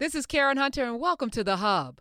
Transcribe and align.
This 0.00 0.16
is 0.16 0.26
Karen 0.26 0.56
Hunter, 0.56 0.82
and 0.84 0.98
welcome 0.98 1.30
to 1.30 1.44
The 1.44 1.58
Hub. 1.58 2.00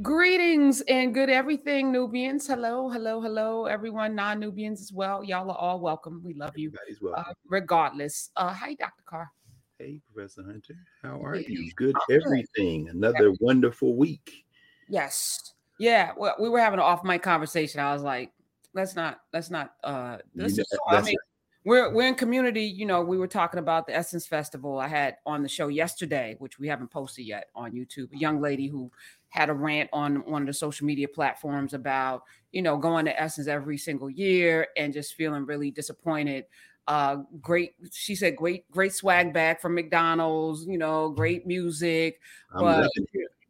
Greetings 0.00 0.80
and 0.88 1.12
good 1.12 1.28
everything, 1.30 1.92
Nubians. 1.92 2.46
Hello, 2.46 2.88
hello, 2.88 3.20
hello, 3.20 3.66
everyone, 3.66 4.14
non 4.14 4.40
Nubians 4.40 4.80
as 4.80 4.92
well. 4.92 5.22
Y'all 5.22 5.50
are 5.50 5.56
all 5.56 5.80
welcome. 5.80 6.22
We 6.24 6.34
love 6.34 6.56
you, 6.56 6.68
Everybody's 6.68 6.98
uh, 7.16 7.32
regardless. 7.48 8.30
Uh, 8.36 8.52
hi, 8.52 8.74
Dr. 8.74 9.02
Carr. 9.04 9.30
hey, 9.78 10.00
Professor 10.12 10.42
Hunter, 10.44 10.74
how 11.02 11.20
are 11.22 11.34
Hey, 11.34 11.44
you? 11.48 11.70
Good, 11.76 11.94
I'm 11.94 12.02
good. 12.08 12.22
everything. 12.24 12.88
Another 12.88 13.32
wonderful 13.40 13.94
week. 13.96 14.44
Yes. 14.88 15.52
Yeah. 15.82 16.12
Well, 16.16 16.36
we 16.38 16.48
were 16.48 16.60
having 16.60 16.78
an 16.78 16.84
off 16.84 17.02
mic 17.02 17.22
conversation. 17.22 17.80
I 17.80 17.92
was 17.92 18.02
like, 18.02 18.30
let's 18.72 18.94
not, 18.94 19.18
let's 19.32 19.50
not, 19.50 19.74
uh, 19.82 20.18
this 20.32 20.56
know, 20.56 20.60
is, 20.62 20.78
I 20.88 21.02
mean, 21.02 21.16
we're, 21.64 21.92
we're 21.92 22.06
in 22.06 22.14
community. 22.14 22.62
You 22.62 22.86
know, 22.86 23.00
we 23.02 23.18
were 23.18 23.26
talking 23.26 23.58
about 23.58 23.88
the 23.88 23.96
Essence 23.96 24.24
Festival 24.24 24.78
I 24.78 24.86
had 24.86 25.16
on 25.26 25.42
the 25.42 25.48
show 25.48 25.66
yesterday, 25.66 26.36
which 26.38 26.60
we 26.60 26.68
haven't 26.68 26.92
posted 26.92 27.26
yet 27.26 27.48
on 27.56 27.72
YouTube. 27.72 28.12
A 28.12 28.16
young 28.16 28.40
lady 28.40 28.68
who 28.68 28.92
had 29.30 29.50
a 29.50 29.52
rant 29.52 29.90
on 29.92 30.24
one 30.24 30.42
of 30.42 30.46
the 30.46 30.54
social 30.54 30.86
media 30.86 31.08
platforms 31.08 31.74
about, 31.74 32.22
you 32.52 32.62
know, 32.62 32.76
going 32.76 33.04
to 33.06 33.20
Essence 33.20 33.48
every 33.48 33.76
single 33.76 34.08
year 34.08 34.68
and 34.76 34.92
just 34.92 35.14
feeling 35.14 35.44
really 35.44 35.72
disappointed. 35.72 36.44
Uh, 36.86 37.16
great, 37.40 37.72
she 37.90 38.14
said, 38.14 38.36
great, 38.36 38.70
great 38.70 38.92
swag 38.92 39.32
bag 39.32 39.60
from 39.60 39.74
McDonald's, 39.74 40.64
you 40.64 40.78
know, 40.78 41.10
great 41.10 41.44
music, 41.44 42.20
I'm 42.52 42.60
but. 42.60 42.90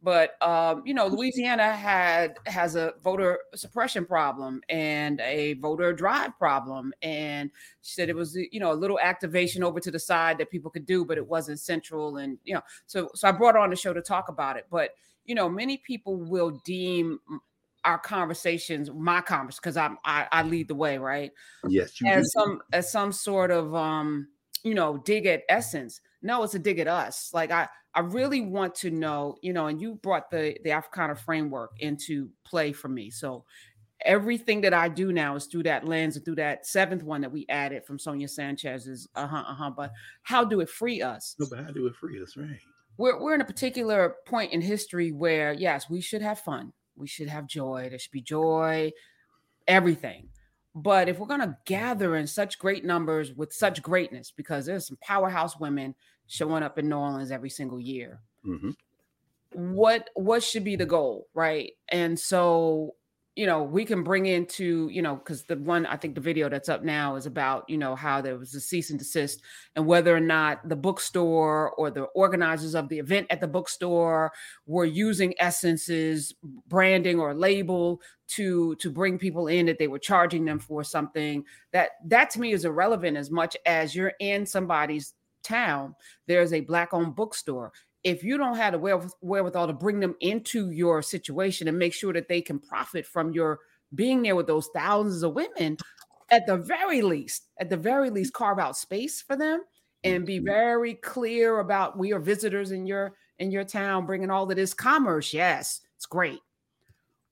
But 0.03 0.41
um, 0.41 0.83
you 0.85 0.93
know, 0.93 1.07
Louisiana 1.07 1.73
had 1.73 2.37
has 2.45 2.75
a 2.75 2.93
voter 3.01 3.39
suppression 3.55 4.05
problem 4.05 4.61
and 4.67 5.21
a 5.21 5.53
voter 5.53 5.93
drive 5.93 6.37
problem, 6.37 6.93
and 7.01 7.49
she 7.81 7.93
said 7.93 8.09
it 8.09 8.15
was 8.15 8.35
you 8.35 8.59
know 8.59 8.73
a 8.73 8.75
little 8.75 8.99
activation 8.99 9.63
over 9.63 9.79
to 9.79 9.89
the 9.89 9.99
side 9.99 10.37
that 10.39 10.51
people 10.51 10.69
could 10.69 10.85
do, 10.85 11.05
but 11.05 11.17
it 11.17 11.25
wasn't 11.25 11.59
central, 11.59 12.17
and 12.17 12.37
you 12.43 12.53
know, 12.53 12.61
so 12.85 13.09
so 13.15 13.29
I 13.29 13.31
brought 13.31 13.55
her 13.55 13.61
on 13.61 13.69
the 13.69 13.77
show 13.77 13.93
to 13.93 14.01
talk 14.01 14.27
about 14.27 14.57
it, 14.57 14.67
but 14.69 14.91
you 15.23 15.35
know, 15.35 15.47
many 15.47 15.77
people 15.77 16.17
will 16.17 16.61
deem 16.65 17.19
our 17.85 17.97
conversations, 17.97 18.91
my 18.91 19.21
conversation, 19.21 19.59
because 19.63 19.77
I'm 19.77 19.97
I, 20.03 20.27
I 20.33 20.43
lead 20.43 20.67
the 20.67 20.75
way, 20.75 20.97
right? 20.97 21.31
Yes, 21.69 22.01
you 22.01 22.07
as 22.07 22.25
do. 22.25 22.29
some 22.41 22.61
as 22.73 22.91
some 22.91 23.13
sort 23.13 23.51
of 23.51 23.73
um 23.73 24.27
you 24.63 24.73
know 24.73 24.97
dig 24.97 25.25
at 25.25 25.43
essence 25.49 26.01
no 26.21 26.43
it's 26.43 26.55
a 26.55 26.59
dig 26.59 26.79
at 26.79 26.87
us 26.87 27.31
like 27.33 27.51
i 27.51 27.67
i 27.95 27.99
really 27.99 28.41
want 28.41 28.73
to 28.75 28.91
know 28.91 29.35
you 29.41 29.53
know 29.53 29.67
and 29.67 29.81
you 29.81 29.95
brought 29.95 30.29
the 30.29 30.55
the 30.63 30.71
africana 30.71 31.15
framework 31.15 31.71
into 31.79 32.29
play 32.43 32.71
for 32.71 32.87
me. 32.87 33.09
So 33.09 33.45
everything 34.05 34.61
that 34.61 34.73
i 34.73 34.89
do 34.89 35.13
now 35.13 35.35
is 35.35 35.45
through 35.45 35.63
that 35.63 35.87
lens 35.87 36.17
and 36.17 36.25
through 36.25 36.35
that 36.35 36.65
seventh 36.65 37.03
one 37.03 37.21
that 37.21 37.31
we 37.31 37.45
added 37.47 37.85
from 37.85 37.97
sonia 37.97 38.27
sanchez's 38.27 39.07
uh-huh 39.15 39.43
uh-huh 39.47 39.69
but 39.69 39.93
how 40.23 40.43
do 40.43 40.59
it 40.59 40.69
free 40.69 41.01
us? 41.01 41.35
No, 41.39 41.45
but 41.49 41.59
how 41.59 41.71
do 41.71 41.87
it 41.87 41.95
free 41.95 42.21
us, 42.21 42.35
right? 42.35 42.59
we're, 42.97 43.19
we're 43.19 43.33
in 43.33 43.41
a 43.41 43.45
particular 43.45 44.15
point 44.25 44.51
in 44.51 44.61
history 44.61 45.11
where 45.11 45.53
yes 45.53 45.89
we 45.89 46.01
should 46.01 46.21
have 46.21 46.39
fun. 46.39 46.73
We 46.95 47.07
should 47.07 47.29
have 47.29 47.47
joy. 47.47 47.87
There 47.89 47.99
should 47.99 48.11
be 48.11 48.21
joy 48.21 48.91
everything. 49.67 50.29
But 50.75 51.07
if 51.07 51.19
we're 51.19 51.27
going 51.27 51.39
to 51.41 51.57
gather 51.65 52.15
in 52.15 52.25
such 52.25 52.57
great 52.57 52.83
numbers 52.83 53.33
with 53.33 53.53
such 53.53 53.81
greatness 53.81 54.31
because 54.35 54.65
there's 54.65 54.87
some 54.87 54.97
powerhouse 55.01 55.59
women 55.59 55.93
showing 56.27 56.63
up 56.63 56.77
in 56.77 56.89
new 56.89 56.95
orleans 56.97 57.31
every 57.31 57.49
single 57.49 57.79
year. 57.79 58.21
Hmm 58.43 58.71
what 59.53 60.09
what 60.15 60.43
should 60.43 60.63
be 60.63 60.75
the 60.75 60.85
goal 60.85 61.27
right? 61.33 61.71
And 61.89 62.19
so 62.19 62.95
you 63.35 63.47
know 63.47 63.63
we 63.63 63.83
can 63.83 64.03
bring 64.03 64.27
into 64.27 64.89
you 64.91 65.01
know 65.01 65.15
because 65.15 65.45
the 65.45 65.57
one 65.57 65.87
i 65.87 65.97
think 65.97 66.13
the 66.13 66.21
video 66.21 66.47
that's 66.49 66.69
up 66.69 66.83
now 66.83 67.15
is 67.15 67.25
about 67.25 67.67
you 67.67 67.79
know 67.79 67.95
how 67.95 68.21
there 68.21 68.37
was 68.37 68.53
a 68.53 68.59
cease 68.59 68.91
and 68.91 68.99
desist 68.99 69.41
and 69.75 69.87
whether 69.87 70.15
or 70.15 70.19
not 70.19 70.69
the 70.69 70.75
bookstore 70.75 71.71
or 71.71 71.89
the 71.89 72.03
organizers 72.13 72.75
of 72.75 72.89
the 72.89 72.99
event 72.99 73.25
at 73.31 73.41
the 73.41 73.47
bookstore 73.47 74.31
were 74.67 74.85
using 74.85 75.33
essence's 75.39 76.35
branding 76.67 77.19
or 77.19 77.33
label 77.33 77.99
to 78.27 78.75
to 78.75 78.89
bring 78.89 79.17
people 79.17 79.47
in 79.47 79.65
that 79.65 79.77
they 79.77 79.87
were 79.87 79.99
charging 79.99 80.45
them 80.45 80.59
for 80.59 80.83
something. 80.83 81.43
That 81.71 81.91
that 82.05 82.29
to 82.31 82.39
me 82.39 82.51
is 82.51 82.65
irrelevant 82.65 83.17
as 83.17 83.29
much 83.29 83.55
as 83.65 83.95
you're 83.95 84.13
in 84.19 84.45
somebody's 84.45 85.13
town 85.43 85.93
there's 86.27 86.53
a 86.53 86.61
black 86.61 86.93
owned 86.93 87.15
bookstore 87.15 87.71
if 88.03 88.23
you 88.23 88.37
don't 88.37 88.57
have 88.57 88.73
the 88.73 89.09
wherewithal 89.21 89.67
to 89.67 89.73
bring 89.73 89.99
them 89.99 90.15
into 90.19 90.71
your 90.71 91.01
situation 91.01 91.67
and 91.67 91.79
make 91.79 91.93
sure 91.93 92.13
that 92.13 92.27
they 92.27 92.41
can 92.41 92.59
profit 92.59 93.05
from 93.05 93.31
your 93.31 93.59
being 93.95 94.21
there 94.21 94.35
with 94.35 94.47
those 94.47 94.69
thousands 94.75 95.23
of 95.23 95.33
women, 95.33 95.77
at 96.31 96.45
the 96.45 96.57
very 96.57 97.01
least, 97.01 97.47
at 97.59 97.69
the 97.69 97.77
very 97.77 98.09
least, 98.09 98.33
carve 98.33 98.59
out 98.59 98.77
space 98.77 99.21
for 99.21 99.35
them 99.35 99.61
and 100.03 100.25
be 100.25 100.37
mm-hmm. 100.37 100.45
very 100.45 100.93
clear 100.95 101.59
about 101.59 101.97
we 101.97 102.11
are 102.11 102.19
visitors 102.19 102.71
in 102.71 102.85
your 102.85 103.13
in 103.39 103.51
your 103.51 103.63
town, 103.63 104.05
bringing 104.05 104.29
all 104.29 104.49
of 104.49 104.55
this 104.55 104.73
commerce. 104.73 105.33
Yes, 105.33 105.81
it's 105.95 106.05
great. 106.05 106.39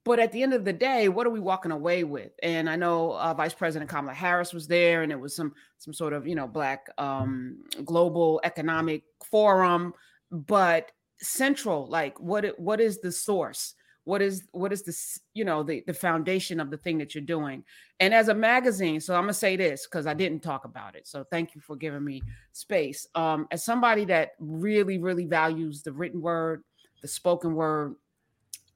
But 0.03 0.19
at 0.19 0.31
the 0.31 0.41
end 0.41 0.53
of 0.53 0.65
the 0.65 0.73
day, 0.73 1.09
what 1.09 1.27
are 1.27 1.31
we 1.31 1.39
walking 1.39 1.71
away 1.71 2.03
with? 2.03 2.31
And 2.41 2.67
I 2.67 2.75
know 2.75 3.11
uh, 3.11 3.35
Vice 3.35 3.53
President 3.53 3.89
Kamala 3.89 4.15
Harris 4.15 4.51
was 4.51 4.67
there, 4.67 5.03
and 5.03 5.11
it 5.11 5.19
was 5.19 5.35
some 5.35 5.53
some 5.77 5.93
sort 5.93 6.13
of 6.13 6.27
you 6.27 6.35
know 6.35 6.47
Black 6.47 6.87
um, 6.97 7.57
Global 7.85 8.41
Economic 8.43 9.03
Forum 9.29 9.93
but 10.31 10.91
central 11.19 11.87
like 11.87 12.19
what 12.19 12.59
what 12.59 12.79
is 12.79 12.99
the 13.01 13.11
source? 13.11 13.75
What 14.05 14.21
is 14.21 14.47
what 14.51 14.73
is 14.73 14.81
this 14.81 15.19
you 15.33 15.45
know 15.45 15.61
the 15.61 15.83
the 15.85 15.93
foundation 15.93 16.59
of 16.59 16.71
the 16.71 16.77
thing 16.77 16.97
that 16.97 17.13
you're 17.13 17.23
doing? 17.23 17.63
And 17.99 18.13
as 18.13 18.29
a 18.29 18.33
magazine 18.33 18.99
so 18.99 19.13
i'm 19.13 19.23
gonna 19.23 19.33
say 19.33 19.55
this 19.55 19.85
because 19.85 20.07
i 20.07 20.13
didn't 20.15 20.41
talk 20.41 20.65
about 20.65 20.95
it 20.95 21.07
so 21.07 21.23
thank 21.29 21.53
you 21.53 21.61
for 21.61 21.75
giving 21.75 22.03
me 22.03 22.23
space. 22.51 23.05
Um 23.13 23.47
as 23.51 23.63
somebody 23.63 24.05
that 24.05 24.31
really 24.39 24.97
really 24.97 25.25
values 25.25 25.83
the 25.83 25.91
written 25.91 26.21
word 26.21 26.63
the 27.01 27.07
spoken 27.07 27.53
word 27.53 27.95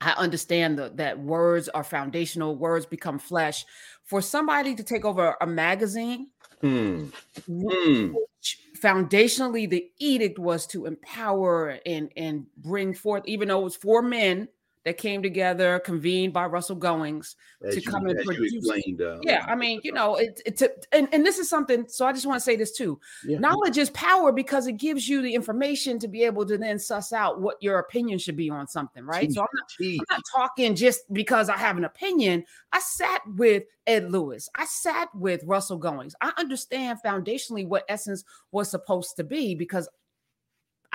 i 0.01 0.11
understand 0.11 0.77
the, 0.77 0.91
that 0.95 1.19
words 1.19 1.69
are 1.69 1.83
foundational 1.83 2.55
words 2.55 2.85
become 2.85 3.19
flesh. 3.19 3.65
For 4.03 4.21
somebody 4.21 4.75
to 4.75 4.83
take 4.83 5.03
over 5.03 5.35
a 5.41 5.47
magazine 5.47 6.27
hmm. 6.61 7.05
Hmm. 7.47 8.13
which 8.13 8.59
foundationally 8.79 9.67
the 9.67 9.89
edict 9.97 10.37
was 10.37 10.67
to 10.67 10.85
empower 10.85 11.79
and 11.85 12.11
and 12.15 12.45
bring 12.57 12.93
forth 12.93 13.23
even 13.25 13.47
though 13.47 13.61
it 13.61 13.63
was 13.63 13.75
for 13.75 14.01
men 14.01 14.47
that 14.85 14.97
came 14.97 15.21
together 15.21 15.79
convened 15.79 16.31
by 16.31 16.45
russell 16.45 16.75
goings 16.75 17.35
As 17.63 17.75
To 17.75 17.81
you, 17.81 17.91
come 17.91 18.05
and 18.07 18.19
produce- 18.23 18.53
explained. 18.53 19.01
Uh, 19.01 19.19
yeah 19.23 19.45
i 19.47 19.55
mean 19.55 19.81
you 19.83 19.91
know 19.91 20.15
it, 20.15 20.41
it's 20.45 20.61
a, 20.61 20.69
and, 20.91 21.09
and 21.11 21.25
this 21.25 21.37
is 21.39 21.49
something 21.49 21.85
so 21.87 22.05
i 22.05 22.13
just 22.13 22.25
want 22.25 22.37
to 22.39 22.43
say 22.43 22.55
this 22.55 22.71
too 22.71 22.99
yeah, 23.25 23.39
knowledge 23.39 23.77
is 23.77 23.89
power 23.89 24.31
because 24.31 24.67
it 24.67 24.77
gives 24.77 25.09
you 25.09 25.21
the 25.21 25.33
information 25.33 25.99
to 25.99 26.07
be 26.07 26.23
able 26.23 26.45
to 26.45 26.57
then 26.57 26.79
suss 26.79 27.11
out 27.11 27.41
what 27.41 27.57
your 27.61 27.79
opinion 27.79 28.17
should 28.17 28.37
be 28.37 28.49
on 28.49 28.67
something 28.67 29.03
right 29.05 29.31
so 29.31 29.41
i'm 29.41 29.47
not. 29.53 29.65
I'm 29.79 30.05
not 30.09 30.21
talking 30.31 30.75
just 30.75 31.11
because 31.13 31.49
I 31.49 31.57
have 31.57 31.77
an 31.77 31.83
opinion. 31.85 32.45
I 32.71 32.79
sat 32.79 33.21
with 33.35 33.63
Ed 33.87 34.11
Lewis. 34.11 34.49
I 34.55 34.65
sat 34.65 35.13
with 35.15 35.43
Russell 35.43 35.77
Goings. 35.77 36.15
I 36.21 36.31
understand 36.37 36.99
foundationally 37.05 37.67
what 37.67 37.83
Essence 37.89 38.23
was 38.51 38.69
supposed 38.69 39.15
to 39.17 39.23
be 39.23 39.55
because 39.55 39.89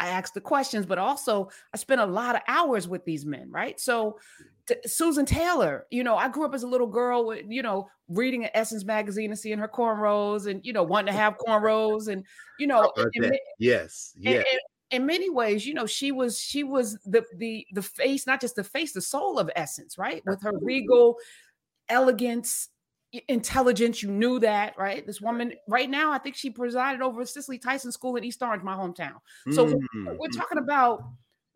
I 0.01 0.09
asked 0.09 0.35
the 0.35 0.41
questions, 0.41 0.87
but 0.87 0.99
also 0.99 1.51
I 1.73 1.77
spent 1.77 2.01
a 2.01 2.07
lot 2.07 2.35
of 2.35 2.43
hours 2.49 2.89
with 2.89 3.05
these 3.05 3.25
men, 3.25 3.51
right? 3.51 3.79
So, 3.79 4.19
t- 4.67 4.75
Susan 4.87 5.27
Taylor, 5.27 5.87
you 5.91 6.03
know, 6.03 6.17
I 6.17 6.29
grew 6.29 6.45
up 6.45 6.55
as 6.55 6.63
a 6.65 6.67
little 6.67 6.87
girl, 6.89 7.27
with, 7.27 7.45
you 7.49 7.63
know, 7.63 7.89
reading 8.09 8.45
an 8.45 8.51
Essence 8.55 8.85
magazine 8.85 9.31
and 9.31 9.39
seeing 9.39 9.59
her 9.59 9.69
cornrows 9.69 10.47
and, 10.51 10.65
you 10.67 10.73
know, 10.73 10.83
wanting 10.83 11.13
to 11.13 11.19
have 11.21 11.37
cornrows 11.39 12.09
and, 12.09 12.25
you 12.59 12.67
know, 12.67 12.81
about 12.81 13.11
in- 13.15 13.23
Yes. 13.59 14.15
Yes. 14.19 14.45
in- 14.53 14.59
in 15.03 15.07
many 15.07 15.31
ways, 15.31 15.65
you 15.67 15.73
know, 15.75 15.87
she 15.87 16.11
was 16.11 16.37
she 16.41 16.65
was 16.65 16.99
the 17.05 17.25
the 17.37 17.65
the 17.75 17.83
face, 17.83 18.27
not 18.27 18.41
just 18.41 18.57
the 18.57 18.65
face, 18.65 18.93
the 18.93 19.01
soul 19.01 19.39
of 19.39 19.49
essence, 19.55 19.97
right? 19.97 20.21
With 20.27 20.43
her 20.43 20.51
regal 20.61 21.17
elegance, 21.89 22.71
intelligence. 23.29 24.03
You 24.03 24.11
knew 24.11 24.39
that, 24.41 24.77
right? 24.79 25.05
This 25.07 25.21
woman, 25.21 25.55
right 25.69 25.91
now, 25.91 26.13
I 26.13 26.19
think 26.19 26.37
she 26.37 26.51
presided 26.51 27.03
over 27.03 27.25
Cicely 27.25 27.59
Tyson 27.59 27.93
School 27.93 28.17
in 28.17 28.25
East 28.25 28.43
Orange, 28.43 28.63
my 28.63 28.75
hometown. 28.75 29.17
So 29.53 29.67
Mhm. 29.67 30.19
We're 30.19 30.29
talking 30.29 30.59
about 30.59 31.03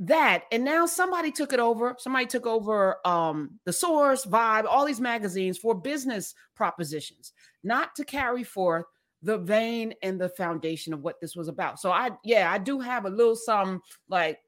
that, 0.01 0.45
and 0.51 0.65
now 0.65 0.87
somebody 0.87 1.31
took 1.31 1.53
it 1.53 1.61
over. 1.61 1.95
Somebody 1.99 2.27
took 2.27 2.47
over 2.47 2.99
um, 3.07 3.61
the 3.65 3.73
Source, 3.73 4.27
Vibe, 4.27 4.65
all 4.65 4.85
these 4.85 5.01
magazines 5.01 5.57
for 5.57 5.75
business 5.75 6.35
propositions, 6.57 7.33
not 7.63 7.95
to 7.95 8.05
carry 8.05 8.43
forth 8.43 8.87
the 9.23 9.39
vein 9.39 9.95
and 10.03 10.21
the 10.21 10.29
foundation 10.29 10.93
of 10.93 11.01
what 11.01 11.21
this 11.21 11.35
was 11.37 11.49
about. 11.49 11.81
So 11.81 11.91
I, 11.93 12.11
yeah, 12.25 12.51
I 12.53 12.59
do 12.59 12.81
have 12.81 13.07
a 13.07 13.11
little 13.11 13.37
some 13.37 13.81
like, 14.09 14.41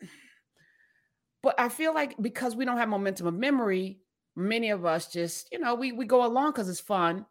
but 1.42 1.58
I 1.58 1.68
feel 1.68 1.94
like 1.94 2.16
because 2.20 2.56
we 2.56 2.64
don't 2.64 2.76
have 2.76 2.88
momentum 2.88 3.28
of 3.28 3.34
memory, 3.34 4.00
many 4.38 4.70
of 4.70 4.84
us 4.84 5.10
just, 5.10 5.48
you 5.52 5.58
know, 5.58 5.74
we 5.74 5.92
we 5.92 6.06
go 6.06 6.24
along 6.24 6.52
because 6.52 6.68
it's 6.68 6.80
fun, 6.80 7.26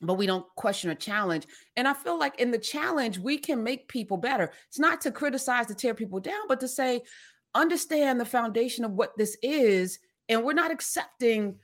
but 0.00 0.14
we 0.14 0.26
don't 0.26 0.46
question 0.56 0.90
a 0.90 0.94
challenge. 0.94 1.46
And 1.76 1.88
I 1.88 1.94
feel 1.94 2.18
like 2.18 2.38
in 2.40 2.50
the 2.50 2.58
challenge, 2.58 3.18
we 3.18 3.38
can 3.38 3.62
make 3.62 3.88
people 3.88 4.16
better. 4.16 4.52
It's 4.68 4.78
not 4.78 5.00
to 5.02 5.10
criticize, 5.10 5.66
to 5.66 5.74
tear 5.74 5.94
people 5.94 6.20
down, 6.20 6.46
but 6.48 6.60
to 6.60 6.68
say, 6.68 7.02
understand 7.54 8.20
the 8.20 8.24
foundation 8.24 8.84
of 8.84 8.92
what 8.92 9.16
this 9.16 9.36
is 9.42 9.98
and 10.28 10.44
we're 10.44 10.52
not 10.52 10.70
accepting 10.70 11.56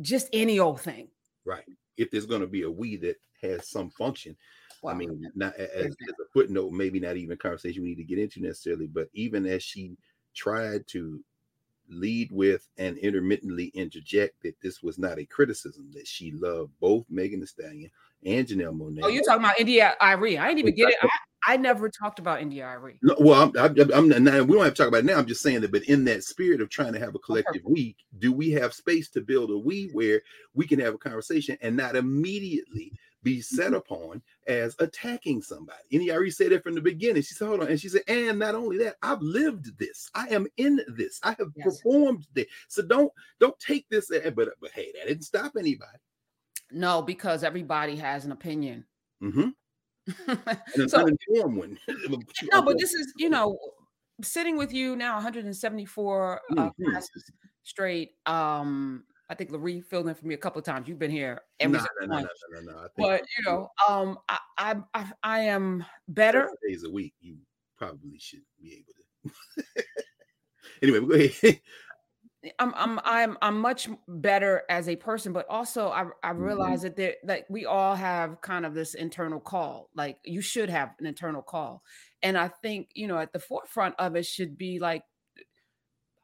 just 0.00 0.28
any 0.32 0.58
old 0.58 0.80
thing. 0.80 1.08
Right. 1.44 1.64
If 1.96 2.10
there's 2.10 2.26
going 2.26 2.40
to 2.40 2.46
be 2.46 2.62
a 2.62 2.70
we 2.70 2.96
that 2.96 3.16
has 3.42 3.68
some 3.68 3.90
function, 3.90 4.36
Wow. 4.82 4.92
I 4.92 4.94
mean, 4.94 5.30
not 5.34 5.56
as, 5.56 5.86
as 5.86 6.14
a 6.20 6.32
footnote, 6.32 6.70
maybe 6.70 7.00
not 7.00 7.16
even 7.16 7.32
a 7.32 7.36
conversation 7.36 7.82
we 7.82 7.88
need 7.88 7.96
to 7.96 8.04
get 8.04 8.18
into 8.18 8.40
necessarily, 8.40 8.86
but 8.86 9.08
even 9.12 9.44
as 9.46 9.62
she 9.62 9.96
tried 10.36 10.86
to 10.88 11.20
lead 11.88 12.30
with 12.30 12.68
and 12.78 12.98
intermittently 12.98 13.66
interject 13.74 14.42
that 14.42 14.60
this 14.62 14.82
was 14.82 14.98
not 14.98 15.18
a 15.18 15.24
criticism, 15.24 15.90
that 15.94 16.06
she 16.06 16.32
loved 16.32 16.72
both 16.80 17.04
Megan 17.08 17.40
Thee 17.40 17.46
Stallion 17.46 17.90
and 18.24 18.46
Janelle 18.46 18.76
Monae. 18.76 19.00
oh, 19.02 19.08
you're 19.08 19.22
talking 19.22 19.44
about 19.44 19.58
India.Arie. 19.60 20.38
I 20.38 20.48
didn't 20.48 20.60
even 20.60 20.74
get 20.74 20.90
it. 20.90 20.96
I, 21.02 21.08
I 21.54 21.56
never 21.56 21.88
talked 21.88 22.18
about 22.18 22.42
India.Arie. 22.42 22.98
No, 23.02 23.14
well, 23.20 23.52
I'm, 23.56 23.80
I'm, 23.80 23.92
I'm 23.92 24.24
not, 24.24 24.46
we 24.46 24.56
don't 24.56 24.64
have 24.64 24.74
to 24.74 24.82
talk 24.82 24.88
about 24.88 24.98
it 24.98 25.06
now. 25.06 25.18
I'm 25.18 25.26
just 25.26 25.42
saying 25.42 25.60
that, 25.60 25.72
but 25.72 25.84
in 25.84 26.04
that 26.04 26.24
spirit 26.24 26.60
of 26.60 26.68
trying 26.68 26.92
to 26.92 26.98
have 26.98 27.14
a 27.14 27.18
collective 27.20 27.62
we, 27.64 27.96
do 28.18 28.32
we 28.32 28.50
have 28.52 28.74
space 28.74 29.08
to 29.10 29.20
build 29.20 29.50
a 29.50 29.58
we 29.58 29.90
where 29.92 30.20
we 30.54 30.66
can 30.66 30.80
have 30.80 30.94
a 30.94 30.98
conversation 30.98 31.56
and 31.62 31.76
not 31.76 31.96
immediately 31.96 32.92
be 33.22 33.40
set 33.40 33.74
upon 33.74 34.22
as 34.46 34.74
attacking 34.78 35.42
somebody? 35.42 35.78
And 35.92 36.10
already 36.10 36.30
said 36.30 36.52
it 36.52 36.62
from 36.62 36.74
the 36.74 36.80
beginning. 36.80 37.22
She 37.22 37.34
said, 37.34 37.48
hold 37.48 37.60
on. 37.60 37.68
And 37.68 37.80
she 37.80 37.88
said, 37.88 38.02
and 38.08 38.38
not 38.38 38.54
only 38.54 38.78
that, 38.78 38.96
I've 39.02 39.20
lived 39.22 39.78
this. 39.78 40.10
I 40.14 40.28
am 40.28 40.46
in 40.56 40.80
this. 40.96 41.20
I 41.22 41.30
have 41.38 41.48
Yes. 41.56 41.64
performed 41.66 42.26
this. 42.34 42.46
So 42.68 42.82
don't 42.82 43.12
don't 43.40 43.58
take 43.58 43.88
this. 43.88 44.08
But 44.08 44.48
but 44.60 44.70
hey, 44.72 44.92
that 44.94 45.08
didn't 45.08 45.24
stop 45.24 45.52
anybody. 45.58 45.98
No, 46.70 47.02
because 47.02 47.44
everybody 47.44 47.96
has 47.96 48.24
an 48.24 48.32
opinion. 48.32 48.84
Mm 49.22 49.32
hmm 49.32 49.48
And 50.28 50.38
an 50.76 50.88
So- 50.88 50.98
uninformed 51.06 51.56
one. 51.58 51.78
no, 52.52 52.62
but 52.62 52.78
this 52.78 52.94
is, 52.94 53.12
you 53.16 53.28
know, 53.30 53.58
sitting 54.22 54.56
with 54.56 54.72
you 54.72 54.96
now 54.96 55.14
174 55.14 56.40
uh, 56.56 56.70
Mhm. 56.70 56.72
classes 56.90 57.30
straight. 57.62 58.12
Um, 58.26 59.04
I 59.30 59.34
think 59.34 59.50
Larry 59.50 59.80
filled 59.80 60.08
in 60.08 60.14
for 60.14 60.26
me 60.26 60.34
a 60.34 60.38
couple 60.38 60.58
of 60.58 60.64
times. 60.64 60.88
You've 60.88 60.98
been 60.98 61.10
here 61.10 61.42
every 61.60 61.78
no, 61.78 61.84
single 62.00 62.16
no, 62.16 62.22
no, 62.22 62.60
no, 62.60 62.72
no, 62.72 62.72
no, 62.72 62.88
But 62.96 63.22
you 63.36 63.44
know, 63.44 63.68
um, 63.88 64.18
I, 64.28 64.38
I, 64.56 65.12
I, 65.22 65.40
am 65.40 65.84
better. 66.08 66.50
days 66.66 66.84
a 66.84 66.90
week, 66.90 67.14
you 67.20 67.36
probably 67.76 68.18
should 68.18 68.42
be 68.60 68.74
able 68.74 68.94
to. 68.94 69.84
anyway, 70.82 71.06
go 71.06 71.14
ahead. 71.14 71.60
I'm 72.60 72.72
I'm 72.76 73.00
I'm 73.04 73.36
I'm 73.42 73.60
much 73.60 73.88
better 74.06 74.62
as 74.70 74.88
a 74.88 74.94
person, 74.96 75.32
but 75.32 75.46
also 75.48 75.88
I 75.88 76.06
I 76.22 76.30
Mm-hmm. 76.30 76.42
realize 76.42 76.82
that 76.82 76.96
there 76.96 77.14
like 77.24 77.46
we 77.50 77.66
all 77.66 77.96
have 77.96 78.40
kind 78.40 78.64
of 78.64 78.74
this 78.74 78.94
internal 78.94 79.40
call. 79.40 79.90
Like 79.94 80.18
you 80.24 80.40
should 80.40 80.70
have 80.70 80.94
an 81.00 81.06
internal 81.06 81.42
call, 81.42 81.82
and 82.22 82.38
I 82.38 82.48
think 82.48 82.90
you 82.94 83.08
know 83.08 83.18
at 83.18 83.32
the 83.32 83.40
forefront 83.40 83.96
of 83.98 84.14
it 84.14 84.24
should 84.24 84.56
be 84.56 84.78
like 84.78 85.02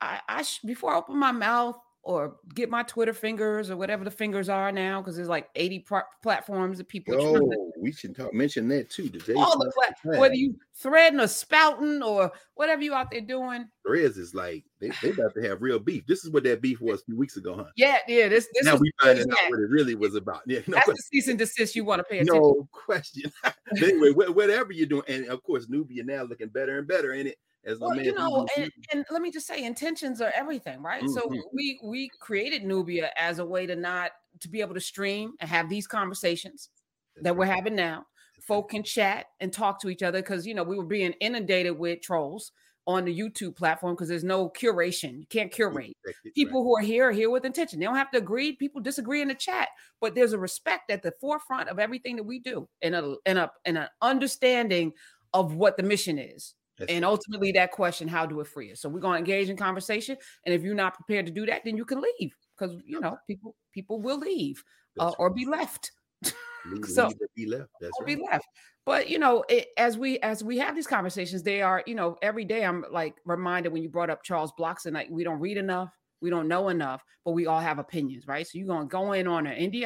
I 0.00 0.20
I 0.28 0.42
sh- 0.42 0.60
before 0.64 0.94
I 0.94 0.98
open 0.98 1.18
my 1.18 1.32
mouth 1.32 1.76
or 2.04 2.36
get 2.54 2.68
my 2.70 2.82
Twitter 2.82 3.12
fingers 3.14 3.70
or 3.70 3.76
whatever 3.76 4.04
the 4.04 4.10
fingers 4.10 4.48
are 4.48 4.70
now 4.70 5.00
because 5.00 5.16
there's 5.16 5.28
like 5.28 5.48
80 5.54 5.78
pro- 5.80 6.00
platforms 6.22 6.78
that 6.78 6.88
people 6.88 7.14
trying 7.14 7.34
to- 7.50 7.56
Oh, 7.58 7.72
we 7.80 7.92
should 7.92 8.14
talk 8.14 8.32
mention 8.34 8.68
that 8.68 8.90
too. 8.90 9.08
Today, 9.08 9.34
all 9.34 9.58
the 9.58 9.72
plat- 9.74 10.18
whether 10.20 10.34
you 10.34 10.54
threading 10.74 11.20
or 11.20 11.26
spouting 11.26 12.02
or 12.02 12.30
whatever 12.54 12.82
you 12.82 12.94
out 12.94 13.10
there 13.10 13.20
doing. 13.20 13.66
Threads 13.86 14.18
is 14.18 14.34
like 14.34 14.64
they 14.80 14.90
they 15.02 15.10
about 15.10 15.34
to 15.34 15.42
have 15.48 15.62
real 15.62 15.78
beef. 15.78 16.06
This 16.06 16.24
is 16.24 16.30
what 16.30 16.44
that 16.44 16.60
beef 16.60 16.80
was 16.80 17.00
a 17.00 17.04
few 17.04 17.16
weeks 17.16 17.36
ago, 17.36 17.56
huh? 17.56 17.64
Yeah, 17.76 17.98
yeah. 18.06 18.28
This 18.28 18.48
this 18.54 18.64
now 18.66 18.74
is 18.74 18.80
we 18.80 18.90
finding 19.02 19.30
out 19.30 19.50
what 19.50 19.60
it 19.60 19.70
really 19.70 19.94
was 19.94 20.14
about. 20.14 20.42
Yeah, 20.46 20.60
no, 20.66 20.74
that's 20.76 20.86
que- 20.86 20.92
the 20.94 21.02
cease 21.10 21.28
and 21.28 21.38
desist 21.38 21.74
you 21.74 21.84
want 21.84 22.00
to 22.00 22.04
pay 22.04 22.18
attention. 22.18 22.34
no 22.42 22.68
question. 22.72 23.32
Anyway, 23.82 24.10
whatever 24.10 24.72
you're 24.72 24.86
doing, 24.86 25.02
and 25.08 25.26
of 25.26 25.42
course, 25.42 25.66
Knubia 25.66 26.04
now 26.04 26.22
looking 26.22 26.48
better 26.48 26.78
and 26.78 26.86
better 26.86 27.12
in 27.14 27.26
it. 27.26 27.36
As 27.66 27.80
Well, 27.80 27.96
you 27.96 28.12
know, 28.14 28.46
and, 28.56 28.70
and 28.92 29.04
let 29.10 29.22
me 29.22 29.30
just 29.30 29.46
say, 29.46 29.64
intentions 29.64 30.20
are 30.20 30.32
everything, 30.34 30.82
right? 30.82 31.08
So 31.08 31.28
Mhm. 31.28 31.42
we 31.52 31.80
we 31.82 32.10
created 32.20 32.62
Knubia 32.62 33.10
as 33.16 33.38
a 33.38 33.44
way 33.44 33.66
to 33.66 33.76
not 33.76 34.12
to 34.40 34.48
be 34.48 34.60
able 34.60 34.74
to 34.74 34.80
stream 34.80 35.34
and 35.40 35.48
have 35.48 35.68
these 35.68 35.86
conversations 35.86 36.70
That's 37.16 37.24
that 37.24 37.36
we're 37.36 37.46
right. 37.46 37.56
having 37.56 37.74
now. 37.74 38.06
That's 38.36 38.50
right. 38.50 38.56
Folk 38.56 38.70
can 38.70 38.82
chat 38.82 39.26
and 39.40 39.52
talk 39.52 39.80
to 39.80 39.88
each 39.88 40.02
other 40.02 40.20
because 40.20 40.46
you 40.46 40.54
know 40.54 40.62
we 40.62 40.76
were 40.76 40.84
being 40.84 41.12
inundated 41.20 41.78
with 41.78 42.02
trolls 42.02 42.52
on 42.86 43.06
the 43.06 43.18
YouTube 43.18 43.56
platform 43.56 43.94
because 43.94 44.08
there's 44.08 44.24
no 44.24 44.50
curation. 44.50 45.18
You 45.20 45.26
can't 45.26 45.50
curate. 45.50 45.96
Respect 46.04 46.18
it, 46.24 46.28
right. 46.28 46.34
People 46.34 46.62
who 46.64 46.76
are 46.76 46.82
here 46.82 47.08
are 47.08 47.12
here 47.12 47.30
with 47.30 47.46
intention. 47.46 47.78
They 47.78 47.86
don't 47.86 47.96
have 47.96 48.10
to 48.10 48.18
agree. 48.18 48.52
People 48.52 48.82
disagree 48.82 49.22
in 49.22 49.28
the 49.28 49.34
chat, 49.34 49.68
but 50.00 50.14
there's 50.14 50.34
a 50.34 50.38
respect 50.38 50.90
at 50.90 51.02
the 51.02 51.12
forefront 51.20 51.70
of 51.70 51.78
everything 51.78 52.16
that 52.16 52.24
we 52.24 52.40
do, 52.40 52.68
and 52.82 52.94
a 52.94 53.16
and 53.24 53.38
a 53.38 53.50
and 53.64 53.78
an 53.78 53.88
understanding 54.02 54.92
of 55.32 55.54
what 55.54 55.76
the 55.78 55.82
mission 55.82 56.18
is 56.18 56.54
That's 56.78 56.90
and 56.90 57.04
ultimately 57.04 57.52
that 57.52 57.70
question 57.70 58.08
how 58.08 58.26
do 58.26 58.40
it 58.40 58.46
free 58.46 58.72
us? 58.72 58.80
So 58.80 58.88
we're 58.88 59.00
going 59.00 59.14
to 59.14 59.18
engage 59.18 59.48
in 59.48 59.56
conversation 59.56 60.16
and 60.44 60.54
if 60.54 60.62
you're 60.62 60.74
not 60.74 60.94
prepared 60.94 61.26
to 61.26 61.32
do 61.32 61.46
that 61.46 61.62
then 61.64 61.76
you 61.76 61.84
can 61.84 62.00
leave 62.00 62.34
because 62.58 62.76
you 62.84 63.00
know 63.00 63.16
people 63.26 63.54
people 63.72 64.00
will 64.00 64.18
leave 64.18 64.62
uh, 64.98 65.12
or 65.18 65.30
be 65.30 65.46
left. 65.46 65.90
Leave- 66.66 66.86
so- 66.86 67.08
leave 67.08 67.18
be 67.36 67.46
left. 67.46 67.68
That's 67.80 67.92
right. 68.00 68.16
be 68.16 68.22
left. 68.30 68.46
But 68.86 69.08
you 69.08 69.18
know 69.18 69.44
it, 69.48 69.68
as 69.76 69.98
we 69.98 70.18
as 70.20 70.42
we 70.42 70.58
have 70.58 70.74
these 70.74 70.86
conversations 70.86 71.42
they 71.42 71.62
are 71.62 71.82
you 71.86 71.94
know 71.94 72.16
every 72.22 72.44
day 72.44 72.64
i'm 72.64 72.84
like 72.90 73.14
reminded 73.24 73.72
when 73.72 73.82
you 73.82 73.88
brought 73.88 74.10
up 74.10 74.22
charles 74.22 74.52
blockson 74.58 74.92
like 74.92 75.08
we 75.10 75.24
don't 75.24 75.40
read 75.40 75.56
enough 75.56 75.90
we 76.20 76.30
don't 76.30 76.48
know 76.48 76.68
enough 76.68 77.02
but 77.24 77.32
we 77.32 77.46
all 77.46 77.60
have 77.60 77.78
opinions 77.78 78.26
right? 78.26 78.46
So 78.46 78.58
you're 78.58 78.66
going 78.66 78.88
to 78.88 78.92
go 78.92 79.12
in 79.12 79.26
on 79.26 79.46
an 79.46 79.56
who's 79.56 79.84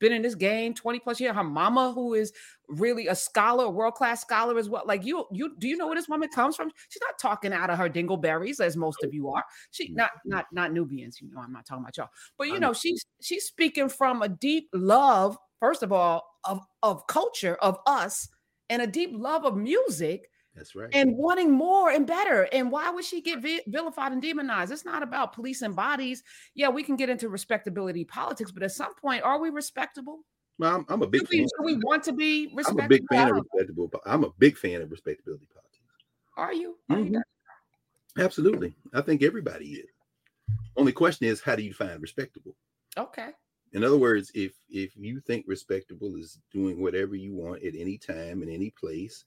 been 0.00 0.12
in 0.12 0.22
this 0.22 0.34
game 0.34 0.74
20 0.74 0.98
plus 1.00 1.20
years. 1.20 1.34
Her 1.34 1.44
mama 1.44 1.92
who 1.92 2.14
is 2.14 2.32
really 2.68 3.06
a 3.06 3.14
scholar 3.14 3.64
a 3.64 3.70
world-class 3.70 4.20
scholar 4.20 4.58
as 4.58 4.68
well. 4.68 4.82
Like 4.86 5.04
you 5.04 5.24
you 5.32 5.54
do 5.58 5.68
you 5.68 5.76
know 5.76 5.86
where 5.86 5.96
this 5.96 6.08
woman 6.08 6.28
comes 6.28 6.56
from? 6.56 6.70
She's 6.88 7.02
not 7.02 7.18
talking 7.18 7.52
out 7.52 7.70
of 7.70 7.78
her 7.78 7.88
dingleberries 7.88 8.60
as 8.60 8.76
most 8.76 9.02
of 9.02 9.12
you 9.12 9.28
are. 9.28 9.44
She 9.70 9.90
mm. 9.90 9.96
not 9.96 10.10
not 10.24 10.46
not 10.52 10.72
nubians 10.72 11.20
you 11.20 11.30
know 11.30 11.40
i'm 11.40 11.52
not 11.52 11.66
talking 11.66 11.82
about 11.82 11.96
y'all. 11.96 12.08
But 12.36 12.48
you 12.48 12.60
know. 12.60 12.72
she's 12.72 13.04
she's 13.20 13.44
speaking 13.44 13.88
from 13.88 14.22
a 14.22 14.28
deep 14.28 14.68
love 14.72 15.36
first 15.60 15.82
of 15.82 15.92
all 15.92 16.24
of 16.44 16.64
of 16.82 17.06
culture 17.06 17.56
of 17.56 17.78
us 17.86 18.28
and 18.70 18.82
a 18.82 18.86
deep 18.86 19.10
love 19.12 19.44
of 19.44 19.56
music 19.56 20.28
That's 20.58 20.74
right. 20.74 20.90
and 20.92 21.16
wanting 21.16 21.50
more 21.52 21.90
and 21.90 22.06
better 22.06 22.48
and 22.52 22.70
why 22.70 22.90
would 22.90 23.04
she 23.04 23.20
get 23.20 23.40
vi- 23.40 23.62
vilified 23.68 24.12
and 24.12 24.20
demonized 24.20 24.72
it's 24.72 24.84
not 24.84 25.02
about 25.04 25.32
police 25.32 25.62
and 25.62 25.74
bodies 25.76 26.22
yeah 26.54 26.68
we 26.68 26.82
can 26.82 26.96
get 26.96 27.08
into 27.08 27.28
respectability 27.28 28.04
politics 28.04 28.50
but 28.50 28.62
at 28.64 28.72
some 28.72 28.94
point 28.96 29.22
are 29.22 29.40
we 29.40 29.50
respectable 29.50 30.20
well, 30.58 30.74
I'm, 30.74 30.84
I'm 30.88 31.02
a 31.02 31.06
do 31.06 31.10
big 31.12 31.28
we, 31.30 31.38
fan. 31.38 31.46
do 31.46 31.64
we 31.64 31.76
want 31.76 32.02
to 32.04 32.12
be 32.12 32.52
I'm 32.66 32.80
a 32.80 32.88
big 32.88 33.04
fan 33.08 33.30
of 33.30 33.36
respectable. 33.36 33.90
I'm 34.04 34.24
a 34.24 34.30
big 34.38 34.58
fan 34.58 34.82
of 34.82 34.90
respectability 34.90 35.46
politics. 35.54 35.78
are 36.36 36.52
you 36.52 36.76
Are 36.90 36.98
you. 36.98 37.04
Mm-hmm. 37.12 38.20
Absolutely. 38.20 38.74
I 38.92 39.00
think 39.00 39.22
everybody 39.22 39.66
is. 39.74 39.86
Only 40.76 40.90
question 40.92 41.28
is 41.28 41.40
how 41.40 41.54
do 41.54 41.62
you 41.62 41.72
find 41.72 42.02
respectable? 42.02 42.56
okay 42.96 43.28
In 43.72 43.84
other 43.84 43.98
words, 43.98 44.32
if 44.34 44.54
if 44.68 44.96
you 44.96 45.20
think 45.20 45.44
respectable 45.46 46.16
is 46.16 46.40
doing 46.52 46.82
whatever 46.82 47.14
you 47.14 47.34
want 47.34 47.62
at 47.62 47.74
any 47.76 47.96
time 47.98 48.42
in 48.42 48.48
any 48.48 48.70
place, 48.70 49.24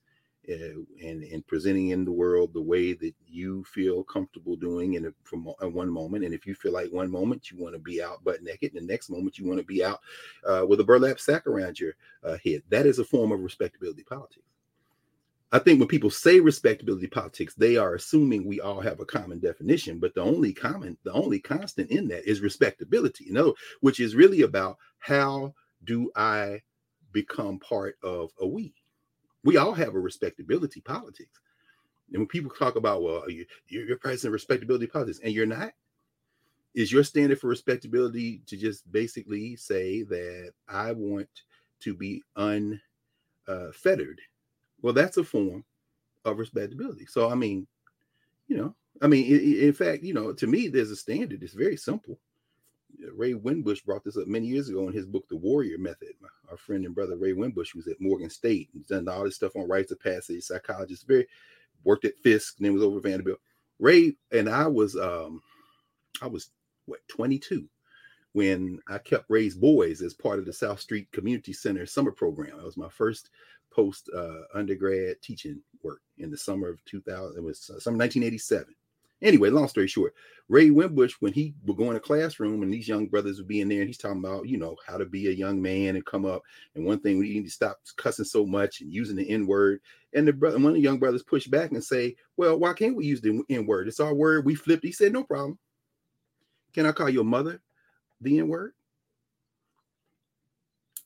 and 0.48 1.22
and 1.22 1.46
presenting 1.46 1.90
in 1.90 2.04
the 2.04 2.12
world 2.12 2.52
the 2.52 2.60
way 2.60 2.92
that 2.94 3.14
you 3.26 3.64
feel 3.64 4.02
comfortable 4.04 4.56
doing 4.56 4.94
in 4.94 5.06
a, 5.06 5.12
from 5.22 5.48
uh, 5.62 5.68
one 5.68 5.90
moment, 5.90 6.24
and 6.24 6.34
if 6.34 6.46
you 6.46 6.54
feel 6.54 6.72
like 6.72 6.90
one 6.92 7.10
moment 7.10 7.50
you 7.50 7.58
want 7.58 7.74
to 7.74 7.78
be 7.78 8.02
out 8.02 8.24
butt 8.24 8.42
naked, 8.42 8.74
and 8.74 8.82
the 8.82 8.92
next 8.92 9.10
moment 9.10 9.38
you 9.38 9.46
want 9.46 9.60
to 9.60 9.66
be 9.66 9.84
out 9.84 10.00
uh, 10.46 10.64
with 10.68 10.80
a 10.80 10.84
burlap 10.84 11.20
sack 11.20 11.46
around 11.46 11.78
your 11.78 11.94
uh, 12.24 12.36
head, 12.44 12.62
that 12.68 12.86
is 12.86 12.98
a 12.98 13.04
form 13.04 13.32
of 13.32 13.40
respectability 13.40 14.02
politics. 14.02 14.46
I 15.54 15.58
think 15.58 15.78
when 15.78 15.88
people 15.88 16.10
say 16.10 16.40
respectability 16.40 17.08
politics, 17.08 17.54
they 17.54 17.76
are 17.76 17.94
assuming 17.94 18.46
we 18.46 18.62
all 18.62 18.80
have 18.80 19.00
a 19.00 19.04
common 19.04 19.38
definition, 19.38 19.98
but 19.98 20.14
the 20.14 20.22
only 20.22 20.54
common, 20.54 20.96
the 21.04 21.12
only 21.12 21.40
constant 21.40 21.90
in 21.90 22.08
that 22.08 22.28
is 22.28 22.40
respectability. 22.40 23.24
You 23.24 23.34
know, 23.34 23.54
which 23.80 24.00
is 24.00 24.14
really 24.14 24.42
about 24.42 24.78
how 24.98 25.54
do 25.84 26.10
I 26.16 26.62
become 27.12 27.58
part 27.58 27.96
of 28.02 28.30
a 28.40 28.46
we? 28.46 28.72
We 29.44 29.56
all 29.56 29.72
have 29.72 29.94
a 29.94 30.00
respectability 30.00 30.80
politics. 30.80 31.40
And 32.12 32.20
when 32.20 32.28
people 32.28 32.50
talk 32.50 32.76
about, 32.76 33.02
well, 33.02 33.28
you, 33.30 33.46
you're, 33.68 33.96
practicing 33.96 34.30
respectability 34.30 34.86
politics, 34.86 35.20
and 35.22 35.32
you're 35.32 35.46
not, 35.46 35.72
is 36.74 36.92
your 36.92 37.04
standard 37.04 37.40
for 37.40 37.48
respectability 37.48 38.42
to 38.46 38.56
just 38.56 38.90
basically 38.90 39.56
say 39.56 40.02
that 40.04 40.52
I 40.68 40.92
want 40.92 41.28
to 41.80 41.94
be 41.94 42.22
unfettered? 42.36 42.80
Uh, 43.48 44.28
well, 44.80 44.92
that's 44.92 45.16
a 45.16 45.24
form 45.24 45.64
of 46.24 46.38
respectability. 46.38 47.06
So, 47.06 47.30
I 47.30 47.34
mean, 47.34 47.66
you 48.48 48.56
know, 48.56 48.74
I 49.00 49.06
mean, 49.06 49.24
i- 49.24 49.36
i- 49.38 49.66
in 49.66 49.72
fact, 49.72 50.02
you 50.02 50.14
know, 50.14 50.32
to 50.32 50.46
me, 50.46 50.68
there's 50.68 50.90
a 50.90 50.96
standard. 50.96 51.42
It's 51.42 51.54
very 51.54 51.76
simple. 51.76 52.18
Ray 53.14 53.34
Winbush 53.34 53.84
brought 53.84 54.04
this 54.04 54.16
up 54.16 54.26
many 54.26 54.46
years 54.46 54.68
ago 54.68 54.86
in 54.88 54.92
his 54.92 55.06
book, 55.06 55.24
The 55.28 55.36
Warrior 55.36 55.78
Method. 55.78 56.14
Our 56.50 56.56
friend 56.56 56.84
and 56.84 56.94
brother 56.94 57.16
Ray 57.16 57.32
Winbush 57.32 57.74
was 57.74 57.88
at 57.88 58.00
Morgan 58.00 58.30
State 58.30 58.68
and 58.74 58.86
done 58.86 59.08
all 59.08 59.24
this 59.24 59.36
stuff 59.36 59.56
on 59.56 59.68
rites 59.68 59.92
of 59.92 60.00
passage, 60.00 60.44
psychologist, 60.44 61.06
very 61.06 61.26
worked 61.84 62.04
at 62.04 62.18
Fisk, 62.18 62.56
and 62.58 62.66
then 62.66 62.74
was 62.74 62.82
over 62.82 63.00
Vanderbilt. 63.00 63.40
Ray 63.78 64.14
and 64.30 64.48
I 64.48 64.66
was 64.66 64.96
um 64.96 65.42
I 66.20 66.26
was 66.26 66.50
what 66.86 67.00
22 67.08 67.68
when 68.32 68.78
I 68.88 68.98
kept 68.98 69.26
Ray's 69.28 69.54
boys 69.54 70.02
as 70.02 70.14
part 70.14 70.38
of 70.38 70.46
the 70.46 70.52
South 70.52 70.80
Street 70.80 71.10
Community 71.12 71.52
Center 71.52 71.84
summer 71.86 72.12
program. 72.12 72.56
That 72.56 72.64
was 72.64 72.76
my 72.76 72.88
first 72.88 73.30
post 73.70 74.10
uh, 74.14 74.42
undergrad 74.54 75.20
teaching 75.22 75.60
work 75.82 76.00
in 76.18 76.30
the 76.30 76.36
summer 76.36 76.68
of 76.68 76.84
2000. 76.84 77.36
It 77.36 77.42
was 77.42 77.70
uh, 77.70 77.80
summer 77.80 77.98
1987 77.98 78.74
Anyway, 79.22 79.50
long 79.50 79.68
story 79.68 79.86
short, 79.86 80.14
Ray 80.48 80.70
Winbush, 80.70 81.14
when 81.20 81.32
he 81.32 81.54
would 81.64 81.76
go 81.76 81.90
in 81.90 81.98
classroom 82.00 82.62
and 82.62 82.72
these 82.72 82.88
young 82.88 83.06
brothers 83.06 83.38
would 83.38 83.46
be 83.46 83.60
in 83.60 83.68
there 83.68 83.78
and 83.78 83.88
he's 83.88 83.96
talking 83.96 84.18
about, 84.18 84.48
you 84.48 84.58
know, 84.58 84.76
how 84.84 84.98
to 84.98 85.06
be 85.06 85.28
a 85.28 85.32
young 85.32 85.62
man 85.62 85.94
and 85.94 86.04
come 86.04 86.26
up. 86.26 86.42
And 86.74 86.84
one 86.84 86.98
thing 86.98 87.18
we 87.18 87.30
need 87.30 87.44
to 87.44 87.50
stop 87.50 87.78
cussing 87.96 88.24
so 88.24 88.44
much 88.44 88.80
and 88.80 88.92
using 88.92 89.16
the 89.16 89.30
N 89.30 89.46
word. 89.46 89.80
And 90.12 90.26
the 90.26 90.32
brother, 90.32 90.56
one 90.56 90.66
of 90.66 90.74
the 90.74 90.80
young 90.80 90.98
brothers 90.98 91.22
push 91.22 91.46
back 91.46 91.70
and 91.70 91.82
say, 91.82 92.16
Well, 92.36 92.58
why 92.58 92.72
can't 92.72 92.96
we 92.96 93.06
use 93.06 93.20
the 93.20 93.42
N 93.48 93.64
word? 93.64 93.86
It's 93.86 94.00
our 94.00 94.12
word. 94.12 94.44
We 94.44 94.56
flipped. 94.56 94.84
He 94.84 94.92
said, 94.92 95.12
No 95.12 95.22
problem. 95.22 95.58
Can 96.74 96.86
I 96.86 96.92
call 96.92 97.08
your 97.08 97.24
mother 97.24 97.60
the 98.20 98.40
N 98.40 98.48
word? 98.48 98.72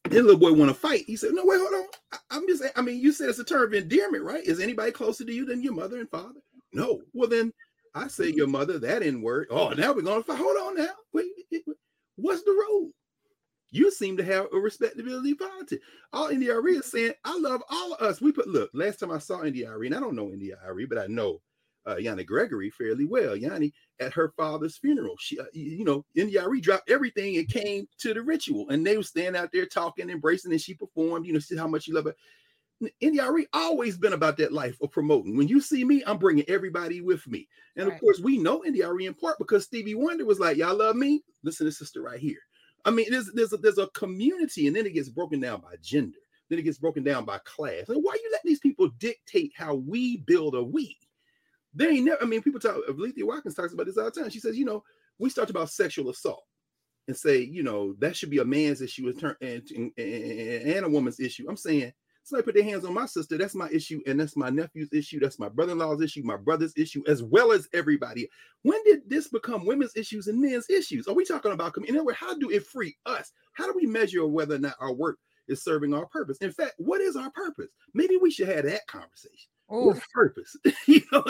Then 0.09 0.25
little 0.25 0.41
boy 0.41 0.53
want 0.53 0.71
to 0.71 0.75
fight. 0.75 1.05
He 1.07 1.17
said, 1.17 1.33
No, 1.35 1.45
wait, 1.45 1.61
hold 1.61 1.75
on. 1.75 2.21
I, 2.31 2.37
am 2.37 2.47
just, 2.49 2.65
I 2.75 2.81
mean, 2.81 3.01
you 3.01 3.13
said 3.13 3.29
it's 3.29 3.39
a 3.39 3.45
term 3.45 3.67
of 3.67 3.75
endearment, 3.75 4.25
right? 4.25 4.45
Is 4.45 4.61
anybody 4.61 4.93
closer 4.93 5.25
to 5.25 5.33
you 5.33 5.45
than 5.45 5.63
your 5.63 5.75
mother 5.75 6.01
and 6.01 6.09
father? 6.09 6.41
No. 6.73 7.03
Well, 7.13 7.29
then 7.29 7.53
I 7.97 8.09
say 8.09 8.29
your 8.29 8.47
mother, 8.47 8.79
that 8.79 9.03
N 9.03 9.23
word. 9.23 9.49
Oh, 9.51 9.71
now 9.71 9.95
we're 9.95 10.03
going 10.03 10.23
to 10.23 10.27
fight. 10.27 10.39
Hold 10.39 10.57
on 10.59 10.77
now. 10.77 10.93
Wait, 11.15 11.27
what's 12.17 12.43
the 12.43 12.51
rule? 12.51 12.91
You 13.71 13.91
seem 13.91 14.19
to 14.19 14.25
have 14.25 14.47
a 14.53 14.59
respectability 14.59 15.35
politics. 15.35 15.85
All 16.13 16.29
India.Arie 16.29 16.77
is 16.77 16.91
saying, 16.91 17.15
I 17.25 17.39
love 17.39 17.63
all 17.71 17.95
of 17.95 18.01
us. 18.03 18.21
We 18.21 18.33
put, 18.33 18.49
look, 18.49 18.71
last 18.75 19.01
time 19.01 19.11
I 19.11 19.19
saw 19.19 19.45
India.Arie, 19.45 19.87
and 19.87 19.97
I 19.97 20.01
don't 20.01 20.15
know 20.15 20.31
India.Arie, 20.31 20.85
but 20.85 20.99
I 20.99 21.07
know 21.07 21.41
uh, 21.89 21.97
Yanni 21.97 22.25
Gregory 22.25 22.69
fairly 22.69 23.07
well. 23.07 23.35
Yanni 23.35 23.73
at 23.99 24.13
her 24.13 24.33
father's 24.37 24.77
funeral, 24.77 25.17
she, 25.19 25.39
uh, 25.41 25.45
you 25.53 25.85
know, 25.85 26.05
India.Arie 26.15 26.61
dropped 26.61 26.91
everything 26.91 27.39
and 27.39 27.49
came 27.49 27.87
to 27.99 28.13
the 28.13 28.23
ritual, 28.23 28.69
and 28.69 28.87
they 28.87 28.99
were 28.99 29.03
standing 29.03 29.41
out 29.41 29.51
there 29.53 29.67
talking, 29.67 30.11
embracing, 30.11 30.53
and 30.53 30.61
she 30.61 30.75
performed. 30.75 31.27
You 31.27 31.33
know, 31.33 31.39
see 31.39 31.57
how 31.57 31.67
much 31.67 31.87
you 31.87 31.95
love 31.95 32.05
her. 32.05 32.15
India.Arie 33.01 33.47
always 33.53 33.97
been 33.97 34.13
about 34.13 34.37
that 34.37 34.53
life 34.53 34.77
of 34.83 34.91
promoting. 34.91 35.37
When 35.37 35.49
you 35.49 35.61
see 35.61 35.85
me, 35.85 36.03
I'm 36.07 36.19
bringing 36.19 36.45
everybody 36.49 37.01
with 37.01 37.27
me, 37.27 37.49
and 37.77 37.87
right. 37.87 37.95
of 37.95 38.01
course, 38.01 38.21
we 38.21 38.39
know 38.39 38.65
India.Arie 38.65 39.07
in 39.07 39.15
part 39.15 39.39
because 39.39 39.65
Stevie 39.65 39.95
Wonder 39.95 40.25
was 40.25 40.41
like, 40.41 40.57
"Y'all 40.57 40.77
love 40.77 40.97
me. 40.97 41.23
Listen 41.43 41.67
to 41.67 41.73
sister 41.73 42.03
right 42.03 42.21
here." 42.21 42.41
I 42.85 42.91
mean, 42.91 43.07
there's 43.11 43.33
there's 43.33 43.53
a, 43.53 43.57
there's 43.57 43.79
a 43.79 43.89
community, 43.89 44.67
and 44.67 44.77
then 44.77 44.87
it 44.87 44.95
gets 44.95 45.09
broken 45.09 45.41
down 45.41 45.61
by 45.61 45.77
gender. 45.83 46.19
Then 46.49 46.59
it 46.59 46.63
gets 46.63 46.79
broken 46.79 47.03
down 47.03 47.25
by 47.25 47.39
class. 47.45 47.89
And 47.89 48.03
why 48.03 48.15
you 48.15 48.29
let 48.31 48.43
these 48.45 48.61
people 48.61 48.89
dictate 48.99 49.53
how 49.57 49.75
we 49.75 50.19
build 50.19 50.55
a 50.55 50.63
we? 50.63 50.97
They 51.75 51.89
ain't 51.89 52.05
never, 52.07 52.23
I 52.23 52.27
mean, 52.27 52.43
people 52.43 52.61
talk, 52.61 52.77
Alethea 52.89 53.27
Watkins 53.27 53.55
talks 53.55 53.73
about 53.73 53.87
this 53.87 53.99
all 53.99 54.05
the 54.05 54.11
time. 54.11 54.31
She 54.31 54.41
says, 54.41 54.57
you 54.57 54.65
know, 54.65 54.83
we 55.19 55.29
start 55.29 55.51
about 55.51 55.71
sexual 55.71 56.09
assault 56.09 56.45
and 57.09 57.17
say, 57.17 57.41
you 57.41 57.63
know, 57.63 57.95
that 57.99 58.17
should 58.17 58.31
be 58.31 58.39
a 58.39 58.45
man's 58.45 58.81
issue 58.81 59.09
and, 59.09 59.37
and, 59.41 59.93
and 59.99 60.87
a 60.87 60.89
woman's 60.89 61.21
issue. 61.21 61.47
I'm 61.49 61.57
saying, 61.57 61.93
somebody 62.27 62.45
put 62.45 62.55
their 62.55 62.65
hands 62.65 62.85
on 62.85 62.93
my 62.93 63.07
sister, 63.07 63.39
that's 63.39 63.55
my 63.55 63.69
issue, 63.71 64.01
and 64.07 64.19
that's 64.19 64.37
my 64.37 64.51
nephew's 64.51 64.93
issue, 64.93 65.21
that's 65.21 65.39
my 65.39 65.49
brother-in-law's 65.49 66.03
issue, 66.03 66.23
my 66.25 66.37
brother's 66.37 66.73
issue, 66.77 67.03
as 67.07 67.23
well 67.23 67.53
as 67.53 67.69
everybody. 67.73 68.29
When 68.63 68.83
did 68.85 69.09
this 69.09 69.29
become 69.29 69.65
women's 69.65 69.97
issues 69.97 70.27
and 70.27 70.41
men's 70.41 70.69
issues? 70.69 71.07
Are 71.07 71.15
we 71.15 71.25
talking 71.25 71.53
about 71.53 71.77
in 71.87 71.95
other 71.95 72.05
words, 72.05 72.19
how 72.19 72.37
do 72.37 72.51
it 72.51 72.67
free 72.67 72.97
us? 73.07 73.33
How 73.53 73.67
do 73.67 73.75
we 73.77 73.87
measure 73.87 74.27
whether 74.27 74.57
or 74.57 74.59
not 74.59 74.75
our 74.81 74.93
work 74.93 75.19
is 75.47 75.63
serving 75.63 75.95
our 75.95 76.07
purpose? 76.07 76.39
In 76.39 76.51
fact, 76.51 76.75
what 76.79 77.01
is 77.01 77.15
our 77.17 77.31
purpose? 77.31 77.71
Maybe 77.95 78.17
we 78.17 78.31
should 78.31 78.49
have 78.49 78.65
that 78.65 78.87
conversation. 78.89 79.49
What's 79.69 80.01
purpose? 80.13 80.57
you 80.87 81.03
know, 81.13 81.23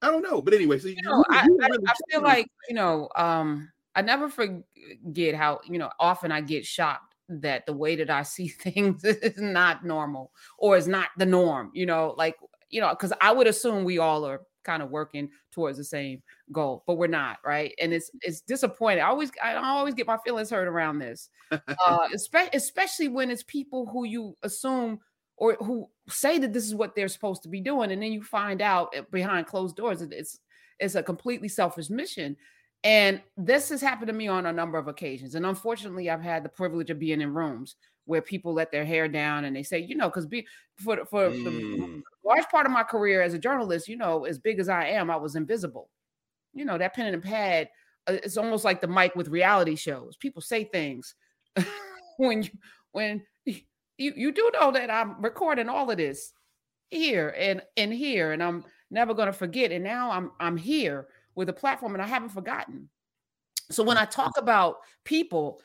I 0.00 0.10
don't 0.10 0.22
know, 0.22 0.40
but 0.40 0.54
anyway, 0.54 0.78
so 0.78 0.88
you, 0.88 0.96
know, 1.02 1.24
I, 1.30 1.44
really 1.44 1.78
I, 1.86 1.90
I 1.90 1.94
feel 2.08 2.22
like 2.22 2.46
you 2.68 2.76
know, 2.76 3.08
um, 3.16 3.70
I 3.96 4.02
never 4.02 4.28
forget 4.28 5.34
how 5.34 5.60
you 5.64 5.78
know 5.78 5.90
often 5.98 6.30
I 6.30 6.40
get 6.40 6.64
shocked 6.64 7.09
that 7.30 7.66
the 7.66 7.72
way 7.72 7.96
that 7.96 8.10
I 8.10 8.22
see 8.22 8.48
things 8.48 9.04
is 9.04 9.38
not 9.38 9.84
normal 9.84 10.32
or 10.58 10.76
is 10.76 10.88
not 10.88 11.08
the 11.16 11.26
norm. 11.26 11.70
You 11.74 11.86
know, 11.86 12.14
like 12.16 12.36
you 12.68 12.80
know, 12.80 12.90
because 12.90 13.12
I 13.20 13.32
would 13.32 13.46
assume 13.46 13.84
we 13.84 13.98
all 13.98 14.24
are 14.24 14.42
kind 14.62 14.82
of 14.82 14.90
working 14.90 15.30
towards 15.52 15.78
the 15.78 15.84
same 15.84 16.22
goal, 16.52 16.84
but 16.86 16.94
we're 16.94 17.06
not, 17.06 17.38
right? 17.44 17.74
And 17.80 17.92
it's 17.92 18.10
it's 18.22 18.40
disappointing. 18.40 19.02
I 19.02 19.08
always 19.08 19.30
I 19.42 19.54
always 19.54 19.94
get 19.94 20.06
my 20.06 20.18
feelings 20.24 20.50
hurt 20.50 20.68
around 20.68 20.98
this, 20.98 21.28
uh, 21.50 21.98
especially 22.14 22.56
especially 22.56 23.08
when 23.08 23.30
it's 23.30 23.42
people 23.44 23.86
who 23.86 24.04
you 24.04 24.36
assume 24.42 25.00
or 25.40 25.54
who 25.54 25.88
say 26.08 26.38
that 26.38 26.52
this 26.52 26.66
is 26.66 26.74
what 26.74 26.94
they're 26.94 27.08
supposed 27.08 27.42
to 27.42 27.48
be 27.48 27.60
doing 27.60 27.90
and 27.90 28.02
then 28.02 28.12
you 28.12 28.22
find 28.22 28.60
out 28.60 28.92
eh, 28.94 29.00
behind 29.10 29.46
closed 29.46 29.74
doors 29.74 30.02
it's 30.02 30.38
it's 30.78 30.94
a 30.94 31.02
completely 31.02 31.48
selfish 31.48 31.88
mission 31.88 32.36
and 32.82 33.20
this 33.36 33.68
has 33.68 33.80
happened 33.80 34.06
to 34.06 34.12
me 34.12 34.26
on 34.28 34.46
a 34.46 34.52
number 34.52 34.78
of 34.78 34.88
occasions 34.88 35.34
and 35.34 35.44
unfortunately 35.46 36.08
i've 36.08 36.22
had 36.22 36.44
the 36.44 36.48
privilege 36.48 36.90
of 36.90 36.98
being 36.98 37.20
in 37.20 37.34
rooms 37.34 37.76
where 38.06 38.22
people 38.22 38.52
let 38.52 38.72
their 38.72 38.84
hair 38.84 39.06
down 39.06 39.44
and 39.44 39.54
they 39.54 39.62
say 39.62 39.78
you 39.78 39.94
know 39.94 40.08
because 40.08 40.26
be 40.26 40.46
for 40.76 41.04
for 41.06 41.28
mm. 41.28 41.44
the 41.44 42.02
large 42.24 42.48
part 42.48 42.66
of 42.66 42.72
my 42.72 42.82
career 42.82 43.22
as 43.22 43.34
a 43.34 43.38
journalist 43.38 43.88
you 43.88 43.96
know 43.96 44.24
as 44.24 44.38
big 44.38 44.58
as 44.58 44.68
i 44.68 44.84
am 44.84 45.10
i 45.10 45.16
was 45.16 45.36
invisible 45.36 45.90
you 46.54 46.64
know 46.64 46.78
that 46.78 46.94
pen 46.94 47.12
and 47.12 47.22
pad 47.22 47.68
uh, 48.06 48.12
it's 48.12 48.36
almost 48.36 48.64
like 48.64 48.80
the 48.80 48.88
mic 48.88 49.14
with 49.14 49.28
reality 49.28 49.76
shows 49.76 50.16
people 50.16 50.40
say 50.40 50.64
things 50.64 51.14
when 52.16 52.42
you 52.42 52.50
when 52.92 53.22
you 54.00 54.12
you 54.16 54.32
do 54.32 54.50
know 54.58 54.72
that 54.72 54.90
I'm 54.90 55.20
recording 55.22 55.68
all 55.68 55.90
of 55.90 55.98
this 55.98 56.32
here 56.88 57.34
and 57.36 57.62
and 57.76 57.92
here, 57.92 58.32
and 58.32 58.42
I'm 58.42 58.64
never 58.90 59.14
going 59.14 59.26
to 59.26 59.32
forget. 59.32 59.70
And 59.70 59.84
now 59.84 60.10
I'm 60.10 60.32
I'm 60.40 60.56
here 60.56 61.08
with 61.40 61.48
a 61.48 61.54
platform, 61.54 61.94
and 61.94 62.02
I 62.02 62.06
haven't 62.06 62.28
forgotten. 62.28 62.88
So 63.70 63.82
when 63.82 63.96
mm. 63.96 64.02
I 64.02 64.04
talk 64.04 64.32
about 64.36 64.76
people, 65.04 65.60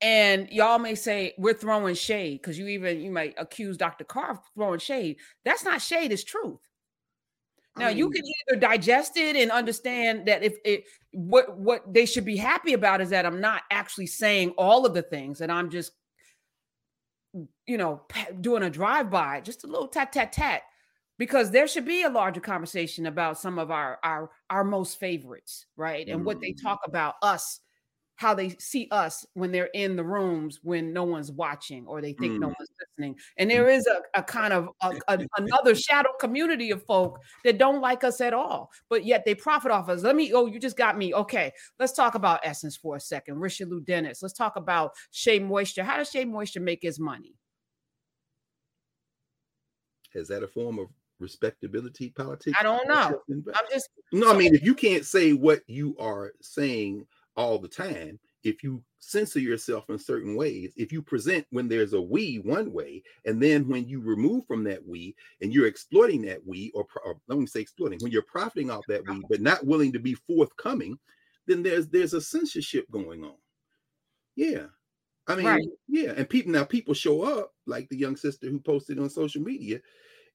and 0.00 0.50
y'all 0.50 0.78
may 0.78 0.94
say 0.94 1.32
we're 1.38 1.54
throwing 1.54 1.94
shade 1.94 2.42
because 2.42 2.58
you 2.58 2.66
even 2.66 3.00
you 3.00 3.10
might 3.10 3.34
accuse 3.38 3.76
Dr. 3.76 4.04
Carr 4.04 4.32
of 4.32 4.40
throwing 4.54 4.80
shade. 4.80 5.16
That's 5.44 5.64
not 5.64 5.80
shade; 5.80 6.12
it's 6.12 6.24
truth. 6.24 6.58
Now 7.78 7.88
you 7.88 8.10
can 8.10 8.22
either 8.24 8.58
digest 8.58 9.16
it 9.16 9.36
and 9.36 9.50
understand 9.50 10.26
that 10.26 10.42
if 10.42 10.56
it 10.64 10.84
what 11.12 11.56
what 11.56 11.92
they 11.92 12.04
should 12.06 12.24
be 12.24 12.36
happy 12.36 12.72
about 12.72 13.00
is 13.00 13.10
that 13.10 13.24
I'm 13.24 13.40
not 13.40 13.62
actually 13.70 14.06
saying 14.06 14.50
all 14.58 14.84
of 14.86 14.94
the 14.94 15.02
things 15.02 15.40
and 15.40 15.52
I'm 15.52 15.70
just 15.70 15.92
you 17.66 17.76
know, 17.76 18.02
doing 18.40 18.62
a 18.62 18.70
drive 18.70 19.10
by, 19.10 19.40
just 19.40 19.64
a 19.64 19.66
little 19.66 19.88
tat 19.88 20.12
tat 20.12 20.32
tat, 20.32 20.62
because 21.18 21.50
there 21.50 21.66
should 21.66 21.84
be 21.84 22.02
a 22.02 22.10
larger 22.10 22.40
conversation 22.40 23.06
about 23.06 23.38
some 23.38 23.58
of 23.58 23.70
our 23.70 23.98
our 24.02 24.30
our 24.50 24.64
most 24.64 24.98
favorites, 24.98 25.66
right? 25.76 26.08
And 26.08 26.24
what 26.24 26.40
they 26.40 26.52
mm. 26.52 26.62
talk 26.62 26.80
about 26.84 27.14
us, 27.22 27.60
how 28.16 28.34
they 28.34 28.50
see 28.58 28.88
us 28.90 29.24
when 29.34 29.52
they're 29.52 29.70
in 29.74 29.96
the 29.96 30.04
rooms 30.04 30.60
when 30.62 30.92
no 30.92 31.04
one's 31.04 31.32
watching 31.32 31.86
or 31.86 32.00
they 32.00 32.12
think 32.12 32.34
mm. 32.34 32.40
no 32.40 32.46
one's 32.48 32.70
listening. 32.80 33.16
And 33.38 33.50
there 33.50 33.68
is 33.68 33.86
a, 33.86 34.18
a 34.18 34.22
kind 34.22 34.52
of 34.52 34.68
a, 34.82 34.94
a, 35.08 35.18
another 35.38 35.74
shadow 35.74 36.10
community 36.20 36.70
of 36.70 36.82
folk 36.84 37.18
that 37.44 37.58
don't 37.58 37.80
like 37.80 38.04
us 38.04 38.20
at 38.20 38.34
all, 38.34 38.70
but 38.88 39.04
yet 39.04 39.24
they 39.24 39.34
profit 39.34 39.70
off 39.70 39.88
us. 39.88 40.02
Let 40.02 40.16
me, 40.16 40.32
oh, 40.32 40.46
you 40.46 40.58
just 40.58 40.76
got 40.76 40.98
me. 40.98 41.14
Okay, 41.14 41.52
let's 41.78 41.92
talk 41.92 42.14
about 42.14 42.40
Essence 42.42 42.76
for 42.76 42.96
a 42.96 43.00
second. 43.00 43.38
Richelieu 43.40 43.80
Dennis. 43.80 44.22
Let's 44.22 44.34
talk 44.34 44.56
about 44.56 44.92
Shea 45.10 45.38
Moisture. 45.38 45.84
How 45.84 45.96
does 45.96 46.10
Shea 46.10 46.24
Moisture 46.24 46.60
make 46.60 46.80
his 46.82 46.98
money? 46.98 47.34
Is 50.14 50.28
that 50.28 50.42
a 50.42 50.48
form 50.48 50.78
of 50.78 50.88
respectability 51.18 52.10
politics? 52.10 52.56
I 52.58 52.62
don't 52.62 52.86
know. 52.88 53.20
I'm 53.30 53.66
just 53.70 53.88
no. 54.12 54.32
I 54.32 54.36
mean, 54.36 54.54
if 54.54 54.62
you 54.62 54.74
can't 54.74 55.04
say 55.04 55.32
what 55.32 55.62
you 55.66 55.96
are 55.98 56.32
saying 56.40 57.06
all 57.36 57.58
the 57.58 57.68
time, 57.68 58.18
if 58.42 58.62
you 58.62 58.82
censor 58.98 59.40
yourself 59.40 59.90
in 59.90 59.98
certain 59.98 60.36
ways, 60.36 60.72
if 60.76 60.92
you 60.92 61.02
present 61.02 61.46
when 61.50 61.68
there's 61.68 61.92
a 61.92 62.00
we 62.00 62.36
one 62.36 62.72
way, 62.72 63.02
and 63.24 63.42
then 63.42 63.68
when 63.68 63.86
you 63.86 64.00
remove 64.00 64.46
from 64.46 64.64
that 64.64 64.86
we 64.86 65.14
and 65.40 65.52
you're 65.52 65.66
exploiting 65.66 66.22
that 66.22 66.40
we, 66.46 66.70
or, 66.74 66.86
or 67.04 67.16
let 67.28 67.38
me 67.38 67.46
say 67.46 67.60
exploiting, 67.60 67.98
when 68.00 68.12
you're 68.12 68.22
profiting 68.22 68.70
off 68.70 68.84
that 68.88 69.02
we, 69.08 69.22
but 69.28 69.40
not 69.40 69.66
willing 69.66 69.92
to 69.92 69.98
be 69.98 70.14
forthcoming, 70.14 70.98
then 71.46 71.62
there's 71.62 71.88
there's 71.88 72.14
a 72.14 72.20
censorship 72.20 72.90
going 72.90 73.24
on. 73.24 73.36
Yeah. 74.36 74.66
I 75.28 75.34
mean, 75.34 75.46
right. 75.46 75.68
yeah, 75.88 76.12
and 76.16 76.28
people 76.28 76.52
now 76.52 76.64
people 76.64 76.94
show 76.94 77.22
up 77.22 77.52
like 77.66 77.88
the 77.88 77.98
young 77.98 78.16
sister 78.16 78.48
who 78.48 78.60
posted 78.60 79.00
on 79.00 79.10
social 79.10 79.42
media 79.42 79.80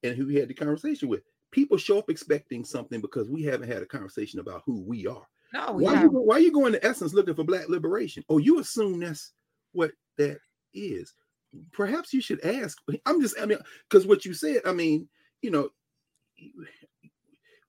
and 0.03 0.15
who 0.15 0.27
we 0.27 0.35
had 0.35 0.47
the 0.47 0.53
conversation 0.53 1.09
with. 1.09 1.21
People 1.51 1.77
show 1.77 1.99
up 1.99 2.09
expecting 2.09 2.63
something 2.63 3.01
because 3.01 3.29
we 3.29 3.43
haven't 3.43 3.69
had 3.69 3.81
a 3.81 3.85
conversation 3.85 4.39
about 4.39 4.63
who 4.65 4.81
we 4.81 5.05
are. 5.05 5.27
No, 5.53 5.73
why, 5.73 6.03
you, 6.03 6.09
why 6.09 6.35
are 6.37 6.39
you 6.39 6.51
going 6.51 6.71
to 6.71 6.85
essence 6.85 7.13
looking 7.13 7.35
for 7.35 7.43
black 7.43 7.67
liberation? 7.67 8.23
Oh, 8.29 8.37
you 8.37 8.59
assume 8.59 9.01
that's 9.01 9.33
what 9.73 9.91
that 10.17 10.39
is. 10.73 11.13
Perhaps 11.73 12.13
you 12.13 12.21
should 12.21 12.43
ask. 12.45 12.77
I'm 13.05 13.21
just, 13.21 13.39
I 13.39 13.45
mean, 13.45 13.57
because 13.89 14.07
what 14.07 14.23
you 14.23 14.33
said, 14.33 14.61
I 14.65 14.71
mean, 14.71 15.09
you 15.41 15.51
know, 15.51 15.69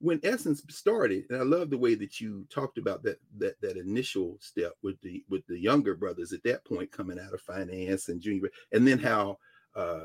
when 0.03 0.21
Essence 0.25 0.63
started, 0.69 1.25
and 1.31 1.39
I 1.39 1.45
love 1.45 1.71
the 1.71 1.79
way 1.79 1.95
that 1.95 2.21
you 2.21 2.45
talked 2.51 2.77
about 2.77 3.05
that 3.05 3.21
that 3.39 3.61
that 3.61 3.77
initial 3.77 4.37
step 4.41 4.73
with 4.83 5.01
the 5.01 5.23
with 5.29 5.47
the 5.47 5.59
younger 5.59 5.95
brothers 5.95 6.33
at 6.33 6.43
that 6.43 6.65
point 6.65 6.91
coming 6.91 7.21
out 7.21 7.33
of 7.33 7.41
finance 7.41 8.09
and 8.09 8.21
junior, 8.21 8.51
and 8.73 8.87
then 8.87 8.99
how 8.99 9.39
uh, 9.77 10.01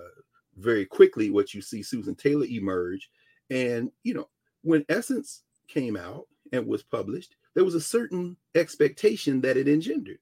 very 0.58 0.86
quickly 0.86 1.30
what 1.30 1.54
you 1.54 1.62
see 1.62 1.84
Susan 1.84 2.16
Taylor 2.16 2.46
emerge. 2.46 3.10
And, 3.50 3.92
you 4.04 4.14
know, 4.14 4.30
when 4.64 4.86
Essence 4.90 5.44
came 5.68 5.96
out 5.96 6.28
and 6.52 6.66
was 6.66 6.84
published, 6.84 7.36
there 7.54 7.66
was 7.66 7.76
a 7.76 7.82
certain 7.82 8.36
expectation 8.56 9.42
that 9.42 9.58
it 9.58 9.68
engendered. 9.68 10.20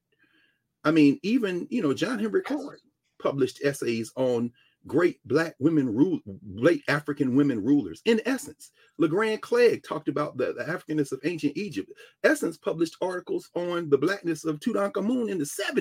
I 0.84 0.90
mean, 0.90 1.18
even, 1.22 1.66
you 1.70 1.82
know, 1.82 1.92
John 1.92 2.18
Henrik 2.18 2.44
Clarke 2.44 2.80
published 3.20 3.60
essays 3.64 4.12
on 4.16 4.52
great 4.86 5.18
black 5.24 5.54
women 5.58 5.92
rule 5.92 6.20
late 6.46 6.82
African 6.88 7.34
women 7.34 7.62
rulers. 7.62 8.02
In 8.04 8.20
essence, 8.24 8.70
LeGrand 8.98 9.42
Clegg 9.42 9.82
talked 9.82 10.08
about 10.08 10.36
the, 10.36 10.54
the 10.54 10.64
Africanness 10.64 11.12
of 11.12 11.20
ancient 11.24 11.56
Egypt. 11.56 11.90
Essence 12.24 12.56
published 12.56 12.96
articles 13.00 13.50
on 13.54 13.90
the 13.90 13.98
blackness 13.98 14.44
of 14.44 14.60
Tutankhamun 14.60 15.30
in 15.30 15.38
the 15.38 15.44
70s. 15.44 15.76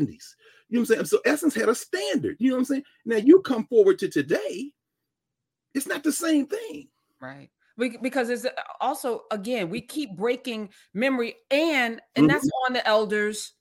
You 0.69 0.77
know 0.77 0.79
what 0.79 0.79
I'm 0.79 0.85
saying? 0.85 1.05
So 1.05 1.19
Essence 1.25 1.55
had 1.55 1.69
a 1.69 1.75
standard. 1.75 2.37
You 2.39 2.49
know 2.49 2.55
what 2.55 2.61
I'm 2.61 2.65
saying? 2.65 2.83
Now 3.05 3.17
you 3.17 3.41
come 3.41 3.65
forward 3.67 3.99
to 3.99 4.09
today, 4.09 4.71
it's 5.73 5.87
not 5.87 6.03
the 6.03 6.11
same 6.11 6.47
thing. 6.47 6.87
Right. 7.21 7.49
Because 7.77 8.29
it's 8.29 8.45
uh, 8.45 8.51
also 8.79 9.23
again, 9.31 9.69
we 9.69 9.81
keep 9.81 10.15
breaking 10.15 10.69
memory 10.93 11.35
and 11.51 12.01
and 12.15 12.27
mm-hmm. 12.27 12.33
that's 12.33 12.49
on 12.65 12.73
the 12.73 12.87
elders. 12.87 13.53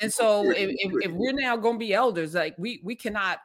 And 0.00 0.12
so 0.12 0.48
if, 0.50 0.70
if, 0.78 0.92
if 1.06 1.10
we're 1.10 1.32
now 1.32 1.56
going 1.56 1.74
to 1.74 1.78
be 1.78 1.92
elders, 1.92 2.34
like 2.34 2.54
we 2.58 2.80
we 2.84 2.94
cannot 2.94 3.40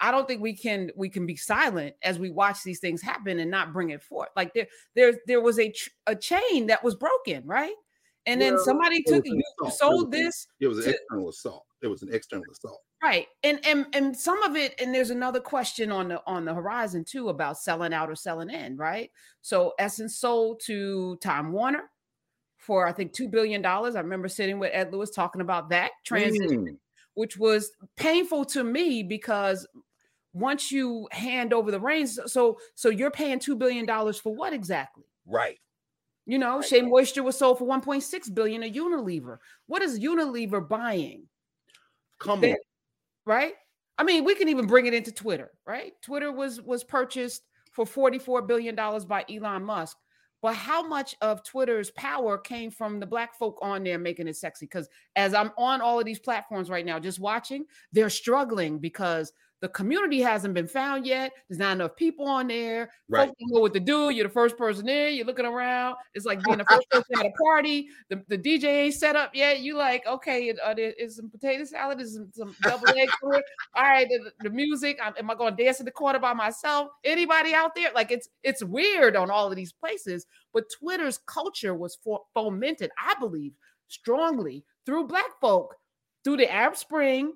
I 0.00 0.10
don't 0.10 0.26
think 0.26 0.40
we 0.40 0.54
can 0.54 0.90
we 0.96 1.08
can 1.08 1.26
be 1.26 1.36
silent 1.36 1.94
as 2.02 2.18
we 2.18 2.30
watch 2.30 2.62
these 2.62 2.80
things 2.80 3.00
happen 3.00 3.38
and 3.38 3.50
not 3.50 3.72
bring 3.72 3.90
it 3.90 4.02
forth. 4.02 4.28
Like 4.36 4.52
there 4.54 4.66
there 4.94 5.14
there 5.26 5.40
was 5.40 5.58
a 5.58 5.72
a 6.06 6.16
chain 6.16 6.66
that 6.66 6.82
was 6.82 6.94
broken, 6.94 7.42
right? 7.46 7.74
And 8.26 8.40
well, 8.40 8.50
then 8.50 8.64
somebody 8.64 9.02
took 9.02 9.24
you 9.26 9.42
sold 9.70 10.10
this. 10.10 10.46
It 10.60 10.66
was 10.66 10.78
an 10.78 10.84
to, 10.84 10.90
external 10.90 11.28
assault. 11.28 11.66
It 11.82 11.88
was 11.88 12.02
an 12.02 12.08
external 12.12 12.44
assault. 12.50 12.80
Right. 13.02 13.28
And 13.42 13.64
and 13.64 13.86
and 13.92 14.16
some 14.16 14.42
of 14.42 14.56
it 14.56 14.74
and 14.80 14.94
there's 14.94 15.10
another 15.10 15.40
question 15.40 15.92
on 15.92 16.08
the 16.08 16.22
on 16.26 16.44
the 16.44 16.54
horizon 16.54 17.04
too 17.04 17.28
about 17.28 17.58
selling 17.58 17.92
out 17.92 18.10
or 18.10 18.16
selling 18.16 18.50
in, 18.50 18.76
right? 18.76 19.10
So 19.42 19.74
Essence 19.78 20.16
sold 20.16 20.60
to 20.66 21.16
Time 21.16 21.52
Warner 21.52 21.90
for 22.56 22.86
I 22.86 22.92
think 22.92 23.12
2 23.12 23.28
billion 23.28 23.60
dollars. 23.62 23.94
I 23.94 24.00
remember 24.00 24.28
sitting 24.28 24.58
with 24.58 24.70
Ed 24.72 24.92
Lewis 24.92 25.10
talking 25.10 25.42
about 25.42 25.68
that 25.68 25.92
transition. 26.04 26.66
Mm 26.66 26.78
which 27.14 27.36
was 27.36 27.72
painful 27.96 28.44
to 28.46 28.64
me 28.64 29.02
because 29.02 29.66
once 30.32 30.70
you 30.70 31.08
hand 31.12 31.52
over 31.52 31.70
the 31.70 31.80
reins, 31.80 32.18
so 32.26 32.58
so 32.74 32.88
you're 32.88 33.10
paying 33.10 33.38
two 33.38 33.56
billion 33.56 33.86
dollars 33.86 34.18
for 34.18 34.34
what 34.34 34.52
exactly? 34.52 35.04
Right. 35.26 35.58
You 36.26 36.38
know, 36.38 36.56
right. 36.56 36.64
Shea 36.64 36.82
Moisture 36.82 37.22
was 37.22 37.36
sold 37.36 37.58
for 37.58 37.66
1.6 37.66 38.34
billion 38.34 38.62
a 38.62 38.70
Unilever. 38.70 39.38
What 39.66 39.82
is 39.82 40.00
Unilever 40.00 40.66
buying? 40.66 41.24
Come 42.18 42.40
they, 42.40 42.52
on. 42.52 42.58
Right? 43.26 43.54
I 43.98 44.04
mean, 44.04 44.24
we 44.24 44.34
can 44.34 44.48
even 44.48 44.66
bring 44.66 44.86
it 44.86 44.94
into 44.94 45.12
Twitter, 45.12 45.50
right? 45.66 45.92
Twitter 46.02 46.32
was 46.32 46.60
was 46.60 46.82
purchased 46.82 47.42
for 47.72 47.86
44 47.86 48.42
billion 48.42 48.74
dollars 48.74 49.04
by 49.04 49.24
Elon 49.30 49.64
Musk. 49.64 49.96
But 50.44 50.56
how 50.56 50.86
much 50.86 51.16
of 51.22 51.42
Twitter's 51.42 51.90
power 51.92 52.36
came 52.36 52.70
from 52.70 53.00
the 53.00 53.06
black 53.06 53.34
folk 53.34 53.58
on 53.62 53.82
there 53.82 53.98
making 53.98 54.28
it 54.28 54.36
sexy? 54.36 54.66
Because 54.66 54.90
as 55.16 55.32
I'm 55.32 55.52
on 55.56 55.80
all 55.80 55.98
of 55.98 56.04
these 56.04 56.18
platforms 56.18 56.68
right 56.68 56.84
now, 56.84 56.98
just 56.98 57.18
watching, 57.18 57.64
they're 57.92 58.10
struggling 58.10 58.78
because 58.78 59.32
the 59.64 59.68
community 59.70 60.20
hasn't 60.20 60.52
been 60.52 60.66
found 60.66 61.06
yet. 61.06 61.32
There's 61.48 61.58
not 61.58 61.72
enough 61.72 61.96
people 61.96 62.28
on 62.28 62.48
there. 62.48 62.90
Right. 63.08 63.28
Folks 63.28 63.40
don't 63.40 63.54
know 63.54 63.60
what 63.60 63.72
to 63.72 63.80
do. 63.80 64.10
You're 64.10 64.28
the 64.28 64.32
first 64.32 64.58
person 64.58 64.86
in. 64.90 65.14
You're 65.14 65.24
looking 65.24 65.46
around. 65.46 65.96
It's 66.12 66.26
like 66.26 66.44
being 66.44 66.58
the 66.58 66.64
first 66.70 66.86
person 66.90 67.18
at 67.18 67.24
a 67.24 67.30
party. 67.42 67.88
The, 68.10 68.22
the 68.28 68.36
DJ 68.36 68.64
ain't 68.64 68.94
set 68.94 69.16
up 69.16 69.30
yet. 69.32 69.60
You 69.60 69.78
like, 69.78 70.06
okay, 70.06 70.52
uh, 70.62 70.74
there 70.74 70.92
is 70.98 71.16
some 71.16 71.30
potato 71.30 71.64
salad. 71.64 71.98
Is 71.98 72.12
some, 72.12 72.28
some 72.34 72.54
double 72.62 72.90
egg 72.90 73.08
All 73.22 73.40
right, 73.82 74.06
the, 74.06 74.32
the 74.42 74.50
music. 74.50 74.98
I'm, 75.02 75.14
am 75.18 75.30
I 75.30 75.34
going 75.34 75.56
to 75.56 75.64
dance 75.64 75.80
in 75.80 75.86
the 75.86 75.92
corner 75.92 76.18
by 76.18 76.34
myself? 76.34 76.90
Anybody 77.02 77.54
out 77.54 77.74
there? 77.74 77.88
Like 77.94 78.10
it's 78.10 78.28
it's 78.42 78.62
weird 78.62 79.16
on 79.16 79.30
all 79.30 79.48
of 79.48 79.56
these 79.56 79.72
places. 79.72 80.26
But 80.52 80.64
Twitter's 80.78 81.20
culture 81.24 81.74
was 81.74 81.96
for, 82.04 82.20
fomented, 82.34 82.90
I 83.02 83.14
believe, 83.18 83.54
strongly 83.88 84.62
through 84.84 85.06
Black 85.06 85.40
folk, 85.40 85.74
through 86.22 86.36
the 86.36 86.52
Arab 86.52 86.76
Spring, 86.76 87.32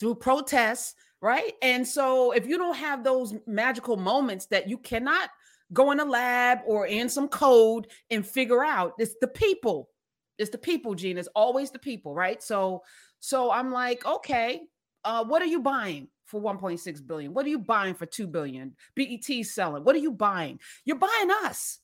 through 0.00 0.14
protests 0.14 0.94
right? 1.24 1.54
And 1.62 1.88
so 1.88 2.32
if 2.32 2.46
you 2.46 2.58
don't 2.58 2.76
have 2.76 3.02
those 3.02 3.34
magical 3.46 3.96
moments 3.96 4.44
that 4.46 4.68
you 4.68 4.76
cannot 4.76 5.30
go 5.72 5.90
in 5.90 5.98
a 5.98 6.04
lab 6.04 6.58
or 6.66 6.86
in 6.86 7.08
some 7.08 7.28
code 7.28 7.86
and 8.10 8.26
figure 8.26 8.62
out, 8.62 8.92
it's 8.98 9.14
the 9.22 9.28
people. 9.28 9.88
It's 10.36 10.50
the 10.50 10.58
people, 10.58 10.94
Gene. 10.94 11.16
It's 11.16 11.28
always 11.34 11.70
the 11.70 11.78
people, 11.78 12.14
right? 12.14 12.42
So 12.42 12.82
so 13.20 13.50
I'm 13.50 13.72
like, 13.72 14.04
okay, 14.04 14.60
uh, 15.02 15.24
what 15.24 15.40
are 15.40 15.46
you 15.46 15.62
buying 15.62 16.08
for 16.26 16.42
1.6 16.42 17.06
billion? 17.06 17.32
What 17.32 17.46
are 17.46 17.48
you 17.48 17.58
buying 17.58 17.94
for 17.94 18.04
2 18.04 18.26
billion? 18.26 18.76
BET 18.94 19.46
selling. 19.46 19.82
What 19.82 19.96
are 19.96 20.00
you 20.00 20.12
buying? 20.12 20.60
You're 20.84 20.98
buying 20.98 21.30
us. 21.44 21.78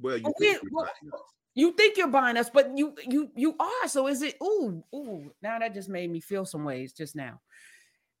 Well, 0.00 0.16
you 0.16 0.32
think 0.40 0.60
well, 0.72 0.88
you 1.54 1.72
think 1.72 1.98
you're 1.98 2.08
buying 2.08 2.38
us, 2.38 2.48
but 2.48 2.70
you 2.74 2.94
you 3.06 3.28
you 3.36 3.54
are. 3.60 3.88
So 3.88 4.06
is 4.06 4.22
it? 4.22 4.36
Ooh, 4.42 4.82
ooh. 4.94 5.30
Now 5.42 5.58
that 5.58 5.74
just 5.74 5.90
made 5.90 6.10
me 6.10 6.20
feel 6.20 6.46
some 6.46 6.64
ways 6.64 6.94
just 6.94 7.14
now 7.14 7.42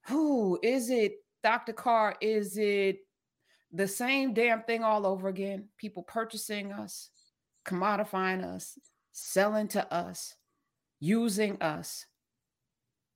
who 0.08 0.58
is 0.62 0.90
it, 0.90 1.16
Dr. 1.42 1.72
Carr? 1.72 2.16
Is 2.20 2.56
it 2.56 2.98
the 3.72 3.88
same 3.88 4.34
damn 4.34 4.62
thing 4.62 4.82
all 4.82 5.06
over 5.06 5.28
again? 5.28 5.68
People 5.76 6.02
purchasing 6.02 6.72
us, 6.72 7.10
commodifying 7.66 8.44
us, 8.44 8.78
selling 9.12 9.68
to 9.68 9.92
us, 9.92 10.34
using 11.00 11.60
us 11.60 12.06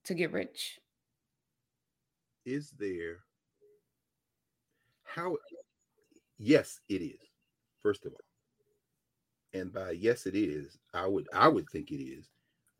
to 0.04 0.14
get 0.14 0.32
rich. 0.32 0.78
Is 2.44 2.70
there 2.78 3.18
how 5.04 5.36
yes 6.38 6.80
it 6.88 7.02
is 7.02 7.18
first 7.82 8.06
of 8.06 8.12
all 8.12 9.60
and 9.60 9.72
by 9.72 9.90
yes 9.90 10.26
it 10.26 10.34
is 10.34 10.78
i 10.94 11.06
would 11.06 11.26
i 11.34 11.48
would 11.48 11.68
think 11.70 11.90
it 11.90 12.02
is 12.02 12.28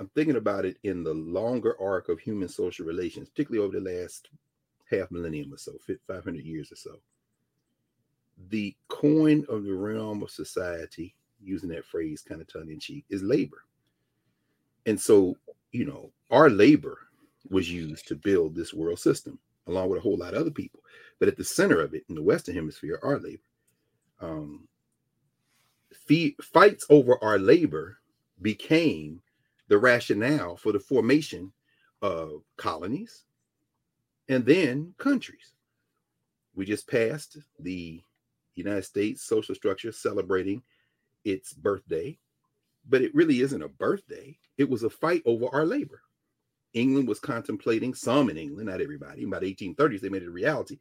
I'm 0.01 0.09
thinking 0.15 0.37
about 0.37 0.65
it 0.65 0.79
in 0.83 1.05
the 1.05 1.13
longer 1.13 1.77
arc 1.79 2.09
of 2.09 2.19
human 2.19 2.49
social 2.49 2.87
relations, 2.87 3.29
particularly 3.29 3.63
over 3.63 3.79
the 3.79 4.01
last 4.01 4.31
half 4.91 5.11
millennium 5.11 5.53
or 5.53 5.59
so, 5.59 5.73
500 6.07 6.43
years 6.43 6.73
or 6.73 6.77
so. 6.77 6.97
The 8.49 8.75
coin 8.89 9.45
of 9.51 9.65
the 9.65 9.75
realm 9.75 10.23
of 10.23 10.31
society, 10.31 11.15
using 11.39 11.69
that 11.69 11.85
phrase 11.85 12.23
kind 12.23 12.41
of 12.41 12.51
tongue 12.51 12.71
in 12.71 12.81
cheek, 12.81 13.05
is 13.11 13.23
labor. 13.23 13.63
And 14.87 14.99
so, 14.99 15.37
you 15.73 15.85
know, 15.85 16.11
our 16.31 16.49
labor 16.49 16.97
was 17.51 17.71
used 17.71 18.09
to 18.09 18.15
build 18.15 18.55
this 18.55 18.73
world 18.73 18.99
system 18.99 19.39
along 19.67 19.91
with 19.91 19.99
a 19.99 20.03
whole 20.03 20.17
lot 20.17 20.33
of 20.33 20.41
other 20.41 20.51
people. 20.51 20.81
But 21.19 21.29
at 21.29 21.37
the 21.37 21.45
center 21.45 21.83
of 21.83 21.93
it 21.93 22.05
in 22.09 22.15
the 22.15 22.23
Western 22.23 22.55
Hemisphere, 22.55 22.99
our 23.03 23.19
labor. 23.19 23.43
Um, 24.21 24.67
fee- 25.93 26.37
fights 26.41 26.87
over 26.89 27.23
our 27.23 27.39
labor 27.39 27.99
became 28.41 29.21
the 29.71 29.79
rationale 29.79 30.57
for 30.57 30.73
the 30.73 30.81
formation 30.81 31.53
of 32.03 32.43
colonies 32.57 33.25
and 34.29 34.45
then 34.45 34.93
countries. 34.99 35.53
We 36.57 36.67
just 36.67 36.91
passed 36.91 37.39
the 37.61 38.03
United 38.57 38.85
States 38.85 39.23
social 39.23 39.55
structure 39.55 39.93
celebrating 39.93 40.63
its 41.25 41.53
birthday, 41.53 42.19
but 42.89 43.01
it 43.01 43.15
really 43.15 43.43
isn't 43.43 43.63
a 43.63 43.69
birthday. 43.69 44.37
It 44.59 44.69
was 44.69 44.83
a 44.83 44.91
fight 44.91 45.23
over 45.25 45.47
our 45.53 45.65
labor. 45.65 46.03
England 46.75 47.07
was 47.07 47.21
contemplating, 47.21 47.95
some 47.95 48.29
in 48.29 48.37
England, 48.37 48.69
not 48.69 48.81
everybody, 48.81 49.23
about 49.23 49.43
1830s, 49.43 50.01
they 50.01 50.09
made 50.09 50.23
it 50.23 50.29
a 50.29 50.33
reality, 50.33 50.79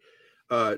uh, 0.50 0.78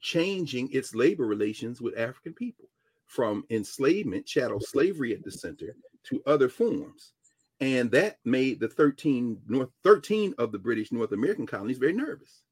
changing 0.00 0.70
its 0.72 0.94
labor 0.94 1.26
relations 1.26 1.82
with 1.82 1.98
African 1.98 2.32
people 2.32 2.70
from 3.04 3.44
enslavement, 3.50 4.24
chattel 4.24 4.60
slavery 4.60 5.12
at 5.12 5.22
the 5.22 5.30
center, 5.30 5.76
to 6.04 6.22
other 6.26 6.48
forms. 6.48 7.12
And 7.60 7.90
that 7.90 8.18
made 8.24 8.60
the 8.60 8.68
13 8.68 9.40
North 9.48 9.70
13 9.82 10.34
of 10.38 10.52
the 10.52 10.58
British 10.58 10.92
North 10.92 11.12
American 11.12 11.46
colonies 11.46 11.78
very 11.78 11.92
nervous. 11.92 12.42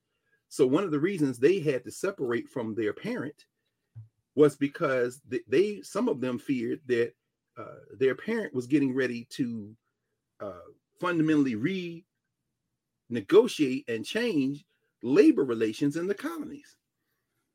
So 0.49 0.67
one 0.67 0.85
of 0.85 0.91
the 0.91 0.99
reasons 0.99 1.39
they 1.39 1.61
had 1.61 1.85
to 1.85 1.91
separate 1.91 2.49
from 2.49 2.75
their 2.75 2.93
parent 2.93 3.47
was 4.35 4.57
because 4.57 5.21
they 5.49 5.81
some 5.83 6.09
of 6.09 6.21
them 6.21 6.39
feared 6.39 6.81
that 6.87 7.13
uh, 7.57 7.81
their 7.99 8.15
parent 8.15 8.55
was 8.55 8.67
getting 8.67 8.95
ready 8.95 9.27
to 9.31 9.75
uh, 10.41 10.53
fundamentally 11.01 12.03
renegotiate 13.11 13.85
and 13.89 14.05
change 14.05 14.65
labor 15.03 15.45
relations 15.45 15.97
in 15.97 16.07
the 16.07 16.15
colonies. 16.15 16.77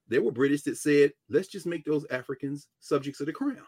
There 0.08 0.22
were 0.22 0.32
British 0.32 0.64
that 0.64 0.78
said, 0.78 1.14
let's 1.30 1.48
just 1.48 1.66
make 1.66 1.86
those 1.86 2.06
Africans 2.10 2.68
subjects 2.80 3.20
of 3.20 3.28
the 3.28 3.34
crown. 3.34 3.66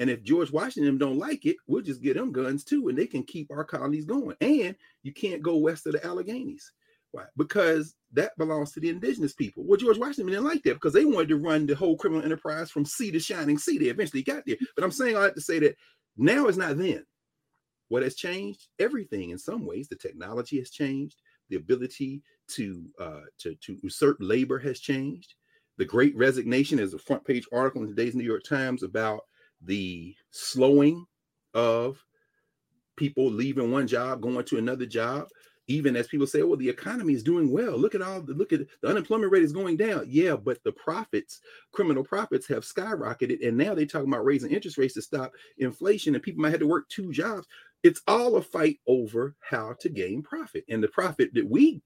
And 0.00 0.08
if 0.08 0.22
George 0.22 0.50
Washington 0.50 0.96
don't 0.96 1.18
like 1.18 1.44
it, 1.44 1.56
we'll 1.66 1.82
just 1.82 2.00
get 2.00 2.16
them 2.16 2.32
guns 2.32 2.64
too, 2.64 2.88
and 2.88 2.96
they 2.96 3.06
can 3.06 3.22
keep 3.22 3.50
our 3.50 3.64
colonies 3.64 4.06
going. 4.06 4.34
And 4.40 4.74
you 5.02 5.12
can't 5.12 5.42
go 5.42 5.56
west 5.56 5.86
of 5.86 5.92
the 5.92 5.98
Alleghenies. 5.98 6.64
Why? 7.12 7.24
Because 7.36 7.94
that 8.14 8.32
belongs 8.38 8.72
to 8.72 8.80
the 8.80 8.88
indigenous 8.88 9.34
people. 9.34 9.62
Well, 9.66 9.76
George 9.76 9.98
Washington 9.98 10.32
didn't 10.32 10.46
like 10.46 10.62
that 10.62 10.74
because 10.74 10.94
they 10.94 11.04
wanted 11.04 11.28
to 11.28 11.36
run 11.36 11.66
the 11.66 11.74
whole 11.74 11.98
criminal 11.98 12.24
enterprise 12.24 12.70
from 12.70 12.86
sea 12.86 13.10
to 13.10 13.20
shining 13.20 13.58
sea. 13.58 13.76
They 13.76 13.86
eventually 13.86 14.22
got 14.22 14.44
there. 14.46 14.56
But 14.74 14.84
I'm 14.84 14.90
saying 14.90 15.16
all 15.16 15.22
that 15.22 15.34
to 15.34 15.40
say 15.42 15.58
that 15.58 15.76
now 16.16 16.46
is 16.46 16.56
not 16.56 16.78
then. 16.78 17.04
What 17.88 18.02
has 18.02 18.14
changed? 18.14 18.68
Everything 18.78 19.30
in 19.30 19.38
some 19.38 19.66
ways. 19.66 19.88
The 19.88 19.96
technology 19.96 20.58
has 20.60 20.70
changed. 20.70 21.20
The 21.50 21.56
ability 21.56 22.22
to 22.52 22.84
uh, 22.98 23.20
to 23.40 23.54
to 23.54 23.76
usurp 23.82 24.16
labor 24.20 24.58
has 24.60 24.80
changed. 24.80 25.34
The 25.76 25.84
Great 25.84 26.16
Resignation 26.16 26.78
is 26.78 26.94
a 26.94 26.98
front 26.98 27.24
page 27.26 27.46
article 27.52 27.82
in 27.82 27.88
today's 27.88 28.14
New 28.14 28.24
York 28.24 28.44
Times 28.44 28.82
about 28.82 29.24
the 29.62 30.14
slowing 30.30 31.06
of 31.54 32.02
people 32.96 33.30
leaving 33.30 33.70
one 33.72 33.86
job, 33.86 34.20
going 34.20 34.44
to 34.44 34.58
another 34.58 34.86
job. 34.86 35.28
even 35.68 35.94
as 35.94 36.08
people 36.08 36.26
say, 36.26 36.42
"Well, 36.42 36.56
the 36.56 36.68
economy 36.68 37.14
is 37.14 37.22
doing 37.22 37.48
well. 37.52 37.78
Look 37.78 37.94
at 37.94 38.02
all 38.02 38.20
the 38.20 38.34
look 38.34 38.52
at 38.52 38.62
the 38.82 38.88
unemployment 38.88 39.30
rate 39.30 39.44
is 39.44 39.52
going 39.52 39.76
down." 39.76 40.04
Yeah, 40.08 40.34
but 40.34 40.62
the 40.64 40.72
profits, 40.72 41.40
criminal 41.70 42.02
profits, 42.02 42.48
have 42.48 42.64
skyrocketed, 42.64 43.46
and 43.46 43.56
now 43.56 43.74
they're 43.74 43.86
talking 43.86 44.08
about 44.08 44.24
raising 44.24 44.50
interest 44.50 44.78
rates 44.78 44.94
to 44.94 45.02
stop 45.02 45.32
inflation, 45.58 46.14
and 46.14 46.24
people 46.24 46.42
might 46.42 46.50
have 46.50 46.60
to 46.60 46.66
work 46.66 46.88
two 46.88 47.12
jobs. 47.12 47.46
It's 47.84 48.02
all 48.08 48.36
a 48.36 48.42
fight 48.42 48.80
over 48.88 49.36
how 49.40 49.74
to 49.80 49.88
gain 49.88 50.22
profit, 50.22 50.64
and 50.68 50.82
the 50.82 50.88
profit 50.88 51.32
that 51.34 51.48
we 51.48 51.82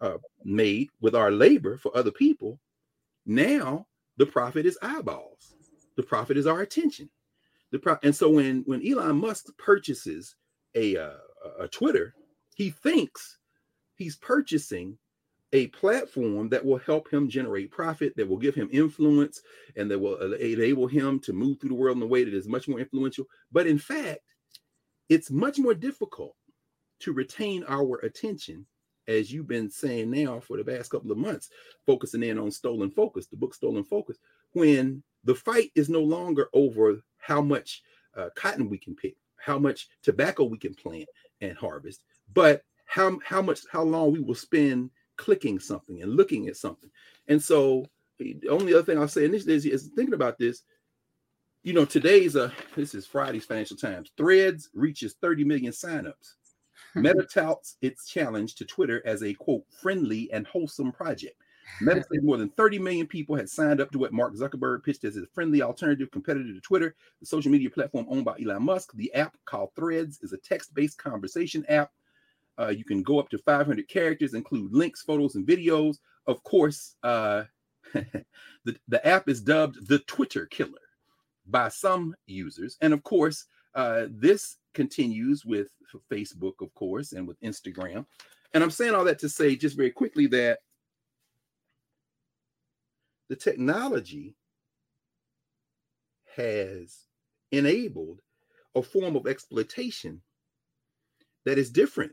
uh, 0.00 0.16
made 0.44 0.88
with 1.02 1.14
our 1.14 1.30
labor 1.30 1.76
for 1.76 1.94
other 1.96 2.10
people, 2.12 2.58
now 3.26 3.86
the 4.16 4.26
profit 4.26 4.64
is 4.64 4.78
eyeballs. 4.80 5.54
The 5.96 6.02
profit 6.02 6.38
is 6.38 6.46
our 6.46 6.62
attention. 6.62 7.10
The 7.72 7.78
pro- 7.78 7.98
and 8.02 8.14
so 8.14 8.30
when 8.30 8.62
when 8.66 8.86
Elon 8.86 9.16
Musk 9.16 9.46
purchases 9.58 10.36
a 10.74 10.96
uh, 10.96 11.16
a 11.60 11.68
Twitter 11.68 12.14
he 12.56 12.70
thinks 12.70 13.38
he's 13.96 14.16
purchasing 14.16 14.98
a 15.52 15.68
platform 15.68 16.48
that 16.48 16.64
will 16.64 16.78
help 16.78 17.12
him 17.12 17.28
generate 17.28 17.70
profit, 17.70 18.14
that 18.16 18.28
will 18.28 18.38
give 18.38 18.54
him 18.54 18.68
influence, 18.72 19.40
and 19.76 19.90
that 19.90 19.98
will 19.98 20.16
enable 20.34 20.86
him 20.86 21.20
to 21.20 21.32
move 21.32 21.60
through 21.60 21.68
the 21.68 21.74
world 21.74 21.98
in 21.98 22.02
a 22.02 22.06
way 22.06 22.24
that 22.24 22.34
is 22.34 22.48
much 22.48 22.66
more 22.66 22.80
influential. 22.80 23.26
But 23.52 23.66
in 23.66 23.78
fact, 23.78 24.20
it's 25.08 25.30
much 25.30 25.58
more 25.58 25.74
difficult 25.74 26.34
to 27.00 27.12
retain 27.12 27.62
our 27.68 27.98
attention, 27.98 28.66
as 29.06 29.30
you've 29.30 29.46
been 29.46 29.70
saying 29.70 30.10
now 30.10 30.40
for 30.40 30.56
the 30.56 30.64
past 30.64 30.90
couple 30.90 31.12
of 31.12 31.18
months, 31.18 31.50
focusing 31.86 32.22
in 32.22 32.38
on 32.38 32.50
Stolen 32.50 32.90
Focus, 32.90 33.26
the 33.26 33.36
book 33.36 33.54
Stolen 33.54 33.84
Focus, 33.84 34.16
when 34.52 35.02
the 35.24 35.34
fight 35.34 35.70
is 35.74 35.88
no 35.88 36.00
longer 36.00 36.48
over 36.54 37.00
how 37.26 37.40
much 37.40 37.82
uh, 38.16 38.28
cotton 38.36 38.70
we 38.70 38.78
can 38.78 38.94
pick, 38.94 39.16
how 39.36 39.58
much 39.58 39.88
tobacco 40.02 40.44
we 40.44 40.58
can 40.58 40.74
plant 40.74 41.08
and 41.40 41.56
harvest, 41.56 42.02
but 42.32 42.62
how 42.86 43.18
how 43.24 43.42
much 43.42 43.60
how 43.70 43.82
long 43.82 44.12
we 44.12 44.20
will 44.20 44.34
spend 44.34 44.90
clicking 45.16 45.58
something 45.58 46.02
and 46.02 46.14
looking 46.14 46.46
at 46.46 46.56
something. 46.56 46.90
And 47.26 47.42
so 47.42 47.86
the 48.18 48.48
only 48.48 48.72
other 48.72 48.84
thing 48.84 48.98
I'll 48.98 49.08
say, 49.08 49.24
and 49.24 49.34
this 49.34 49.46
is, 49.46 49.66
is 49.66 49.90
thinking 49.96 50.14
about 50.14 50.38
this, 50.38 50.62
you 51.62 51.72
know, 51.72 51.84
today's 51.84 52.36
uh 52.36 52.50
this 52.76 52.94
is 52.94 53.06
Friday's 53.06 53.44
Financial 53.44 53.76
Times. 53.76 54.12
Threads 54.16 54.70
reaches 54.72 55.16
30 55.20 55.44
million 55.44 55.72
signups. 55.72 56.34
Meta 56.94 57.24
touts 57.24 57.76
its 57.82 58.08
challenge 58.08 58.54
to 58.54 58.64
Twitter 58.64 59.02
as 59.04 59.22
a 59.22 59.34
quote 59.34 59.64
friendly 59.82 60.30
and 60.32 60.46
wholesome 60.46 60.92
project. 60.92 61.36
Meta 61.80 62.04
said 62.10 62.22
more 62.22 62.36
than 62.36 62.48
30 62.50 62.78
million 62.78 63.06
people 63.06 63.36
had 63.36 63.48
signed 63.48 63.80
up 63.80 63.90
to 63.90 63.98
what 63.98 64.12
Mark 64.12 64.34
Zuckerberg 64.34 64.84
pitched 64.84 65.04
as 65.04 65.16
a 65.16 65.26
friendly 65.26 65.62
alternative 65.62 66.10
competitor 66.10 66.52
to 66.52 66.60
Twitter, 66.60 66.94
the 67.20 67.26
social 67.26 67.50
media 67.50 67.70
platform 67.70 68.06
owned 68.08 68.24
by 68.24 68.36
Elon 68.40 68.62
Musk. 68.62 68.92
The 68.94 69.12
app 69.14 69.36
called 69.44 69.70
Threads 69.74 70.20
is 70.22 70.32
a 70.32 70.38
text-based 70.38 70.98
conversation 70.98 71.64
app 71.68 71.90
uh, 72.58 72.68
you 72.68 72.84
can 72.84 73.02
go 73.02 73.18
up 73.18 73.28
to 73.30 73.38
500 73.38 73.88
characters, 73.88 74.34
include 74.34 74.72
links, 74.72 75.02
photos, 75.02 75.34
and 75.34 75.46
videos. 75.46 75.98
Of 76.26 76.42
course, 76.42 76.96
uh, 77.02 77.44
the, 77.92 78.76
the 78.88 79.06
app 79.06 79.28
is 79.28 79.40
dubbed 79.40 79.88
the 79.88 79.98
Twitter 80.00 80.46
killer 80.46 80.72
by 81.46 81.68
some 81.68 82.14
users. 82.26 82.76
And 82.80 82.92
of 82.92 83.02
course, 83.02 83.46
uh, 83.74 84.06
this 84.10 84.56
continues 84.74 85.44
with 85.44 85.68
Facebook, 86.10 86.54
of 86.60 86.72
course, 86.74 87.12
and 87.12 87.28
with 87.28 87.40
Instagram. 87.40 88.06
And 88.54 88.64
I'm 88.64 88.70
saying 88.70 88.94
all 88.94 89.04
that 89.04 89.18
to 89.20 89.28
say 89.28 89.54
just 89.54 89.76
very 89.76 89.90
quickly 89.90 90.26
that 90.28 90.60
the 93.28 93.36
technology 93.36 94.36
has 96.36 97.06
enabled 97.50 98.20
a 98.74 98.82
form 98.82 99.16
of 99.16 99.26
exploitation 99.26 100.20
that 101.44 101.58
is 101.58 101.70
different 101.70 102.12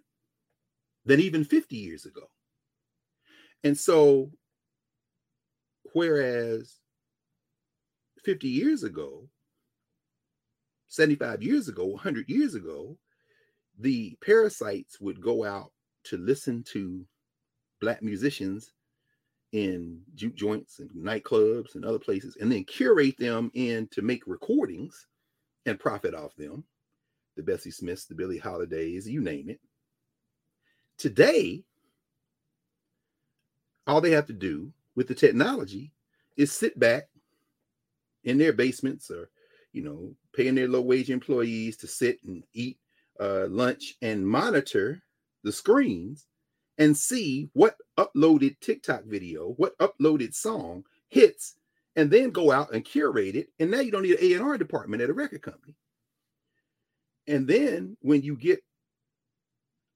than 1.05 1.19
even 1.19 1.43
50 1.43 1.75
years 1.75 2.05
ago. 2.05 2.27
And 3.63 3.77
so, 3.77 4.31
whereas 5.93 6.79
50 8.23 8.47
years 8.47 8.83
ago, 8.83 9.27
75 10.87 11.41
years 11.43 11.67
ago, 11.67 11.85
100 11.87 12.29
years 12.29 12.55
ago, 12.55 12.97
the 13.79 14.15
parasites 14.23 14.99
would 15.01 15.19
go 15.19 15.43
out 15.43 15.71
to 16.05 16.17
listen 16.17 16.63
to 16.63 17.05
black 17.81 18.01
musicians 18.01 18.71
in 19.53 20.01
juke 20.15 20.35
joints 20.35 20.79
and 20.79 20.89
nightclubs 20.91 21.75
and 21.75 21.85
other 21.85 21.99
places 21.99 22.35
and 22.41 22.51
then 22.51 22.63
curate 22.65 23.17
them 23.17 23.51
in 23.53 23.87
to 23.91 24.01
make 24.01 24.27
recordings 24.27 25.07
and 25.65 25.79
profit 25.79 26.13
off 26.13 26.35
them. 26.35 26.63
The 27.37 27.43
bessie 27.43 27.71
smiths 27.71 28.05
the 28.05 28.15
billie 28.15 28.37
holidays 28.37 29.07
you 29.07 29.21
name 29.21 29.49
it. 29.49 29.59
Today, 30.97 31.63
all 33.87 34.01
they 34.01 34.11
have 34.11 34.27
to 34.27 34.33
do 34.33 34.71
with 34.95 35.07
the 35.07 35.15
technology 35.15 35.91
is 36.35 36.51
sit 36.51 36.77
back 36.79 37.09
in 38.23 38.37
their 38.37 38.53
basements 38.53 39.11
or, 39.11 39.29
you 39.71 39.83
know, 39.83 40.15
paying 40.35 40.55
their 40.55 40.67
low 40.67 40.81
wage 40.81 41.09
employees 41.09 41.77
to 41.77 41.87
sit 41.87 42.17
and 42.23 42.43
eat 42.53 42.77
uh, 43.19 43.45
lunch 43.49 43.95
and 44.01 44.27
monitor 44.27 45.01
the 45.43 45.51
screens 45.51 46.25
and 46.77 46.97
see 46.97 47.49
what 47.53 47.77
uploaded 47.97 48.59
TikTok 48.59 49.03
video, 49.05 49.53
what 49.57 49.77
uploaded 49.77 50.33
song 50.33 50.83
hits, 51.09 51.55
and 51.95 52.09
then 52.09 52.31
go 52.31 52.51
out 52.51 52.73
and 52.73 52.83
curate 52.83 53.35
it. 53.35 53.47
And 53.59 53.69
now 53.69 53.79
you 53.79 53.91
don't 53.91 54.03
need 54.03 54.19
an 54.19 54.41
A&R 54.41 54.57
department 54.57 55.01
at 55.01 55.09
a 55.09 55.13
record 55.13 55.41
company. 55.41 55.75
And 57.27 57.47
then 57.47 57.95
when 58.01 58.21
you 58.21 58.35
get 58.35 58.63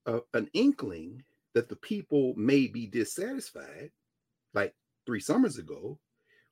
a, 0.06 0.20
an 0.34 0.50
inkling 0.54 1.24
that 1.54 1.70
the 1.70 1.76
people 1.78 2.34
may 2.38 2.68
be 2.68 2.86
dissatisfied, 2.88 3.92
like 4.54 4.76
three 5.06 5.20
summers 5.20 5.58
ago, 5.58 6.00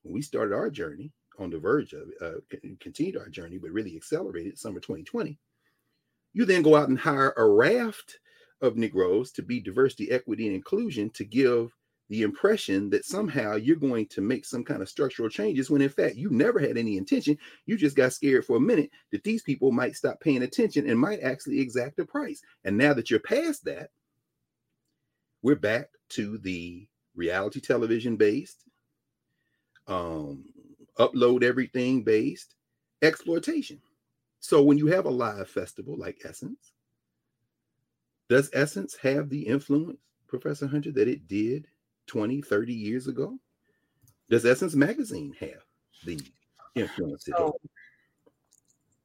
when 0.02 0.14
we 0.14 0.22
started 0.22 0.54
our 0.54 0.70
journey 0.70 1.12
on 1.40 1.50
the 1.50 1.60
verge 1.60 1.94
of 1.94 2.10
uh, 2.22 2.40
continued 2.80 3.18
our 3.18 3.30
journey, 3.30 3.58
but 3.58 3.72
really 3.72 3.96
accelerated 3.96 4.58
summer 4.58 4.80
2020. 4.80 5.38
You 6.34 6.46
then 6.46 6.62
go 6.62 6.76
out 6.76 6.90
and 6.90 7.00
hire 7.00 7.34
a 7.38 7.46
raft 7.46 8.20
of 8.62 8.78
Negroes 8.78 9.32
to 9.34 9.42
be 9.42 9.60
diversity, 9.60 10.12
equity, 10.12 10.48
and 10.48 10.56
inclusion 10.56 11.10
to 11.12 11.24
give 11.24 11.76
the 12.10 12.22
impression 12.22 12.90
that 12.92 13.06
somehow 13.06 13.56
you're 13.56 13.76
going 13.76 14.06
to 14.06 14.22
make 14.22 14.46
some 14.46 14.64
kind 14.64 14.82
of 14.82 14.90
structural 14.90 15.28
changes 15.28 15.72
when 15.72 15.82
in 15.82 15.90
fact 15.90 16.16
you 16.16 16.30
never 16.30 16.60
had 16.60 16.78
any 16.78 16.98
intention. 16.98 17.38
You 17.66 17.78
just 17.78 17.96
got 17.96 18.14
scared 18.14 18.46
for 18.46 18.58
a 18.58 18.62
minute 18.62 18.92
that 19.12 19.24
these 19.24 19.42
people 19.42 19.72
might 19.72 19.96
stop 19.96 20.20
paying 20.20 20.44
attention 20.44 20.88
and 20.88 21.00
might 21.00 21.22
actually 21.22 21.60
exact 21.60 22.00
a 22.00 22.06
price. 22.06 22.42
And 22.64 22.78
now 22.78 22.94
that 22.94 23.10
you're 23.10 23.20
past 23.20 23.66
that, 23.66 23.90
we're 25.42 25.56
back 25.56 25.90
to 26.10 26.38
the 26.40 26.88
reality 27.16 27.60
television 27.60 28.18
based, 28.18 28.64
um, 29.88 30.46
upload 31.00 31.44
everything 31.44 32.04
based 32.04 32.56
exploitation. 33.02 33.82
So 34.40 34.62
when 34.62 34.78
you 34.78 34.88
have 34.88 35.06
a 35.06 35.10
live 35.10 35.50
festival 35.50 35.98
like 35.98 36.22
Essence, 36.24 36.72
does 38.30 38.50
Essence 38.54 38.96
have 39.02 39.30
the 39.30 39.42
influence, 39.42 40.00
Professor 40.28 40.68
Hunter, 40.68 40.92
that 40.94 41.08
it 41.08 41.28
did 41.28 41.68
20, 42.08 42.42
30 42.42 42.74
years 42.74 43.08
ago? 43.08 43.38
Does 44.30 44.46
Essence 44.46 44.76
Magazine 44.76 45.36
have 45.40 45.64
the 46.04 46.20
influence? 46.74 47.26
So, 47.26 47.56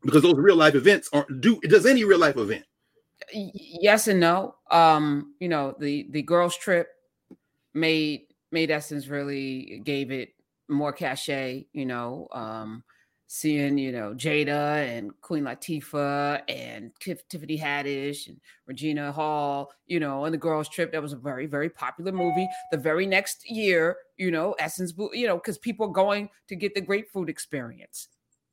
because 0.02 0.22
those 0.22 0.36
real 0.36 0.56
life 0.56 0.74
events 0.74 1.10
aren't 1.12 1.40
do 1.40 1.60
does 1.60 1.84
any 1.84 2.04
real 2.04 2.18
life 2.18 2.38
event? 2.38 2.64
Yes 3.32 4.08
and 4.08 4.18
no. 4.20 4.54
Um, 4.70 5.34
you 5.40 5.48
know, 5.48 5.74
the 5.78 6.08
the 6.10 6.22
girls 6.22 6.56
trip 6.56 6.88
made 7.74 8.22
made 8.50 8.70
Essence 8.70 9.08
really 9.08 9.82
gave 9.84 10.10
it 10.10 10.30
more 10.68 10.92
cachet, 10.92 11.66
you 11.72 11.84
know. 11.84 12.28
Um, 12.32 12.82
seeing 13.32 13.78
you 13.78 13.92
know 13.92 14.12
Jada 14.12 14.84
and 14.88 15.12
Queen 15.20 15.44
Latifah 15.44 16.42
and 16.48 16.90
Tiffany 16.98 17.56
Haddish 17.56 18.26
and 18.26 18.40
Regina 18.66 19.12
Hall, 19.12 19.70
you 19.86 20.00
know, 20.00 20.24
on 20.24 20.32
the 20.32 20.38
girls' 20.38 20.68
trip. 20.68 20.90
That 20.90 21.00
was 21.00 21.12
a 21.12 21.16
very 21.16 21.46
very 21.46 21.70
popular 21.70 22.10
movie. 22.10 22.48
The 22.72 22.76
very 22.76 23.06
next 23.06 23.48
year, 23.48 23.98
you 24.16 24.32
know, 24.32 24.56
Essence, 24.58 24.92
you 25.12 25.28
know, 25.28 25.36
because 25.36 25.58
people 25.58 25.86
are 25.86 25.92
going 25.92 26.28
to 26.48 26.56
get 26.56 26.74
the 26.74 26.80
grapefruit 26.80 27.30
experience. 27.30 28.08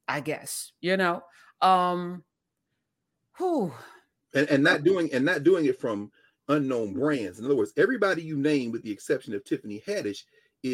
I 0.07 0.19
guess 0.19 0.71
you 0.79 0.95
know. 0.95 1.23
Um, 1.59 2.23
who 3.31 3.73
and, 4.35 4.47
and 4.49 4.63
not 4.63 4.83
doing 4.83 5.11
and 5.11 5.25
not 5.25 5.43
doing 5.43 5.65
it 5.65 5.81
from 5.81 6.11
unknown 6.49 6.93
brands. 6.93 7.39
In 7.39 7.45
other 7.45 7.55
words, 7.55 7.73
everybody 7.77 8.21
you 8.21 8.37
name, 8.37 8.71
with 8.71 8.83
the 8.83 8.91
exception 8.91 9.33
of 9.33 9.43
Tiffany 9.43 9.81
Haddish, 9.87 10.23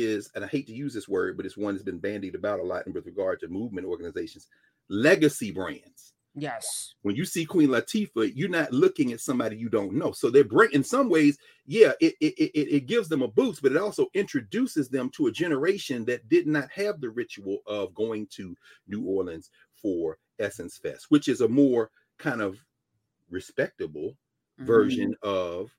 is, 0.01 0.29
and 0.35 0.43
I 0.43 0.47
hate 0.47 0.67
to 0.67 0.73
use 0.73 0.93
this 0.93 1.07
word, 1.07 1.37
but 1.37 1.45
it's 1.45 1.57
one 1.57 1.73
that's 1.73 1.83
been 1.83 1.99
bandied 1.99 2.35
about 2.35 2.59
a 2.59 2.63
lot 2.63 2.91
with 2.91 3.05
regard 3.05 3.39
to 3.41 3.47
movement 3.47 3.87
organizations, 3.87 4.47
legacy 4.89 5.51
brands. 5.51 6.13
Yes. 6.35 6.95
When 7.03 7.15
you 7.15 7.25
see 7.25 7.45
Queen 7.45 7.69
Latifah, 7.69 8.31
you're 8.35 8.49
not 8.49 8.71
looking 8.71 9.13
at 9.13 9.21
somebody 9.21 9.55
you 9.55 9.69
don't 9.69 9.93
know. 9.93 10.11
So 10.11 10.29
they're 10.29 10.43
bring 10.43 10.71
in 10.71 10.83
some 10.83 11.09
ways, 11.09 11.37
yeah, 11.65 11.91
it, 12.01 12.15
it, 12.19 12.33
it, 12.37 12.75
it 12.75 12.87
gives 12.87 13.07
them 13.07 13.21
a 13.21 13.27
boost, 13.27 13.61
but 13.61 13.71
it 13.71 13.77
also 13.77 14.07
introduces 14.15 14.89
them 14.89 15.11
to 15.11 15.27
a 15.27 15.31
generation 15.31 16.05
that 16.05 16.27
did 16.29 16.47
not 16.47 16.71
have 16.71 16.99
the 16.99 17.09
ritual 17.09 17.59
of 17.67 17.93
going 17.93 18.27
to 18.31 18.55
New 18.87 19.03
Orleans 19.05 19.51
for 19.75 20.17
Essence 20.39 20.77
Fest, 20.77 21.05
which 21.09 21.27
is 21.27 21.41
a 21.41 21.47
more 21.47 21.91
kind 22.17 22.41
of 22.41 22.57
respectable 23.29 24.09
mm-hmm. 24.59 24.65
version 24.65 25.15
of 25.21 25.69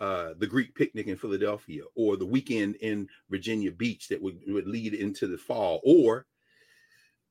uh, 0.00 0.30
the 0.38 0.46
Greek 0.46 0.74
picnic 0.74 1.06
in 1.06 1.16
Philadelphia 1.16 1.82
or 1.94 2.16
the 2.16 2.26
weekend 2.26 2.76
in 2.76 3.08
Virginia 3.28 3.70
Beach 3.70 4.08
that 4.08 4.20
would, 4.20 4.40
would 4.48 4.66
lead 4.66 4.94
into 4.94 5.26
the 5.26 5.36
fall 5.36 5.80
or 5.84 6.26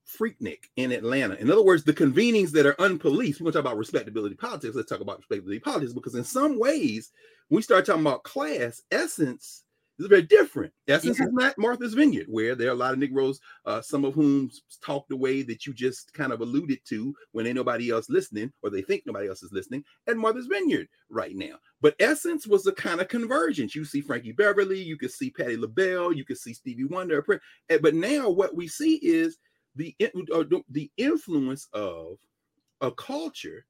Freaknik 0.08 0.66
in 0.76 0.92
Atlanta. 0.92 1.36
In 1.36 1.52
other 1.52 1.64
words, 1.64 1.84
the 1.84 1.94
convenings 1.94 2.52
that 2.52 2.66
are 2.66 2.74
unpoliced. 2.76 3.40
We 3.40 3.44
want 3.44 3.54
to 3.54 3.62
talk 3.62 3.66
about 3.66 3.78
respectability 3.78 4.36
politics. 4.36 4.76
Let's 4.76 4.90
talk 4.90 5.02
about 5.02 5.18
respectability 5.18 5.60
politics 5.60 5.94
because 5.94 6.16
in 6.16 6.24
some 6.24 6.60
ways, 6.60 7.12
we 7.50 7.62
start 7.62 7.86
talking 7.86 8.02
about 8.02 8.24
class, 8.24 8.82
essence 8.92 9.64
is 10.00 10.08
very 10.08 10.22
different. 10.22 10.72
Essence 10.88 11.20
yeah. 11.20 11.26
is 11.26 11.34
not 11.34 11.58
Martha's 11.58 11.94
Vineyard, 11.94 12.28
where 12.30 12.56
there 12.56 12.70
are 12.70 12.74
a 12.74 12.76
lot 12.76 12.94
of 12.94 13.00
Negroes, 13.00 13.40
uh, 13.66 13.82
some 13.82 14.06
of 14.06 14.14
whom 14.14 14.50
talk 14.84 15.08
the 15.08 15.16
way 15.16 15.42
that 15.42 15.66
you 15.66 15.74
just 15.74 16.14
kind 16.14 16.32
of 16.32 16.42
alluded 16.42 16.80
to 16.86 17.14
when 17.32 17.46
ain't 17.46 17.56
nobody 17.56 17.92
else 17.92 18.10
listening, 18.10 18.52
or 18.64 18.70
they 18.70 18.82
think 18.82 19.04
nobody 19.06 19.28
else 19.28 19.44
is 19.44 19.52
listening, 19.52 19.84
at 20.08 20.18
Martha's 20.18 20.48
Vineyard 20.48 20.88
right 21.10 21.36
now. 21.36 21.56
But 21.82 21.96
Essence 22.00 22.48
was 22.48 22.66
a 22.68 22.72
kind 22.72 23.02
of 23.02 23.08
convergence. 23.08 23.76
You 23.76 23.86
see 23.86 24.02
Frankie 24.02 24.32
Beverly, 24.32 24.82
you 24.82 24.98
could 24.98 25.12
see 25.12 25.30
Patti 25.30 25.58
LaBelle, 25.58 26.14
you 26.14 26.26
could 26.26 26.38
see 26.38 26.54
Stevie 26.54 26.86
Wonder. 26.86 27.26
But 27.68 27.96
now 27.96 28.30
what 28.30 28.56
we 28.56 28.68
see 28.68 28.96
is 28.98 29.38
the, 29.76 29.96
uh, 30.02 30.44
the 30.70 30.92
influence 30.98 31.68
of 31.74 32.18
a 32.82 32.92
culture 32.92 33.66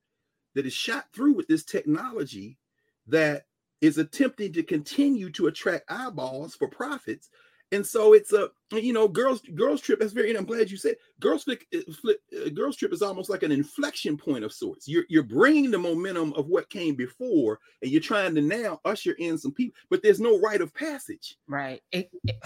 that 0.55 0.65
is 0.65 0.73
shot 0.73 1.05
through 1.13 1.33
with 1.33 1.47
this 1.47 1.63
technology 1.63 2.57
that 3.07 3.45
is 3.81 3.97
attempting 3.97 4.53
to 4.53 4.63
continue 4.63 5.29
to 5.31 5.47
attract 5.47 5.89
eyeballs 5.89 6.55
for 6.55 6.67
profits. 6.67 7.29
And 7.71 7.85
so 7.85 8.13
it's 8.13 8.33
a 8.33 8.49
you 8.71 8.93
know 8.93 9.07
girls 9.07 9.41
girls 9.53 9.79
trip. 9.79 9.99
That's 9.99 10.11
very. 10.11 10.29
And 10.29 10.39
I'm 10.39 10.45
glad 10.45 10.71
you 10.71 10.77
said 10.77 10.95
girls 11.19 11.43
flick, 11.43 11.67
uh, 11.75 11.91
flip, 12.01 12.19
uh, 12.35 12.49
girls 12.49 12.75
trip 12.75 12.91
is 12.91 13.03
almost 13.03 13.29
like 13.29 13.43
an 13.43 13.51
inflection 13.51 14.17
point 14.17 14.43
of 14.43 14.51
sorts. 14.51 14.87
You're 14.87 15.03
you're 15.07 15.21
bringing 15.21 15.69
the 15.69 15.77
momentum 15.77 16.33
of 16.33 16.47
what 16.47 16.69
came 16.71 16.95
before, 16.95 17.59
and 17.83 17.91
you're 17.91 18.01
trying 18.01 18.33
to 18.35 18.41
now 18.41 18.81
usher 18.85 19.11
in 19.19 19.37
some 19.37 19.51
people. 19.51 19.75
But 19.91 20.01
there's 20.01 20.19
no 20.19 20.39
rite 20.39 20.61
of 20.61 20.73
passage. 20.73 21.37
Right. 21.47 21.83
It, 21.91 22.09
it, 22.23 22.37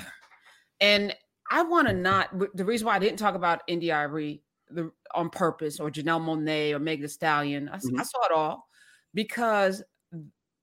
and 0.82 1.16
I 1.50 1.64
want 1.64 1.88
to 1.88 1.94
not. 1.94 2.38
The 2.54 2.66
reason 2.66 2.88
why 2.88 2.98
I 2.98 3.00
didn't 3.00 3.20
talk 3.20 3.36
about 3.36 3.62
India.Arie 3.68 4.42
the 4.74 4.92
on 5.14 5.30
purpose 5.30 5.80
or 5.80 5.90
Janelle 5.90 6.22
Monáe 6.22 6.74
or 6.74 6.80
Meg 6.80 7.02
Thee 7.02 7.08
Stallion, 7.08 7.70
I, 7.70 7.78
mm-hmm. 7.78 8.00
I 8.00 8.04
saw 8.04 8.26
it 8.26 8.32
all 8.32 8.68
because 9.14 9.84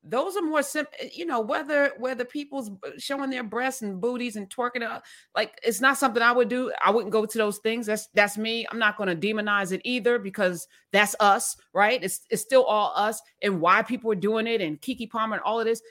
those 0.03 0.37
are 0.37 0.43
more 0.43 0.63
simple 0.63 0.93
eh, 1.01 1.09
you 1.13 1.27
know 1.27 1.41
whether 1.41 1.93
whether 1.99 2.25
people's 2.25 2.71
showing 2.97 3.29
their 3.29 3.45
breasts 3.45 3.83
and 3.83 4.01
booties 4.01 4.37
and 4.37 4.49
twerking 4.49 4.83
out 4.83 5.03
like 5.35 5.59
it's 5.63 5.81
not 5.81 5.99
something 5.99 6.23
i 6.23 6.33
would 6.33 6.49
do. 6.49 6.73
I 6.83 6.91
wouldn't 6.91 7.13
go 7.13 7.27
to 7.27 7.39
those 7.39 7.59
things. 7.59 7.87
That's 7.87 8.09
that's 8.15 8.39
me. 8.39 8.67
I'm 8.71 8.79
not 8.79 8.97
going 8.97 9.09
to 9.09 9.29
demonize 9.29 9.73
it 9.73 9.83
either 9.85 10.19
because 10.19 10.67
that's 10.93 11.15
us 11.21 11.57
right? 11.73 12.03
It's 12.03 12.27
it's 12.31 12.43
still 12.43 12.65
all 12.65 12.93
us 12.97 13.21
and 13.43 13.61
why 13.61 13.83
people 13.83 14.11
are 14.13 14.17
doing 14.17 14.47
it 14.47 14.61
and 14.61 14.81
keke 14.81 15.11
palmer 15.11 15.37
and 15.37 15.45
all 15.45 15.61
of 15.61 15.67
this. 15.67 15.83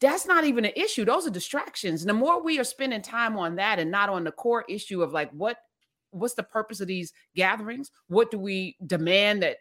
That's 0.00 0.26
not 0.26 0.44
even 0.44 0.64
an 0.64 0.72
issue. 0.76 1.04
Those 1.04 1.26
are 1.26 1.30
distractions. 1.30 2.02
And 2.02 2.08
the 2.08 2.14
more 2.14 2.42
we 2.42 2.58
are 2.58 2.64
spending 2.64 3.02
time 3.02 3.36
on 3.36 3.56
that 3.56 3.78
and 3.78 3.90
not 3.90 4.08
on 4.08 4.24
the 4.24 4.32
core 4.32 4.64
issue 4.68 5.02
of 5.02 5.12
like 5.12 5.30
what 5.30 5.58
what's 6.10 6.34
the 6.34 6.42
purpose 6.42 6.80
of 6.80 6.86
these 6.86 7.12
gatherings? 7.34 7.90
What 8.06 8.30
do 8.30 8.38
we 8.38 8.76
demand 8.86 9.42
that 9.42 9.58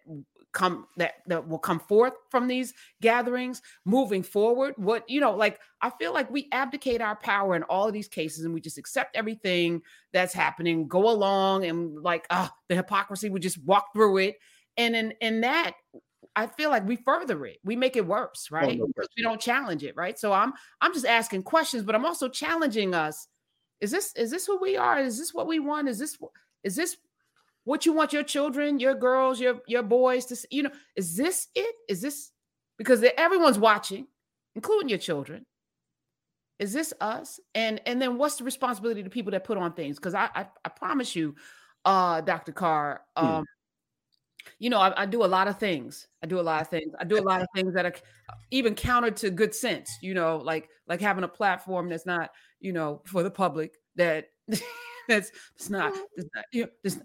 come 0.53 0.87
that 0.97 1.15
that 1.27 1.47
will 1.47 1.59
come 1.59 1.79
forth 1.79 2.13
from 2.29 2.47
these 2.47 2.73
gatherings 3.01 3.61
moving 3.85 4.23
forward 4.23 4.73
what 4.77 5.03
you 5.09 5.19
know 5.19 5.35
like 5.35 5.59
i 5.81 5.89
feel 5.89 6.13
like 6.13 6.29
we 6.29 6.47
abdicate 6.51 7.01
our 7.01 7.15
power 7.15 7.55
in 7.55 7.63
all 7.63 7.87
of 7.87 7.93
these 7.93 8.07
cases 8.07 8.45
and 8.45 8.53
we 8.53 8.61
just 8.61 8.77
accept 8.77 9.15
everything 9.15 9.81
that's 10.13 10.33
happening 10.33 10.87
go 10.87 11.09
along 11.09 11.65
and 11.65 12.01
like 12.01 12.25
ah 12.29 12.45
uh, 12.45 12.49
the 12.69 12.75
hypocrisy 12.75 13.29
we 13.29 13.39
just 13.39 13.63
walk 13.65 13.87
through 13.93 14.17
it 14.17 14.37
and 14.77 14.95
in 14.95 15.11
in 15.21 15.41
that 15.41 15.73
I 16.35 16.47
feel 16.47 16.71
like 16.71 16.87
we 16.87 16.95
further 16.95 17.45
it. 17.45 17.59
We 17.63 17.75
make 17.75 17.95
it 17.95 18.07
worse, 18.07 18.49
right? 18.49 18.79
Oh, 18.81 18.85
no 18.87 19.05
we 19.15 19.23
don't 19.23 19.39
challenge 19.39 19.83
it, 19.83 19.95
right? 19.95 20.17
So 20.17 20.33
I'm 20.33 20.53
I'm 20.81 20.93
just 20.93 21.05
asking 21.05 21.43
questions, 21.43 21.83
but 21.83 21.93
I'm 21.93 22.05
also 22.05 22.27
challenging 22.27 22.95
us. 22.95 23.27
Is 23.81 23.91
this 23.91 24.13
is 24.15 24.31
this 24.31 24.45
who 24.45 24.57
we 24.59 24.75
are? 24.75 24.99
Is 24.99 25.19
this 25.19 25.33
what 25.33 25.47
we 25.47 25.59
want? 25.59 25.89
Is 25.89 25.99
this 25.99 26.17
is 26.63 26.75
this 26.75 26.97
what 27.65 27.85
you 27.85 27.93
want 27.93 28.13
your 28.13 28.23
children, 28.23 28.79
your 28.79 28.95
girls, 28.95 29.39
your 29.39 29.61
your 29.67 29.83
boys 29.83 30.25
to 30.27 30.35
see, 30.35 30.47
you 30.51 30.63
know, 30.63 30.71
is 30.95 31.15
this 31.15 31.47
it? 31.55 31.75
Is 31.87 32.01
this 32.01 32.31
because 32.77 33.03
everyone's 33.17 33.59
watching, 33.59 34.07
including 34.55 34.89
your 34.89 34.99
children? 34.99 35.45
Is 36.59 36.73
this 36.73 36.93
us? 36.99 37.39
And 37.55 37.81
and 37.85 38.01
then 38.01 38.17
what's 38.17 38.35
the 38.35 38.43
responsibility 38.43 39.03
to 39.03 39.09
people 39.09 39.31
that 39.31 39.43
put 39.43 39.57
on 39.57 39.73
things? 39.73 39.97
Because 39.97 40.13
I, 40.13 40.29
I, 40.35 40.47
I 40.63 40.69
promise 40.69 41.15
you, 41.15 41.35
uh, 41.85 42.21
Dr. 42.21 42.51
Carr, 42.51 43.01
hmm. 43.17 43.25
um, 43.25 43.43
mm. 43.43 43.45
you 44.59 44.69
know, 44.69 44.79
I, 44.79 45.03
I, 45.03 45.05
do 45.05 45.23
a 45.23 45.25
lot 45.25 45.47
of 45.47 45.57
things. 45.57 46.07
I 46.21 46.27
do 46.27 46.39
a 46.39 46.41
lot 46.41 46.61
of 46.61 46.69
things. 46.69 46.93
I 46.99 47.03
do 47.05 47.19
a 47.19 47.23
lot 47.23 47.41
of 47.41 47.47
things 47.55 47.73
that 47.73 47.85
are 47.85 47.93
even 48.51 48.75
counter 48.75 49.11
to 49.11 49.29
good 49.29 49.55
sense. 49.55 49.97
You 50.01 50.13
know, 50.13 50.37
like 50.37 50.69
like 50.87 51.01
having 51.01 51.23
a 51.23 51.29
platform 51.29 51.89
that's 51.89 52.05
not, 52.05 52.31
you 52.59 52.73
know, 52.73 53.01
for 53.05 53.23
the 53.23 53.31
public 53.31 53.75
that 53.95 54.27
that's 55.07 55.31
it's 55.55 55.69
not, 55.69 55.93
it's 56.15 56.29
not 56.35 56.45
you 56.51 56.63
know, 56.63 56.69
it's, 56.83 56.99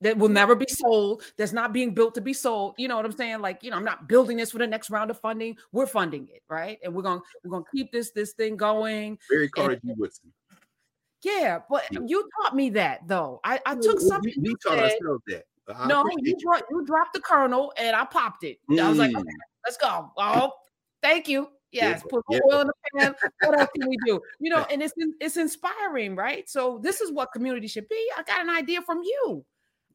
that 0.00 0.16
will 0.16 0.28
never 0.28 0.54
be 0.54 0.66
sold. 0.68 1.22
That's 1.36 1.52
not 1.52 1.72
being 1.72 1.94
built 1.94 2.14
to 2.14 2.20
be 2.20 2.32
sold. 2.32 2.74
You 2.78 2.88
know 2.88 2.96
what 2.96 3.04
I'm 3.04 3.12
saying? 3.12 3.40
Like, 3.40 3.62
you 3.62 3.70
know, 3.70 3.76
I'm 3.76 3.84
not 3.84 4.08
building 4.08 4.36
this 4.38 4.50
for 4.50 4.58
the 4.58 4.66
next 4.66 4.90
round 4.90 5.10
of 5.10 5.20
funding. 5.20 5.56
We're 5.72 5.86
funding 5.86 6.28
it, 6.32 6.42
right? 6.48 6.78
And 6.82 6.94
we're 6.94 7.02
gonna 7.02 7.20
we're 7.44 7.50
gonna 7.50 7.64
keep 7.74 7.92
this 7.92 8.10
this 8.10 8.32
thing 8.32 8.56
going. 8.56 9.18
Very 9.30 9.48
Carter 9.48 9.76
G. 9.76 9.92
Woodson. 9.96 10.32
Yeah, 11.22 11.58
but 11.68 11.84
yeah. 11.90 11.98
you 12.06 12.28
taught 12.40 12.56
me 12.56 12.70
that 12.70 13.06
though. 13.06 13.40
I, 13.44 13.60
I 13.66 13.74
took 13.74 14.00
something. 14.00 14.32
We, 14.38 14.50
we 14.50 14.56
taught 14.64 14.78
said, 14.78 14.84
ourselves 14.84 15.22
that. 15.28 15.44
I 15.68 15.86
no, 15.86 16.04
you, 16.18 16.36
dro- 16.40 16.66
you 16.70 16.84
dropped 16.84 17.12
the 17.12 17.20
kernel 17.20 17.72
and 17.76 17.94
I 17.94 18.04
popped 18.04 18.44
it. 18.44 18.58
Mm. 18.70 18.82
I 18.82 18.88
was 18.88 18.98
like, 18.98 19.12
mm. 19.12 19.20
okay, 19.20 19.28
let's 19.64 19.76
go. 19.76 20.10
Oh, 20.16 20.52
thank 21.02 21.28
you. 21.28 21.48
Yes, 21.72 22.02
put 22.08 22.24
yeah. 22.30 22.40
oil 22.50 22.60
in 22.62 22.66
the 22.66 22.72
pan. 22.98 23.14
what 23.40 23.58
else 23.58 23.70
can 23.78 23.88
we 23.88 23.96
do? 24.04 24.20
You 24.40 24.50
know, 24.50 24.66
and 24.70 24.82
it's 24.82 24.92
it's 25.20 25.36
inspiring, 25.36 26.16
right? 26.16 26.48
So 26.48 26.80
this 26.82 27.00
is 27.00 27.12
what 27.12 27.32
community 27.32 27.68
should 27.68 27.88
be. 27.88 28.10
I 28.16 28.22
got 28.22 28.40
an 28.40 28.50
idea 28.50 28.82
from 28.82 29.02
you. 29.02 29.44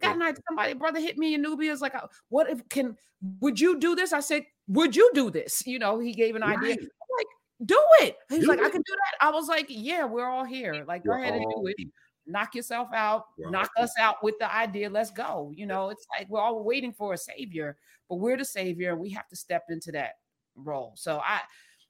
Got 0.02 0.16
an 0.16 0.22
idea. 0.22 0.42
Somebody, 0.48 0.74
brother, 0.74 1.00
hit 1.00 1.18
me 1.18 1.34
in 1.34 1.44
Knubia. 1.44 1.72
Is 1.72 1.82
like, 1.82 1.96
uh, 1.96 2.08
what 2.30 2.50
if 2.50 2.68
can? 2.70 2.96
Would 3.42 3.60
you 3.60 3.80
do 3.80 3.96
this? 3.96 4.14
I 4.14 4.20
said, 4.20 4.46
would 4.68 4.96
you 4.96 5.10
do 5.14 5.30
this? 5.30 5.66
You 5.66 5.80
know, 5.80 6.00
he 6.00 6.14
gave 6.14 6.36
an 6.36 6.42
right. 6.42 6.58
idea. 6.58 6.72
I'm 6.74 6.80
like, 7.18 7.28
do 7.66 7.82
it. 8.02 8.18
He's 8.30 8.42
do 8.42 8.48
like, 8.48 8.60
it. 8.60 8.66
I 8.66 8.70
can 8.70 8.82
do 8.82 8.94
that. 8.94 9.26
I 9.26 9.32
was 9.32 9.48
like, 9.48 9.66
yeah, 9.70 10.06
we're 10.06 10.28
all 10.28 10.46
here. 10.46 10.84
Like, 10.88 11.04
go 11.04 11.12
we're 11.12 11.20
ahead 11.20 11.36
and 11.36 11.44
do 11.44 11.68
it. 11.68 11.88
Knock 12.28 12.56
yourself 12.56 12.90
out. 12.94 13.26
Knock 13.38 13.70
us 13.78 13.92
out 14.00 14.24
with 14.24 14.36
the 14.40 14.54
idea. 14.54 14.90
Let's 14.90 15.12
go. 15.12 15.52
You 15.56 15.66
know, 15.66 15.90
it's 15.90 16.06
like 16.18 16.30
we're 16.30 16.42
all 16.42 16.64
waiting 16.64 16.94
for 16.94 17.14
a 17.14 17.18
savior, 17.18 17.78
but 18.10 18.16
we're 18.16 18.38
the 18.38 18.46
savior, 18.46 18.92
and 18.92 19.00
we 19.00 19.10
have 19.12 19.28
to 19.30 19.36
step 19.36 19.66
into 19.70 19.92
that 19.92 20.14
role. 20.56 20.94
So 20.96 21.20
I 21.20 21.42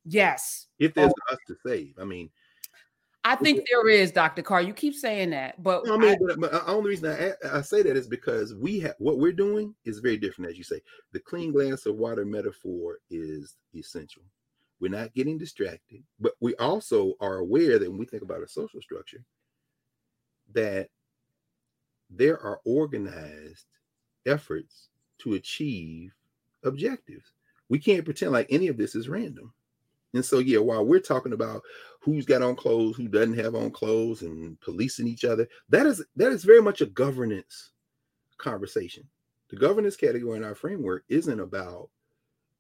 Yes. 0.06 0.68
If 0.80 0.94
there's 0.94 1.12
oh. 1.12 1.34
us 1.34 1.40
to 1.48 1.56
save, 1.66 1.96
I 2.00 2.06
mean, 2.06 2.30
I 3.24 3.36
think 3.36 3.66
there 3.70 3.90
is, 3.90 4.12
Dr. 4.12 4.44
Carr. 4.44 4.62
You 4.62 4.74
keep 4.74 4.94
saying 4.94 5.32
that, 5.32 5.62
but 5.64 5.90
I 5.90 5.98
mean, 5.98 6.12
I, 6.12 6.18
but, 6.28 6.40
but 6.40 6.52
the 6.52 6.68
only 6.68 6.92
reason 6.92 7.12
I, 7.12 7.58
I 7.58 7.62
say 7.62 7.82
that 7.82 7.98
is 7.98 8.08
because 8.08 8.54
we 8.54 8.80
have 8.82 8.94
what 9.00 9.18
we're 9.18 9.32
doing 9.32 9.74
is 9.84 9.98
very 9.98 10.18
different, 10.18 10.52
as 10.52 10.60
you 10.60 10.64
say. 10.64 10.80
The 11.12 11.20
clean 11.20 11.52
glass 11.52 11.88
of 11.88 11.96
water 11.96 12.24
metaphor 12.24 13.00
is 13.10 13.56
essential. 13.74 14.22
We're 14.80 14.92
not 14.92 15.14
getting 15.16 15.40
distracted, 15.40 16.04
but 16.20 16.34
we 16.40 16.54
also 16.58 17.14
are 17.20 17.38
aware 17.38 17.80
that 17.80 17.90
when 17.90 17.98
we 17.98 18.06
think 18.06 18.22
about 18.22 18.44
a 18.44 18.48
social 18.48 18.82
structure, 18.82 19.24
that 20.54 20.90
there 22.12 22.40
are 22.40 22.60
organized 22.64 23.66
efforts 24.28 24.90
to 25.20 25.34
achieve 25.34 26.14
objectives. 26.64 27.32
We 27.70 27.80
can't 27.80 28.06
pretend 28.06 28.32
like 28.32 28.48
any 28.50 28.68
of 28.68 28.78
this 28.78 28.96
is 28.96 29.10
random. 29.10 29.54
And 30.14 30.24
so, 30.24 30.40
yeah, 30.40 30.60
while 30.60 30.86
we're 30.86 31.00
talking 31.00 31.34
about 31.34 31.62
who's 32.00 32.26
got 32.26 32.42
on 32.42 32.56
clothes, 32.56 32.96
who 32.96 33.08
doesn't 33.08 33.38
have 33.38 33.54
on 33.54 33.72
clothes, 33.72 34.22
and 34.22 34.60
policing 34.62 35.08
each 35.08 35.26
other, 35.26 35.48
that 35.70 35.86
is 35.86 36.04
that 36.16 36.32
is 36.32 36.44
very 36.46 36.62
much 36.62 36.82
a 36.82 36.86
governance 36.86 37.72
conversation. 38.38 39.04
The 39.50 39.58
governance 39.58 39.96
category 39.96 40.38
in 40.38 40.44
our 40.44 40.56
framework 40.56 41.04
isn't 41.10 41.40
about 41.40 41.90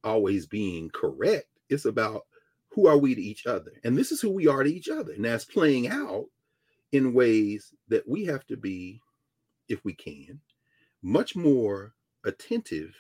always 0.04 0.46
being 0.46 0.90
correct. 0.90 1.48
It's 1.70 1.86
about 1.86 2.26
who 2.70 2.88
are 2.88 2.98
we 2.98 3.16
to 3.16 3.22
each 3.22 3.46
other, 3.48 3.72
and 3.86 3.98
this 3.98 4.12
is 4.12 4.20
who 4.20 4.32
we 4.32 4.48
are 4.48 4.64
to 4.64 4.74
each 4.74 4.90
other, 4.90 5.14
and 5.14 5.24
that's 5.24 5.46
playing 5.46 5.88
out 5.88 6.26
in 6.92 7.14
ways 7.14 7.74
that 7.88 8.08
we 8.08 8.26
have 8.26 8.46
to 8.48 8.58
be, 8.58 9.02
if 9.70 9.84
we 9.86 9.94
can, 9.94 10.42
much 11.02 11.36
more 11.36 11.94
attentive 12.26 12.94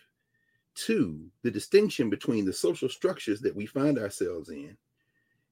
to 0.75 1.19
the 1.43 1.51
distinction 1.51 2.09
between 2.09 2.45
the 2.45 2.53
social 2.53 2.89
structures 2.89 3.41
that 3.41 3.55
we 3.55 3.65
find 3.65 3.97
ourselves 3.97 4.49
in 4.49 4.75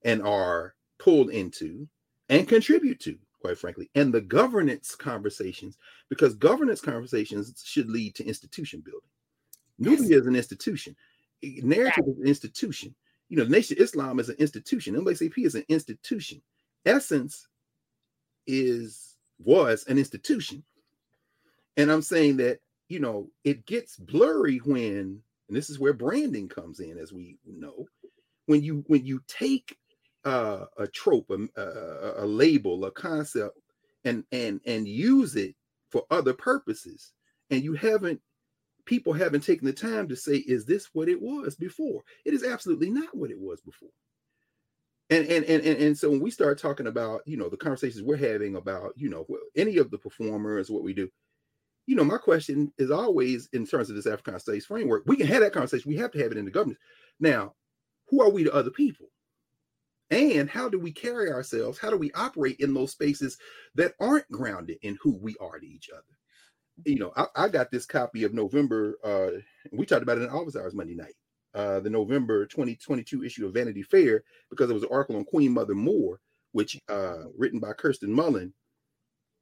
and 0.04 0.22
are 0.22 0.76
pulled 1.00 1.30
into 1.30 1.88
and 2.30 2.48
contribute 2.48 3.00
to, 3.00 3.18
quite 3.42 3.58
frankly, 3.58 3.90
and 3.96 4.14
the 4.14 4.22
governance 4.22 4.96
conversations, 4.96 5.78
because 6.10 6.36
governance 6.36 6.82
conversations 6.82 7.62
should 7.66 7.90
lead 7.90 8.16
to 8.16 8.26
institution 8.26 8.82
building. 8.82 9.02
Knubia 9.82 10.20
is 10.20 10.28
an 10.28 10.36
institution, 10.36 10.96
Knarrative 11.44 12.08
is 12.08 12.18
an 12.20 12.28
institution. 12.28 12.96
You 13.30 13.38
know, 13.38 13.46
Nation 13.46 13.78
Islam 13.80 14.20
is 14.20 14.30
an 14.30 14.36
institution, 14.38 14.96
NAACP 14.96 15.46
is 15.46 15.56
an 15.56 15.66
institution. 15.68 16.42
Essence 16.86 17.48
is 18.46 19.16
was 19.44 19.86
an 19.88 19.98
institution. 19.98 20.64
And 21.78 21.92
I'm 21.92 22.02
saying 22.02 22.38
that 22.38 22.60
you 22.94 23.00
know, 23.00 23.28
it 23.44 23.66
gets 23.66 23.98
blurry 23.98 24.58
when, 24.60 25.20
and 25.48 25.58
this 25.58 25.72
is 25.72 25.80
where 25.80 25.94
branding 25.94 26.48
comes 26.48 26.80
in, 26.80 27.00
as 27.00 27.12
we 27.12 27.40
know, 27.44 27.88
when 28.46 28.62
you 28.62 28.84
when 28.86 29.04
you 29.04 29.20
take 29.28 29.76
uh, 30.26 30.66
a 30.78 30.86
trope, 30.86 31.32
a, 31.32 31.60
a, 31.60 32.24
a 32.24 32.26
label, 32.26 32.86
a 32.86 32.92
concept, 32.92 33.58
and 34.06 34.24
and 34.32 34.62
and 34.68 34.88
use 34.88 35.36
it 35.36 35.56
for 35.90 36.04
other 36.12 36.34
purposes, 36.34 37.14
and 37.50 37.64
you 37.64 37.74
haven't 37.74 38.22
people 38.86 39.12
haven't 39.12 39.42
taken 39.42 39.66
the 39.66 39.74
time 39.74 40.08
to 40.08 40.16
say, 40.16 40.36
is 40.36 40.66
this 40.66 40.90
what 40.94 41.10
it 41.10 41.20
was 41.20 41.56
before? 41.56 42.04
It 42.26 42.36
is 42.36 42.44
absolutely 42.44 42.92
not 42.92 43.18
what 43.18 43.32
it 43.32 43.40
was 43.40 43.60
before. 43.62 43.90
And 45.10 45.26
and 45.26 45.44
and 45.46 45.64
and, 45.64 45.82
and 45.82 45.98
so 45.98 46.12
when 46.12 46.20
we 46.20 46.30
start 46.30 46.60
talking 46.60 46.88
about, 46.88 47.22
you 47.26 47.38
know, 47.38 47.50
the 47.50 47.58
conversations 47.58 48.04
we're 48.04 48.18
having 48.18 48.56
about, 48.56 48.94
you 48.96 49.10
know, 49.10 49.26
any 49.56 49.78
of 49.78 49.90
the 49.90 49.98
performers, 49.98 50.70
what 50.70 50.84
we 50.84 50.94
do, 50.94 51.10
you 51.86 51.96
know, 51.96 52.04
my 52.04 52.18
question 52.18 52.72
is 52.78 52.92
always 52.92 53.50
in 53.54 53.66
terms 53.66 53.90
of 53.90 53.96
this 53.96 54.08
African 54.08 54.40
Studies 54.40 54.66
framework. 54.66 55.04
We 55.06 55.18
can 55.18 55.28
have 55.28 55.42
that 55.42 55.54
conversation. 55.54 55.90
We 55.90 55.98
have 55.98 56.12
to 56.12 56.20
have 56.20 56.32
it 56.32 56.38
in 56.38 56.46
the 56.46 56.52
government. 56.52 56.80
Now, 57.20 57.54
who 58.08 58.22
are 58.22 58.30
we 58.30 58.44
to 58.44 58.54
other 58.54 58.70
people? 58.70 59.08
And 60.10 60.50
how 60.50 60.70
do 60.70 60.80
we 60.80 60.92
carry 60.92 61.32
ourselves? 61.32 61.80
How 61.80 61.90
do 61.90 61.98
we 61.98 62.12
operate 62.14 62.58
in 62.60 62.74
those 62.74 62.92
spaces 62.92 63.38
that 63.76 63.94
aren't 64.00 64.30
grounded 64.32 64.78
in 64.82 64.98
who 65.02 65.16
we 65.16 65.36
are 65.42 65.60
to 65.60 65.68
each 65.68 65.90
other? 65.92 66.04
You 66.86 67.00
know, 67.00 67.14
I, 67.16 67.26
I 67.36 67.50
got 67.50 67.72
this 67.72 67.86
copy 67.86 68.24
of 68.24 68.34
November. 68.34 68.98
Uh, 69.04 69.40
we 69.72 69.86
talked 69.86 70.04
about 70.04 70.18
it 70.18 70.24
in 70.24 70.30
office 70.30 70.56
hours 70.56 70.76
Monday 70.76 70.96
night. 70.96 71.16
Uh, 71.56 71.80
the 71.80 71.90
November 71.90 72.46
2022 72.46 73.24
issue 73.24 73.46
of 73.46 73.54
Vanity 73.54 73.84
Fair 73.84 74.24
because 74.50 74.70
it 74.70 74.74
was 74.74 74.84
an 74.84 74.90
article 74.92 75.18
on 75.18 75.26
Queen 75.26 75.52
Mother 75.52 75.76
Moore, 75.76 76.20
which 76.52 76.80
uh, 76.90 77.26
written 77.38 77.60
by 77.60 77.74
Kirsten 77.74 78.12
Mullen, 78.12 78.54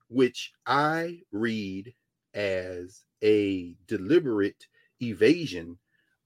which 0.09 0.51
I 0.65 1.21
read 1.31 1.93
as 2.33 3.03
a 3.23 3.75
deliberate 3.87 4.67
evasion 5.01 5.77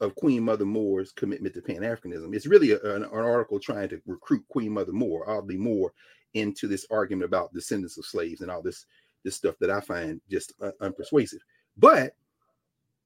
of 0.01 0.15
Queen 0.15 0.43
Mother 0.43 0.65
Moore's 0.65 1.11
commitment 1.11 1.55
to 1.55 1.61
Pan 1.61 1.81
Africanism. 1.81 2.35
It's 2.35 2.47
really 2.47 2.71
a, 2.71 2.79
an, 2.95 3.03
an, 3.03 3.09
article 3.09 3.59
trying 3.59 3.89
to 3.89 4.01
recruit 4.05 4.43
Queen 4.49 4.71
Mother 4.71 4.91
Moore, 4.91 5.29
oddly 5.29 5.57
Moore, 5.57 5.93
into 6.33 6.67
this 6.67 6.85
argument 6.91 7.25
about 7.25 7.53
descendants 7.53 7.97
of 7.97 8.05
slaves 8.05 8.41
and 8.41 8.51
all 8.51 8.61
this 8.61 8.85
this 9.23 9.35
stuff 9.35 9.55
that 9.59 9.71
I 9.71 9.81
find 9.81 10.21
just 10.29 10.53
uh, 10.61 10.71
unpersuasive. 10.81 11.39
But 11.77 12.13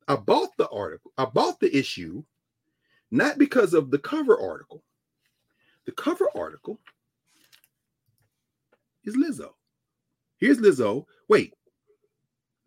I 0.07 0.15
bought 0.15 0.49
the 0.57 0.67
article, 0.69 1.11
I 1.17 1.25
bought 1.25 1.59
the 1.59 1.75
issue, 1.75 2.23
not 3.11 3.37
because 3.37 3.73
of 3.73 3.91
the 3.91 3.99
cover 3.99 4.39
article. 4.39 4.83
The 5.85 5.91
cover 5.93 6.27
article 6.35 6.79
is 9.05 9.15
Lizzo. 9.15 9.51
Here's 10.37 10.59
Lizzo. 10.59 11.05
Wait, 11.27 11.53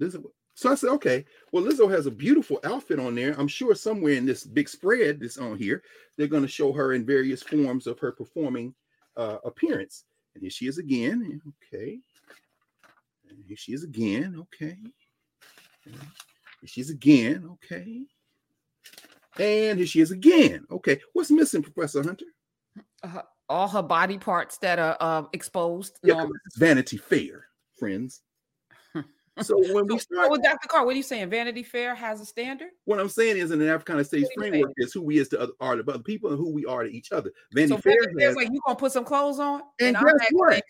Lizzo, 0.03 0.25
so 0.55 0.71
I 0.71 0.75
said, 0.75 0.91
okay, 0.91 1.25
well, 1.51 1.63
Lizzo 1.63 1.91
has 1.91 2.07
a 2.07 2.11
beautiful 2.11 2.61
outfit 2.65 2.99
on 2.99 3.15
there. 3.15 3.35
I'm 3.39 3.49
sure 3.49 3.75
somewhere 3.75 4.15
in 4.15 4.27
this 4.27 4.45
big 4.45 4.69
spread 4.69 5.21
that's 5.21 5.39
on 5.39 5.57
here, 5.57 5.83
they're 6.17 6.27
going 6.27 6.43
to 6.43 6.49
show 6.49 6.73
her 6.73 6.93
in 6.93 7.07
various 7.07 7.43
forms 7.43 7.87
of 7.87 7.99
her 8.01 8.13
performing 8.13 8.75
uh, 9.17 9.39
appearance. 9.45 10.05
And 10.35 10.43
here 10.43 10.51
she 10.51 10.67
is 10.67 10.79
again. 10.79 11.41
Okay. 11.73 11.99
And 13.29 13.45
here 13.47 13.57
she 13.57 13.73
is 13.73 13.83
again. 13.83 14.37
Okay. 14.39 14.77
And 15.87 15.97
Here 16.61 16.69
she's 16.69 16.91
again. 16.91 17.49
Okay. 17.55 18.03
And 19.39 19.79
here 19.79 19.87
she 19.87 20.01
is 20.01 20.11
again. 20.11 20.67
Okay. 20.71 21.01
What's 21.15 21.31
missing, 21.31 21.63
Professor 21.63 22.03
Hunter? 22.03 22.27
Uh, 23.03 23.23
all 23.49 23.69
her 23.69 23.83
body 23.83 24.19
parts 24.19 24.59
that 24.59 24.79
are 24.79 24.97
uh, 25.01 25.23
exposed. 25.33 25.99
Yeah, 26.03 26.27
Vanity 26.57 26.99
Fair, 26.99 27.47
friends. 27.79 28.23
So 29.41 29.57
when 29.73 29.87
we 29.87 29.99
start 29.99 30.31
with 30.31 30.43
Dr. 30.43 30.69
Carr, 30.69 30.85
what 30.85 30.93
are 30.93 30.97
you 30.97 31.03
saying? 31.03 31.31
Vanity 31.31 31.63
Fair 31.63 31.95
has 31.95 32.21
a 32.21 32.27
standard? 32.27 32.69
What 32.85 33.01
I'm 33.01 33.09
saying 33.09 33.39
is 33.39 33.51
in 33.51 33.63
an 33.63 33.69
African 33.69 34.05
Studies 34.05 34.29
framework 34.37 34.73
is 34.77 34.93
who 34.93 35.01
we 35.01 35.19
is 35.19 35.29
to 35.31 35.41
other 35.41 35.53
are 35.59 35.77
to 35.77 35.91
other 35.91 36.03
people 36.03 36.31
and 36.31 36.39
who 36.39 36.51
we 36.51 36.67
are 36.67 36.85
to 36.85 36.95
each 36.95 37.13
other. 37.13 37.33
Vanity 37.55 37.75
so 37.75 37.81
Fair 37.81 37.97
has, 38.21 38.37
like 38.37 38.51
you 38.53 38.61
gonna 38.67 38.77
put 38.77 38.93
some 38.93 39.05
clothes 39.05 39.39
on? 39.39 39.63
And, 39.81 39.97
and 39.97 40.07
guess 40.07 40.29
what? 40.33 40.63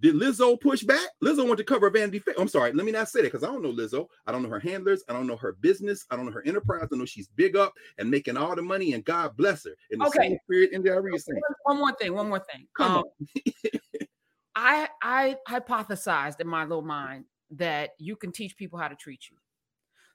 Did 0.00 0.14
Lizzo 0.14 0.60
push 0.60 0.82
back? 0.82 1.08
Lizzo 1.22 1.44
went 1.44 1.58
to 1.58 1.64
cover 1.64 1.88
Vanity 1.88 2.18
Fair. 2.18 2.34
I'm 2.36 2.48
sorry, 2.48 2.72
let 2.72 2.84
me 2.84 2.90
not 2.90 3.08
say 3.08 3.20
that 3.20 3.32
because 3.32 3.44
I 3.44 3.46
don't 3.46 3.62
know 3.62 3.72
Lizzo. 3.72 4.08
I 4.26 4.32
don't 4.32 4.42
know 4.42 4.48
her 4.48 4.60
handlers. 4.60 5.04
I 5.08 5.12
don't 5.12 5.28
know 5.28 5.36
her 5.36 5.52
business. 5.52 6.04
I 6.10 6.16
don't 6.16 6.26
know 6.26 6.32
her 6.32 6.44
enterprise. 6.44 6.88
I 6.92 6.96
know 6.96 7.04
she's 7.04 7.28
big 7.28 7.56
up 7.56 7.74
and 7.98 8.10
making 8.10 8.36
all 8.36 8.56
the 8.56 8.62
money, 8.62 8.94
and 8.94 9.04
God 9.04 9.36
bless 9.36 9.64
her. 9.64 9.74
In 9.90 10.00
the 10.00 10.06
okay. 10.06 10.18
same 10.18 10.38
spirit 10.44 10.72
in 10.72 10.82
the 10.82 10.90
okay. 10.94 11.40
One 11.62 11.78
more 11.78 11.92
thing. 11.92 12.12
One 12.12 12.28
more 12.28 12.40
thing. 12.40 12.66
Come 12.76 12.96
um, 12.96 13.04
on. 13.04 13.40
I 14.56 14.88
I 15.00 15.36
hypothesized 15.48 16.40
in 16.40 16.48
my 16.48 16.64
little 16.64 16.82
mind 16.82 17.24
that 17.52 17.90
you 17.98 18.16
can 18.16 18.32
teach 18.32 18.56
people 18.56 18.78
how 18.78 18.88
to 18.88 18.94
treat 18.94 19.28
you. 19.30 19.36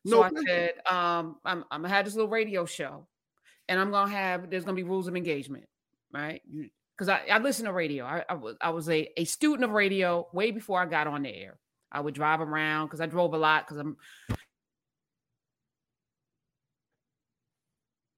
So 0.06 0.17
no, 0.17 0.24
I 0.24 0.30
said, 0.46 0.72
um, 0.86 1.38
I'm, 1.46 1.63
I'm 1.72 1.82
gonna 1.82 1.89
have 1.89 2.06
this 2.06 2.15
little 2.15 2.30
radio 2.30 2.65
show, 2.65 3.08
and 3.69 3.80
I'm 3.80 3.91
gonna 3.91 4.12
have 4.12 4.50
there's 4.50 4.65
gonna 4.65 4.76
be 4.76 4.84
rules 4.84 5.08
of 5.08 5.15
engagement, 5.15 5.65
right? 6.12 6.41
Because 6.98 7.10
I, 7.10 7.22
I 7.32 7.39
listen 7.39 7.65
to 7.65 7.74
radio. 7.74 8.06
I, 8.06 8.24
I 8.28 8.34
was 8.34 8.56
I 8.60 8.69
was 8.72 8.89
a, 8.89 9.10
a 9.15 9.24
student 9.24 9.63
of 9.63 9.72
radio 9.72 10.28
way 10.34 10.52
before 10.52 10.82
I 10.82 10.86
got 10.86 11.08
on 11.08 11.24
the 11.24 11.34
air. 11.34 11.58
I 11.91 12.02
would 12.02 12.13
drive 12.13 12.41
around 12.41 12.88
because 12.88 13.00
I 13.00 13.06
drove 13.06 13.34
a 13.34 13.38
lot 13.38 13.65
because 13.65 13.78
I'm. 13.78 13.98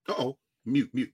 oh, 0.08 0.38
mute, 0.66 0.90
mute. 0.94 1.12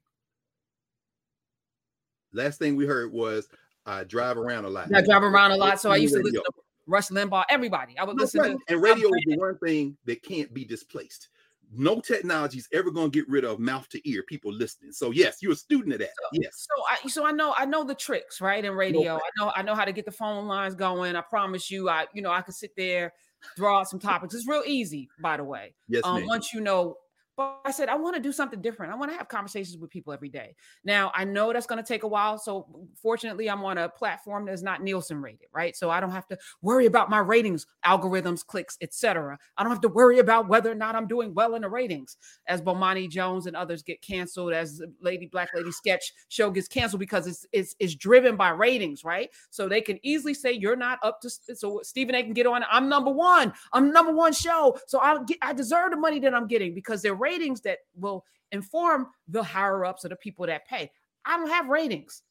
Last 2.33 2.59
thing 2.59 2.77
we 2.77 2.85
heard 2.85 3.11
was 3.11 3.49
I 3.85 4.05
drive 4.05 4.37
around 4.37 4.65
a 4.65 4.69
lot. 4.69 4.93
I 4.95 5.01
drive 5.01 5.23
around 5.23 5.51
a 5.51 5.57
lot, 5.57 5.81
so 5.81 5.91
I 5.91 5.97
used 5.97 6.13
to 6.13 6.21
listen 6.21 6.41
to 6.41 6.51
Rush 6.91 7.07
Limbaugh, 7.07 7.45
everybody. 7.49 7.97
I 7.97 8.03
would 8.03 8.17
no, 8.17 8.23
listen 8.23 8.41
right. 8.41 8.51
to 8.51 8.73
and 8.73 8.81
radio 8.81 9.07
is 9.07 9.23
the 9.25 9.37
one 9.37 9.57
thing 9.59 9.97
that 10.05 10.21
can't 10.23 10.53
be 10.53 10.65
displaced. 10.65 11.29
No 11.73 12.01
technology 12.01 12.57
is 12.57 12.67
ever 12.73 12.91
going 12.91 13.09
to 13.09 13.17
get 13.17 13.29
rid 13.29 13.45
of 13.45 13.59
mouth 13.59 13.87
to 13.89 14.09
ear 14.09 14.23
people 14.23 14.51
listening. 14.51 14.91
So 14.91 15.11
yes, 15.11 15.37
you're 15.41 15.53
a 15.53 15.55
student 15.55 15.93
of 15.93 15.99
that. 15.99 16.09
So, 16.09 16.41
yes. 16.41 16.67
So 16.67 16.83
I 16.89 17.07
so 17.07 17.25
I 17.25 17.31
know 17.31 17.55
I 17.57 17.63
know 17.63 17.85
the 17.85 17.95
tricks 17.95 18.41
right 18.41 18.63
in 18.63 18.73
radio. 18.73 19.01
No, 19.03 19.15
I 19.15 19.29
know 19.39 19.51
I 19.55 19.61
know 19.61 19.73
how 19.73 19.85
to 19.85 19.93
get 19.93 20.03
the 20.03 20.11
phone 20.11 20.47
lines 20.47 20.75
going. 20.75 21.15
I 21.15 21.21
promise 21.21 21.71
you, 21.71 21.87
I 21.89 22.07
you 22.13 22.21
know 22.21 22.31
I 22.31 22.41
could 22.41 22.55
sit 22.55 22.75
there, 22.75 23.13
draw 23.55 23.79
out 23.79 23.89
some 23.89 23.99
topics. 23.99 24.35
It's 24.35 24.45
real 24.45 24.63
easy, 24.65 25.07
by 25.21 25.37
the 25.37 25.45
way. 25.45 25.73
Yes. 25.87 26.01
Um, 26.03 26.27
once 26.27 26.53
you 26.53 26.59
know 26.59 26.97
but 27.37 27.61
I 27.63 27.71
said, 27.71 27.87
I 27.87 27.95
want 27.95 28.15
to 28.15 28.21
do 28.21 28.31
something 28.31 28.61
different. 28.61 28.91
I 28.91 28.95
want 28.95 29.11
to 29.11 29.17
have 29.17 29.29
conversations 29.29 29.77
with 29.77 29.89
people 29.89 30.11
every 30.11 30.27
day. 30.27 30.55
Now, 30.83 31.11
I 31.15 31.23
know 31.23 31.53
that's 31.53 31.65
going 31.65 31.81
to 31.81 31.87
take 31.87 32.03
a 32.03 32.07
while. 32.07 32.37
So, 32.37 32.67
fortunately, 32.95 33.49
I'm 33.49 33.63
on 33.63 33.77
a 33.77 33.87
platform 33.87 34.45
that's 34.45 34.61
not 34.61 34.83
Nielsen 34.83 35.21
rated, 35.21 35.47
right? 35.53 35.75
So, 35.75 35.89
I 35.89 36.01
don't 36.01 36.11
have 36.11 36.27
to 36.27 36.37
worry 36.61 36.87
about 36.87 37.09
my 37.09 37.19
ratings, 37.19 37.67
algorithms, 37.85 38.45
clicks, 38.45 38.77
etc. 38.81 39.37
I 39.57 39.63
don't 39.63 39.71
have 39.71 39.81
to 39.81 39.87
worry 39.87 40.19
about 40.19 40.49
whether 40.49 40.71
or 40.71 40.75
not 40.75 40.95
I'm 40.95 41.07
doing 41.07 41.33
well 41.33 41.55
in 41.55 41.61
the 41.61 41.69
ratings 41.69 42.17
as 42.47 42.61
Bomani 42.61 43.09
Jones 43.09 43.47
and 43.47 43.55
others 43.55 43.81
get 43.81 44.01
canceled, 44.01 44.51
as 44.51 44.81
Lady 45.01 45.27
Black 45.27 45.49
Lady 45.55 45.71
sketch 45.71 46.13
show 46.27 46.51
gets 46.51 46.67
canceled 46.67 46.99
because 46.99 47.27
it's, 47.27 47.45
it's, 47.53 47.75
it's 47.79 47.95
driven 47.95 48.35
by 48.35 48.49
ratings, 48.49 49.05
right? 49.05 49.29
So, 49.51 49.69
they 49.69 49.79
can 49.79 49.99
easily 50.03 50.33
say, 50.33 50.51
You're 50.51 50.75
not 50.75 50.99
up 51.01 51.21
to. 51.21 51.29
So, 51.29 51.79
Stephen 51.83 52.13
A 52.13 52.23
can 52.23 52.33
get 52.33 52.45
on, 52.45 52.65
I'm 52.69 52.89
number 52.89 53.11
one. 53.11 53.53
I'm 53.71 53.93
number 53.93 54.11
one 54.11 54.33
show. 54.33 54.77
So, 54.87 54.99
I, 54.99 55.23
get, 55.23 55.37
I 55.41 55.53
deserve 55.53 55.91
the 55.91 55.97
money 55.97 56.19
that 56.19 56.33
I'm 56.33 56.47
getting 56.47 56.73
because 56.73 57.01
they're 57.01 57.20
ratings 57.21 57.61
that 57.61 57.77
will 57.95 58.25
inform 58.51 59.07
the 59.27 59.43
higher 59.43 59.85
ups 59.85 60.03
or 60.03 60.09
the 60.09 60.15
people 60.17 60.45
that 60.47 60.67
pay. 60.67 60.91
I 61.23 61.37
don't 61.37 61.49
have 61.49 61.69
ratings. 61.69 62.23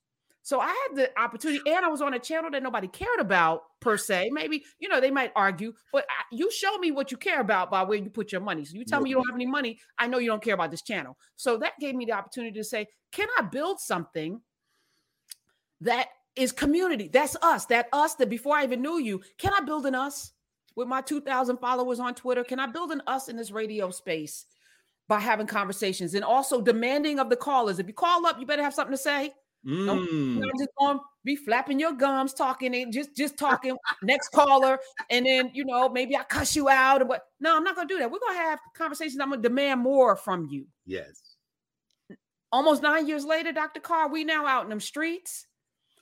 So 0.43 0.59
I 0.59 0.69
had 0.69 0.97
the 0.97 1.21
opportunity, 1.21 1.61
and 1.71 1.85
I 1.85 1.89
was 1.89 2.01
on 2.01 2.15
a 2.15 2.19
channel 2.19 2.51
that 2.51 2.63
nobody 2.63 2.89
cared 2.89 3.21
about 3.21 3.61
per 3.81 3.99
se. 3.99 4.31
Maybe 4.33 4.65
you 4.79 4.89
know 4.89 4.99
they 4.99 5.11
might 5.11 5.33
argue, 5.37 5.75
but 5.93 6.07
I, 6.09 6.25
you 6.35 6.51
show 6.51 6.79
me 6.79 6.91
what 6.91 7.11
you 7.13 7.19
care 7.19 7.41
about 7.41 7.71
by 7.71 7.83
where 7.83 7.99
you 7.99 8.09
put 8.09 8.33
your 8.33 8.41
money. 8.41 8.65
So 8.65 8.75
you 8.75 8.87
tell 8.87 9.03
me 9.03 9.11
you 9.11 9.17
don't 9.17 9.29
have 9.29 9.37
any 9.37 9.47
money, 9.47 9.79
I 9.99 10.07
know 10.07 10.19
you 10.19 10.29
don't 10.29 10.43
care 10.43 10.55
about 10.55 10.71
this 10.71 10.83
channel. 10.83 11.19
So 11.37 11.59
that 11.59 11.75
gave 11.79 11.95
me 11.95 12.07
the 12.07 12.13
opportunity 12.13 12.59
to 12.59 12.65
say, 12.65 12.87
can 13.13 13.29
I 13.39 13.43
build 13.43 13.81
something 13.81 14.41
that 15.83 16.09
is 16.37 16.53
community? 16.53 17.09
That's 17.13 17.37
us. 17.43 17.67
That 17.67 17.89
us. 17.93 18.15
That 18.15 18.31
before 18.31 18.57
I 18.57 18.65
even 18.65 18.81
knew 18.81 18.99
you, 18.99 19.21
can 19.37 19.53
I 19.53 19.61
build 19.61 19.85
an 19.85 19.95
us 19.95 20.33
with 20.75 20.89
my 20.89 21.03
two 21.03 21.21
thousand 21.21 21.59
followers 21.59 22.01
on 22.01 22.15
Twitter? 22.15 22.45
Can 22.45 22.59
I 22.59 22.67
build 22.67 22.93
an 22.93 23.03
us 23.07 23.29
in 23.29 23.37
this 23.37 23.51
radio 23.51 23.91
space? 23.91 24.47
By 25.11 25.19
having 25.19 25.47
conversations 25.49 26.15
and 26.15 26.25
also 26.25 26.61
demanding 26.61 27.19
of 27.19 27.29
the 27.29 27.37
callers. 27.37 27.81
If 27.81 27.89
you 27.89 27.93
call 27.93 28.25
up, 28.27 28.39
you 28.39 28.47
better 28.47 28.63
have 28.63 28.73
something 28.73 28.93
to 28.93 29.03
say. 29.03 29.33
Mm. 29.67 29.87
Don't 30.41 30.57
just 30.57 30.71
going 30.79 31.01
be 31.25 31.35
flapping 31.35 31.81
your 31.81 31.93
gums, 31.93 32.33
talking 32.33 32.75
and 32.77 32.93
just 32.93 33.15
just 33.17 33.37
talking. 33.37 33.77
next 34.05 34.29
caller, 34.29 34.79
and 35.11 35.27
then 35.27 35.51
you 35.53 35.65
know 35.65 35.89
maybe 35.89 36.17
I 36.17 36.23
cuss 36.23 36.55
you 36.55 36.69
out 36.69 37.03
or 37.03 37.07
what. 37.07 37.23
No, 37.41 37.57
I'm 37.57 37.65
not 37.65 37.75
gonna 37.75 37.89
do 37.89 37.99
that. 37.99 38.11
We're 38.11 38.21
gonna 38.21 38.39
have 38.39 38.61
conversations. 38.75 39.21
I'm 39.21 39.31
gonna 39.31 39.43
demand 39.43 39.81
more 39.81 40.15
from 40.15 40.47
you. 40.49 40.67
Yes. 40.87 41.21
Almost 42.53 42.81
nine 42.81 43.09
years 43.09 43.25
later, 43.25 43.53
Dr. 43.53 43.81
Carr, 43.81 44.09
we 44.09 44.23
now 44.23 44.47
out 44.47 44.63
in 44.63 44.71
them 44.71 44.81
streets. 44.81 45.45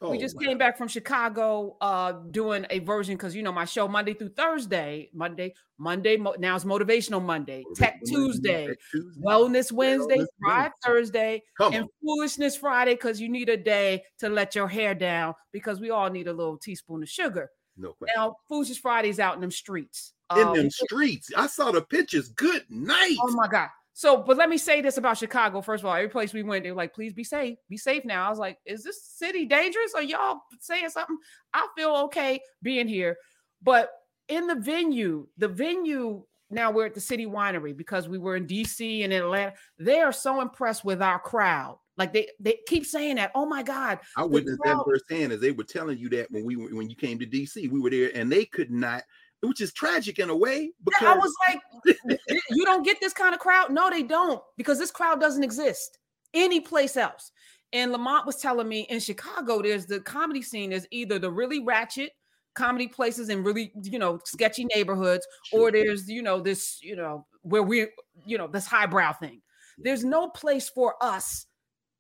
Oh, 0.00 0.10
we 0.10 0.18
just 0.18 0.36
wow. 0.36 0.42
came 0.46 0.58
back 0.58 0.78
from 0.78 0.86
Chicago 0.86 1.76
uh 1.80 2.12
doing 2.30 2.66
a 2.70 2.78
version 2.80 3.16
because 3.16 3.34
you 3.34 3.42
know 3.42 3.50
my 3.50 3.64
show 3.64 3.88
Monday 3.88 4.14
through 4.14 4.30
Thursday, 4.30 5.10
Monday, 5.12 5.54
Monday, 5.76 6.16
mo- 6.16 6.36
now 6.38 6.54
it's 6.54 6.64
motivational 6.64 7.22
Monday, 7.22 7.64
Tech 7.74 7.98
Tuesday, 8.06 8.68
Tuesday, 8.92 9.20
Wellness 9.20 9.72
Wednesday, 9.72 10.24
Friday, 10.40 10.72
Thursday, 10.84 11.42
Come 11.56 11.74
and 11.74 11.82
on. 11.84 11.88
Foolishness 12.00 12.56
Friday 12.56 12.94
because 12.94 13.20
you 13.20 13.28
need 13.28 13.48
a 13.48 13.56
day 13.56 14.04
to 14.20 14.28
let 14.28 14.54
your 14.54 14.68
hair 14.68 14.94
down 14.94 15.34
because 15.52 15.80
we 15.80 15.90
all 15.90 16.10
need 16.10 16.28
a 16.28 16.32
little 16.32 16.58
teaspoon 16.58 17.02
of 17.02 17.08
sugar. 17.08 17.50
No 17.76 17.92
question. 17.92 18.14
Now, 18.16 18.36
Foolishness 18.48 18.78
Friday's 18.78 19.18
out 19.18 19.34
in 19.34 19.40
them 19.40 19.50
streets. 19.50 20.12
In 20.36 20.42
um, 20.42 20.56
them 20.56 20.70
streets. 20.70 21.30
I 21.36 21.46
saw 21.46 21.72
the 21.72 21.82
pictures. 21.82 22.28
Good 22.28 22.64
night. 22.68 23.16
Oh 23.20 23.32
my 23.32 23.48
God. 23.48 23.68
So, 23.98 24.16
but 24.16 24.36
let 24.36 24.48
me 24.48 24.58
say 24.58 24.80
this 24.80 24.96
about 24.96 25.18
Chicago. 25.18 25.60
First 25.60 25.82
of 25.82 25.86
all, 25.86 25.96
every 25.96 26.08
place 26.08 26.32
we 26.32 26.44
went, 26.44 26.62
they 26.62 26.70
were 26.70 26.76
like, 26.76 26.94
please 26.94 27.12
be 27.12 27.24
safe, 27.24 27.58
be 27.68 27.76
safe 27.76 28.04
now. 28.04 28.28
I 28.28 28.30
was 28.30 28.38
like, 28.38 28.56
is 28.64 28.84
this 28.84 29.02
city 29.02 29.44
dangerous? 29.44 29.92
Are 29.92 30.04
y'all 30.04 30.38
saying 30.60 30.90
something? 30.90 31.18
I 31.52 31.66
feel 31.76 31.90
okay 32.04 32.38
being 32.62 32.86
here. 32.86 33.16
But 33.60 33.90
in 34.28 34.46
the 34.46 34.54
venue, 34.54 35.26
the 35.36 35.48
venue, 35.48 36.22
now 36.48 36.70
we're 36.70 36.86
at 36.86 36.94
the 36.94 37.00
city 37.00 37.26
winery 37.26 37.76
because 37.76 38.08
we 38.08 38.18
were 38.18 38.36
in 38.36 38.46
DC 38.46 39.02
and 39.02 39.12
in 39.12 39.20
Atlanta. 39.20 39.54
They 39.80 39.98
are 39.98 40.12
so 40.12 40.42
impressed 40.42 40.84
with 40.84 41.02
our 41.02 41.18
crowd. 41.18 41.80
Like 41.96 42.12
they 42.12 42.28
they 42.38 42.60
keep 42.68 42.86
saying 42.86 43.16
that. 43.16 43.32
Oh 43.34 43.46
my 43.46 43.64
God. 43.64 43.98
I 44.16 44.22
witnessed 44.22 44.60
crowd- 44.60 44.78
that 44.78 44.84
firsthand 44.84 45.32
as 45.32 45.40
they 45.40 45.50
were 45.50 45.64
telling 45.64 45.98
you 45.98 46.08
that 46.10 46.30
when 46.30 46.44
we 46.44 46.54
when 46.54 46.88
you 46.88 46.94
came 46.94 47.18
to 47.18 47.26
DC. 47.26 47.68
We 47.68 47.80
were 47.80 47.90
there 47.90 48.12
and 48.14 48.30
they 48.30 48.44
could 48.44 48.70
not 48.70 49.02
which 49.42 49.60
is 49.60 49.72
tragic 49.72 50.18
in 50.18 50.30
a 50.30 50.36
way. 50.36 50.72
Because 50.84 51.08
I 51.08 51.16
was 51.16 51.32
like, 51.48 52.20
you 52.50 52.64
don't 52.64 52.84
get 52.84 52.98
this 53.00 53.12
kind 53.12 53.34
of 53.34 53.40
crowd. 53.40 53.70
No, 53.70 53.90
they 53.90 54.02
don't, 54.02 54.42
because 54.56 54.78
this 54.78 54.90
crowd 54.90 55.20
doesn't 55.20 55.44
exist 55.44 55.98
any 56.34 56.60
place 56.60 56.96
else. 56.96 57.32
And 57.72 57.92
Lamont 57.92 58.26
was 58.26 58.36
telling 58.36 58.68
me 58.68 58.86
in 58.88 59.00
Chicago, 59.00 59.62
there's 59.62 59.86
the 59.86 60.00
comedy 60.00 60.42
scene 60.42 60.72
is 60.72 60.88
either 60.90 61.18
the 61.18 61.30
really 61.30 61.62
ratchet 61.62 62.12
comedy 62.54 62.88
places 62.88 63.28
in 63.28 63.44
really, 63.44 63.72
you 63.82 63.98
know, 63.98 64.18
sketchy 64.24 64.64
neighborhoods, 64.74 65.26
sure. 65.44 65.60
or 65.60 65.72
there's, 65.72 66.08
you 66.08 66.22
know, 66.22 66.40
this, 66.40 66.78
you 66.82 66.96
know, 66.96 67.26
where 67.42 67.62
we, 67.62 67.86
you 68.26 68.38
know, 68.38 68.48
this 68.48 68.66
highbrow 68.66 69.12
thing. 69.12 69.42
There's 69.76 70.04
no 70.04 70.28
place 70.28 70.68
for 70.68 70.94
us. 71.00 71.46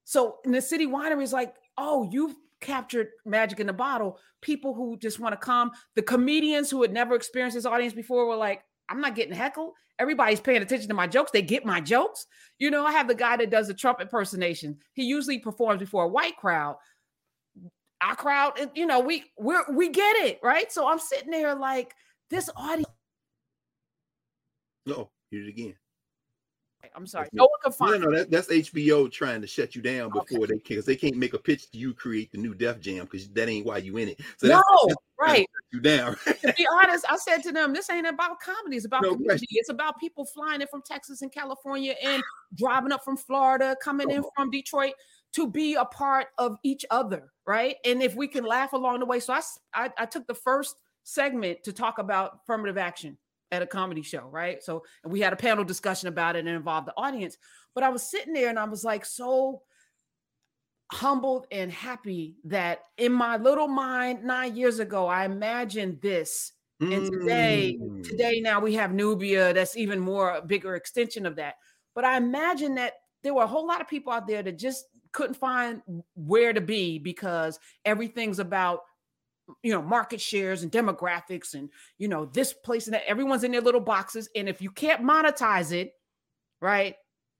So 0.04 0.38
in 0.44 0.52
the 0.52 0.62
city 0.62 0.86
winery 0.86 1.22
is 1.22 1.32
like, 1.32 1.54
oh, 1.76 2.08
you've 2.10 2.34
captured 2.60 3.08
magic 3.24 3.60
in 3.60 3.66
the 3.66 3.72
bottle. 3.72 4.18
People 4.40 4.74
who 4.74 4.96
just 4.98 5.20
want 5.20 5.32
to 5.32 5.36
come, 5.36 5.70
the 5.94 6.02
comedians 6.02 6.70
who 6.70 6.82
had 6.82 6.92
never 6.92 7.14
experienced 7.14 7.56
this 7.56 7.66
audience 7.66 7.92
before 7.92 8.26
were 8.26 8.36
like, 8.36 8.62
I'm 8.88 9.00
not 9.00 9.14
getting 9.14 9.34
heckled. 9.34 9.72
Everybody's 9.98 10.40
paying 10.40 10.62
attention 10.62 10.88
to 10.88 10.94
my 10.94 11.06
jokes. 11.06 11.30
They 11.30 11.42
get 11.42 11.66
my 11.66 11.80
jokes. 11.80 12.26
You 12.58 12.70
know, 12.70 12.86
I 12.86 12.92
have 12.92 13.08
the 13.08 13.14
guy 13.14 13.36
that 13.36 13.50
does 13.50 13.68
the 13.68 13.74
Trump 13.74 14.00
impersonation. 14.00 14.78
He 14.94 15.04
usually 15.04 15.38
performs 15.38 15.80
before 15.80 16.04
a 16.04 16.08
white 16.08 16.36
crowd. 16.36 16.76
Our 18.00 18.14
crowd, 18.14 18.52
eh, 18.58 18.66
you 18.74 18.86
know, 18.86 19.00
we 19.00 19.24
we 19.38 19.56
we 19.72 19.88
get 19.90 20.16
it, 20.16 20.38
right? 20.42 20.70
So 20.70 20.88
I'm 20.88 21.00
sitting 21.00 21.30
there 21.30 21.54
like 21.54 21.94
this 22.30 22.48
audience. 22.56 22.86
No, 24.86 25.10
it 25.32 25.48
again. 25.48 25.74
I'm 26.94 27.06
sorry. 27.06 27.28
No 27.32 27.44
one 27.44 27.60
can 27.62 27.72
find. 27.72 28.00
No, 28.00 28.10
no, 28.10 28.18
that, 28.18 28.30
that's 28.30 28.48
HBO 28.48 29.10
trying 29.10 29.40
to 29.40 29.46
shut 29.46 29.74
you 29.74 29.82
down 29.82 30.10
before 30.10 30.44
okay. 30.44 30.46
they 30.46 30.54
because 30.54 30.84
they 30.84 30.96
can't 30.96 31.16
make 31.16 31.34
a 31.34 31.38
pitch 31.38 31.70
to 31.70 31.78
you 31.78 31.94
create 31.94 32.32
the 32.32 32.38
new 32.38 32.54
Def 32.54 32.80
Jam 32.80 33.04
because 33.04 33.28
that 33.28 33.48
ain't 33.48 33.66
why 33.66 33.78
you 33.78 33.96
in 33.96 34.08
it. 34.08 34.20
So 34.36 34.48
no, 34.48 34.62
that's, 34.86 35.00
right. 35.18 35.46
You 35.72 35.80
down. 35.80 36.16
to 36.26 36.54
be 36.56 36.66
honest, 36.80 37.04
I 37.08 37.16
said 37.16 37.42
to 37.44 37.52
them, 37.52 37.72
this 37.72 37.90
ain't 37.90 38.06
about 38.06 38.40
comedy. 38.40 38.76
It's 38.76 38.86
about 38.86 39.02
no 39.02 39.12
community. 39.12 39.46
Question. 39.46 39.48
It's 39.52 39.68
about 39.68 39.98
people 39.98 40.24
flying 40.24 40.60
in 40.60 40.68
from 40.68 40.82
Texas 40.82 41.22
and 41.22 41.32
California 41.32 41.94
and 42.02 42.22
driving 42.54 42.92
up 42.92 43.04
from 43.04 43.16
Florida, 43.16 43.76
coming 43.82 44.10
in 44.10 44.22
from 44.36 44.50
Detroit 44.50 44.94
to 45.32 45.46
be 45.46 45.74
a 45.74 45.84
part 45.84 46.28
of 46.38 46.56
each 46.62 46.84
other, 46.90 47.32
right? 47.46 47.76
And 47.84 48.02
if 48.02 48.14
we 48.14 48.28
can 48.28 48.44
laugh 48.44 48.72
along 48.72 49.00
the 49.00 49.06
way. 49.06 49.20
So 49.20 49.34
I, 49.34 49.40
I, 49.74 49.90
I 49.98 50.06
took 50.06 50.26
the 50.26 50.34
first 50.34 50.76
segment 51.04 51.62
to 51.64 51.72
talk 51.72 51.98
about 51.98 52.40
affirmative 52.42 52.78
action 52.78 53.16
at 53.50 53.62
a 53.62 53.66
comedy 53.66 54.02
show, 54.02 54.28
right? 54.30 54.62
So 54.62 54.84
and 55.04 55.12
we 55.12 55.20
had 55.20 55.32
a 55.32 55.36
panel 55.36 55.64
discussion 55.64 56.08
about 56.08 56.36
it 56.36 56.40
and 56.40 56.48
involved 56.48 56.86
the 56.86 56.94
audience. 56.96 57.36
But 57.74 57.84
I 57.84 57.88
was 57.88 58.02
sitting 58.02 58.32
there 58.32 58.48
and 58.48 58.58
I 58.58 58.64
was 58.64 58.84
like 58.84 59.04
so 59.04 59.62
humbled 60.90 61.46
and 61.50 61.70
happy 61.70 62.36
that 62.44 62.80
in 62.96 63.12
my 63.12 63.36
little 63.36 63.68
mind 63.68 64.24
nine 64.24 64.56
years 64.56 64.78
ago, 64.78 65.06
I 65.06 65.24
imagined 65.24 66.00
this. 66.00 66.52
Mm. 66.82 66.96
And 66.96 67.12
today, 67.12 67.78
today 68.02 68.40
now 68.40 68.60
we 68.60 68.74
have 68.74 68.90
Knubia 68.92 69.54
that's 69.54 69.76
even 69.76 69.98
more 69.98 70.36
a 70.36 70.42
bigger 70.42 70.74
extension 70.76 71.26
of 71.26 71.36
that. 71.36 71.54
But 71.94 72.04
I 72.04 72.16
imagine 72.16 72.76
that 72.76 72.94
there 73.22 73.34
were 73.34 73.42
a 73.42 73.48
whole 73.48 73.66
lot 73.66 73.80
of 73.80 73.88
people 73.88 74.12
out 74.12 74.26
there 74.26 74.42
that 74.42 74.58
just 74.58 74.84
couldn't 75.12 75.34
find 75.34 75.82
where 76.14 76.52
to 76.52 76.60
be 76.60 76.98
because 76.98 77.58
everything's 77.84 78.38
about 78.38 78.80
you 79.62 79.72
know 79.72 79.82
market 79.82 80.20
shares 80.20 80.62
and 80.62 80.72
demographics 80.72 81.54
and 81.54 81.70
you 81.98 82.08
know 82.08 82.26
this 82.26 82.52
place 82.52 82.86
and 82.86 82.94
that 82.94 83.06
everyone's 83.06 83.44
in 83.44 83.52
their 83.52 83.60
little 83.60 83.80
boxes 83.80 84.28
and 84.36 84.48
if 84.48 84.60
you 84.60 84.70
can't 84.70 85.02
monetize 85.02 85.72
it 85.72 85.92
right 86.60 86.96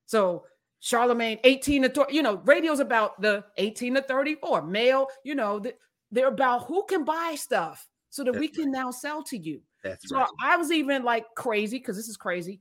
so 0.06 0.44
charlemagne 0.80 1.38
18 1.44 1.82
to 1.82 1.88
30, 1.88 2.14
you 2.14 2.22
know 2.22 2.36
radio's 2.44 2.80
about 2.80 3.20
the 3.20 3.44
18 3.56 3.94
to 3.94 4.02
34 4.02 4.62
male 4.62 5.08
you 5.24 5.34
know 5.34 5.62
they're 6.10 6.28
about 6.28 6.66
who 6.66 6.84
can 6.86 7.04
buy 7.04 7.34
stuff 7.36 7.86
so 8.10 8.24
that 8.24 8.32
That's 8.32 8.40
we 8.40 8.48
can 8.48 8.72
right. 8.72 8.72
now 8.72 8.90
sell 8.90 9.22
to 9.24 9.36
you 9.36 9.60
That's 9.82 10.08
so 10.08 10.16
right. 10.16 10.28
i 10.42 10.56
was 10.56 10.70
even 10.70 11.04
like 11.04 11.24
crazy 11.36 11.78
because 11.78 11.96
this 11.96 12.08
is 12.08 12.16
crazy 12.16 12.60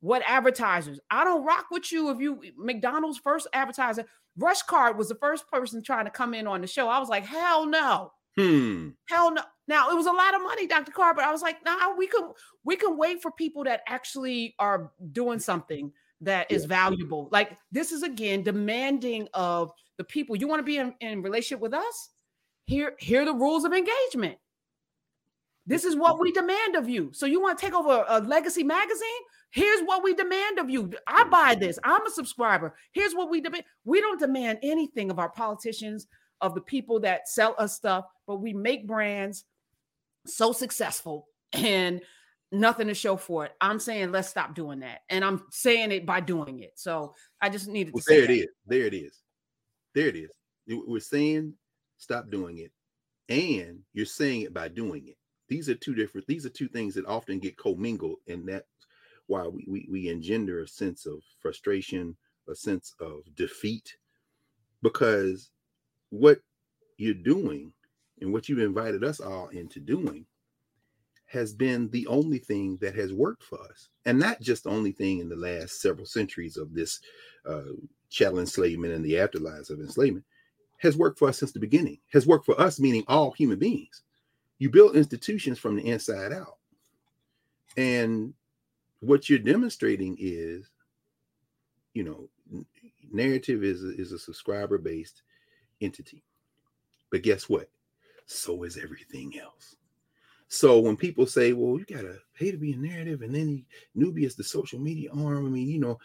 what 0.00 0.22
advertisers 0.26 1.00
i 1.10 1.24
don't 1.24 1.44
rock 1.44 1.66
with 1.70 1.90
you 1.92 2.10
if 2.10 2.20
you 2.20 2.40
mcdonald's 2.56 3.18
first 3.18 3.46
advertiser 3.52 4.04
RushCard 4.38 4.96
was 4.96 5.08
the 5.08 5.14
first 5.14 5.50
person 5.50 5.82
trying 5.82 6.04
to 6.04 6.10
come 6.10 6.34
in 6.34 6.46
on 6.46 6.60
the 6.60 6.66
show 6.66 6.88
i 6.88 6.98
was 6.98 7.08
like 7.08 7.24
hell 7.24 7.64
no 7.64 8.12
Hmm. 8.36 8.90
Hell 9.08 9.32
no. 9.32 9.42
Now 9.68 9.90
it 9.90 9.94
was 9.94 10.06
a 10.06 10.12
lot 10.12 10.34
of 10.34 10.42
money, 10.42 10.66
Dr. 10.66 10.92
Carr, 10.92 11.14
but 11.14 11.24
I 11.24 11.32
was 11.32 11.42
like, 11.42 11.64
nah, 11.64 11.94
we 11.96 12.06
can 12.06 12.30
we 12.64 12.76
can 12.76 12.96
wait 12.96 13.22
for 13.22 13.30
people 13.32 13.64
that 13.64 13.82
actually 13.88 14.54
are 14.58 14.92
doing 15.12 15.38
something 15.38 15.92
that 16.20 16.50
is 16.50 16.62
yeah. 16.62 16.68
valuable. 16.68 17.28
Like 17.32 17.56
this 17.72 17.92
is 17.92 18.02
again 18.02 18.42
demanding 18.42 19.28
of 19.34 19.72
the 19.96 20.04
people. 20.04 20.36
You 20.36 20.48
want 20.48 20.60
to 20.60 20.64
be 20.64 20.78
in, 20.78 20.94
in 21.00 21.22
relationship 21.22 21.60
with 21.60 21.74
us? 21.74 22.10
Here, 22.66 22.94
here 22.98 23.22
are 23.22 23.26
the 23.26 23.34
rules 23.34 23.64
of 23.64 23.72
engagement. 23.72 24.38
This 25.66 25.84
is 25.84 25.96
what 25.96 26.20
we 26.20 26.32
demand 26.32 26.76
of 26.76 26.88
you. 26.88 27.10
So 27.12 27.26
you 27.26 27.40
want 27.40 27.58
to 27.58 27.64
take 27.64 27.74
over 27.74 28.04
a 28.08 28.20
legacy 28.20 28.62
magazine? 28.62 29.22
Here's 29.50 29.80
what 29.82 30.02
we 30.02 30.14
demand 30.14 30.58
of 30.58 30.70
you. 30.70 30.92
I 31.06 31.24
buy 31.24 31.54
this. 31.54 31.78
I'm 31.82 32.06
a 32.06 32.10
subscriber. 32.10 32.74
Here's 32.92 33.14
what 33.14 33.30
we 33.30 33.40
demand. 33.40 33.64
We 33.84 34.00
don't 34.00 34.20
demand 34.20 34.58
anything 34.62 35.10
of 35.10 35.18
our 35.18 35.28
politicians, 35.28 36.06
of 36.40 36.54
the 36.54 36.60
people 36.60 37.00
that 37.00 37.28
sell 37.28 37.54
us 37.58 37.74
stuff, 37.74 38.04
but 38.26 38.36
we 38.36 38.52
make 38.52 38.86
brands 38.86 39.44
so 40.26 40.52
successful 40.52 41.28
and 41.52 42.00
nothing 42.52 42.88
to 42.88 42.94
show 42.94 43.16
for 43.16 43.44
it. 43.46 43.52
I'm 43.60 43.78
saying 43.78 44.12
let's 44.12 44.28
stop 44.28 44.54
doing 44.54 44.80
that. 44.80 45.00
And 45.08 45.24
I'm 45.24 45.42
saying 45.50 45.92
it 45.92 46.06
by 46.06 46.20
doing 46.20 46.60
it. 46.60 46.72
So 46.76 47.14
I 47.40 47.48
just 47.48 47.68
needed 47.68 47.94
well, 47.94 48.02
to 48.02 48.14
there 48.14 48.24
it 48.24 48.26
that. 48.28 48.34
is. 48.34 48.48
There 48.66 48.86
it 48.86 48.94
is. 48.94 49.22
There 49.94 50.08
it 50.08 50.16
is. 50.16 50.30
We're 50.68 51.00
saying 51.00 51.54
stop 51.98 52.30
doing 52.30 52.58
it. 52.58 52.72
And 53.28 53.80
you're 53.92 54.06
saying 54.06 54.42
it 54.42 54.54
by 54.54 54.68
doing 54.68 55.08
it. 55.08 55.16
These 55.48 55.68
are 55.68 55.74
two 55.74 55.94
different, 55.94 56.26
these 56.26 56.44
are 56.44 56.50
two 56.50 56.68
things 56.68 56.94
that 56.94 57.06
often 57.06 57.38
get 57.38 57.56
commingled, 57.56 58.18
and 58.26 58.48
that's 58.48 58.66
why 59.26 59.46
we, 59.46 59.64
we, 59.68 59.88
we 59.90 60.08
engender 60.08 60.60
a 60.60 60.68
sense 60.68 61.06
of 61.06 61.20
frustration, 61.40 62.16
a 62.48 62.54
sense 62.54 62.94
of 63.00 63.20
defeat, 63.36 63.96
because 64.82 65.50
what 66.10 66.38
you're 66.96 67.14
doing 67.14 67.72
and 68.20 68.32
what 68.32 68.48
you've 68.48 68.58
invited 68.58 69.04
us 69.04 69.20
all 69.20 69.48
into 69.48 69.80
doing 69.80 70.26
has 71.26 71.52
been 71.52 71.90
the 71.90 72.06
only 72.06 72.38
thing 72.38 72.78
that 72.80 72.94
has 72.94 73.12
worked 73.12 73.42
for 73.42 73.60
us 73.62 73.88
and 74.04 74.18
not 74.18 74.40
just 74.40 74.64
the 74.64 74.70
only 74.70 74.92
thing 74.92 75.18
in 75.18 75.28
the 75.28 75.36
last 75.36 75.80
several 75.80 76.06
centuries 76.06 76.56
of 76.56 76.72
this 76.72 77.00
uh, 77.46 77.62
chattel 78.10 78.38
enslavement 78.38 78.92
and 78.94 79.04
the 79.04 79.14
afterlives 79.14 79.70
of 79.70 79.80
enslavement 79.80 80.24
has 80.78 80.96
worked 80.96 81.18
for 81.18 81.28
us 81.28 81.38
since 81.38 81.52
the 81.52 81.58
beginning 81.60 81.98
has 82.12 82.26
worked 82.26 82.46
for 82.46 82.58
us 82.60 82.78
meaning 82.78 83.04
all 83.08 83.32
human 83.32 83.58
beings 83.58 84.02
you 84.58 84.70
build 84.70 84.96
institutions 84.96 85.58
from 85.58 85.76
the 85.76 85.86
inside 85.86 86.32
out 86.32 86.58
and 87.76 88.32
what 89.00 89.28
you're 89.28 89.38
demonstrating 89.38 90.16
is 90.18 90.70
you 91.92 92.04
know 92.04 92.28
Knarrative 93.14 93.62
is 93.62 93.82
is 93.82 94.12
a 94.12 94.18
subscriber 94.18 94.78
based 94.78 95.22
entity. 95.80 96.22
But 97.10 97.22
guess 97.22 97.48
what? 97.48 97.68
So 98.26 98.64
is 98.64 98.76
everything 98.76 99.38
else. 99.38 99.76
So 100.48 100.78
when 100.78 100.96
people 100.96 101.26
say, 101.26 101.52
"Well, 101.52 101.78
you 101.78 101.84
gotta 101.84 102.20
pay 102.34 102.50
to 102.50 102.56
be 102.56 102.72
a 102.72 102.76
Knarrative," 102.76 103.22
and 103.22 103.34
then 103.34 103.64
Knubia 103.96 104.26
is 104.26 104.36
the 104.36 104.44
social 104.44 104.78
media 104.78 105.10
arm. 105.12 105.46
I 105.46 105.48
mean, 105.48 105.68
you 105.68 105.78
know, 105.78 105.98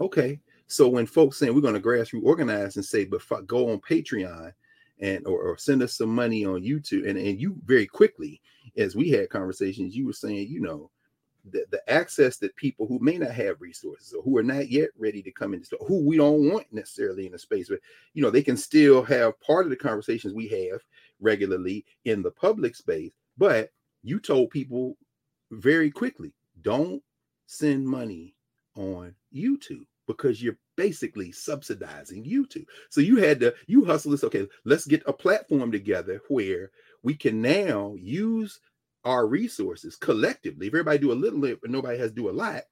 okay. 0.00 0.40
So 0.66 0.88
when 0.88 1.06
folks 1.06 1.36
saying 1.36 1.54
we're 1.54 1.60
going 1.60 1.74
to 1.74 1.80
grassroots 1.80 2.24
organize 2.24 2.76
and 2.76 2.84
say, 2.84 3.04
"But 3.04 3.22
go 3.46 3.70
on 3.70 3.80
Patreon," 3.80 4.52
and 4.98 5.26
or, 5.26 5.42
or, 5.42 5.58
send 5.58 5.82
us 5.82 5.96
some 5.96 6.12
money 6.14 6.44
on 6.44 6.62
YouTube, 6.62 7.08
and 7.08 7.18
and 7.18 7.40
you 7.40 7.56
very 7.64 7.86
quickly, 7.86 8.40
as 8.76 8.96
we 8.96 9.10
had 9.10 9.30
conversations, 9.30 9.94
you 9.94 10.06
were 10.06 10.12
saying, 10.12 10.48
you 10.48 10.60
know, 10.60 10.90
the, 11.50 11.64
the 11.70 11.90
access 11.90 12.38
that 12.38 12.56
people 12.56 12.86
who 12.86 12.98
may 13.00 13.18
not 13.18 13.32
have 13.32 13.60
resources 13.60 14.12
or 14.12 14.22
who 14.22 14.36
are 14.38 14.42
not 14.42 14.68
yet 14.70 14.90
ready 14.96 15.22
to 15.22 15.30
come 15.30 15.54
into 15.54 15.76
who 15.86 16.04
we 16.06 16.16
don't 16.16 16.50
want 16.50 16.66
necessarily 16.72 17.26
in 17.26 17.32
the 17.32 17.38
space, 17.38 17.68
but 17.68 17.80
you 18.14 18.22
know, 18.22 18.30
they 18.30 18.42
can 18.42 18.56
still 18.56 19.02
have 19.02 19.38
part 19.40 19.66
of 19.66 19.70
the 19.70 19.76
conversations 19.76 20.32
we 20.32 20.48
have 20.48 20.80
regularly 21.24 21.84
in 22.04 22.22
the 22.22 22.30
public 22.30 22.76
space. 22.76 23.12
But 23.36 23.70
you 24.02 24.20
told 24.20 24.50
people 24.50 24.96
very 25.50 25.90
quickly, 25.90 26.32
don't 26.62 27.02
send 27.46 27.86
money 27.86 28.34
on 28.76 29.14
YouTube 29.34 29.86
because 30.06 30.42
you're 30.42 30.58
basically 30.76 31.32
subsidizing 31.32 32.24
YouTube. 32.24 32.66
So 32.90 33.00
you 33.00 33.16
had 33.16 33.40
to 33.40 33.54
you 33.66 33.84
hustle 33.84 34.10
this. 34.12 34.24
Okay, 34.24 34.46
let's 34.64 34.86
get 34.86 35.02
a 35.06 35.12
platform 35.12 35.72
together 35.72 36.20
where 36.28 36.70
we 37.02 37.14
can 37.14 37.40
now 37.40 37.94
use 37.98 38.60
our 39.04 39.26
resources 39.26 39.96
collectively, 39.96 40.66
if 40.66 40.72
everybody 40.72 40.98
do 40.98 41.12
a 41.12 41.14
little 41.14 41.38
nobody 41.64 41.98
has 41.98 42.10
to 42.10 42.16
do 42.16 42.30
a 42.30 42.32
lot, 42.32 42.62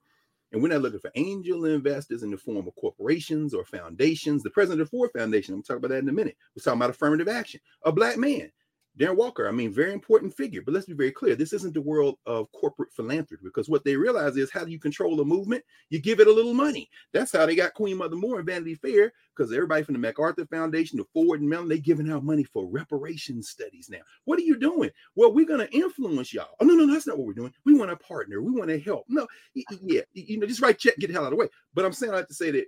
And 0.52 0.62
we're 0.62 0.68
not 0.68 0.82
looking 0.82 1.00
for 1.00 1.10
angel 1.14 1.64
investors 1.64 2.22
in 2.22 2.30
the 2.30 2.36
form 2.36 2.68
of 2.68 2.74
corporations 2.76 3.54
or 3.54 3.64
foundations. 3.64 4.42
The 4.42 4.50
president 4.50 4.82
of 4.82 4.88
the 4.88 4.90
Ford 4.90 5.10
Foundation, 5.16 5.54
I'm 5.54 5.58
going 5.58 5.62
to 5.62 5.68
talk 5.68 5.78
about 5.78 5.88
that 5.88 6.02
in 6.02 6.08
a 6.08 6.12
minute, 6.12 6.36
was 6.54 6.64
talking 6.64 6.78
about 6.78 6.90
affirmative 6.90 7.28
action. 7.28 7.60
A 7.84 7.92
black 7.92 8.18
man 8.18 8.52
Darren 8.98 9.16
Walker, 9.16 9.48
I 9.48 9.52
mean, 9.52 9.72
very 9.72 9.92
important 9.92 10.36
figure, 10.36 10.60
but 10.60 10.74
let's 10.74 10.84
be 10.84 10.92
very 10.92 11.12
clear. 11.12 11.34
This 11.34 11.54
isn't 11.54 11.72
the 11.72 11.80
world 11.80 12.18
of 12.26 12.52
corporate 12.52 12.92
philanthropy 12.92 13.42
because 13.42 13.68
what 13.68 13.84
they 13.84 13.96
realize 13.96 14.36
is 14.36 14.50
how 14.50 14.64
do 14.64 14.70
you 14.70 14.78
control 14.78 15.18
a 15.20 15.24
movement? 15.24 15.64
You 15.88 15.98
give 15.98 16.20
it 16.20 16.26
a 16.26 16.32
little 16.32 16.52
money. 16.52 16.90
That's 17.12 17.32
how 17.32 17.46
they 17.46 17.56
got 17.56 17.72
Queen 17.72 17.96
Mother 17.96 18.16
Moore 18.16 18.38
and 18.38 18.46
Vanity 18.46 18.74
Fair 18.74 19.14
because 19.34 19.50
everybody 19.50 19.82
from 19.82 19.94
the 19.94 19.98
MacArthur 19.98 20.44
Foundation 20.44 20.98
to 20.98 21.06
Ford 21.14 21.40
and 21.40 21.48
Mellon, 21.48 21.68
they 21.68 21.78
giving 21.78 22.10
out 22.10 22.22
money 22.22 22.44
for 22.44 22.66
reparations 22.66 23.48
studies 23.48 23.88
now. 23.88 24.00
What 24.24 24.38
are 24.38 24.42
you 24.42 24.58
doing? 24.58 24.90
Well, 25.14 25.32
we're 25.32 25.46
going 25.46 25.66
to 25.66 25.74
influence 25.74 26.34
y'all. 26.34 26.54
Oh, 26.60 26.66
no, 26.66 26.74
no, 26.74 26.86
that's 26.86 27.06
not 27.06 27.16
what 27.16 27.26
we're 27.26 27.32
doing. 27.32 27.54
We 27.64 27.74
want 27.74 27.90
to 27.90 27.96
partner. 27.96 28.42
We 28.42 28.52
want 28.52 28.68
to 28.68 28.78
help. 28.78 29.06
No, 29.08 29.26
yeah, 29.54 30.02
you 30.12 30.38
know, 30.38 30.46
just 30.46 30.60
write 30.60 30.78
check, 30.78 30.98
get 30.98 31.06
the 31.06 31.14
hell 31.14 31.22
out 31.22 31.28
of 31.28 31.30
the 31.30 31.36
way. 31.36 31.48
But 31.72 31.86
I'm 31.86 31.94
saying 31.94 32.12
I 32.12 32.18
have 32.18 32.28
to 32.28 32.34
say 32.34 32.50
that 32.50 32.66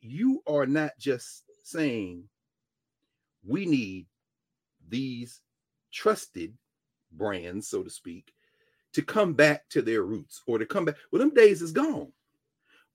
you 0.00 0.42
are 0.46 0.64
not 0.64 0.92
just 0.98 1.44
saying 1.64 2.24
we 3.46 3.66
need 3.66 4.06
these 4.94 5.40
trusted 5.92 6.54
brands, 7.10 7.66
so 7.66 7.82
to 7.82 7.90
speak, 7.90 8.32
to 8.92 9.02
come 9.02 9.34
back 9.34 9.68
to 9.70 9.82
their 9.82 10.02
roots 10.02 10.40
or 10.46 10.56
to 10.56 10.64
come 10.64 10.84
back. 10.84 10.94
Well, 11.10 11.18
them 11.18 11.34
days 11.34 11.62
is 11.62 11.72
gone. 11.72 12.12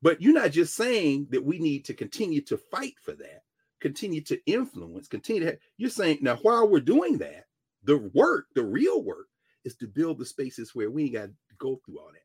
But 0.01 0.21
you're 0.21 0.33
not 0.33 0.51
just 0.51 0.75
saying 0.75 1.27
that 1.31 1.43
we 1.43 1.59
need 1.59 1.83
to 1.85 1.93
continue 1.93 2.39
to 2.43 2.57
fight 2.57 2.93
for 3.01 3.11
that, 3.11 3.43
continue 3.81 4.21
to 4.21 4.39
influence, 4.45 5.09
continue 5.09 5.41
to. 5.41 5.45
Have, 5.47 5.57
you're 5.77 5.89
saying 5.89 6.19
now 6.21 6.37
while 6.37 6.69
we're 6.69 6.79
doing 6.79 7.17
that, 7.17 7.47
the 7.83 7.97
work, 8.13 8.45
the 8.55 8.63
real 8.63 9.03
work, 9.03 9.27
is 9.65 9.75
to 9.75 9.87
build 9.87 10.17
the 10.17 10.25
spaces 10.25 10.73
where 10.73 10.89
we 10.89 11.03
ain't 11.03 11.13
got 11.13 11.25
to 11.25 11.33
go 11.57 11.81
through 11.85 11.99
all 11.99 12.11
that. 12.13 12.23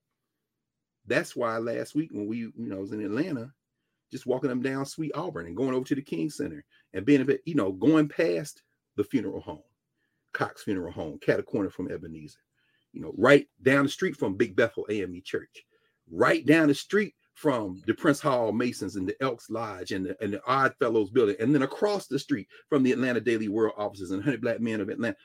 That's 1.06 1.34
why 1.34 1.58
last 1.58 1.96
week 1.96 2.10
when 2.12 2.28
we, 2.28 2.38
you 2.38 2.52
know, 2.56 2.76
was 2.76 2.92
in 2.92 3.04
Atlanta, 3.04 3.52
just 4.12 4.24
walking 4.24 4.50
them 4.50 4.62
down 4.62 4.86
Sweet 4.86 5.10
Auburn 5.16 5.46
and 5.46 5.56
going 5.56 5.74
over 5.74 5.84
to 5.84 5.96
the 5.96 6.00
King 6.00 6.30
Center 6.30 6.64
and 6.92 7.04
being 7.04 7.22
a 7.22 7.24
bit, 7.24 7.42
you 7.44 7.56
know, 7.56 7.72
going 7.72 8.08
past 8.08 8.62
the 8.96 9.04
funeral 9.04 9.40
home 9.40 9.62
Cox 10.34 10.64
Funeral 10.64 10.92
Home, 10.92 11.18
cat 11.18 11.40
a 11.40 11.42
corner 11.42 11.70
from 11.70 11.90
Ebenezer, 11.90 12.40
you 12.92 13.00
know, 13.00 13.14
right 13.16 13.48
down 13.62 13.84
the 13.84 13.88
street 13.88 14.16
from 14.16 14.36
Big 14.36 14.54
Bethel 14.54 14.86
AME 14.90 15.22
Church, 15.24 15.64
right 16.10 16.44
down 16.44 16.68
the 16.68 16.74
street 16.74 17.14
from 17.32 17.82
the 17.86 17.94
Prince 17.94 18.20
Hall 18.20 18.52
Masons 18.52 18.96
and 18.96 19.08
the 19.08 19.20
Elks 19.22 19.48
Lodge 19.48 19.92
and 19.92 20.04
the, 20.04 20.16
and 20.22 20.32
the 20.32 20.42
Odd 20.46 20.74
Fellows 20.78 21.10
building, 21.10 21.36
and 21.40 21.54
then 21.54 21.62
across 21.62 22.06
the 22.06 22.18
street 22.18 22.48
from 22.68 22.82
the 22.82 22.92
Atlanta 22.92 23.20
Daily 23.20 23.48
World 23.48 23.74
offices 23.78 24.10
and 24.10 24.18
100 24.18 24.42
Black 24.42 24.60
Men 24.60 24.80
of 24.80 24.90
Atlanta. 24.90 25.16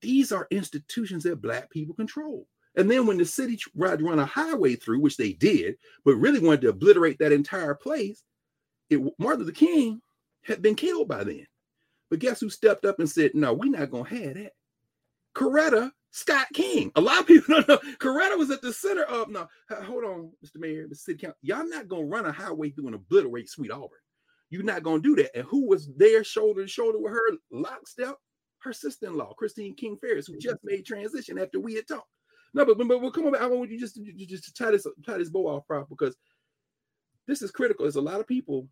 These 0.00 0.32
are 0.32 0.48
institutions 0.50 1.24
that 1.24 1.42
Black 1.42 1.70
people 1.70 1.94
control. 1.94 2.46
And 2.74 2.90
then 2.90 3.06
when 3.06 3.18
the 3.18 3.24
city 3.24 3.56
tried 3.56 3.98
to 3.98 4.04
run 4.04 4.18
a 4.18 4.24
highway 4.24 4.76
through, 4.76 5.00
which 5.00 5.18
they 5.18 5.34
did, 5.34 5.76
but 6.04 6.16
really 6.16 6.40
wanted 6.40 6.62
to 6.62 6.70
obliterate 6.70 7.18
that 7.18 7.30
entire 7.30 7.74
place, 7.74 8.24
it, 8.88 8.98
Martin 9.18 9.40
Luther 9.44 9.52
King 9.52 10.00
had 10.42 10.62
been 10.62 10.74
killed 10.74 11.06
by 11.06 11.22
then. 11.22 11.46
But 12.12 12.18
guess 12.18 12.40
who 12.40 12.50
stepped 12.50 12.84
up 12.84 12.98
and 12.98 13.08
said, 13.08 13.30
no, 13.32 13.54
we're 13.54 13.70
not 13.70 13.90
going 13.90 14.04
to 14.04 14.22
have 14.22 14.34
that. 14.34 14.52
Coretta 15.34 15.90
Scott 16.10 16.46
King. 16.52 16.92
A 16.94 17.00
lot 17.00 17.20
of 17.20 17.26
people 17.26 17.54
don't 17.62 17.66
know. 17.66 17.78
Coretta 18.00 18.36
was 18.36 18.50
at 18.50 18.60
the 18.60 18.70
center 18.70 19.04
of, 19.04 19.30
no, 19.30 19.48
hold 19.70 20.04
on, 20.04 20.30
Mr. 20.44 20.56
Mayor, 20.56 20.86
the 20.86 20.94
City 20.94 21.20
Council. 21.20 21.38
Y'all 21.40 21.66
not 21.66 21.88
going 21.88 22.02
to 22.02 22.14
run 22.14 22.26
a 22.26 22.32
highway 22.32 22.68
through 22.68 22.88
and 22.88 22.96
obliterate 22.96 23.48
Sweet 23.48 23.70
Auburn. 23.70 23.88
You're 24.50 24.62
not 24.62 24.82
going 24.82 25.02
to 25.02 25.16
do 25.16 25.22
that. 25.22 25.34
And 25.34 25.46
who 25.46 25.66
was 25.66 25.88
there 25.96 26.22
shoulder 26.22 26.60
to 26.60 26.68
shoulder 26.68 26.98
with 26.98 27.12
her 27.12 27.30
lockstep? 27.50 28.16
Her 28.58 28.74
sister-in-law, 28.74 29.32
Christine 29.38 29.74
King 29.74 29.96
Farris, 29.98 30.26
who 30.26 30.36
just 30.36 30.58
made 30.64 30.84
transition 30.84 31.38
after 31.38 31.60
we 31.60 31.72
had 31.76 31.88
talked. 31.88 32.10
No, 32.52 32.66
but, 32.66 32.76
but, 32.76 32.88
but 32.88 33.14
come 33.14 33.24
on, 33.24 33.36
I 33.36 33.46
want 33.46 33.70
you 33.70 33.80
just, 33.80 33.98
just, 34.18 34.28
just 34.28 34.54
tie 34.54 34.70
this 34.70 34.86
tie 35.06 35.16
this 35.16 35.30
bow 35.30 35.46
off, 35.46 35.66
prof, 35.66 35.88
because 35.88 36.14
this 37.26 37.40
is 37.40 37.50
critical. 37.50 37.86
There's 37.86 37.96
a 37.96 38.02
lot 38.02 38.20
of 38.20 38.26
people 38.26 38.68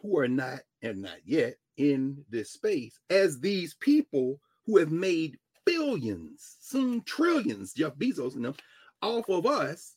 who 0.00 0.16
are 0.18 0.28
not 0.28 0.60
and 0.82 1.02
not 1.02 1.16
yet 1.24 1.56
in 1.76 2.24
this 2.30 2.50
space 2.50 2.98
as 3.10 3.40
these 3.40 3.74
people 3.74 4.40
who 4.66 4.78
have 4.78 4.92
made 4.92 5.38
billions, 5.64 6.56
soon 6.60 7.02
trillions, 7.02 7.72
Jeff 7.72 7.94
Bezos 7.94 8.34
and 8.34 8.44
them, 8.44 8.54
off 9.00 9.28
of 9.28 9.46
us 9.46 9.94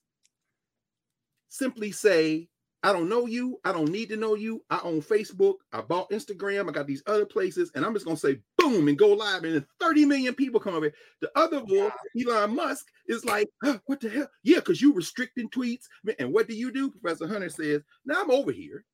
simply 1.50 1.92
say, 1.92 2.50
I 2.84 2.94
don't 2.94 3.10
know 3.10 3.26
you. 3.26 3.60
I 3.66 3.72
don't 3.72 3.90
need 3.90 4.10
to 4.10 4.16
know 4.16 4.36
you. 4.36 4.64
I 4.70 4.80
own 4.84 5.02
Facebook. 5.02 5.56
I 5.74 5.82
bought 5.82 6.12
Instagram. 6.12 6.70
I 6.70 6.72
got 6.72 6.86
these 6.86 7.02
other 7.08 7.26
places. 7.26 7.72
And 7.74 7.84
I'm 7.84 7.94
just 7.94 8.06
going 8.06 8.16
to 8.16 8.22
say 8.22 8.40
boom 8.60 8.88
and 8.88 8.98
go 8.98 9.08
live. 9.08 9.44
And 9.44 9.56
then 9.56 9.66
30 9.80 10.06
million 10.06 10.36
people 10.36 10.60
come 10.60 10.76
over. 10.76 10.92
The 11.20 11.32
other 11.36 11.64
wolf, 11.64 11.94
Elon 12.16 12.56
Musk, 12.56 12.86
is 13.08 13.26
like, 13.26 13.50
huh, 13.64 13.80
what 13.88 14.02
the 14.02 14.10
hell? 14.10 14.28
Yeah, 14.44 14.58
because 14.58 14.84
you 14.84 14.94
restricting 14.94 15.50
tweets. 15.50 15.86
And 16.20 16.32
what 16.32 16.48
do 16.48 16.56
you 16.56 16.72
do? 16.72 16.92
Professor 16.92 17.28
Hunter 17.28 17.50
says, 17.50 17.82
now 18.06 18.22
I'm 18.22 18.30
over 18.30 18.52
here 18.52 18.86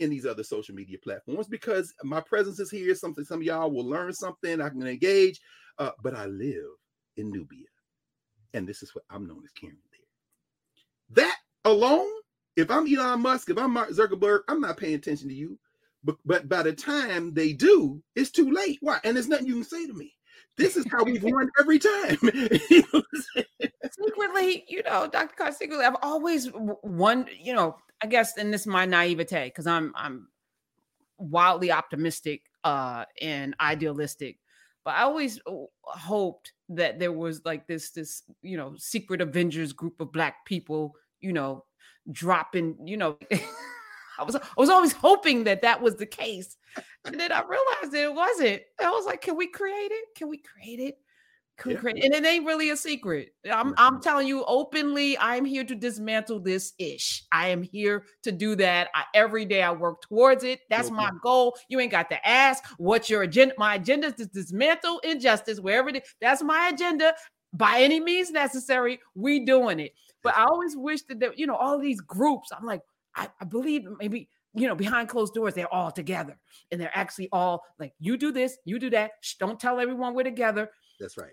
in 0.00 0.10
these 0.10 0.26
other 0.26 0.42
social 0.42 0.74
media 0.74 0.98
platforms 1.02 1.46
because 1.46 1.94
my 2.02 2.20
presence 2.20 2.58
is 2.60 2.70
here. 2.70 2.94
Something 2.94 3.24
some 3.24 3.40
of 3.40 3.44
y'all 3.44 3.70
will 3.70 3.86
learn 3.86 4.12
something. 4.12 4.60
I 4.60 4.68
can 4.68 4.86
engage, 4.86 5.40
uh, 5.78 5.90
but 6.02 6.14
I 6.14 6.26
live 6.26 6.64
in 7.16 7.32
Knubia, 7.32 7.66
and 8.52 8.66
this 8.66 8.82
is 8.82 8.94
what 8.94 9.04
I'm 9.10 9.26
known 9.26 9.42
as 9.44 9.52
Karen 9.52 9.76
there. 9.92 11.24
That 11.24 11.36
alone, 11.64 12.10
if 12.56 12.70
I'm 12.70 12.92
Elon 12.92 13.20
Musk, 13.20 13.50
if 13.50 13.58
I'm 13.58 13.72
Mark 13.72 13.90
Zuckerberg, 13.90 14.40
I'm 14.48 14.60
not 14.60 14.76
paying 14.76 14.94
attention 14.94 15.28
to 15.28 15.34
you. 15.34 15.58
But 16.02 16.16
but 16.24 16.48
by 16.48 16.62
the 16.62 16.72
time 16.72 17.32
they 17.32 17.52
do, 17.52 18.02
it's 18.14 18.30
too 18.30 18.50
late. 18.50 18.78
Why? 18.80 18.98
And 19.04 19.16
there's 19.16 19.28
nothing 19.28 19.46
you 19.46 19.54
can 19.54 19.64
say 19.64 19.86
to 19.86 19.94
me. 19.94 20.12
This 20.56 20.76
is 20.76 20.84
how 20.90 21.02
we've 21.02 21.22
won 21.22 21.50
every 21.58 21.78
time. 21.78 22.16
secretly, 23.90 24.64
you 24.68 24.82
know, 24.84 25.08
Dr. 25.08 25.34
Carr, 25.36 25.52
secretly, 25.52 25.84
I've 25.84 25.96
always 26.02 26.50
won, 26.52 27.26
you 27.40 27.54
know, 27.54 27.76
I 28.02 28.06
guess, 28.06 28.36
and 28.36 28.52
this 28.52 28.62
is 28.62 28.66
my 28.66 28.86
naivete, 28.86 29.46
because 29.46 29.66
I'm 29.66 29.92
I'm 29.96 30.28
wildly 31.18 31.70
optimistic 31.70 32.42
uh 32.64 33.04
and 33.20 33.54
idealistic. 33.60 34.38
But 34.84 34.96
I 34.96 35.02
always 35.02 35.40
uh, 35.46 35.52
hoped 35.82 36.52
that 36.68 36.98
there 36.98 37.12
was 37.12 37.42
like 37.44 37.66
this 37.66 37.90
this, 37.90 38.22
you 38.42 38.56
know, 38.56 38.74
secret 38.76 39.20
Avengers 39.20 39.72
group 39.72 40.00
of 40.00 40.12
black 40.12 40.44
people, 40.44 40.94
you 41.20 41.32
know, 41.32 41.64
dropping, 42.10 42.76
you 42.86 42.96
know. 42.96 43.18
I 44.18 44.22
was 44.22 44.36
I 44.36 44.40
was 44.56 44.70
always 44.70 44.92
hoping 44.92 45.44
that 45.44 45.62
that 45.62 45.80
was 45.80 45.96
the 45.96 46.06
case, 46.06 46.56
and 47.04 47.18
then 47.18 47.32
I 47.32 47.40
realized 47.42 47.94
it 47.94 48.14
wasn't. 48.14 48.62
I 48.80 48.90
was 48.90 49.06
like, 49.06 49.22
"Can 49.22 49.36
we 49.36 49.48
create 49.48 49.90
it? 49.90 50.04
Can 50.16 50.28
we 50.28 50.38
create 50.38 50.78
it? 50.78 50.98
Yeah. 51.64 52.04
And 52.04 52.14
it 52.14 52.26
ain't 52.26 52.46
really 52.46 52.70
a 52.70 52.76
secret. 52.76 53.30
I'm 53.50 53.66
mm-hmm. 53.66 53.74
I'm 53.76 54.00
telling 54.00 54.26
you 54.26 54.44
openly. 54.44 55.16
I'm 55.18 55.44
here 55.44 55.64
to 55.64 55.74
dismantle 55.74 56.40
this 56.40 56.72
ish. 56.78 57.24
I 57.32 57.48
am 57.48 57.62
here 57.62 58.04
to 58.24 58.32
do 58.32 58.56
that. 58.56 58.88
I, 58.94 59.04
every 59.14 59.44
day 59.44 59.62
I 59.62 59.70
work 59.70 60.02
towards 60.02 60.44
it. 60.44 60.60
That's 60.68 60.88
okay. 60.88 60.96
my 60.96 61.10
goal. 61.22 61.56
You 61.68 61.80
ain't 61.80 61.92
got 61.92 62.10
to 62.10 62.28
ask 62.28 62.64
what's 62.78 63.08
your 63.08 63.22
agenda. 63.22 63.54
My 63.56 63.76
agenda 63.76 64.08
is 64.08 64.14
to 64.14 64.26
dismantle 64.26 64.98
injustice 65.00 65.60
wherever 65.60 65.88
it 65.90 65.96
is. 65.96 66.02
That's 66.20 66.42
my 66.42 66.70
agenda. 66.72 67.14
By 67.52 67.80
any 67.80 68.00
means 68.00 68.32
necessary, 68.32 68.98
we 69.14 69.44
doing 69.44 69.78
it. 69.78 69.92
But 70.24 70.36
I 70.36 70.44
always 70.44 70.76
wish 70.76 71.02
that 71.02 71.20
there, 71.20 71.32
you 71.36 71.46
know 71.46 71.56
all 71.56 71.78
these 71.78 72.00
groups. 72.00 72.50
I'm 72.50 72.66
like, 72.66 72.80
I, 73.14 73.28
I 73.40 73.44
believe 73.44 73.84
maybe 74.00 74.28
you 74.54 74.66
know 74.66 74.74
behind 74.74 75.08
closed 75.08 75.34
doors 75.34 75.54
they're 75.54 75.72
all 75.72 75.90
together 75.90 76.38
and 76.70 76.80
they're 76.80 76.96
actually 76.96 77.28
all 77.32 77.62
like 77.78 77.92
you 77.98 78.16
do 78.16 78.32
this 78.32 78.56
you 78.64 78.78
do 78.78 78.90
that 78.90 79.12
Shh, 79.20 79.34
don't 79.34 79.58
tell 79.58 79.80
everyone 79.80 80.14
we're 80.14 80.22
together 80.22 80.70
that's 81.00 81.16
right 81.16 81.32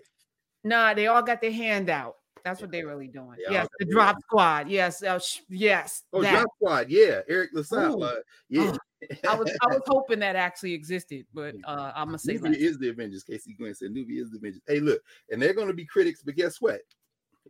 nah 0.64 0.94
they 0.94 1.06
all 1.06 1.22
got 1.22 1.40
their 1.40 1.52
hand 1.52 1.90
out 1.90 2.16
that's 2.44 2.60
what 2.60 2.70
they're 2.70 2.86
really 2.86 3.08
doing. 3.08 3.36
yes, 3.48 3.68
the 3.78 3.86
drop 3.86 4.20
squad. 4.20 4.68
Yes, 4.68 5.02
uh, 5.02 5.18
sh- 5.18 5.40
yes. 5.48 6.02
Oh, 6.12 6.22
that. 6.22 6.32
drop 6.32 6.48
squad. 6.56 6.90
Yeah, 6.90 7.20
Eriq 7.30 7.48
La 7.52 7.62
Salle. 7.62 8.02
Uh, 8.02 8.14
yeah. 8.48 8.72
Oh, 8.74 8.78
I 9.28 9.34
was 9.34 9.56
I 9.62 9.66
was 9.68 9.82
hoping 9.86 10.18
that 10.20 10.36
actually 10.36 10.72
existed, 10.74 11.26
but 11.32 11.54
uh, 11.64 11.92
I'm 11.94 12.06
gonna 12.06 12.18
say 12.18 12.34
Knubia 12.38 12.56
is 12.56 12.78
the 12.78 12.88
Avengers. 12.88 13.24
Casey 13.24 13.54
Glenn 13.54 13.74
said 13.74 13.90
Knubia 13.90 14.22
is 14.22 14.30
the 14.30 14.38
Avengers. 14.38 14.62
Hey, 14.66 14.80
look, 14.80 15.00
and 15.30 15.40
they're 15.40 15.54
going 15.54 15.68
to 15.68 15.74
be 15.74 15.84
critics, 15.84 16.22
but 16.22 16.36
guess 16.36 16.60
what? 16.60 16.80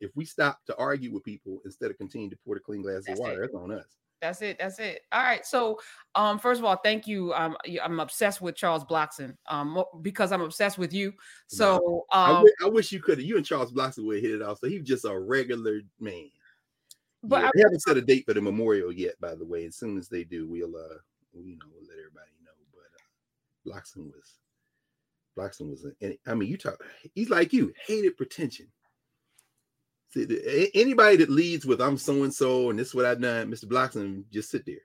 If 0.00 0.10
we 0.14 0.24
stop 0.24 0.58
to 0.66 0.76
argue 0.76 1.12
with 1.12 1.22
people 1.24 1.58
instead 1.64 1.90
of 1.90 1.98
continue 1.98 2.30
to 2.30 2.36
pour 2.44 2.54
the 2.54 2.60
clean 2.60 2.82
glass 2.82 3.04
That's 3.06 3.18
of 3.18 3.24
water, 3.24 3.44
it. 3.44 3.52
that's 3.52 3.54
on 3.54 3.70
us. 3.72 3.86
That's 4.22 4.40
it. 4.40 4.56
That's 4.60 4.78
it. 4.78 5.02
All 5.10 5.20
right. 5.20 5.44
So, 5.44 5.80
um, 6.14 6.38
first 6.38 6.60
of 6.60 6.64
all, 6.64 6.76
thank 6.76 7.08
you. 7.08 7.34
Um, 7.34 7.56
I'm 7.82 7.98
obsessed 7.98 8.40
with 8.40 8.54
Charles 8.54 8.84
Blockson. 8.84 9.36
Um, 9.48 9.82
because 10.00 10.30
I'm 10.30 10.40
obsessed 10.40 10.78
with 10.78 10.92
you. 10.92 11.12
So, 11.48 12.06
um, 12.12 12.44
I, 12.62 12.68
wish, 12.68 12.92
you 12.92 13.00
could. 13.00 13.18
Have 13.18 13.26
you 13.26 13.36
and 13.36 13.44
Charles 13.44 13.72
Blockson 13.72 14.06
would 14.06 14.22
hit 14.22 14.30
it 14.30 14.40
off. 14.40 14.60
So 14.60 14.68
he's 14.68 14.82
just 14.82 15.04
a 15.04 15.18
regular 15.18 15.80
man. 15.98 16.30
But 17.24 17.42
yeah, 17.42 17.48
I, 17.48 17.50
they 17.56 17.62
haven't 17.62 17.82
set 17.82 17.96
a 17.96 18.00
date 18.00 18.24
for 18.24 18.32
the 18.32 18.40
memorial 18.40 18.92
yet. 18.92 19.20
By 19.20 19.34
the 19.34 19.44
way, 19.44 19.66
as 19.66 19.74
soon 19.74 19.98
as 19.98 20.08
they 20.08 20.22
do, 20.22 20.48
we'll 20.48 20.76
uh, 20.76 20.98
you 21.34 21.56
know, 21.56 21.66
we'll 21.72 21.88
let 21.88 21.98
everybody 21.98 22.30
know. 22.44 22.52
But 22.72 23.72
uh, 23.72 23.76
Blockson 23.76 24.06
was, 24.06 24.38
Blockson 25.36 25.68
was, 25.68 25.84
a, 25.84 26.18
I 26.30 26.34
mean, 26.34 26.48
you 26.48 26.56
talk. 26.56 26.80
He's 27.14 27.30
like 27.30 27.52
you, 27.52 27.72
hated 27.86 28.16
pretension. 28.16 28.68
See, 30.14 30.70
anybody 30.74 31.16
that 31.16 31.30
leads 31.30 31.64
with 31.64 31.80
"I'm 31.80 31.96
so 31.96 32.22
and 32.22 32.34
so" 32.34 32.70
and 32.70 32.78
this 32.78 32.88
is 32.88 32.94
what 32.94 33.06
I've 33.06 33.20
done, 33.20 33.50
Mr. 33.50 33.64
Blockson, 33.64 34.24
just 34.30 34.50
sit 34.50 34.66
there. 34.66 34.76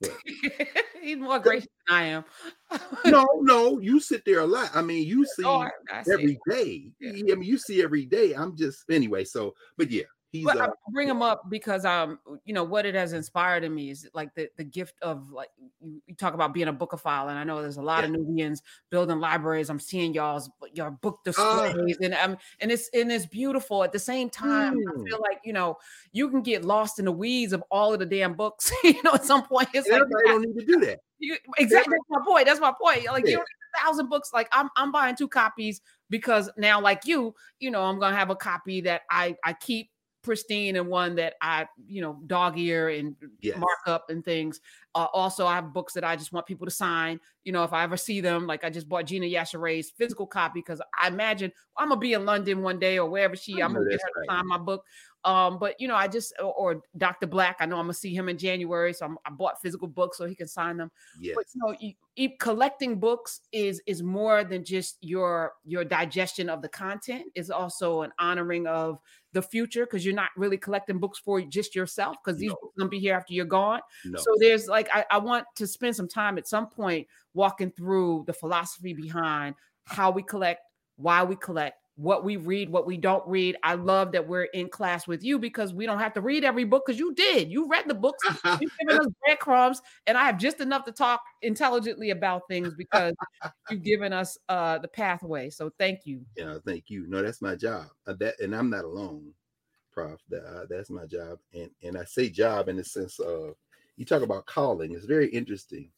He's 1.02 1.16
more 1.16 1.38
gracious 1.38 1.68
than 1.86 1.96
I 1.96 2.02
am. 2.04 2.24
no, 3.06 3.26
no, 3.40 3.78
you 3.78 3.98
sit 4.00 4.24
there 4.24 4.40
a 4.40 4.46
lot. 4.46 4.70
I 4.74 4.82
mean, 4.82 5.06
you 5.06 5.22
oh, 5.22 5.32
see 5.36 5.44
oh, 5.44 5.58
I, 5.60 5.70
I 5.92 6.04
every 6.12 6.38
day. 6.48 6.92
Yeah. 7.00 7.32
I 7.32 7.36
mean, 7.36 7.42
you 7.42 7.58
see 7.58 7.82
every 7.82 8.04
day. 8.04 8.34
I'm 8.34 8.56
just 8.56 8.84
anyway. 8.90 9.24
So, 9.24 9.54
but 9.76 9.90
yeah, 9.90 10.04
He's 10.30 10.44
but 10.44 10.60
uh, 10.60 10.64
I 10.64 10.90
bring 10.90 11.08
him 11.08 11.22
up 11.22 11.48
because 11.48 11.86
um 11.86 12.18
you 12.44 12.52
know 12.52 12.64
what 12.64 12.84
it 12.84 12.94
has 12.94 13.14
inspired 13.14 13.64
in 13.64 13.74
me 13.74 13.90
is 13.90 14.06
like 14.12 14.34
the 14.34 14.50
the 14.58 14.64
gift 14.64 14.94
of 15.00 15.30
like 15.32 15.48
you, 15.80 16.02
you 16.06 16.14
talk 16.14 16.34
about 16.34 16.52
being 16.52 16.68
a 16.68 16.72
bookophile 16.72 17.30
and 17.30 17.38
I 17.38 17.44
know 17.44 17.62
there's 17.62 17.78
a 17.78 17.82
lot 17.82 18.04
yeah. 18.04 18.10
of 18.10 18.16
Knubians 18.16 18.60
building 18.90 19.20
libraries. 19.20 19.70
I'm 19.70 19.80
seeing 19.80 20.12
y'all's 20.12 20.50
your 20.74 20.90
book 20.90 21.20
ah. 21.20 21.70
displays 21.70 21.96
uh, 21.96 22.04
and 22.04 22.14
um 22.14 22.36
and 22.60 22.70
it's 22.70 22.90
and 22.92 23.10
it's 23.10 23.24
beautiful. 23.24 23.82
At 23.82 23.92
the 23.92 23.98
same 23.98 24.28
time, 24.28 24.76
mm. 24.76 24.82
I 24.90 25.08
feel 25.08 25.18
like 25.20 25.40
you 25.44 25.54
know 25.54 25.78
you 26.12 26.28
can 26.28 26.42
get 26.42 26.62
lost 26.62 26.98
in 26.98 27.06
the 27.06 27.12
weeds 27.12 27.54
of 27.54 27.64
all 27.70 27.94
of 27.94 27.98
the 27.98 28.06
damn 28.06 28.34
books. 28.34 28.70
you 28.84 29.02
know, 29.02 29.14
at 29.14 29.24
some 29.24 29.46
point 29.46 29.68
it's 29.72 29.88
like 29.88 30.02
I 30.02 30.28
don't 30.28 30.42
need 30.42 30.60
to 30.60 30.66
do 30.66 30.80
that. 30.80 31.00
You, 31.20 31.36
exactly, 31.56 31.96
that's 31.96 32.10
my 32.10 32.24
point. 32.24 32.46
That's 32.46 32.60
my 32.60 32.72
point. 32.78 33.06
Like 33.06 33.24
yeah. 33.24 33.30
you 33.30 33.36
don't 33.36 33.46
need 33.48 33.80
a 33.80 33.86
thousand 33.86 34.10
books. 34.10 34.30
Like 34.34 34.48
I'm 34.52 34.68
I'm 34.76 34.92
buying 34.92 35.16
two 35.16 35.28
copies 35.28 35.80
because 36.10 36.50
now, 36.58 36.82
like 36.82 37.06
you, 37.06 37.34
you 37.60 37.70
know, 37.70 37.82
I'm 37.82 37.98
gonna 37.98 38.16
have 38.16 38.28
a 38.28 38.36
copy 38.36 38.82
that 38.82 39.02
I 39.10 39.36
I 39.42 39.54
keep 39.54 39.88
pristine 40.22 40.76
and 40.76 40.88
one 40.88 41.14
that 41.16 41.34
I, 41.40 41.66
you 41.86 42.02
know, 42.02 42.20
dog 42.26 42.58
ear 42.58 42.88
and 42.88 43.16
yes. 43.40 43.56
mark 43.56 43.78
up 43.86 44.10
and 44.10 44.24
things. 44.24 44.60
Uh, 44.94 45.06
also, 45.12 45.46
I 45.46 45.54
have 45.54 45.72
books 45.72 45.92
that 45.94 46.04
I 46.04 46.16
just 46.16 46.32
want 46.32 46.46
people 46.46 46.66
to 46.66 46.70
sign. 46.70 47.20
You 47.44 47.52
know, 47.52 47.64
if 47.64 47.72
I 47.72 47.84
ever 47.84 47.96
see 47.96 48.20
them, 48.20 48.46
like 48.46 48.64
I 48.64 48.70
just 48.70 48.88
bought 48.88 49.06
Gina 49.06 49.26
Yashere's 49.26 49.90
physical 49.90 50.26
copy 50.26 50.60
because 50.60 50.80
I 51.00 51.08
imagine 51.08 51.52
I'm 51.76 51.88
gonna 51.88 52.00
be 52.00 52.14
in 52.14 52.24
London 52.24 52.62
one 52.62 52.78
day 52.78 52.98
or 52.98 53.08
wherever 53.08 53.36
she. 53.36 53.62
I'm 53.62 53.72
gonna 53.72 53.88
get 53.88 54.00
her 54.00 54.20
right. 54.20 54.26
to 54.26 54.34
sign 54.34 54.46
my 54.46 54.58
book. 54.58 54.84
Um, 55.28 55.58
but 55.58 55.78
you 55.78 55.88
know, 55.88 55.94
I 55.94 56.08
just 56.08 56.32
or, 56.38 56.54
or, 56.54 56.82
Dr. 56.96 57.26
Black, 57.26 57.58
I 57.60 57.66
know 57.66 57.76
I'm 57.76 57.82
gonna 57.82 57.92
see 57.92 58.14
him 58.14 58.30
in 58.30 58.38
January, 58.38 58.94
so 58.94 59.04
I'm, 59.04 59.18
i 59.26 59.30
bought 59.30 59.60
physical 59.60 59.86
books 59.86 60.16
so 60.16 60.24
he 60.24 60.34
can 60.34 60.48
sign 60.48 60.78
them. 60.78 60.90
Yes. 61.20 61.34
But 61.36 61.44
you 61.54 61.60
know, 61.62 61.76
you, 61.78 61.92
you, 62.16 62.30
collecting 62.40 62.98
books 62.98 63.42
is 63.52 63.82
is 63.84 64.02
more 64.02 64.42
than 64.42 64.64
just 64.64 64.96
your 65.02 65.52
your 65.66 65.84
digestion 65.84 66.48
of 66.48 66.62
the 66.62 66.68
content. 66.70 67.24
Is 67.34 67.50
also 67.50 68.00
an 68.02 68.12
honoring 68.18 68.66
of 68.66 69.00
the 69.34 69.42
future 69.42 69.84
because 69.84 70.02
you're 70.02 70.14
not 70.14 70.30
really 70.34 70.56
collecting 70.56 70.98
books 70.98 71.18
for 71.18 71.42
just 71.42 71.76
yourself 71.76 72.16
because 72.24 72.40
these 72.40 72.48
no. 72.48 72.56
books 72.62 72.74
gonna 72.78 72.88
be 72.88 72.98
here 72.98 73.14
after 73.14 73.34
you're 73.34 73.44
gone. 73.44 73.80
No. 74.06 74.18
So 74.18 74.34
there's 74.38 74.66
like 74.66 74.88
I, 74.94 75.04
I 75.10 75.18
want 75.18 75.44
to 75.56 75.66
spend 75.66 75.94
some 75.94 76.08
time 76.08 76.38
at 76.38 76.48
some 76.48 76.68
point 76.68 77.06
walking 77.34 77.70
through 77.72 78.24
the 78.26 78.32
philosophy 78.32 78.94
behind 78.94 79.56
how 79.84 80.10
we 80.10 80.22
collect, 80.22 80.62
why 80.96 81.22
we 81.22 81.36
collect, 81.36 81.77
what 81.98 82.24
we 82.24 82.36
read, 82.36 82.70
what 82.70 82.86
we 82.86 82.96
don't 82.96 83.26
read. 83.26 83.56
I 83.64 83.74
love 83.74 84.12
that 84.12 84.26
we're 84.26 84.44
in 84.44 84.68
class 84.68 85.08
with 85.08 85.24
you 85.24 85.36
because 85.36 85.74
we 85.74 85.84
don't 85.84 85.98
have 85.98 86.12
to 86.14 86.20
read 86.20 86.44
every 86.44 86.62
book 86.62 86.84
because 86.86 86.98
you 86.98 87.12
did. 87.12 87.50
You 87.50 87.68
read 87.68 87.88
the 87.88 87.94
books, 87.94 88.24
you've 88.60 88.72
given 88.78 89.00
us 89.00 89.06
breadcrumbs, 89.24 89.82
and 90.06 90.16
I 90.16 90.24
have 90.24 90.38
just 90.38 90.60
enough 90.60 90.84
to 90.84 90.92
talk 90.92 91.20
intelligently 91.42 92.10
about 92.10 92.42
things 92.48 92.72
because 92.78 93.14
you've 93.68 93.82
given 93.82 94.12
us 94.12 94.38
uh, 94.48 94.78
the 94.78 94.86
pathway. 94.86 95.50
So 95.50 95.72
thank 95.76 96.00
you. 96.04 96.24
Yeah, 96.36 96.58
thank 96.64 96.84
you. 96.88 97.06
No, 97.08 97.20
that's 97.20 97.42
my 97.42 97.56
job. 97.56 97.86
Uh, 98.06 98.14
that, 98.20 98.38
and 98.38 98.54
I'm 98.54 98.70
not 98.70 98.84
alone, 98.84 99.32
Prof. 99.92 100.20
That, 100.28 100.44
uh, 100.44 100.66
that's 100.70 100.90
my 100.90 101.04
job, 101.04 101.40
and 101.52 101.70
and 101.82 101.98
I 101.98 102.04
say 102.04 102.28
job 102.28 102.68
in 102.68 102.76
the 102.76 102.84
sense 102.84 103.18
of 103.18 103.54
you 103.96 104.04
talk 104.04 104.22
about 104.22 104.46
calling. 104.46 104.92
It's 104.92 105.04
very 105.04 105.26
interesting. 105.30 105.90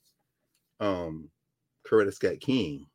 Um, 0.80 1.28
Coretta 1.86 2.14
Scott 2.14 2.40
King 2.40 2.86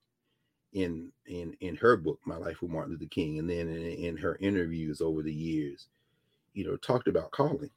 in 0.76 1.09
in 1.26 1.55
in 1.61 1.76
her 1.78 1.95
book 1.95 2.19
my 2.26 2.36
life 2.36 2.61
with 2.61 2.69
martin 2.69 2.91
luther 2.91 3.05
king 3.09 3.39
and 3.39 3.49
then 3.49 3.69
in, 3.69 3.78
in, 3.78 4.17
her 4.17 4.38
interviews 4.41 4.99
over 4.99 5.23
the 5.23 5.34
years 5.34 5.88
you 6.55 6.65
know 6.65 6.76
talked 6.78 7.07
about 7.07 7.32
calling. 7.32 7.69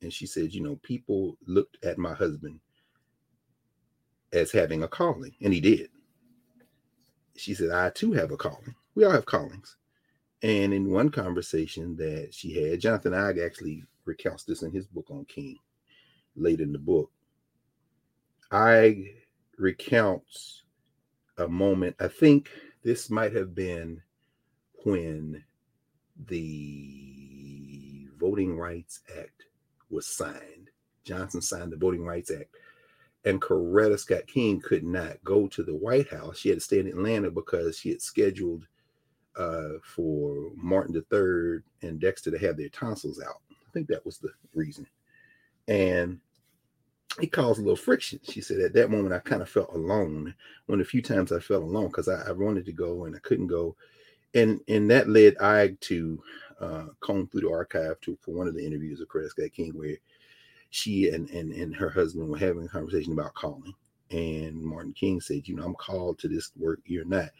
And 0.00 0.12
she 0.12 0.26
said 0.26 0.54
you 0.54 0.62
know 0.62 0.76
people 0.82 1.36
looked 1.46 1.84
at 1.84 1.98
my 1.98 2.14
husband 2.14 2.60
as 4.32 4.52
having 4.52 4.82
a 4.82 4.88
calling 4.88 5.34
and 5.42 5.52
he 5.52 5.60
did. 5.60 5.90
She 7.36 7.54
said 7.54 7.70
i 7.70 7.90
too 7.90 8.12
have 8.12 8.32
a 8.32 8.36
calling. 8.36 8.74
We 8.94 9.04
all 9.04 9.12
have 9.12 9.26
callings. 9.26 9.76
And 10.42 10.72
in 10.72 10.90
one 10.90 11.10
conversation 11.10 11.96
that 11.96 12.32
she 12.32 12.54
had 12.54 12.80
jonathan 12.80 13.12
Eig 13.12 13.44
actually 13.44 13.84
recounts 14.04 14.44
this 14.44 14.62
in 14.62 14.72
his 14.72 14.86
book 14.86 15.06
on 15.10 15.24
king 15.26 15.56
late 16.36 16.60
in 16.60 16.72
the 16.72 16.78
book. 16.78 17.10
I 18.50 19.14
recounts 19.56 20.62
a 21.38 21.48
moment. 21.48 21.96
I 22.00 22.08
think 22.08 22.50
this 22.82 23.10
might 23.10 23.34
have 23.34 23.54
been 23.54 24.02
when 24.84 25.44
the 26.26 28.08
Voting 28.18 28.56
Rights 28.56 29.00
Act 29.18 29.44
was 29.90 30.06
signed. 30.06 30.70
Johnson 31.04 31.40
signed 31.40 31.72
the 31.72 31.76
Voting 31.76 32.04
Rights 32.04 32.30
Act, 32.30 32.54
and 33.24 33.40
Coretta 33.40 33.98
Scott 33.98 34.26
King 34.26 34.60
could 34.60 34.84
not 34.84 35.22
go 35.24 35.46
to 35.48 35.62
the 35.62 35.74
White 35.74 36.08
House. 36.08 36.38
She 36.38 36.48
had 36.48 36.58
to 36.58 36.64
stay 36.64 36.80
in 36.80 36.86
Atlanta 36.86 37.30
because 37.30 37.78
she 37.78 37.90
had 37.90 38.02
scheduled 38.02 38.66
uh, 39.36 39.78
for 39.82 40.50
Martin 40.56 40.94
III 40.94 41.60
and 41.88 42.00
Dexter 42.00 42.30
to 42.30 42.38
have 42.38 42.56
their 42.56 42.68
tonsils 42.68 43.22
out. 43.22 43.40
I 43.50 43.70
think 43.72 43.86
that 43.88 44.04
was 44.04 44.18
the 44.18 44.30
reason. 44.54 44.86
And 45.68 46.20
it 47.20 47.32
caused 47.32 47.58
a 47.58 47.62
little 47.62 47.76
friction. 47.76 48.20
She 48.22 48.40
said 48.40 48.60
at 48.60 48.72
that 48.74 48.90
moment 48.90 49.14
I 49.14 49.18
kind 49.18 49.42
of 49.42 49.48
felt 49.48 49.72
alone. 49.74 50.34
One 50.66 50.80
of 50.80 50.86
the 50.86 50.90
few 50.90 51.02
times 51.02 51.32
I 51.32 51.40
felt 51.40 51.62
alone 51.62 51.88
because 51.88 52.08
I, 52.08 52.28
I, 52.28 52.32
wanted 52.32 52.64
to 52.66 52.72
go 52.72 53.04
and 53.04 53.16
I 53.16 53.18
couldn't 53.20 53.48
go, 53.48 53.76
and 54.34 54.60
and 54.68 54.90
that 54.90 55.08
led 55.08 55.36
I 55.38 55.76
to 55.80 56.22
uh, 56.60 56.84
comb 57.00 57.28
through 57.28 57.42
the 57.42 57.50
archive 57.50 58.00
to 58.02 58.18
for 58.20 58.32
one 58.32 58.48
of 58.48 58.54
the 58.54 58.64
interviews 58.64 59.00
of 59.00 59.08
Coretta 59.08 59.30
Scott 59.30 59.52
King 59.52 59.72
where 59.74 59.96
she 60.70 61.08
and 61.10 61.28
and 61.30 61.52
and 61.52 61.74
her 61.74 61.90
husband 61.90 62.28
were 62.28 62.38
having 62.38 62.64
a 62.64 62.68
conversation 62.68 63.12
about 63.12 63.34
calling, 63.34 63.74
and 64.10 64.62
Martin 64.62 64.92
King 64.92 65.20
said, 65.20 65.48
you 65.48 65.56
know, 65.56 65.64
I'm 65.64 65.74
called 65.74 66.18
to 66.20 66.28
this 66.28 66.52
work, 66.56 66.80
you're 66.84 67.04
not, 67.04 67.30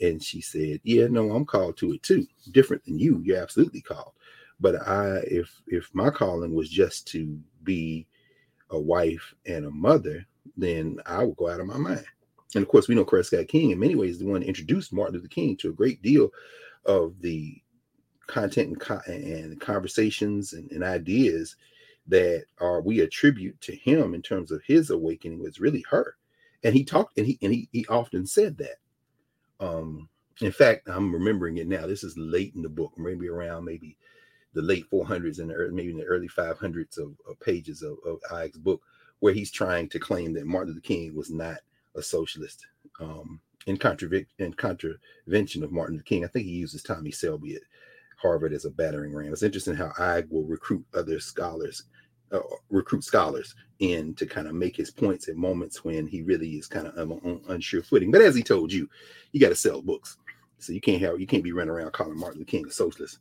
and 0.00 0.22
she 0.22 0.40
said, 0.40 0.80
yeah, 0.84 1.06
no, 1.08 1.30
I'm 1.30 1.44
called 1.44 1.76
to 1.78 1.92
it 1.92 2.02
too. 2.02 2.26
Different 2.52 2.84
than 2.84 2.98
you, 2.98 3.20
you're 3.24 3.42
absolutely 3.42 3.82
called, 3.82 4.12
but 4.58 4.76
I 4.88 5.18
if 5.26 5.60
if 5.66 5.90
my 5.94 6.10
calling 6.10 6.54
was 6.54 6.70
just 6.70 7.06
to 7.08 7.38
be 7.62 8.06
a 8.70 8.78
wife 8.78 9.34
and 9.46 9.64
a 9.64 9.70
mother, 9.70 10.26
then 10.56 10.98
I 11.06 11.24
would 11.24 11.36
go 11.36 11.48
out 11.48 11.60
of 11.60 11.66
my 11.66 11.76
mind. 11.76 12.04
And 12.54 12.62
of 12.62 12.68
course, 12.68 12.88
we 12.88 12.94
know 12.94 13.04
Coretta 13.04 13.26
Scott 13.26 13.48
King 13.48 13.70
in 13.70 13.78
many 13.78 13.94
ways 13.94 14.18
the 14.18 14.26
one 14.26 14.42
introduced 14.42 14.92
Martin 14.92 15.14
Luther 15.14 15.28
King 15.28 15.56
to 15.58 15.70
a 15.70 15.74
great 15.74 16.00
deal 16.02 16.30
of 16.84 17.20
the 17.20 17.60
content 18.26 18.68
and, 18.68 18.80
co- 18.80 19.00
and 19.06 19.60
conversations 19.60 20.52
and, 20.52 20.70
and, 20.70 20.84
ideas 20.84 21.56
that 22.06 22.44
are 22.58 22.80
we 22.80 23.00
attribute 23.00 23.60
to 23.60 23.74
him 23.74 24.14
in 24.14 24.22
terms 24.22 24.50
of 24.50 24.62
his 24.66 24.90
awakening 24.90 25.42
was 25.42 25.60
really 25.60 25.84
her. 25.90 26.16
And 26.64 26.74
he 26.74 26.84
talked 26.84 27.18
and 27.18 27.26
he 27.26 27.38
and 27.42 27.52
he, 27.52 27.68
he 27.72 27.86
often 27.86 28.26
said 28.26 28.56
that. 28.58 28.76
Um, 29.60 30.08
in 30.40 30.52
fact, 30.52 30.88
I'm 30.88 31.12
remembering 31.12 31.58
it 31.58 31.66
now. 31.66 31.86
This 31.86 32.04
is 32.04 32.16
late 32.16 32.54
in 32.54 32.62
the 32.62 32.68
book, 32.68 32.92
maybe 32.96 33.28
around 33.28 33.64
maybe 33.64 33.96
the 34.58 34.62
late 34.62 34.90
400s 34.90 35.38
and 35.38 35.52
maybe 35.72 35.92
in 35.92 35.98
the 35.98 36.04
early 36.04 36.28
500s 36.28 36.98
of, 36.98 37.14
of 37.28 37.38
pages 37.38 37.82
of, 37.82 37.96
of 38.04 38.18
Eig's 38.32 38.58
book, 38.58 38.82
where 39.20 39.32
he's 39.32 39.52
trying 39.52 39.88
to 39.90 40.00
claim 40.00 40.32
that 40.32 40.46
Martin 40.46 40.72
Luther 40.72 40.80
King 40.80 41.14
was 41.14 41.30
not 41.30 41.58
a 41.94 42.02
socialist. 42.02 42.66
Um, 42.98 43.38
in, 43.68 43.76
contradic- 43.76 44.26
in 44.40 44.52
contravention 44.54 45.62
of 45.62 45.70
Martin 45.70 45.94
Luther 45.94 46.04
King, 46.04 46.24
I 46.24 46.28
think 46.28 46.46
he 46.46 46.50
uses 46.50 46.82
Tommie 46.82 47.12
Shelby 47.12 47.54
at 47.54 47.62
Harvard 48.16 48.52
as 48.52 48.64
a 48.64 48.70
battering 48.70 49.14
ram. 49.14 49.32
It's 49.32 49.44
interesting 49.44 49.76
how 49.76 49.90
Eig 49.90 50.28
will 50.28 50.42
recruit 50.42 50.84
other 50.92 51.20
scholars, 51.20 51.84
uh, 52.32 52.40
recruit 52.68 53.04
scholars 53.04 53.54
in 53.78 54.12
to 54.14 54.26
kind 54.26 54.48
of 54.48 54.56
make 54.56 54.76
his 54.76 54.90
points 54.90 55.28
at 55.28 55.36
moments 55.36 55.84
when 55.84 56.04
he 56.04 56.22
really 56.22 56.50
is 56.50 56.66
kind 56.66 56.88
of 56.88 57.12
on 57.12 57.42
unsure 57.46 57.84
footing. 57.84 58.10
But 58.10 58.22
as 58.22 58.34
he 58.34 58.42
told 58.42 58.72
you, 58.72 58.90
you 59.30 59.38
got 59.38 59.50
to 59.50 59.54
sell 59.54 59.82
books, 59.82 60.16
so 60.58 60.72
you 60.72 60.80
can't 60.80 61.00
have 61.00 61.20
you 61.20 61.28
can't 61.28 61.44
be 61.44 61.52
running 61.52 61.70
around 61.70 61.92
calling 61.92 62.18
Martin 62.18 62.40
Luther 62.40 62.50
King 62.50 62.66
a 62.66 62.72
socialist 62.72 63.20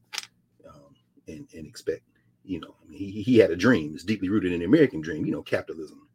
and, 1.28 1.47
and 1.53 1.67
expect. 1.67 2.03
You 2.43 2.61
know, 2.61 2.75
I 2.82 2.89
mean, 2.89 2.99
he, 2.99 3.21
he 3.23 3.38
had 3.38 3.51
a 3.51 3.55
dream. 3.55 3.93
It's 3.93 4.03
deeply 4.03 4.30
rooted 4.30 4.53
in 4.53 4.59
the 4.59 4.65
American 4.65 5.01
dream, 5.01 5.25
you 5.25 5.34
know, 5.34 5.41
capitalism 5.41 6.07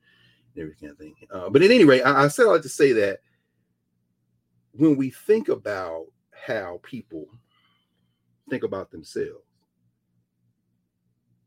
and 0.55 0.63
every 0.63 0.75
kind 0.75 0.93
of 0.93 0.99
thing. 0.99 1.15
Uh, 1.31 1.51
but 1.51 1.63
at 1.63 1.71
any 1.71 1.85
rate, 1.85 2.03
I, 2.03 2.25
I 2.25 2.29
said 2.29 2.47
all 2.47 2.55
that 2.55 2.63
to 2.63 2.69
say 2.69 2.93
that 2.93 3.21
when 4.73 4.97
we 4.97 5.11
think 5.11 5.49
about 5.49 6.07
how 6.31 6.81
people 6.83 7.27
think 8.49 8.65
about 8.65 8.91
themselves, 8.91 9.45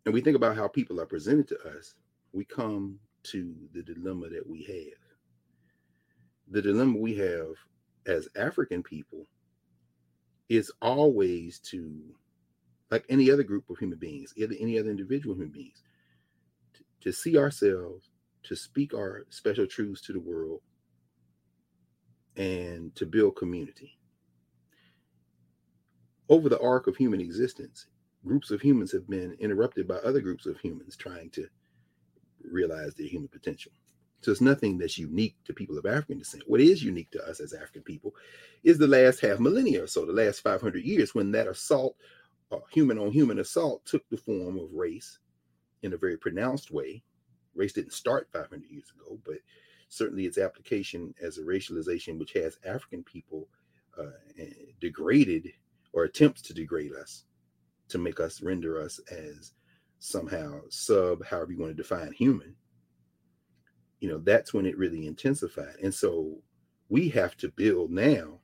and 0.05 0.13
we 0.13 0.21
think 0.21 0.35
about 0.35 0.55
how 0.55 0.67
people 0.67 1.01
are 1.01 1.07
presented 1.07 1.47
to 1.47 1.59
us, 1.77 1.95
we 2.31 2.45
come 2.45 2.99
to 3.23 3.55
the 3.73 3.81
dilemma 3.81 4.29
that 4.29 4.47
we 4.47 4.63
have. 4.63 4.99
The 6.51 6.61
dilemma 6.61 6.99
we 6.99 7.15
have 7.15 7.55
as 8.05 8.29
African 8.35 8.83
people 8.83 9.25
is 10.47 10.71
always 10.79 11.57
to 11.59 11.99
like 12.91 13.05
any 13.09 13.31
other 13.31 13.43
group 13.43 13.69
of 13.69 13.77
human 13.77 13.97
beings, 13.97 14.33
either 14.35 14.55
any 14.59 14.79
other 14.79 14.89
individual 14.89 15.35
human 15.35 15.49
beings, 15.49 15.83
to, 17.01 17.11
see 17.11 17.37
ourselves, 17.37 18.09
to 18.43 18.55
speak 18.55 18.93
our 18.93 19.25
special 19.29 19.67
truths 19.67 20.01
to 20.01 20.13
the 20.13 20.19
world, 20.19 20.61
and 22.35 22.95
to 22.95 23.05
build 23.05 23.35
community. 23.35 23.97
Over 26.27 26.49
the 26.49 26.59
arc 26.59 26.87
of 26.87 26.97
human 26.97 27.21
existence, 27.21 27.87
groups 28.25 28.51
of 28.51 28.61
humans 28.61 28.91
have 28.91 29.07
been 29.07 29.35
interrupted 29.39 29.87
by 29.87 29.95
other 29.97 30.19
groups 30.19 30.45
of 30.45 30.59
humans 30.59 30.95
trying 30.95 31.29
to 31.31 31.47
realize 32.43 32.93
their 32.95 33.07
human 33.07 33.27
potential. 33.29 33.71
So 34.21 34.31
it's 34.31 34.41
nothing 34.41 34.79
that's 34.79 34.97
unique 34.97 35.35
to 35.45 35.53
people 35.53 35.77
of 35.77 35.85
African 35.85 36.17
descent. 36.17 36.43
What 36.47 36.59
is 36.59 36.83
unique 36.83 37.11
to 37.11 37.23
us 37.29 37.39
as 37.39 37.53
African 37.53 37.83
people 37.83 38.15
is 38.63 38.79
the 38.79 38.87
last 38.87 39.19
half 39.19 39.39
millennia 39.39 39.83
or 39.83 39.87
so, 39.87 40.03
the 40.03 40.13
last 40.13 40.41
500 40.41 40.83
years, 40.83 41.13
when 41.13 41.31
that 41.33 41.47
assault 41.47 41.95
human 42.71 42.97
on 42.97 43.11
human 43.11 43.39
assault 43.39 43.85
took 43.85 44.07
the 44.09 44.17
form 44.17 44.57
of 44.57 44.73
race 44.73 45.19
in 45.83 45.93
a 45.93 45.97
very 45.97 46.17
pronounced 46.17 46.71
way. 46.71 47.03
Race 47.53 47.73
didn't 47.73 47.93
start 47.93 48.29
500 48.31 48.69
years 48.69 48.91
ago, 48.95 49.19
but 49.25 49.37
certainly 49.89 50.25
its 50.25 50.37
application 50.37 51.13
as 51.21 51.37
a 51.37 51.43
racialization 51.43 52.19
which 52.19 52.33
has 52.33 52.57
African 52.65 53.03
people 53.03 53.47
uh, 53.97 54.43
degraded 54.81 55.51
or 55.93 56.03
attempts 56.03 56.41
to 56.43 56.53
degrade 56.53 56.93
us 56.93 57.23
to 57.87 57.97
make 57.97 58.19
us 58.19 58.41
render 58.41 58.81
us 58.81 58.99
as 59.11 59.53
somehow 59.99 60.59
sub, 60.69 61.23
however 61.25 61.51
you 61.51 61.59
want 61.59 61.75
to 61.75 61.81
define 61.81 62.11
human, 62.11 62.55
you 63.99 64.09
know, 64.09 64.19
that's 64.19 64.53
when 64.53 64.65
it 64.65 64.77
really 64.77 65.07
intensified. 65.07 65.75
And 65.81 65.93
so 65.93 66.37
we 66.89 67.09
have 67.09 67.37
to 67.37 67.49
build 67.49 67.91
now 67.91 68.39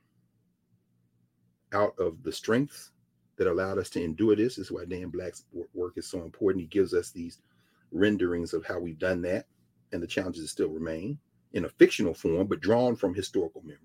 out 1.73 1.93
of 1.99 2.23
the 2.23 2.31
strengths 2.31 2.91
that 3.41 3.51
allowed 3.51 3.79
us 3.79 3.89
to 3.89 4.03
endure 4.03 4.35
this. 4.35 4.57
this 4.57 4.67
is 4.67 4.71
why 4.71 4.85
Dan 4.85 5.09
Black's 5.09 5.45
work 5.73 5.93
is 5.95 6.05
so 6.05 6.21
important. 6.21 6.61
He 6.61 6.67
gives 6.67 6.93
us 6.93 7.09
these 7.09 7.39
renderings 7.91 8.53
of 8.53 8.63
how 8.63 8.77
we've 8.77 8.99
done 8.99 9.19
that 9.23 9.47
and 9.91 10.01
the 10.01 10.05
challenges 10.05 10.43
that 10.43 10.49
still 10.49 10.69
remain 10.69 11.17
in 11.53 11.65
a 11.65 11.69
fictional 11.69 12.13
form, 12.13 12.45
but 12.45 12.61
drawn 12.61 12.95
from 12.95 13.15
historical 13.15 13.63
memory. 13.63 13.79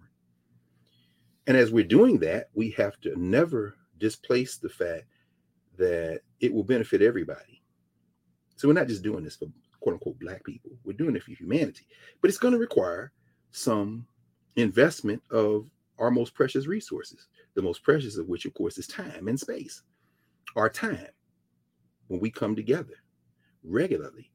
And 1.46 1.56
as 1.56 1.72
we're 1.72 1.84
doing 1.84 2.18
that, 2.18 2.50
we 2.52 2.68
have 2.72 3.00
to 3.00 3.18
never 3.18 3.76
displace 3.96 4.58
the 4.58 4.68
fact 4.68 5.06
that 5.78 6.20
it 6.40 6.52
will 6.52 6.62
benefit 6.62 7.00
everybody. 7.00 7.62
So 8.56 8.68
we're 8.68 8.74
not 8.74 8.88
just 8.88 9.02
doing 9.02 9.24
this 9.24 9.36
for 9.36 9.46
quote 9.80 9.94
unquote 9.94 10.18
black 10.18 10.44
people, 10.44 10.72
we're 10.84 10.92
doing 10.92 11.16
it 11.16 11.22
for 11.22 11.30
humanity. 11.30 11.86
But 12.20 12.28
it's 12.28 12.38
going 12.38 12.52
to 12.52 12.60
require 12.60 13.10
some 13.52 14.06
investment 14.56 15.22
of 15.30 15.70
our 15.98 16.10
most 16.10 16.34
precious 16.34 16.66
resources, 16.66 17.28
the 17.56 17.62
most 17.62 17.82
precious 17.82 18.18
of 18.18 18.28
which, 18.28 18.44
of 18.44 18.54
course, 18.54 18.78
is 18.78 18.86
time 18.86 19.26
and 19.26 19.40
space. 19.40 19.82
Our 20.54 20.68
time 20.68 21.08
when 22.06 22.20
we 22.20 22.30
come 22.30 22.54
together 22.54 23.02
regularly, 23.64 24.30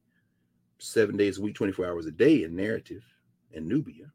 seven 0.78 1.16
days 1.16 1.38
a 1.38 1.40
week, 1.40 1.54
24 1.54 1.86
hours 1.86 2.06
a 2.06 2.10
day 2.10 2.42
in 2.42 2.54
Knarrative 2.54 3.04
and 3.54 3.70
Knubia, 3.70 4.10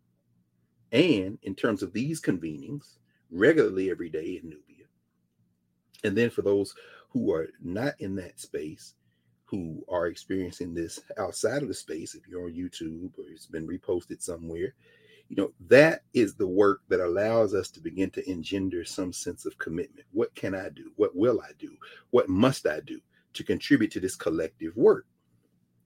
and 0.91 1.39
in 1.41 1.55
terms 1.55 1.81
of 1.81 1.93
these 1.93 2.21
convenings, 2.21 2.97
regularly 3.31 3.89
every 3.89 4.09
day 4.09 4.39
in 4.43 4.49
Knubia. 4.49 4.85
And 6.03 6.15
then 6.15 6.29
for 6.29 6.43
those 6.43 6.75
who 7.09 7.33
are 7.33 7.47
not 7.63 7.95
in 7.99 8.15
that 8.17 8.39
space, 8.39 8.93
who 9.45 9.83
are 9.89 10.07
experiencing 10.07 10.73
this 10.73 10.99
outside 11.17 11.61
of 11.61 11.69
the 11.69 11.73
space, 11.73 12.13
if 12.13 12.27
you're 12.27 12.45
on 12.45 12.53
YouTube 12.53 13.11
or 13.17 13.25
it's 13.29 13.45
been 13.45 13.67
reposted 13.67 14.21
somewhere, 14.21 14.75
you 15.29 15.35
know, 15.35 15.51
that 15.67 16.03
is 16.13 16.35
the 16.35 16.47
work 16.47 16.81
that 16.87 17.01
allows 17.01 17.53
us 17.53 17.69
to 17.71 17.81
begin 17.81 18.09
to 18.11 18.29
engender 18.29 18.85
some 18.85 19.11
sense 19.11 19.45
of 19.45 19.57
commitment. 19.57 20.05
What 20.11 20.33
can 20.35 20.55
I 20.55 20.69
do? 20.69 20.91
What 20.95 21.15
will 21.15 21.41
I 21.41 21.51
do? 21.59 21.75
What 22.11 22.29
must 22.29 22.65
I 22.65 22.79
do 22.79 22.99
to 23.33 23.43
contribute 23.43 23.91
to 23.91 23.99
this 23.99 24.15
collective 24.15 24.75
work? 24.77 25.05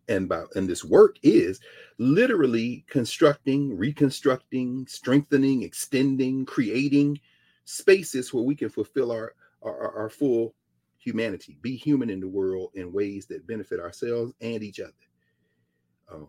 And 0.07 0.27
by 0.27 0.43
and 0.55 0.67
this 0.67 0.83
work 0.83 1.17
is 1.23 1.59
literally 1.97 2.85
constructing, 2.87 3.77
reconstructing, 3.77 4.85
strengthening, 4.87 5.63
extending, 5.63 6.45
creating 6.45 7.19
spaces 7.65 8.33
where 8.33 8.43
we 8.43 8.55
can 8.55 8.69
fulfill 8.69 9.11
our 9.11 9.33
our, 9.61 9.95
our 9.97 10.09
full 10.09 10.53
humanity, 10.97 11.57
be 11.61 11.75
human 11.75 12.09
in 12.09 12.19
the 12.19 12.27
world 12.27 12.71
in 12.75 12.93
ways 12.93 13.25
that 13.27 13.47
benefit 13.47 13.79
ourselves 13.79 14.33
and 14.41 14.63
each 14.63 14.79
other. 14.79 14.93
Um, 16.11 16.27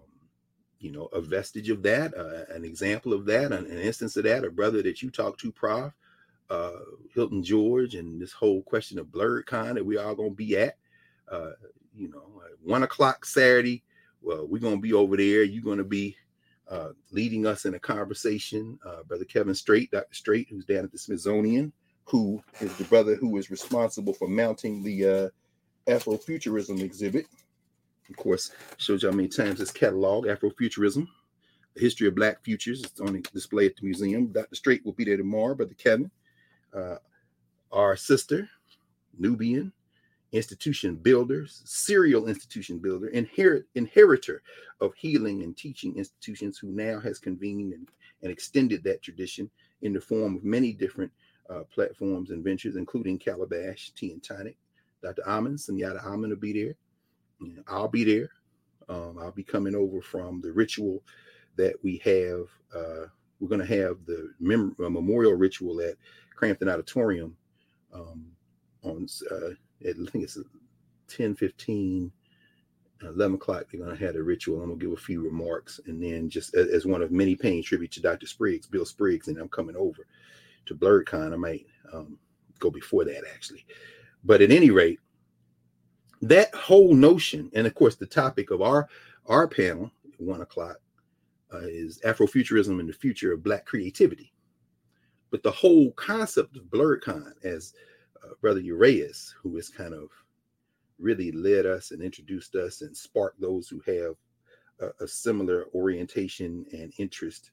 you 0.83 0.91
know, 0.91 1.07
a 1.13 1.21
vestige 1.21 1.71
of 1.71 1.81
that, 1.85 2.13
uh, 2.19 2.53
an 2.53 2.65
example 2.65 3.13
of 3.13 3.25
that, 3.25 3.53
an, 3.53 3.67
an, 3.67 3.79
instance 3.79 4.17
of 4.17 4.25
that, 4.25 4.45
a 4.45 4.51
brother 4.51 4.83
that 4.83 5.01
you 5.01 5.11
talked 5.11 5.39
to, 5.41 5.53
Prof, 5.53 5.93
uh, 6.51 6.73
Hilton 7.15 7.41
George, 7.45 7.95
and 7.95 8.21
this 8.21 8.33
whole 8.33 8.63
question 8.63 8.99
of 8.99 9.07
BlurredCon 9.07 9.75
that 9.75 9.87
we 9.87 9.97
all 9.97 10.17
gonna 10.17 10.31
be 10.31 10.59
at. 10.59 10.77
Uh, 11.31 11.53
you 11.95 12.09
know, 12.09 12.43
one 12.65 12.83
o'clock 12.83 13.25
Saturday. 13.25 13.85
Well, 14.23 14.45
we're 14.49 14.59
gonna 14.59 14.79
be 14.79 14.93
over 14.93 15.17
there. 15.17 15.45
You're 15.45 15.63
gonna 15.63 15.85
be 15.85 16.17
uh, 16.69 16.91
leading 17.13 17.47
us 17.47 17.65
in 17.65 17.75
a 17.75 17.79
conversation. 17.79 18.77
Uh, 18.85 19.05
brother 19.05 19.25
Kevin 19.25 19.55
Strait, 19.55 19.93
Dr. 19.93 20.13
Strait, 20.13 20.49
who's 20.51 20.65
down 20.65 20.85
at 20.85 20.91
the 20.91 20.99
Smithsonian, 20.99 21.73
who 22.07 22.43
is 22.61 22.77
the 22.77 22.85
brother 22.85 23.15
who 23.15 23.37
is 23.37 23.53
responsible 23.53 24.15
for 24.15 24.27
mounting 24.27 24.83
the 24.83 25.07
uh, 25.07 25.29
Afrofuturism 25.87 26.81
exhibit. 26.81 27.27
Of 28.13 28.19
course, 28.19 28.51
shows 28.77 29.03
you 29.03 29.11
how 29.11 29.17
many 29.17 29.29
times 29.29 29.59
this 29.59 29.71
catalog, 29.71 30.27
Afrofuturism, 30.27 31.07
the 31.75 31.81
history 31.81 32.07
of 32.09 32.15
Black 32.15 32.43
futures. 32.45 32.83
It's 32.83 33.01
on 33.01 33.23
display 33.33 33.67
at 33.67 33.77
the 33.77 33.85
museum. 33.85 34.27
Dr. 34.27 34.55
Strait 34.55 34.85
will 34.85 34.93
be 34.93 35.05
there 35.05 35.17
tomorrow, 35.17 35.55
Brother 35.55 35.75
Kevin. 35.75 36.11
Uh, 36.75 36.97
our 37.73 37.97
sister, 37.97 38.49
Nubian, 39.19 39.73
institution 40.33 40.97
builders, 40.97 41.63
serial 41.65 42.29
institution 42.29 42.79
builder, 42.79 43.09
inherit 43.09 43.65
inheritor 43.75 44.43
of 44.81 44.95
healing 44.95 45.43
and 45.43 45.57
teaching 45.57 45.97
institutions, 45.97 46.59
who 46.59 46.69
now 46.69 46.99
has 47.01 47.19
convened 47.19 47.73
and, 47.73 47.89
and 48.23 48.31
extended 48.31 48.83
that 48.85 49.03
tradition 49.03 49.51
in 49.83 49.93
the 49.93 50.01
form 50.01 50.37
of 50.37 50.45
many 50.45 50.73
different 50.73 51.11
uh, 51.51 51.63
platforms 51.75 52.31
and 52.31 52.45
ventures, 52.45 52.77
including 52.77 53.19
Calabash 53.19 53.91
Tea 53.97 54.13
and 54.13 54.23
Tonic. 54.23 54.57
Dr. 55.03 55.27
Amen, 55.27 55.57
Sunyatta 55.57 56.05
Amen 56.05 56.31
will 56.31 56.37
be 56.37 56.53
there. 56.53 56.75
I'll 57.69 57.89
be 57.89 58.05
there. 58.05 58.29
Um, 58.89 59.19
I'll 59.21 59.33
be 59.33 59.45
coming 59.45 59.75
over 59.75 60.01
from 60.01 60.41
the 60.41 60.53
ritual 60.53 61.03
that 61.57 61.75
we 61.83 61.99
have. 62.05 62.47
Uh, 62.75 63.07
we're 63.41 63.49
going 63.49 63.67
to 63.67 63.83
have 63.83 63.99
the 64.07 64.33
mem- 64.41 64.77
uh, 64.85 64.89
memorial 64.89 65.35
ritual 65.35 65.81
at 65.81 65.95
Crampton 66.35 66.69
Auditorium 66.69 67.37
um, 67.93 68.27
on, 68.83 69.07
uh, 69.31 69.51
at, 69.89 69.97
I 69.97 70.11
think 70.11 70.25
it's 70.25 70.39
10 71.09 71.35
15, 71.35 72.13
11 73.03 73.35
o'clock. 73.35 73.65
They're 73.71 73.81
going 73.81 73.97
to 73.97 74.05
have 74.05 74.15
the 74.15 74.23
ritual. 74.23 74.61
I'm 74.61 74.69
going 74.69 74.79
to 74.79 74.87
give 74.87 74.93
a 74.93 75.01
few 75.01 75.23
remarks. 75.23 75.81
And 75.87 76.03
then, 76.03 76.31
just 76.31 76.55
as, 76.55 76.69
as 76.69 76.87
one 76.87 77.03
of 77.03 77.11
many 77.11 77.35
paying 77.35 77.63
tribute 77.63 77.93
to 77.93 78.01
Dr. 78.01 78.27
Spriggs, 78.27 78.67
Bill 78.67 78.85
Spriggs, 78.85 79.29
and 79.29 79.39
I'm 79.39 79.49
coming 79.49 79.77
over 79.77 80.07
to 80.67 80.75
BlurredCon. 80.75 81.33
I 81.33 81.37
might 81.37 81.67
um, 81.93 82.19
go 82.59 82.71
before 82.71 83.05
that 83.05 83.25
actually. 83.35 83.67
But 84.25 84.41
at 84.41 84.53
any 84.53 84.71
rate, 84.71 85.01
that 86.23 86.55
whole 86.55 86.95
notion, 86.95 87.51
and 87.55 87.67
of 87.67 87.75
course, 87.75 87.97
the 87.97 88.07
topic 88.07 88.51
of 88.51 88.63
our 88.63 88.89
our 89.27 89.47
panel, 89.47 89.91
one 90.19 90.41
o'clock, 90.41 90.79
uh, 91.53 91.59
is 91.63 92.01
Afrofuturism 92.05 92.81
and 92.81 92.89
the 92.89 92.93
future 92.93 93.33
of 93.33 93.43
Black 93.43 93.67
creativity. 93.67 94.33
But 95.31 95.43
the 95.43 95.51
whole 95.51 95.93
concept 95.93 96.57
of 96.57 96.65
BlurredCon, 96.65 97.33
as 97.45 97.75
uh, 98.23 98.35
Brother 98.41 98.61
Uraeus, 98.61 99.33
who 99.43 99.55
has 99.57 99.69
kind 99.69 99.95
of 99.95 100.11
really 100.99 101.33
led 101.33 101.67
us 101.67 101.91
and 101.91 102.03
introduced 102.03 102.55
us 102.55 102.83
and 102.83 102.97
sparked 102.97 103.41
those 103.41 103.69
who 103.69 103.81
have 103.87 104.15
a, 104.81 105.05
a 105.05 105.09
similar 105.09 105.67
orientation 105.75 106.65
and 106.73 106.93
interest 106.99 107.51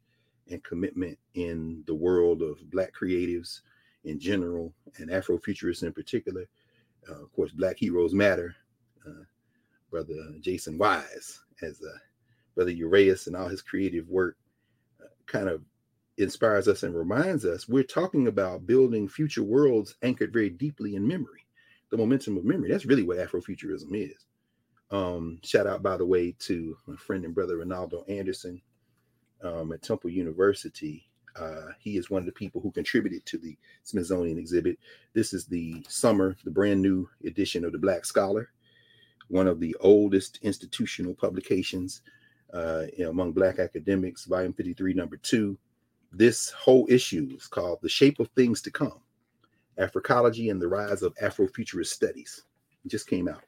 and 0.50 0.64
commitment 0.64 1.18
in 1.36 1.84
the 1.88 1.96
world 1.96 2.42
of 2.42 2.70
Black 2.72 2.92
creatives 3.00 3.62
in 4.04 4.20
general 4.20 4.74
and 4.98 5.10
Afrofuturists 5.10 5.84
in 5.84 5.94
particular. 5.94 6.46
Uh, 7.10 7.24
of 7.24 7.32
course, 7.34 7.52
Black 7.52 7.78
Heroes 7.78 8.14
Matter, 8.14 8.56
uh, 9.08 9.24
Brother 9.90 10.16
Jason 10.42 10.78
Wise, 10.78 11.40
as 11.62 11.82
uh, 11.82 11.98
Brother 12.56 12.72
Uraeus 12.72 13.28
and 13.28 13.36
all 13.36 13.48
his 13.48 13.62
creative 13.62 14.08
work 14.10 14.38
uh, 15.02 15.08
kind 15.26 15.50
of 15.50 15.62
inspires 16.18 16.68
us 16.68 16.84
and 16.84 16.96
reminds 16.96 17.46
us 17.46 17.68
we're 17.68 17.84
talking 17.84 18.28
about 18.28 18.68
building 18.68 19.08
future 19.08 19.44
worlds 19.44 19.96
anchored 20.04 20.34
very 20.34 20.50
deeply 20.50 20.96
in 20.96 21.08
memory, 21.08 21.46
the 21.90 21.98
momentum 21.98 22.38
of 22.38 22.46
memory. 22.46 22.70
That's 22.70 22.86
really 22.86 23.04
what 23.04 23.18
Afrofuturism 23.18 23.94
is. 23.94 24.26
Um, 24.92 25.40
shout 25.44 25.68
out, 25.68 25.84
by 25.84 25.98
the 25.98 26.06
way, 26.06 26.36
to 26.40 26.76
my 26.88 26.96
friend 26.98 27.24
and 27.24 27.34
brother 27.34 27.58
Reynaldo 27.58 28.10
Anderson, 28.10 28.62
um, 29.44 29.72
at 29.72 29.82
Temple 29.82 30.10
University. 30.10 31.09
Uh, 31.36 31.72
he 31.80 31.98
is 31.98 32.10
one 32.10 32.22
of 32.22 32.26
the 32.26 32.32
people 32.32 32.62
who 32.62 32.72
contributed 32.72 33.26
to 33.26 33.38
the 33.38 33.58
Smithsonian 33.84 34.38
exhibit. 34.38 34.78
This 35.14 35.34
is 35.34 35.46
the 35.46 35.84
summer, 35.88 36.36
the 36.44 36.52
brand 36.52 36.82
new 36.82 37.10
edition 37.26 37.64
of 37.66 37.72
the 37.72 37.78
Black 37.78 38.06
Scholar, 38.06 38.50
one 39.28 39.48
of 39.48 39.60
the 39.60 39.76
oldest 39.80 40.40
institutional 40.42 41.14
publications 41.14 42.02
uh, 42.54 42.86
among 43.08 43.32
Black 43.32 43.60
academics, 43.60 44.26
volume 44.26 44.54
53, 44.54 44.94
number 44.94 45.18
two. 45.18 45.58
This 46.12 46.50
whole 46.50 46.88
issue 46.90 47.30
is 47.36 47.48
called 47.48 47.80
The 47.82 47.90
Shape 47.90 48.20
of 48.20 48.30
Things 48.30 48.62
to 48.64 48.72
Come 48.72 49.00
Africology 49.80 50.52
and 50.52 50.62
the 50.62 50.68
Rise 50.68 51.04
of 51.04 51.16
Afrofuturist 51.16 51.88
Studies. 51.88 52.44
It 52.84 52.90
just 52.90 53.08
came 53.08 53.28
out. 53.28 53.44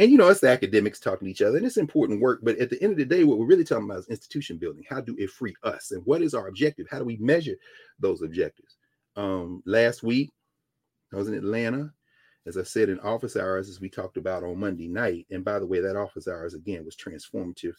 And 0.00 0.10
you 0.10 0.16
know, 0.16 0.28
it's 0.28 0.40
the 0.40 0.48
academics 0.48 0.98
talking 0.98 1.26
to 1.26 1.30
each 1.30 1.42
other, 1.42 1.58
and 1.58 1.66
it's 1.66 1.76
important 1.76 2.22
work. 2.22 2.40
But 2.42 2.58
at 2.58 2.70
the 2.70 2.82
end 2.82 2.92
of 2.92 2.96
the 2.96 3.04
day, 3.04 3.22
what 3.22 3.38
we're 3.38 3.44
really 3.44 3.64
talking 3.64 3.84
about 3.84 3.98
is 3.98 4.08
institution 4.08 4.56
building. 4.56 4.82
How 4.88 5.02
do 5.02 5.14
it 5.18 5.28
free 5.28 5.54
us? 5.62 5.90
And 5.90 6.02
what 6.06 6.22
is 6.22 6.32
our 6.32 6.48
objective? 6.48 6.86
How 6.90 6.98
do 6.98 7.04
we 7.04 7.18
measure 7.18 7.56
those 7.98 8.22
objectives? 8.22 8.78
Um, 9.16 9.62
last 9.66 10.02
week, 10.02 10.32
I 11.12 11.16
was 11.16 11.28
in 11.28 11.34
Atlanta, 11.34 11.92
as 12.46 12.56
I 12.56 12.62
said, 12.62 12.88
in 12.88 12.98
office 13.00 13.36
hours, 13.36 13.68
as 13.68 13.78
we 13.78 13.90
talked 13.90 14.16
about 14.16 14.42
on 14.42 14.58
Monday 14.58 14.88
night. 14.88 15.26
And 15.30 15.44
by 15.44 15.58
the 15.58 15.66
way, 15.66 15.80
that 15.80 15.96
office 15.96 16.26
hours 16.26 16.54
again 16.54 16.82
was 16.82 16.96
transformative, 16.96 17.74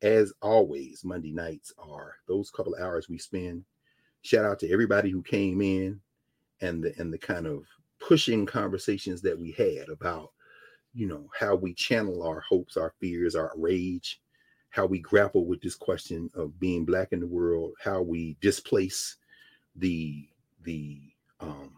as 0.00 0.32
always. 0.40 1.04
Monday 1.04 1.30
nights 1.30 1.74
are 1.78 2.14
those 2.26 2.50
couple 2.50 2.74
of 2.74 2.80
hours 2.80 3.10
we 3.10 3.18
spend. 3.18 3.66
Shout 4.22 4.46
out 4.46 4.58
to 4.60 4.70
everybody 4.70 5.10
who 5.10 5.22
came 5.22 5.60
in, 5.60 6.00
and 6.62 6.82
the 6.82 6.94
and 6.98 7.12
the 7.12 7.18
kind 7.18 7.46
of 7.46 7.64
pushing 8.00 8.46
conversations 8.46 9.20
that 9.20 9.38
we 9.38 9.52
had 9.52 9.90
about, 9.90 10.32
you 10.96 11.06
know, 11.06 11.28
how 11.38 11.54
we 11.54 11.74
channel 11.74 12.22
our 12.22 12.40
hopes, 12.40 12.78
our 12.78 12.94
fears, 12.98 13.34
our 13.34 13.52
rage, 13.54 14.22
how 14.70 14.86
we 14.86 14.98
grapple 14.98 15.44
with 15.44 15.60
this 15.60 15.74
question 15.74 16.30
of 16.34 16.58
being 16.58 16.86
black 16.86 17.12
in 17.12 17.20
the 17.20 17.26
world, 17.26 17.74
how 17.82 18.00
we 18.00 18.36
displace 18.40 19.16
the 19.76 20.26
the 20.64 21.02
um 21.40 21.70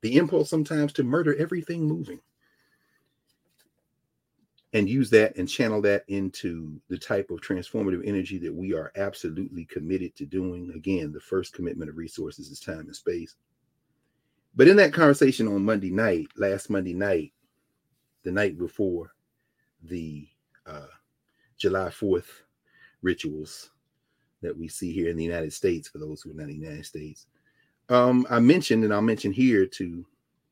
the 0.00 0.16
impulse 0.16 0.50
sometimes 0.50 0.92
to 0.92 1.04
murder 1.04 1.36
everything 1.36 1.84
moving 1.84 2.20
and 4.72 4.88
use 4.88 5.10
that 5.10 5.36
and 5.36 5.48
channel 5.48 5.80
that 5.80 6.04
into 6.08 6.80
the 6.88 6.98
type 6.98 7.30
of 7.30 7.40
transformative 7.40 8.06
energy 8.06 8.36
that 8.36 8.52
we 8.52 8.74
are 8.74 8.92
absolutely 8.96 9.64
committed 9.66 10.14
to 10.16 10.26
doing. 10.26 10.72
Again, 10.74 11.12
the 11.12 11.20
first 11.20 11.54
commitment 11.54 11.88
of 11.88 11.96
resources 11.96 12.50
is 12.50 12.60
time 12.60 12.80
and 12.80 12.96
space. 12.96 13.36
But 14.56 14.68
in 14.68 14.76
that 14.76 14.92
conversation 14.92 15.46
on 15.46 15.64
Monday 15.64 15.90
night, 15.90 16.26
last 16.36 16.68
Monday 16.68 16.94
night, 16.94 17.32
the 18.26 18.32
night 18.32 18.58
before 18.58 19.14
the 19.84 20.26
uh, 20.66 20.88
July 21.56 21.88
4th 21.90 22.26
rituals 23.00 23.70
that 24.42 24.58
we 24.58 24.66
see 24.66 24.92
here 24.92 25.08
in 25.08 25.16
the 25.16 25.24
United 25.24 25.52
States, 25.52 25.88
for 25.88 25.98
those 25.98 26.22
who 26.22 26.32
are 26.32 26.34
not 26.34 26.50
in 26.50 26.60
the 26.60 26.66
United 26.66 26.84
States, 26.84 27.28
um, 27.88 28.26
I 28.28 28.40
mentioned, 28.40 28.82
and 28.82 28.92
I'll 28.92 29.00
mention 29.00 29.32
here 29.32 29.64
to 29.64 30.04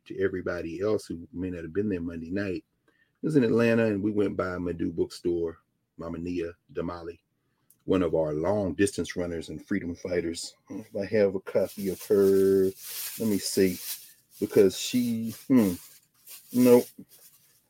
to 0.06 0.22
everybody 0.22 0.82
else 0.82 1.06
who 1.06 1.26
may 1.32 1.50
not 1.50 1.62
have 1.62 1.72
been 1.72 1.88
there 1.88 2.00
Monday 2.00 2.30
night, 2.30 2.62
was 3.22 3.36
in 3.36 3.42
Atlanta 3.42 3.86
and 3.86 4.02
we 4.02 4.12
went 4.12 4.36
by 4.36 4.56
Medu 4.58 4.94
bookstore, 4.94 5.56
Mama 5.96 6.18
Nia 6.18 6.52
Damali, 6.74 7.18
one 7.86 8.02
of 8.02 8.14
our 8.14 8.34
long 8.34 8.74
distance 8.74 9.16
runners 9.16 9.48
and 9.48 9.66
freedom 9.66 9.94
fighters. 9.94 10.54
If 10.68 10.94
I 10.94 11.06
have 11.06 11.34
a 11.34 11.40
copy 11.40 11.88
of 11.88 12.00
her, 12.02 12.70
let 13.18 13.28
me 13.28 13.38
see, 13.38 13.78
because 14.38 14.78
she, 14.78 15.34
hmm, 15.48 15.72
nope. 16.52 16.86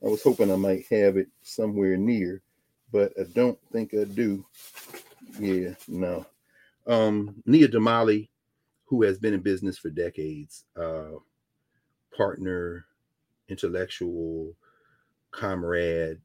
I 0.05 0.09
was 0.09 0.23
hoping 0.23 0.53
I 0.53 0.57
might 0.57 0.87
have 0.91 1.17
it 1.17 1.29
somewhere 1.43 1.97
near, 1.97 2.43
but 2.93 3.13
I 3.19 3.25
don't 3.33 3.59
think 3.73 3.95
I 3.95 4.05
do. 4.05 4.45
Yeah, 5.39 5.75
no. 5.89 6.27
Um, 6.87 7.43
Nia 7.47 7.69
Damali, 7.69 8.29
who 8.85 9.03
has 9.03 9.19
been 9.19 9.33
in 9.33 9.41
business 9.41 9.79
for 9.79 9.89
decades, 9.89 10.65
uh, 10.77 11.13
partner, 12.15 12.85
intellectual, 13.49 14.55
comrade 15.31 16.21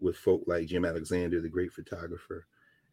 with 0.00 0.16
folk 0.16 0.42
like 0.46 0.66
Jim 0.66 0.84
Alexander, 0.84 1.40
the 1.40 1.48
great 1.48 1.72
photographer, 1.72 2.46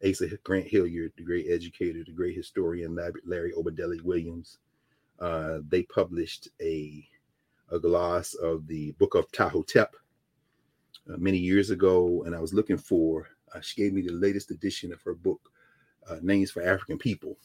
Asa 0.06 0.28
Grant 0.42 0.66
Hilliard, 0.66 1.12
the 1.16 1.22
great 1.22 1.46
educator, 1.48 2.02
the 2.04 2.12
great 2.12 2.36
historian, 2.36 2.98
Larry 3.24 3.52
Obadele 3.52 4.02
Williams. 4.02 4.58
Uh, 5.20 5.58
they 5.68 5.84
published 5.84 6.48
a, 6.60 7.06
a 7.72 7.78
gloss 7.78 8.34
of 8.34 8.66
the 8.66 8.92
Book 8.92 9.14
of 9.14 9.30
Ptahhotep 9.32 9.88
uh, 11.12 11.16
many 11.16 11.38
years 11.38 11.70
ago, 11.70 12.22
and 12.24 12.34
I 12.34 12.40
was 12.40 12.54
looking 12.54 12.76
for, 12.76 13.28
uh, 13.54 13.60
she 13.60 13.82
gave 13.82 13.92
me 13.92 14.02
the 14.02 14.12
latest 14.12 14.50
edition 14.50 14.92
of 14.92 15.02
her 15.02 15.14
book, 15.14 15.50
uh, 16.08 16.16
Names 16.22 16.50
for 16.50 16.62
African 16.62 16.98
People. 16.98 17.36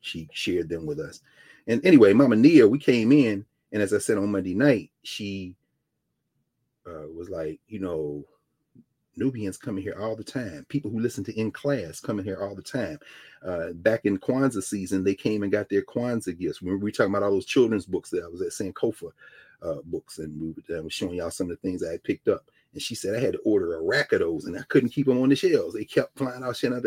She 0.00 0.28
shared 0.32 0.68
them 0.68 0.86
with 0.86 1.00
us. 1.00 1.20
And 1.66 1.84
anyway, 1.84 2.12
Mama 2.12 2.36
Nia, 2.36 2.66
we 2.66 2.78
came 2.78 3.10
in, 3.10 3.44
and 3.72 3.82
as 3.82 3.92
I 3.92 3.98
said 3.98 4.18
on 4.18 4.30
Monday 4.30 4.54
night, 4.54 4.92
she 5.02 5.56
uh, 6.86 7.08
was 7.12 7.28
like, 7.28 7.60
you 7.66 7.80
know, 7.80 8.24
Knubians 9.18 9.60
coming 9.60 9.82
here 9.82 9.96
all 9.98 10.16
the 10.16 10.24
time. 10.24 10.66
People 10.68 10.90
who 10.90 11.00
listen 11.00 11.24
to 11.24 11.38
in 11.38 11.50
class 11.50 12.00
coming 12.00 12.24
here 12.24 12.42
all 12.42 12.54
the 12.54 12.62
time. 12.62 12.98
Uh, 13.44 13.72
back 13.72 14.04
in 14.04 14.18
Kwanzaa 14.18 14.62
season, 14.62 15.04
they 15.04 15.14
came 15.14 15.42
and 15.42 15.52
got 15.52 15.68
their 15.68 15.82
Kwanzaa 15.82 16.38
gifts. 16.38 16.60
When 16.60 16.74
we 16.74 16.84
were 16.84 16.90
talking 16.90 17.12
about 17.12 17.22
all 17.22 17.32
those 17.32 17.46
children's 17.46 17.86
books 17.86 18.10
that 18.10 18.24
I 18.24 18.28
was 18.28 18.42
at 18.42 18.48
Sankofa 18.48 19.10
uh, 19.62 19.76
books, 19.84 20.18
and 20.18 20.40
we 20.40 20.54
were, 20.74 20.78
uh, 20.78 20.88
showing 20.88 21.14
y'all 21.14 21.30
some 21.30 21.50
of 21.50 21.56
the 21.56 21.68
things 21.68 21.82
I 21.82 21.92
had 21.92 22.04
picked 22.04 22.28
up. 22.28 22.50
And 22.72 22.82
she 22.82 22.94
said 22.94 23.14
I 23.14 23.20
had 23.20 23.32
to 23.32 23.40
order 23.40 23.76
a 23.76 23.82
rack 23.82 24.12
of 24.12 24.20
those, 24.20 24.44
and 24.44 24.58
I 24.58 24.62
couldn't 24.68 24.90
keep 24.90 25.06
them 25.06 25.22
on 25.22 25.28
the 25.28 25.36
shelves. 25.36 25.74
They 25.74 25.84
kept 25.84 26.18
flying 26.18 26.42
out. 26.42 26.62
Out 26.64 26.84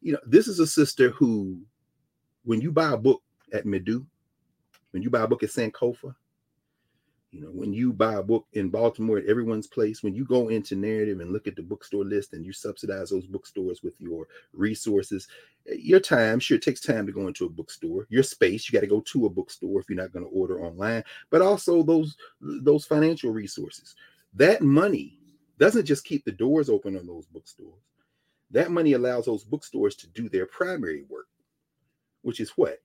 You 0.00 0.12
know, 0.12 0.20
this 0.26 0.48
is 0.48 0.60
a 0.60 0.66
sister 0.66 1.10
who, 1.10 1.58
when 2.44 2.60
you 2.60 2.72
buy 2.72 2.92
a 2.92 2.96
book 2.96 3.22
at 3.52 3.64
Medu, 3.64 4.06
when 4.92 5.02
you 5.02 5.10
buy 5.10 5.22
a 5.22 5.28
book 5.28 5.42
at 5.42 5.50
Sankofa, 5.50 6.14
you 7.36 7.42
know, 7.42 7.50
when 7.50 7.74
you 7.74 7.92
buy 7.92 8.14
a 8.14 8.22
book 8.22 8.46
in 8.54 8.70
Baltimore 8.70 9.18
at 9.18 9.26
everyone's 9.26 9.66
place, 9.66 10.02
when 10.02 10.14
you 10.14 10.24
go 10.24 10.48
into 10.48 10.74
Knarrative 10.74 11.20
and 11.20 11.34
look 11.34 11.46
at 11.46 11.54
the 11.54 11.62
bookstore 11.62 12.02
list 12.02 12.32
and 12.32 12.46
you 12.46 12.52
subsidize 12.54 13.10
those 13.10 13.26
bookstores 13.26 13.82
with 13.82 13.92
your 14.00 14.26
resources, 14.54 15.28
eh, 15.68 15.74
your 15.78 16.00
time, 16.00 16.40
sure, 16.40 16.56
it 16.56 16.62
takes 16.62 16.80
time 16.80 17.04
to 17.04 17.12
go 17.12 17.26
into 17.26 17.44
a 17.44 17.50
bookstore. 17.50 18.06
Your 18.08 18.22
space, 18.22 18.66
you 18.66 18.72
got 18.72 18.80
to 18.80 18.86
go 18.86 19.02
to 19.02 19.26
a 19.26 19.30
bookstore 19.30 19.78
if 19.78 19.90
you're 19.90 20.00
not 20.00 20.14
going 20.14 20.24
to 20.24 20.30
order 20.30 20.62
online, 20.62 21.04
but 21.28 21.42
also 21.42 21.82
those 21.82 22.16
those 22.40 22.86
financial 22.86 23.32
resources. 23.32 23.94
That 24.32 24.62
money 24.62 25.18
doesn't 25.58 25.84
just 25.84 26.06
keep 26.06 26.24
the 26.24 26.32
doors 26.32 26.70
open 26.70 26.96
on 26.96 27.06
those 27.06 27.26
bookstores. 27.26 27.82
That 28.50 28.70
money 28.70 28.94
allows 28.94 29.26
those 29.26 29.44
bookstores 29.44 29.94
to 29.96 30.06
do 30.08 30.30
their 30.30 30.46
primary 30.46 31.04
work, 31.10 31.26
which 32.22 32.40
is 32.40 32.52
what? 32.52 32.78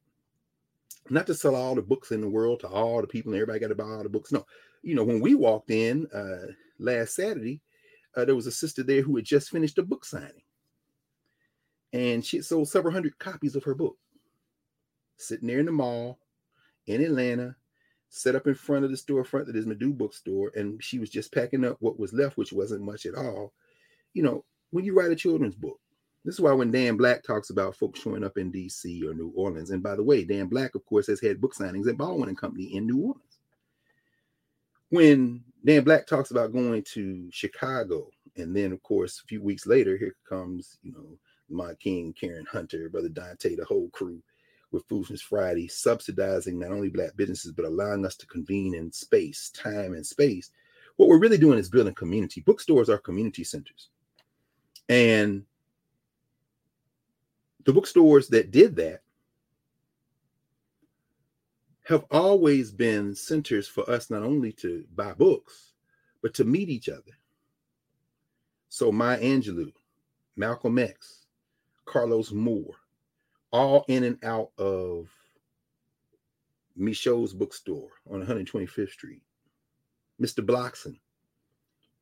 Not 1.11 1.27
to 1.27 1.35
sell 1.35 1.55
all 1.55 1.75
the 1.75 1.81
books 1.81 2.11
in 2.11 2.21
the 2.21 2.29
world 2.29 2.61
to 2.61 2.67
all 2.67 3.01
the 3.01 3.07
people 3.07 3.31
and 3.31 3.41
everybody 3.41 3.59
got 3.59 3.67
to 3.67 3.75
buy 3.75 3.83
all 3.83 4.03
the 4.03 4.09
books. 4.09 4.31
No, 4.31 4.45
you 4.81 4.95
know, 4.95 5.03
when 5.03 5.19
we 5.19 5.35
walked 5.35 5.69
in 5.69 6.07
uh, 6.13 6.53
last 6.79 7.15
Saturday, 7.15 7.61
uh, 8.15 8.25
there 8.25 8.35
was 8.35 8.47
a 8.47 8.51
sister 8.51 8.83
there 8.83 9.01
who 9.01 9.15
had 9.15 9.25
just 9.25 9.49
finished 9.49 9.77
a 9.77 9.83
book 9.83 10.05
signing, 10.05 10.43
and 11.93 12.25
she 12.25 12.37
had 12.37 12.45
sold 12.45 12.69
several 12.69 12.93
hundred 12.93 13.17
copies 13.19 13.55
of 13.55 13.63
her 13.63 13.75
book, 13.75 13.97
sitting 15.17 15.47
there 15.47 15.59
in 15.59 15.65
the 15.65 15.71
mall 15.71 16.19
in 16.87 17.01
Atlanta, 17.01 17.55
set 18.09 18.35
up 18.35 18.47
in 18.47 18.55
front 18.55 18.83
of 18.83 18.91
the 18.91 18.97
storefront 18.97 19.45
that 19.45 19.55
is 19.55 19.65
Medu 19.65 19.97
bookstore, 19.97 20.51
and 20.55 20.83
she 20.83 20.99
was 20.99 21.09
just 21.09 21.33
packing 21.33 21.63
up 21.63 21.77
what 21.79 21.99
was 21.99 22.13
left, 22.13 22.37
which 22.37 22.51
wasn't 22.51 22.81
much 22.81 23.05
at 23.05 23.15
all. 23.15 23.53
You 24.13 24.23
know, 24.23 24.43
when 24.71 24.83
you 24.83 24.93
write 24.93 25.11
a 25.11 25.15
children's 25.15 25.55
book, 25.55 25.79
this 26.23 26.35
is 26.35 26.41
why 26.41 26.51
when 26.51 26.71
Dan 26.71 26.97
Black 26.97 27.23
talks 27.23 27.49
about 27.49 27.75
folks 27.75 27.99
showing 27.99 28.23
up 28.23 28.37
in 28.37 28.51
DC 28.51 29.03
or 29.03 29.13
New 29.13 29.31
Orleans, 29.35 29.71
and 29.71 29.81
by 29.81 29.95
the 29.95 30.03
way, 30.03 30.23
Dan 30.23 30.47
Black, 30.47 30.75
of 30.75 30.85
course, 30.85 31.07
has 31.07 31.21
had 31.21 31.41
book 31.41 31.55
signings 31.55 31.87
at 31.87 31.97
Baldwin 31.97 32.29
and 32.29 32.37
Company 32.37 32.75
in 32.75 32.85
New 32.85 32.99
Orleans. 32.99 33.39
When 34.89 35.43
Dan 35.65 35.83
Black 35.83 36.05
talks 36.05 36.31
about 36.31 36.53
going 36.53 36.83
to 36.93 37.27
Chicago, 37.31 38.09
and 38.37 38.55
then 38.55 38.71
of 38.71 38.83
course, 38.83 39.19
a 39.19 39.27
few 39.27 39.41
weeks 39.41 39.65
later, 39.65 39.97
here 39.97 40.15
comes, 40.27 40.77
you 40.83 40.91
know, 40.91 41.17
my 41.49 41.73
King, 41.75 42.13
Karen 42.13 42.45
Hunter, 42.49 42.89
Brother 42.89 43.09
Dante, 43.09 43.55
the 43.55 43.65
whole 43.65 43.89
crew 43.89 44.21
with 44.71 44.87
Foolishness 44.87 45.21
Friday, 45.21 45.67
subsidizing 45.67 46.57
not 46.57 46.71
only 46.71 46.89
black 46.89 47.15
businesses, 47.17 47.51
but 47.51 47.65
allowing 47.65 48.05
us 48.05 48.15
to 48.15 48.27
convene 48.27 48.73
in 48.73 48.91
space, 48.91 49.49
time, 49.49 49.93
and 49.93 50.05
space. 50.05 50.51
What 50.95 51.09
we're 51.09 51.19
really 51.19 51.37
doing 51.37 51.59
is 51.59 51.69
building 51.69 51.93
community. 51.93 52.41
Bookstores 52.41 52.89
are 52.89 52.97
community 52.97 53.43
centers. 53.43 53.89
And 54.87 55.43
the 57.65 57.73
bookstores 57.73 58.27
that 58.29 58.51
did 58.51 58.75
that 58.77 59.01
have 61.83 62.05
always 62.11 62.71
been 62.71 63.15
centers 63.15 63.67
for 63.67 63.89
us 63.89 64.09
not 64.09 64.23
only 64.23 64.51
to 64.53 64.85
buy 64.95 65.13
books, 65.13 65.73
but 66.21 66.33
to 66.35 66.45
meet 66.45 66.69
each 66.69 66.89
other. 66.89 67.17
So 68.69 68.91
Maya 68.91 69.19
Angelou, 69.19 69.73
Malcolm 70.35 70.79
X, 70.79 71.25
Carlos 71.85 72.31
Moore, 72.31 72.75
all 73.51 73.83
in 73.87 74.03
and 74.05 74.23
out 74.23 74.51
of 74.57 75.09
Michaux's 76.75 77.33
bookstore 77.33 77.89
on 78.09 78.25
125th 78.25 78.91
Street. 78.91 79.23
Mr. 80.21 80.45
Blockson, 80.45 80.97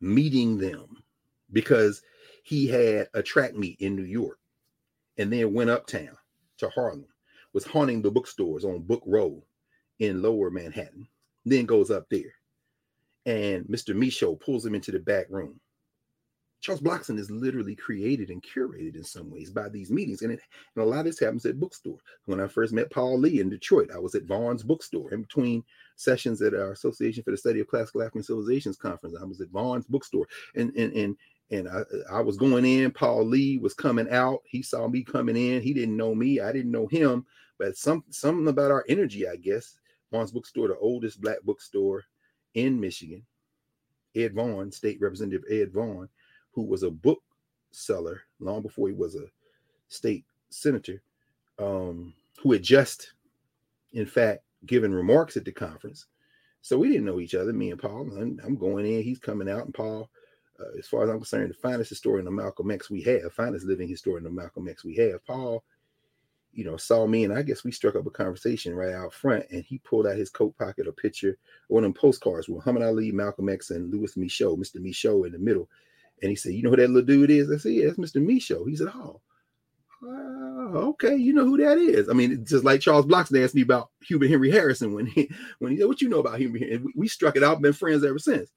meeting 0.02 0.58
them 0.58 1.04
because 1.52 2.02
he 2.44 2.68
had 2.68 3.08
a 3.14 3.24
track 3.24 3.56
meet 3.56 3.80
in 3.80 3.96
New 3.96 4.04
York 4.04 4.40
and 5.20 5.32
then 5.32 5.54
went 5.54 5.70
uptown 5.70 6.18
to 6.58 6.70
Harlem, 6.70 7.06
was 7.54 7.66
haunting 7.66 8.02
the 8.02 8.10
bookstores 8.10 8.66
on 8.66 8.82
Book 8.82 9.04
Row 9.06 9.44
in 10.00 10.22
lower 10.22 10.50
Manhattan, 10.50 11.08
then 11.46 11.66
goes 11.66 11.92
up 11.92 12.06
there. 12.10 12.34
And 13.26 13.66
Mr. 13.66 13.94
Michaux 13.94 14.40
pulls 14.40 14.66
him 14.66 14.74
into 14.74 14.92
the 14.92 15.00
back 15.00 15.28
room. 15.30 15.60
Charles 16.62 16.82
Blockson 16.82 17.18
is 17.18 17.32
literally 17.32 17.76
created 17.76 18.30
and 18.30 18.44
curated 18.44 18.96
in 18.96 19.04
some 19.04 19.30
ways 19.30 19.50
by 19.50 19.70
these 19.70 19.92
meetings. 19.92 20.22
And, 20.24 20.34
it, 20.34 20.42
and 20.76 20.84
a 20.84 20.88
lot 20.88 21.00
of 21.00 21.06
this 21.06 21.20
happens 21.20 21.46
at 21.46 21.60
bookstore. 21.60 22.00
When 22.26 22.42
I 22.42 22.48
first 22.48 22.74
met 22.74 22.92
Paul 22.92 23.18
Lee 23.18 23.40
in 23.40 23.50
Detroit, 23.50 23.92
I 23.94 24.00
was 24.00 24.16
at 24.16 24.26
Vaughn's 24.26 24.64
bookstore 24.64 25.14
in 25.14 25.22
between 25.22 25.64
sessions 25.96 26.42
at 26.42 26.54
our 26.54 26.72
Association 26.72 27.24
for 27.24 27.32
the 27.32 27.38
Study 27.38 27.62
of 27.62 27.68
Classical 27.68 28.02
African 28.02 28.24
Civilizations 28.24 28.78
conference. 28.78 29.16
I 29.20 29.24
was 29.24 29.40
at 29.40 29.50
Vaughn's 29.50 29.86
bookstore. 29.86 30.28
And, 30.56 30.74
and, 30.76 30.92
and 30.94 31.16
and 31.52 31.68
I, 31.68 31.82
I 32.12 32.22
was 32.22 32.38
going 32.38 32.66
in. 32.66 32.92
Paul 32.92 33.26
Lee 33.26 33.58
was 33.58 33.74
coming 33.74 34.10
out. 34.10 34.40
He 34.46 34.62
saw 34.62 34.88
me 34.88 35.04
coming 35.04 35.38
in. 35.38 35.62
He 35.62 35.74
didn't 35.74 35.98
know 35.98 36.14
me. 36.16 36.40
I 36.40 36.52
didn't 36.52 36.72
know 36.72 36.88
him. 36.88 37.26
But 37.58 37.78
some 37.78 38.04
something 38.10 38.48
about 38.48 38.72
our 38.72 38.86
energy, 38.88 39.28
I 39.28 39.36
guess. 39.36 39.80
Vaughn's 40.12 40.32
bookstore, 40.32 40.68
the 40.70 40.78
oldest 40.78 41.22
black 41.22 41.42
bookstore 41.44 42.04
in 42.54 42.80
Michigan. 42.80 43.26
Ed 44.16 44.34
Vaughn, 44.34 44.72
State 44.72 45.00
Representative 45.02 45.44
Ed 45.50 45.72
Vaughn, 45.72 46.10
who 46.52 46.64
was 46.64 46.84
a 46.84 46.90
bookseller 46.92 48.22
long 48.40 48.62
before 48.62 48.88
he 48.88 48.94
was 48.94 49.16
a 49.16 49.26
state 49.88 50.26
senator, 50.50 51.02
um, 51.60 52.14
who 52.42 52.54
had 52.54 52.64
just, 52.64 53.14
in 53.94 54.06
fact, 54.06 54.44
given 54.66 54.94
remarks 54.94 55.38
at 55.38 55.46
the 55.46 55.52
conference 55.52 56.08
So 56.62 56.78
we 56.78 56.90
didn't 56.90 57.06
know 57.06 57.20
each 57.20 57.36
other, 57.36 57.54
me 57.54 57.72
and 57.72 57.80
Paul. 57.80 58.10
I'm, 58.18 58.40
I'm 58.44 58.58
going 58.58 58.86
in, 58.86 59.04
he's 59.04 59.20
coming 59.20 59.50
out, 59.50 59.66
and 59.66 59.74
Paul, 59.74 60.10
uh, 60.60 60.78
as 60.78 60.88
far 60.88 61.04
as 61.04 61.10
I'm 61.10 61.18
concerned, 61.18 61.50
the 61.50 61.56
finest 61.56 61.90
historian 61.90 62.28
of 62.28 62.34
Malcolm 62.34 62.72
X 62.72 62.90
we 62.90 63.02
have, 63.04 63.34
finest 63.34 63.66
living 63.66 63.88
historian 63.88 64.26
of 64.26 64.34
Malcolm 64.34 64.68
X 64.68 64.84
we 64.84 64.96
have. 64.96 65.26
Paul, 65.26 65.64
you 66.52 66.66
know, 66.66 66.78
saw 66.78 67.06
me, 67.06 67.24
and 67.24 67.34
I 67.34 67.42
guess 67.42 67.64
we 67.64 67.72
struck 67.72 67.96
up 67.96 68.06
a 68.06 68.12
conversation 68.12 68.76
right 68.76 68.94
out 68.94 69.14
front. 69.14 69.46
And 69.52 69.64
he 69.64 69.78
pulled 69.80 70.08
out 70.08 70.18
his 70.18 70.30
coat 70.30 70.58
pocket 70.58 70.88
a 70.88 70.92
picture, 70.92 71.38
one 71.68 71.84
of 71.84 71.94
them 71.94 72.00
postcards 72.00 72.48
with 72.48 72.58
Muhammad 72.58 72.84
Ali, 72.84 73.12
Malcolm 73.12 73.50
X, 73.50 73.70
and 73.72 73.92
Lewis 73.92 74.16
Michaux, 74.16 74.58
Mr. 74.58 74.82
Michaux 74.82 75.26
in 75.26 75.32
the 75.32 75.40
middle. 75.40 75.70
And 76.22 76.30
he 76.30 76.36
said, 76.36 76.54
"You 76.54 76.64
know 76.64 76.72
who 76.72 76.76
that 76.76 76.90
little 76.90 77.08
dude 77.08 77.32
is?" 77.32 77.50
I 77.50 77.58
said, 77.58 77.74
"Yeah, 77.74 77.88
it's 77.88 77.98
Mr. 77.98 78.22
Michaux." 78.22 78.66
He 78.68 78.76
said, 78.76 78.90
"Oh." 78.94 79.22
Uh, 80.02 80.78
okay, 80.90 81.16
you 81.16 81.34
know 81.34 81.46
who 81.46 81.58
that 81.58 81.78
is. 81.78 82.08
I 82.08 82.14
mean, 82.14 82.46
just 82.46 82.64
like 82.64 82.80
Charles 82.80 83.06
Blockson 83.06 83.44
asked 83.44 83.56
me 83.56 83.62
about 83.62 83.90
Hubert 84.02 84.30
Henry 84.30 84.50
Harrison 84.50 84.94
when 84.94 85.06
he 85.06 85.30
when 85.60 85.72
he 85.72 85.78
said, 85.78 85.88
"What 85.88 86.02
you 86.02 86.10
know 86.10 86.20
about 86.20 86.40
Hubert?" 86.40 86.62
And 86.62 86.86
we, 86.86 86.94
we 86.96 87.08
struck 87.08 87.36
it 87.36 87.44
out, 87.44 87.62
been 87.62 87.74
friends 87.74 88.04
ever 88.04 88.20
since. 88.20 88.52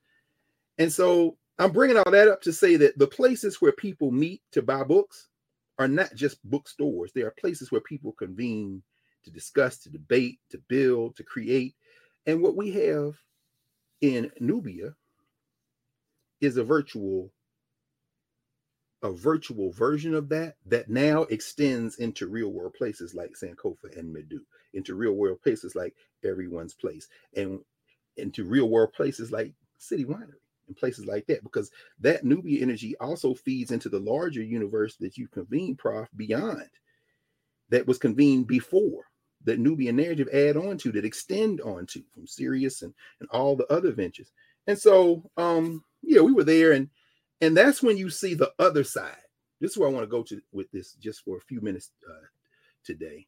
And 0.78 0.92
so 0.92 1.36
I'm 1.62 1.70
bringing 1.70 1.96
all 1.96 2.10
that 2.10 2.26
up 2.26 2.42
to 2.42 2.52
say 2.52 2.74
that 2.76 2.98
the 2.98 3.06
places 3.06 3.60
where 3.60 3.70
people 3.70 4.10
meet 4.10 4.42
to 4.50 4.62
buy 4.62 4.82
books 4.82 5.28
are 5.78 5.86
not 5.86 6.12
just 6.12 6.42
bookstores. 6.42 7.12
They 7.12 7.20
are 7.20 7.30
places 7.30 7.70
where 7.70 7.80
people 7.80 8.12
convene 8.12 8.82
to 9.24 9.30
discuss, 9.30 9.78
to 9.78 9.90
debate, 9.90 10.40
to 10.50 10.58
build, 10.68 11.14
to 11.16 11.22
create. 11.22 11.76
And 12.26 12.42
what 12.42 12.56
we 12.56 12.72
have 12.72 13.14
in 14.00 14.32
Knubia 14.40 14.96
is 16.40 16.56
a 16.56 16.64
virtual 16.64 17.30
a 19.04 19.12
virtual 19.12 19.72
version 19.72 20.14
of 20.14 20.28
that 20.28 20.54
that 20.66 20.88
now 20.88 21.22
extends 21.22 21.96
into 21.96 22.26
real 22.26 22.48
world 22.48 22.74
places 22.74 23.14
like 23.14 23.34
Sankofa 23.40 23.96
and 23.96 24.14
Medu, 24.14 24.40
into 24.74 24.94
real 24.94 25.12
world 25.12 25.42
places 25.42 25.76
like 25.76 25.94
Everyone's 26.24 26.74
Place, 26.74 27.08
and 27.36 27.60
into 28.16 28.44
real 28.44 28.68
world 28.68 28.92
places 28.92 29.30
like 29.30 29.54
City 29.78 30.04
Winery 30.04 30.41
and 30.68 30.76
places 30.76 31.06
like 31.06 31.26
that, 31.26 31.42
because 31.42 31.70
that 32.00 32.24
Knubia 32.24 32.62
energy 32.62 32.96
also 32.98 33.34
feeds 33.34 33.70
into 33.70 33.88
the 33.88 34.00
larger 34.00 34.42
universe 34.42 34.96
that 34.96 35.18
you 35.18 35.28
convene, 35.28 35.76
Prof, 35.76 36.08
beyond 36.16 36.68
that 37.72 37.86
was 37.86 37.98
convened 37.98 38.46
before 38.46 39.06
that 39.44 39.58
Nubian 39.58 39.96
narrative 39.96 40.28
add 40.32 40.56
on 40.56 40.78
to 40.78 40.92
that 40.92 41.04
extend 41.04 41.60
on 41.62 41.86
to 41.86 42.02
from 42.14 42.26
Sirius 42.26 42.82
and, 42.82 42.94
and 43.18 43.28
all 43.30 43.56
the 43.56 43.66
other 43.72 43.90
ventures. 43.90 44.30
And 44.68 44.78
so 44.78 45.28
um 45.36 45.82
yeah, 46.02 46.20
we 46.20 46.32
were 46.32 46.44
there 46.44 46.72
and 46.72 46.88
and 47.40 47.56
that's 47.56 47.82
when 47.82 47.96
you 47.96 48.08
see 48.10 48.34
the 48.34 48.52
other 48.58 48.84
side. 48.84 49.16
This 49.60 49.72
is 49.72 49.78
where 49.78 49.88
I 49.88 49.92
want 49.92 50.04
to 50.04 50.10
go 50.10 50.22
to 50.22 50.40
with 50.52 50.70
this 50.70 50.92
just 50.94 51.24
for 51.24 51.38
a 51.38 51.40
few 51.40 51.60
minutes 51.60 51.90
uh, 52.08 52.26
today. 52.84 53.26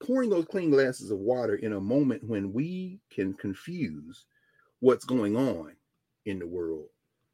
Pouring 0.00 0.30
those 0.30 0.44
clean 0.44 0.70
glasses 0.70 1.10
of 1.10 1.18
water 1.18 1.56
in 1.56 1.72
a 1.72 1.80
moment 1.80 2.22
when 2.22 2.52
we 2.52 3.00
can 3.10 3.32
confuse 3.34 4.26
what's 4.84 5.06
going 5.06 5.34
on 5.34 5.74
in 6.26 6.38
the 6.38 6.46
world 6.46 6.88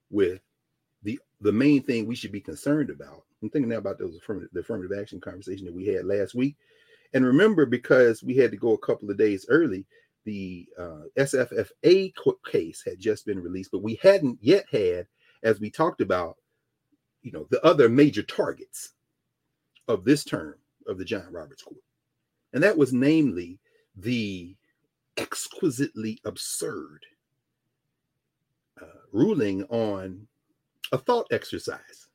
with 0.08 0.40
the 1.02 1.18
the 1.40 1.50
main 1.50 1.82
thing 1.82 2.06
we 2.06 2.14
should 2.14 2.30
be 2.30 2.40
concerned 2.40 2.90
about. 2.90 3.24
I'm 3.42 3.50
thinking 3.50 3.70
now 3.70 3.78
about 3.78 3.98
those 3.98 4.16
affirmative, 4.16 4.50
the 4.52 4.60
affirmative 4.60 4.96
action 4.96 5.20
conversation 5.20 5.66
that 5.66 5.74
we 5.74 5.86
had 5.86 6.04
last 6.04 6.34
week. 6.34 6.56
And 7.12 7.26
remember, 7.26 7.66
because 7.66 8.22
we 8.22 8.36
had 8.36 8.52
to 8.52 8.56
go 8.56 8.74
a 8.74 8.78
couple 8.78 9.10
of 9.10 9.18
days 9.18 9.46
early, 9.48 9.84
the 10.24 10.68
uh, 10.78 11.02
SFFA 11.18 12.12
case 12.46 12.84
had 12.86 13.00
just 13.00 13.26
been 13.26 13.40
released, 13.40 13.72
but 13.72 13.82
we 13.82 13.98
hadn't 14.00 14.38
yet 14.40 14.66
had, 14.70 15.08
as 15.42 15.58
we 15.58 15.70
talked 15.70 16.02
about, 16.02 16.36
you 17.22 17.32
know, 17.32 17.48
the 17.50 17.64
other 17.66 17.88
major 17.88 18.22
targets 18.22 18.90
of 19.88 20.04
this 20.04 20.22
term 20.22 20.54
of 20.86 20.98
the 20.98 21.04
John 21.04 21.32
Roberts 21.32 21.62
Court. 21.62 21.80
And 22.52 22.62
that 22.62 22.76
was 22.76 22.92
namely 22.92 23.58
the 23.96 24.54
exquisitely 25.16 26.20
absurd 26.24 27.06
ruling 29.12 29.64
on 29.64 30.26
a 30.92 30.98
thought 30.98 31.26
exercise. 31.30 32.08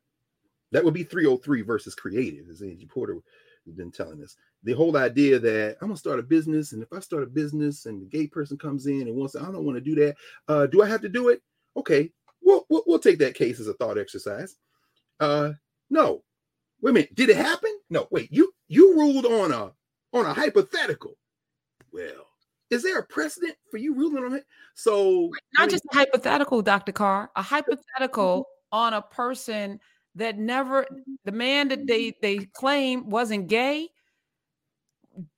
That 0.71 0.83
would 0.83 0.93
be 0.93 1.03
303 1.03 1.61
versus 1.61 1.95
creative, 1.95 2.49
as 2.49 2.61
Angie 2.61 2.85
Porter 2.85 3.17
has 3.65 3.73
been 3.73 3.91
telling 3.91 4.21
us 4.23 4.35
the 4.65 4.73
whole 4.73 4.97
idea 4.97 5.39
that 5.39 5.77
I'm 5.79 5.89
gonna 5.89 5.97
start 5.97 6.19
a 6.19 6.23
business, 6.23 6.73
and 6.73 6.81
if 6.81 6.91
I 6.91 6.99
start 6.99 7.23
a 7.23 7.27
business 7.27 7.85
and 7.85 8.01
the 8.01 8.05
gay 8.07 8.25
person 8.27 8.57
comes 8.57 8.87
in 8.87 9.01
and 9.01 9.15
wants, 9.15 9.33
to, 9.33 9.41
I 9.41 9.45
don't 9.45 9.63
want 9.63 9.77
to 9.77 9.81
do 9.81 9.95
that. 9.95 10.15
Uh, 10.47 10.65
do 10.65 10.81
I 10.81 10.87
have 10.87 11.01
to 11.01 11.09
do 11.09 11.29
it? 11.29 11.41
Okay, 11.77 12.11
we'll, 12.41 12.65
we'll 12.67 12.83
we'll 12.87 12.99
take 12.99 13.19
that 13.19 13.35
case 13.35 13.59
as 13.59 13.67
a 13.67 13.75
thought 13.75 13.99
exercise. 13.99 14.55
Uh, 15.19 15.51
no, 15.91 16.23
wait 16.81 16.89
a 16.89 16.93
minute, 16.93 17.15
did 17.15 17.29
it 17.29 17.37
happen? 17.37 17.71
No, 17.91 18.07
wait, 18.09 18.31
you 18.31 18.51
you 18.67 18.95
ruled 18.95 19.27
on 19.27 19.51
a 19.51 19.71
on 20.17 20.25
a 20.25 20.33
hypothetical. 20.33 21.15
Well, 21.93 22.24
is 22.69 22.83
there 22.83 22.99
a 22.99 23.05
precedent 23.05 23.55
for 23.69 23.77
you 23.77 23.93
ruling 23.93 24.23
on 24.23 24.33
it? 24.33 24.45
So 24.73 25.29
not 25.53 25.61
I 25.61 25.61
mean, 25.63 25.69
just 25.69 25.85
a 25.91 25.95
hypothetical, 25.95 26.61
Dr. 26.61 26.91
Carr, 26.91 27.29
a 27.35 27.41
hypothetical 27.41 28.41
mm-hmm. 28.41 28.77
on 28.77 28.93
a 28.93 29.01
person 29.01 29.79
that 30.15 30.37
never 30.37 30.83
mm-hmm. 30.83 31.13
the 31.25 31.31
man 31.31 31.67
that 31.69 31.87
they 31.87 32.07
mm-hmm. 32.07 32.19
they 32.21 32.37
claim 32.53 33.09
wasn't 33.09 33.47
gay 33.47 33.89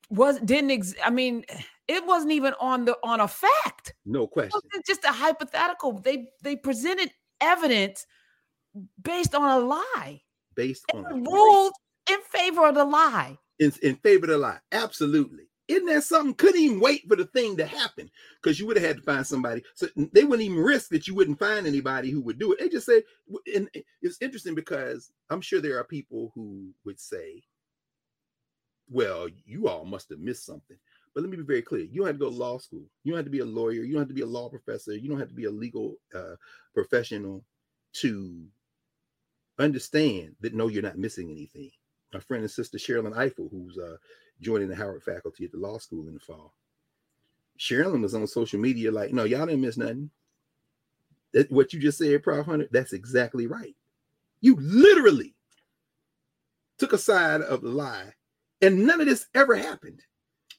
was 0.10 0.40
didn't 0.40 0.72
ex- 0.72 0.96
I 1.04 1.10
mean 1.10 1.44
it 1.88 2.06
wasn't 2.06 2.32
even 2.32 2.54
on 2.60 2.86
the 2.86 2.98
on 3.04 3.20
a 3.20 3.28
fact. 3.28 3.94
No 4.06 4.28
question. 4.28 4.60
just 4.86 5.04
a 5.04 5.12
hypothetical. 5.12 6.00
They 6.00 6.30
they 6.42 6.56
presented 6.56 7.12
evidence 7.42 8.06
based 9.02 9.36
on 9.36 9.62
a 9.62 9.66
lie. 9.66 10.22
Based 10.56 10.84
on 10.94 11.06
a 11.06 11.14
ruled 11.14 11.74
in 12.10 12.20
favor 12.32 12.68
of 12.68 12.76
the 12.76 12.86
lie. 12.86 13.38
In, 13.60 13.72
in 13.82 13.96
favor 13.96 14.26
of 14.26 14.30
the 14.30 14.38
lie. 14.38 14.60
Absolutely. 14.72 15.47
Isn't 15.68 15.88
that 15.88 16.04
something? 16.04 16.34
Couldn't 16.34 16.62
even 16.62 16.80
wait 16.80 17.08
for 17.08 17.16
the 17.16 17.26
thing 17.26 17.58
to 17.58 17.66
happen 17.66 18.10
because 18.42 18.60
you 18.60 18.66
would 18.68 18.78
have 18.78 18.86
had 18.86 18.98
to 18.98 19.04
find 19.04 19.28
somebody. 19.28 19.64
So 19.76 19.88
they 20.14 20.24
wouldn't 20.24 20.48
even 20.48 20.64
risk 20.64 20.90
that 20.90 21.08
you 21.08 21.16
wouldn't 21.16 21.40
find 21.40 21.68
anybody 21.68 22.10
who 22.10 22.22
would 22.22 22.40
do 22.40 22.54
it. 22.54 22.60
They 22.60 22.70
just 22.70 22.86
said, 22.86 23.04
and 23.54 23.70
it's 24.02 24.22
interesting 24.22 24.56
because 24.56 25.12
I'm 25.30 25.42
sure 25.42 25.60
there 25.60 25.78
are 25.78 25.84
people 25.84 26.32
who 26.36 26.70
would 26.86 27.00
say, 27.00 27.44
well, 28.90 29.28
you 29.46 29.68
all 29.68 29.84
must 29.84 30.10
have 30.10 30.20
missed 30.20 30.46
something. 30.46 30.78
But 31.14 31.22
let 31.22 31.30
me 31.30 31.38
be 31.38 31.44
very 31.44 31.62
clear. 31.62 31.82
You 31.82 32.02
don't 32.02 32.08
have 32.08 32.16
to 32.16 32.26
go 32.26 32.30
to 32.30 32.36
law 32.36 32.58
school. 32.60 32.86
You 33.04 33.12
don't 33.12 33.18
have 33.18 33.26
to 33.26 33.32
be 33.32 33.40
a 33.40 33.46
lawyer. 33.46 33.84
You 33.84 33.94
don't 33.94 34.02
have 34.02 34.08
to 34.08 34.14
be 34.14 34.22
a 34.22 34.28
law 34.28 34.50
professor. 34.50 34.96
You 34.96 35.10
don't 35.10 35.20
have 35.20 35.30
to 35.30 35.36
be 35.36 35.46
a 35.46 35.52
legal 35.52 35.96
uh, 36.16 36.36
professional 36.74 37.44
to 37.94 38.46
understand 39.60 40.36
that 40.42 40.54
no, 40.54 40.68
you're 40.68 40.84
not 40.84 40.98
missing 40.98 41.32
anything. 41.32 41.72
My 42.14 42.20
friend 42.20 42.44
and 42.44 42.52
sister 42.52 42.78
Sherrilyn 42.78 43.16
Ifill, 43.16 43.52
who's 43.52 43.78
uh, 43.78 43.98
joining 44.42 44.68
the 44.68 44.76
Howard 44.76 45.04
faculty 45.04 45.46
at 45.46 45.52
the 45.52 45.58
law 45.58 45.78
school 45.78 46.08
in 46.08 46.14
the 46.14 46.20
fall. 46.20 46.54
Sherrilyn 47.60 48.02
was 48.02 48.14
on 48.14 48.28
social 48.28 48.60
media 48.60 48.92
like, 48.92 49.12
no, 49.12 49.24
y'all 49.24 49.46
didn't 49.46 49.62
miss 49.62 49.78
nothing. 49.78 50.12
That, 51.34 51.52
what 51.52 51.74
you 51.74 51.80
just 51.80 51.98
said, 51.98 52.24
Prof. 52.24 52.46
Hunter, 52.46 52.68
that's 52.72 52.94
exactly 52.94 53.48
right. 53.48 53.76
You 54.42 54.56
literally 54.60 55.34
took 56.78 56.94
a 56.94 56.98
side 56.98 57.42
of 57.42 57.62
the 57.62 57.70
lie 57.70 58.14
and 58.62 58.86
none 58.86 59.02
of 59.02 59.08
this 59.08 59.28
ever 59.34 59.56
happened. 59.56 60.02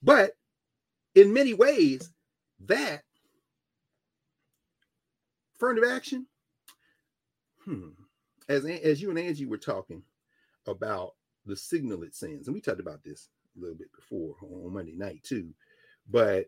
But 0.03 0.33
in 1.15 1.33
many 1.33 1.55
ways, 1.55 2.11
that 2.67 3.03
affirmative 5.57 5.91
action, 5.91 6.27
hmm, 7.65 7.91
as, 8.49 8.65
as 8.65 9.01
you 9.01 9.11
and 9.11 9.19
Angie 9.19 9.47
were 9.47 9.59
talking 9.59 10.03
about 10.67 11.15
the 11.47 11.57
signal 11.57 12.03
it 12.03 12.15
sends, 12.15 12.47
and 12.47 12.55
we 12.55 12.61
talked 12.61 12.81
about 12.81 13.03
this 13.03 13.29
a 13.59 13.61
little 13.61 13.77
bit 13.77 13.93
before 13.95 14.37
on 14.43 14.73
Monday 14.73 14.95
night 14.97 15.23
too, 15.23 15.53
but 16.09 16.47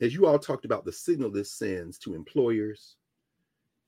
as 0.00 0.14
you 0.14 0.26
all 0.26 0.38
talked 0.38 0.64
about 0.64 0.84
the 0.84 0.92
signal 0.92 1.30
this 1.30 1.50
sends 1.50 1.98
to 1.98 2.14
employers, 2.14 2.96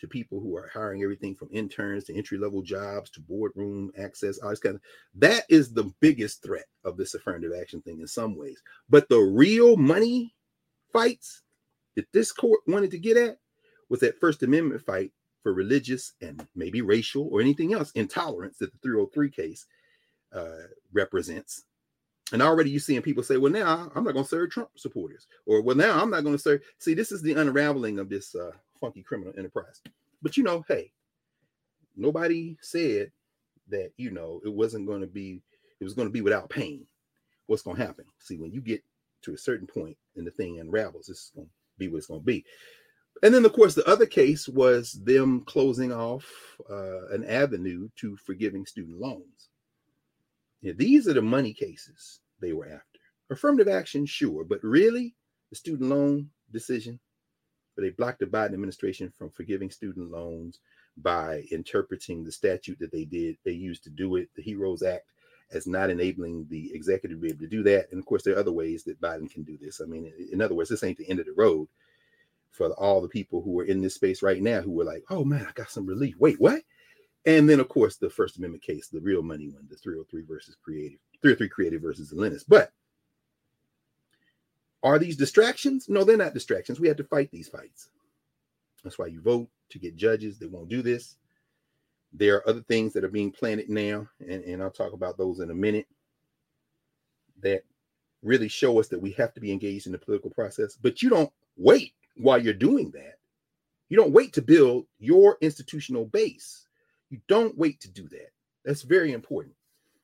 to 0.00 0.08
people 0.08 0.40
who 0.40 0.56
are 0.56 0.70
hiring 0.72 1.02
everything 1.02 1.34
from 1.34 1.48
interns 1.52 2.04
to 2.04 2.16
entry 2.16 2.38
level 2.38 2.62
jobs 2.62 3.10
to 3.10 3.20
boardroom 3.20 3.92
access, 3.98 4.38
all 4.38 4.50
this 4.50 4.58
kind 4.58 4.76
of 4.76 4.80
that 5.14 5.44
is 5.48 5.72
the 5.72 5.92
biggest 6.00 6.42
threat 6.42 6.64
of 6.84 6.96
this 6.96 7.14
affirmative 7.14 7.52
action 7.58 7.82
thing 7.82 8.00
in 8.00 8.06
some 8.06 8.36
ways. 8.36 8.62
But 8.88 9.08
the 9.08 9.18
real 9.18 9.76
money 9.76 10.34
fights 10.92 11.42
that 11.96 12.10
this 12.12 12.32
court 12.32 12.60
wanted 12.66 12.90
to 12.92 12.98
get 12.98 13.16
at 13.16 13.38
was 13.88 14.00
that 14.00 14.18
First 14.18 14.42
Amendment 14.42 14.82
fight 14.82 15.12
for 15.42 15.52
religious 15.52 16.12
and 16.20 16.46
maybe 16.54 16.80
racial 16.82 17.28
or 17.30 17.40
anything 17.40 17.72
else 17.72 17.90
intolerance 17.92 18.58
that 18.58 18.72
the 18.72 18.78
303 18.78 19.30
case 19.30 19.66
uh, 20.32 20.66
represents. 20.92 21.64
And 22.32 22.42
already 22.42 22.70
you're 22.70 22.80
seeing 22.80 23.02
people 23.02 23.22
say, 23.22 23.36
well, 23.36 23.52
now 23.52 23.90
I'm 23.94 24.04
not 24.04 24.12
going 24.12 24.24
to 24.24 24.28
serve 24.28 24.50
Trump 24.50 24.70
supporters, 24.76 25.26
or 25.46 25.62
well, 25.62 25.76
now 25.76 26.00
I'm 26.00 26.10
not 26.10 26.22
going 26.22 26.36
to 26.36 26.42
serve. 26.42 26.60
See, 26.78 26.94
this 26.94 27.12
is 27.12 27.22
the 27.22 27.34
unraveling 27.34 27.98
of 27.98 28.08
this 28.08 28.34
uh, 28.34 28.52
funky 28.80 29.02
criminal 29.02 29.34
enterprise. 29.36 29.80
But 30.22 30.36
you 30.36 30.44
know, 30.44 30.64
hey, 30.68 30.92
nobody 31.96 32.56
said 32.60 33.10
that 33.68 33.92
you 33.96 34.10
know 34.10 34.40
it 34.44 34.52
wasn't 34.52 34.86
going 34.86 35.00
to 35.00 35.06
be 35.06 35.42
it 35.80 35.84
was 35.84 35.94
going 35.94 36.08
to 36.08 36.12
be 36.12 36.20
without 36.20 36.50
pain. 36.50 36.86
What's 37.46 37.62
going 37.62 37.76
to 37.76 37.86
happen? 37.86 38.04
See, 38.18 38.36
when 38.36 38.52
you 38.52 38.60
get 38.60 38.82
to 39.22 39.34
a 39.34 39.38
certain 39.38 39.66
point 39.66 39.96
and 40.16 40.26
the 40.26 40.30
thing 40.30 40.60
unravels, 40.60 41.06
this 41.06 41.18
is 41.18 41.32
going 41.34 41.46
to 41.46 41.52
be 41.78 41.88
what 41.88 41.98
it's 41.98 42.06
going 42.06 42.20
to 42.20 42.26
be. 42.26 42.44
And 43.22 43.34
then, 43.34 43.44
of 43.44 43.52
course, 43.52 43.74
the 43.74 43.86
other 43.86 44.06
case 44.06 44.48
was 44.48 44.92
them 44.92 45.42
closing 45.42 45.92
off 45.92 46.24
uh, 46.70 47.08
an 47.08 47.24
avenue 47.24 47.88
to 47.96 48.16
forgiving 48.16 48.64
student 48.64 48.98
loans. 48.98 49.49
These 50.62 51.08
are 51.08 51.14
the 51.14 51.22
money 51.22 51.52
cases 51.52 52.20
they 52.40 52.52
were 52.52 52.66
after. 52.66 52.98
Affirmative 53.30 53.68
action, 53.68 54.06
sure, 54.06 54.44
but 54.44 54.62
really, 54.62 55.14
the 55.50 55.56
student 55.56 55.88
loan 55.88 56.30
decision, 56.52 56.98
but 57.76 57.82
they 57.82 57.90
blocked 57.90 58.20
the 58.20 58.26
Biden 58.26 58.54
administration 58.54 59.12
from 59.16 59.30
forgiving 59.30 59.70
student 59.70 60.10
loans 60.10 60.60
by 60.96 61.44
interpreting 61.50 62.24
the 62.24 62.32
statute 62.32 62.78
that 62.80 62.92
they 62.92 63.04
did, 63.04 63.36
they 63.44 63.52
used 63.52 63.84
to 63.84 63.90
do 63.90 64.16
it, 64.16 64.28
the 64.34 64.42
HEROES 64.42 64.82
Act, 64.82 65.06
as 65.52 65.66
not 65.66 65.90
enabling 65.90 66.46
the 66.48 66.70
executive 66.74 67.18
to 67.18 67.22
be 67.22 67.28
able 67.28 67.40
to 67.40 67.46
do 67.46 67.62
that. 67.62 67.86
And 67.90 67.98
of 67.98 68.06
course, 68.06 68.22
there 68.22 68.34
are 68.34 68.40
other 68.40 68.52
ways 68.52 68.84
that 68.84 69.00
Biden 69.00 69.30
can 69.30 69.42
do 69.42 69.56
this. 69.60 69.80
I 69.80 69.84
mean, 69.84 70.12
in 70.32 70.40
other 70.40 70.54
words, 70.54 70.70
this 70.70 70.82
ain't 70.82 70.98
the 70.98 71.08
end 71.08 71.20
of 71.20 71.26
the 71.26 71.32
road 71.32 71.68
for 72.50 72.68
all 72.72 73.00
the 73.00 73.08
people 73.08 73.42
who 73.42 73.58
are 73.60 73.64
in 73.64 73.80
this 73.80 73.94
space 73.94 74.22
right 74.22 74.42
now 74.42 74.60
who 74.60 74.72
were 74.72 74.84
like, 74.84 75.04
oh 75.10 75.24
man, 75.24 75.46
I 75.48 75.52
got 75.52 75.70
some 75.70 75.86
relief. 75.86 76.16
Wait, 76.18 76.40
what? 76.40 76.62
And 77.26 77.48
then, 77.48 77.60
of 77.60 77.68
course, 77.68 77.96
the 77.96 78.08
First 78.08 78.38
Amendment 78.38 78.62
case, 78.62 78.88
the 78.88 79.00
real 79.00 79.22
money 79.22 79.48
one, 79.48 79.66
the 79.68 79.76
303 79.76 80.22
versus 80.22 80.56
creative, 80.62 80.98
303 81.20 81.48
creative 81.48 81.82
versus 81.82 82.12
Elenis. 82.12 82.44
But 82.48 82.72
are 84.82 84.98
these 84.98 85.16
distractions? 85.16 85.88
No, 85.88 86.04
they're 86.04 86.16
not 86.16 86.32
distractions. 86.32 86.80
We 86.80 86.88
have 86.88 86.96
to 86.96 87.04
fight 87.04 87.30
these 87.30 87.48
fights. 87.48 87.90
That's 88.82 88.98
why 88.98 89.06
you 89.06 89.20
vote 89.20 89.48
to 89.70 89.78
get 89.78 89.96
judges 89.96 90.38
that 90.38 90.50
won't 90.50 90.70
do 90.70 90.80
this. 90.80 91.16
There 92.12 92.36
are 92.36 92.48
other 92.48 92.62
things 92.62 92.94
that 92.94 93.04
are 93.04 93.08
being 93.08 93.30
planted 93.30 93.68
now, 93.68 94.08
and, 94.20 94.42
and 94.42 94.62
I'll 94.62 94.70
talk 94.70 94.94
about 94.94 95.18
those 95.18 95.40
in 95.40 95.50
a 95.50 95.54
minute, 95.54 95.86
that 97.42 97.62
really 98.22 98.48
show 98.48 98.80
us 98.80 98.88
that 98.88 99.00
we 99.00 99.12
have 99.12 99.32
to 99.34 99.40
be 99.40 99.52
engaged 99.52 99.86
in 99.86 99.92
the 99.92 99.98
political 99.98 100.30
process. 100.30 100.76
But 100.80 101.02
you 101.02 101.10
don't 101.10 101.32
wait 101.56 101.92
while 102.16 102.42
you're 102.42 102.54
doing 102.54 102.90
that. 102.92 103.18
You 103.88 103.96
don't 103.96 104.12
wait 104.12 104.32
to 104.34 104.42
build 104.42 104.86
your 104.98 105.36
institutional 105.40 106.06
base. 106.06 106.66
You 107.10 107.20
don't 107.28 107.58
wait 107.58 107.80
to 107.80 107.90
do 107.90 108.08
that. 108.08 108.30
That's 108.64 108.82
very 108.82 109.12
important. 109.12 109.54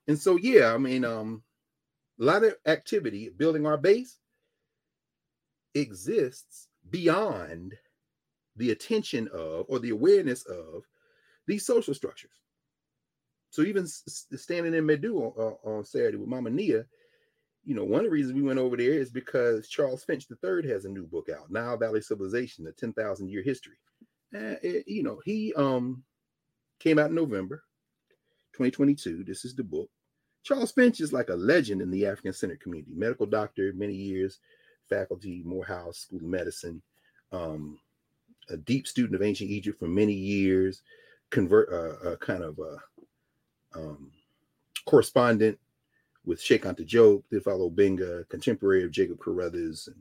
And 0.08 0.18
so, 0.18 0.36
yeah, 0.36 0.72
I 0.72 0.78
mean, 0.78 1.04
um, 1.04 1.42
a 2.20 2.24
lot 2.24 2.44
of 2.44 2.56
activity 2.66 3.30
building 3.36 3.66
our 3.66 3.76
base 3.76 4.18
exists 5.74 6.68
beyond 6.90 7.74
the 8.56 8.70
attention 8.70 9.28
of 9.32 9.66
or 9.68 9.78
the 9.78 9.90
awareness 9.90 10.44
of 10.46 10.84
these 11.46 11.66
social 11.66 11.94
structures. 11.94 12.40
So 13.50 13.62
even 13.62 13.86
standing 13.86 14.74
in 14.74 14.86
Medu 14.86 15.32
on, 15.36 15.56
on, 15.64 15.84
Saturday 15.84 16.16
with 16.16 16.28
Mama 16.28 16.50
Nia, 16.50 16.84
you 17.64 17.74
know, 17.74 17.84
one 17.84 18.00
of 18.00 18.06
the 18.06 18.10
reasons 18.10 18.34
we 18.34 18.42
went 18.42 18.58
over 18.58 18.76
there 18.76 18.92
is 18.92 19.10
because 19.10 19.68
Charles 19.68 20.04
Finch 20.04 20.26
III 20.30 20.68
has 20.68 20.84
a 20.84 20.88
new 20.88 21.06
book 21.06 21.28
out, 21.28 21.50
Nile 21.50 21.76
Valley 21.76 22.00
Civilization: 22.00 22.64
The 22.64 22.72
Ten 22.72 22.92
Thousand 22.92 23.28
Year 23.28 23.42
History. 23.42 23.76
Uh, 24.34 24.56
it, 24.62 24.86
you 24.86 25.02
know, 25.02 25.20
he 25.24 25.52
um 25.54 26.02
came 26.78 26.98
out 26.98 27.10
in 27.10 27.16
November 27.16 27.62
2022. 28.52 29.24
This 29.24 29.44
is 29.44 29.54
the 29.54 29.64
book. 29.64 29.90
Charles 30.42 30.72
Finch 30.72 31.00
is 31.00 31.12
like 31.12 31.28
a 31.28 31.34
legend 31.34 31.82
in 31.82 31.90
the 31.90 32.06
African 32.06 32.32
centered 32.32 32.60
community, 32.60 32.92
medical 32.94 33.26
doctor, 33.26 33.72
many 33.74 33.94
years, 33.94 34.38
faculty, 34.88 35.42
Morehouse 35.44 35.98
School 35.98 36.20
of 36.20 36.24
Medicine. 36.24 36.80
Um, 37.32 37.78
a 38.48 38.56
deep 38.56 38.86
student 38.86 39.16
of 39.16 39.22
ancient 39.22 39.50
Egypt 39.50 39.78
for 39.78 39.88
many 39.88 40.12
years, 40.12 40.82
convert 41.30 41.68
uh, 41.72 42.10
a 42.10 42.16
kind 42.16 42.44
of 42.44 42.58
a 42.58 43.78
um, 43.78 44.10
correspondent 44.84 45.58
with 46.24 46.42
Cheikh 46.42 46.64
Anta 46.64 46.86
Diop, 46.86 47.22
Theophile 47.30 47.70
Obenga, 47.70 48.28
contemporary 48.28 48.84
of 48.84 48.90
Jacob 48.90 49.18
Carruthers, 49.20 49.88
and 49.88 49.96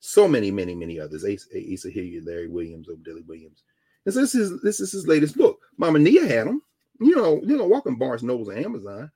so 0.00 0.26
many, 0.26 0.50
many, 0.50 0.74
many 0.74 0.98
others. 0.98 1.24
Asa, 1.24 1.48
Asa 1.72 1.90
Hilliard, 1.90 2.26
Larry 2.26 2.48
Williams, 2.48 2.88
Obadele 2.88 3.26
Williams. 3.26 3.62
And 4.04 4.12
so 4.12 4.20
this 4.20 4.34
is 4.34 4.60
this 4.62 4.80
is 4.80 4.92
his 4.92 5.06
latest 5.06 5.36
book. 5.36 5.60
Mama 5.82 5.98
Nia 5.98 6.26
had 6.26 6.46
them. 6.46 6.62
You 7.00 7.16
know, 7.16 7.40
you 7.44 7.56
know, 7.56 7.66
walking 7.66 7.98
Barnes 7.98 8.22
Nobles 8.22 8.48
and 8.48 8.64
Amazon 8.64 9.10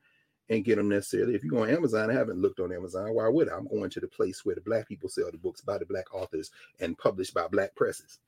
and 0.49 0.65
get 0.65 0.77
them 0.77 0.89
necessarily. 0.89 1.35
If 1.35 1.45
you 1.45 1.51
go 1.51 1.63
on 1.63 1.71
Amazon, 1.71 2.11
I 2.11 2.15
haven't 2.15 2.43
looked 2.43 2.61
on 2.61 2.73
Amazon. 2.73 3.15
Why 3.15 3.29
would 3.29 3.49
I? 3.49 3.57
I'm 3.57 3.69
going 3.69 3.91
to 3.91 4.01
the 4.01 4.09
place 4.09 4.45
where 4.45 4.57
the 4.57 4.61
black 4.61 4.89
people 4.89 5.09
sell 5.09 5.31
the 5.31 5.39
books 5.39 5.61
by 5.61 5.79
the 5.79 5.87
black 5.87 6.13
authors 6.13 6.51
and 6.81 6.99
published 6.99 7.33
by 7.35 7.47
black 7.47 7.75
presses 7.77 8.19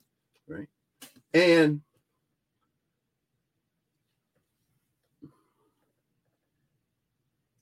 right? 0.49 0.69
And 1.35 1.81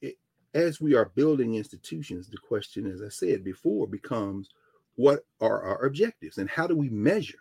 it, 0.00 0.16
as 0.54 0.80
we 0.80 0.94
are 0.94 1.10
building 1.14 1.54
institutions, 1.54 2.28
the 2.28 2.38
question, 2.38 2.86
as 2.86 3.02
I 3.02 3.08
said 3.08 3.44
before, 3.44 3.86
becomes 3.86 4.50
what 4.96 5.24
are 5.40 5.62
our 5.62 5.84
objectives 5.84 6.38
and 6.38 6.48
how 6.48 6.66
do 6.66 6.76
we 6.76 6.88
measure 6.88 7.38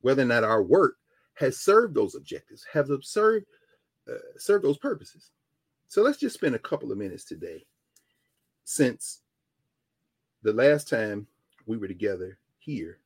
whether 0.00 0.22
or 0.22 0.26
not 0.26 0.44
our 0.44 0.62
work 0.62 0.96
has 1.34 1.58
served 1.58 1.94
those 1.94 2.14
objectives, 2.14 2.66
have 2.72 2.88
served 3.02 3.46
uh, 4.10 4.14
served 4.38 4.64
those 4.64 4.78
purposes. 4.78 5.30
So 5.88 6.02
let's 6.02 6.18
just 6.18 6.34
spend 6.34 6.54
a 6.54 6.58
couple 6.58 6.92
of 6.92 6.98
minutes 6.98 7.24
today, 7.24 7.64
since 8.64 9.20
the 10.42 10.52
last 10.52 10.88
time 10.88 11.26
we 11.66 11.76
were 11.76 11.88
together 11.88 12.38
here 12.58 12.98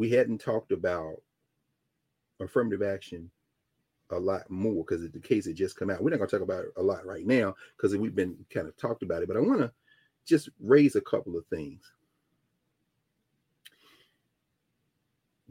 we 0.00 0.10
hadn't 0.10 0.38
talked 0.38 0.72
about 0.72 1.16
affirmative 2.40 2.82
action 2.82 3.30
a 4.12 4.18
lot 4.18 4.50
more 4.50 4.82
because 4.82 5.08
the 5.10 5.20
case 5.20 5.44
had 5.44 5.56
just 5.56 5.76
come 5.76 5.90
out. 5.90 6.02
We're 6.02 6.08
not 6.08 6.16
going 6.16 6.30
to 6.30 6.38
talk 6.38 6.44
about 6.44 6.64
it 6.64 6.72
a 6.78 6.82
lot 6.82 7.04
right 7.04 7.26
now 7.26 7.54
because 7.76 7.94
we've 7.94 8.14
been 8.14 8.34
kind 8.48 8.66
of 8.66 8.74
talked 8.78 9.02
about 9.02 9.22
it, 9.22 9.28
but 9.28 9.36
I 9.36 9.40
want 9.40 9.60
to 9.60 9.70
just 10.26 10.48
raise 10.58 10.96
a 10.96 11.02
couple 11.02 11.36
of 11.36 11.44
things. 11.46 11.82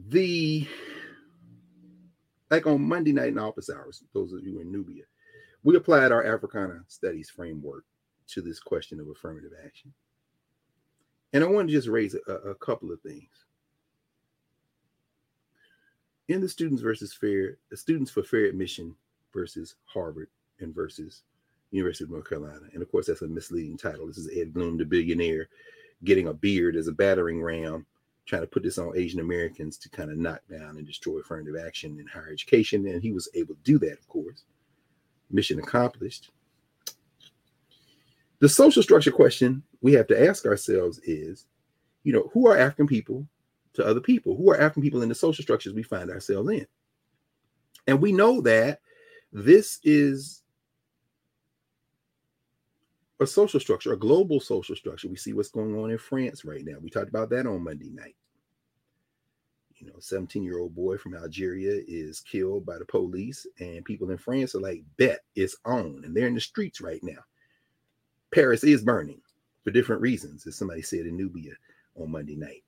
The 0.08 0.66
like 2.50 2.66
on 2.66 2.82
Monday 2.82 3.12
night 3.12 3.28
in 3.28 3.38
office 3.38 3.70
hours, 3.70 4.02
those 4.12 4.32
of 4.32 4.44
you 4.44 4.60
in 4.60 4.72
Knubia, 4.72 5.04
we 5.62 5.76
applied 5.76 6.12
our 6.12 6.24
Africana 6.24 6.80
studies 6.88 7.30
framework 7.30 7.84
to 8.28 8.42
this 8.42 8.60
question 8.60 9.00
of 9.00 9.08
affirmative 9.08 9.52
action. 9.64 9.92
And 11.32 11.44
I 11.44 11.46
want 11.46 11.68
to 11.68 11.74
just 11.74 11.88
raise 11.88 12.14
a, 12.14 12.32
a 12.32 12.54
couple 12.56 12.92
of 12.92 13.00
things 13.02 13.46
in 16.28 16.40
the 16.40 16.48
students 16.48 16.82
versus 16.82 17.12
fair, 17.12 17.58
the 17.70 17.76
students 17.76 18.10
for 18.10 18.22
fair 18.22 18.44
admission 18.44 18.94
versus 19.32 19.76
Harvard 19.84 20.28
and 20.60 20.74
versus 20.74 21.22
University 21.72 22.04
of 22.04 22.10
North 22.10 22.28
Carolina. 22.28 22.66
And 22.72 22.82
of 22.82 22.90
course, 22.90 23.06
that's 23.06 23.22
a 23.22 23.28
misleading 23.28 23.76
title. 23.76 24.06
This 24.06 24.18
is 24.18 24.30
Ed 24.36 24.52
Blum, 24.54 24.76
the 24.76 24.84
billionaire, 24.84 25.48
getting 26.04 26.28
a 26.28 26.34
beard 26.34 26.76
as 26.76 26.88
a 26.88 26.92
battering 26.92 27.42
ram, 27.42 27.84
trying 28.30 28.42
to 28.42 28.48
put 28.48 28.62
this 28.62 28.78
on 28.78 28.96
Asian 28.96 29.20
Americans 29.20 29.76
to 29.76 29.90
kind 29.90 30.10
of 30.10 30.16
knock 30.16 30.40
down 30.48 30.78
and 30.78 30.86
destroy 30.86 31.18
affirmative 31.18 31.56
action 31.66 31.98
in 31.98 32.06
higher 32.06 32.30
education. 32.32 32.86
And 32.86 33.02
he 33.02 33.12
was 33.12 33.28
able 33.34 33.54
to 33.54 33.60
do 33.64 33.78
that, 33.80 33.98
of 33.98 34.08
course. 34.08 34.44
Mission 35.30 35.58
accomplished. 35.58 36.30
The 38.38 38.48
social 38.48 38.82
structure 38.82 39.10
question 39.10 39.62
we 39.82 39.92
have 39.94 40.06
to 40.06 40.28
ask 40.28 40.46
ourselves 40.46 41.00
is, 41.00 41.46
you 42.04 42.12
know, 42.12 42.30
who 42.32 42.46
are 42.46 42.56
African 42.56 42.86
people 42.86 43.26
to 43.74 43.84
other 43.84 44.00
people 44.00 44.36
who 44.36 44.50
are 44.50 44.56
African 44.56 44.82
people 44.82 45.02
in 45.02 45.08
the 45.08 45.14
social 45.14 45.42
structures 45.42 45.72
we 45.72 45.82
find 45.82 46.10
ourselves 46.10 46.50
in. 46.50 46.66
And 47.86 48.00
we 48.00 48.12
know 48.12 48.40
that 48.42 48.80
this 49.32 49.80
is 49.82 50.42
a 53.20 53.26
social 53.26 53.60
structure, 53.60 53.92
a 53.92 53.98
global 53.98 54.40
social 54.40 54.74
structure. 54.76 55.08
We 55.08 55.16
see 55.16 55.32
what's 55.32 55.50
going 55.50 55.78
on 55.78 55.90
in 55.90 55.98
France 55.98 56.44
right 56.44 56.64
now. 56.64 56.78
We 56.80 56.90
talked 56.90 57.08
about 57.08 57.30
that 57.30 57.46
on 57.46 57.62
Monday 57.62 57.90
night. 57.90 58.16
You 59.80 59.86
know, 59.86 59.98
17 59.98 60.42
year 60.42 60.58
old 60.58 60.74
boy 60.74 60.98
from 60.98 61.14
Algeria 61.14 61.82
is 61.88 62.20
killed 62.20 62.66
by 62.66 62.78
the 62.78 62.84
police, 62.84 63.46
and 63.58 63.84
people 63.84 64.10
in 64.10 64.18
France 64.18 64.54
are 64.54 64.60
like, 64.60 64.82
bet 64.98 65.20
it's 65.34 65.56
on. 65.64 66.02
And 66.04 66.14
they're 66.14 66.26
in 66.26 66.34
the 66.34 66.40
streets 66.40 66.80
right 66.80 67.02
now. 67.02 67.18
Paris 68.30 68.62
is 68.62 68.84
burning 68.84 69.20
for 69.64 69.70
different 69.70 70.02
reasons, 70.02 70.46
as 70.46 70.56
somebody 70.56 70.82
said 70.82 71.06
in 71.06 71.16
Knubia 71.16 71.54
on 71.96 72.12
Monday 72.12 72.36
night. 72.36 72.62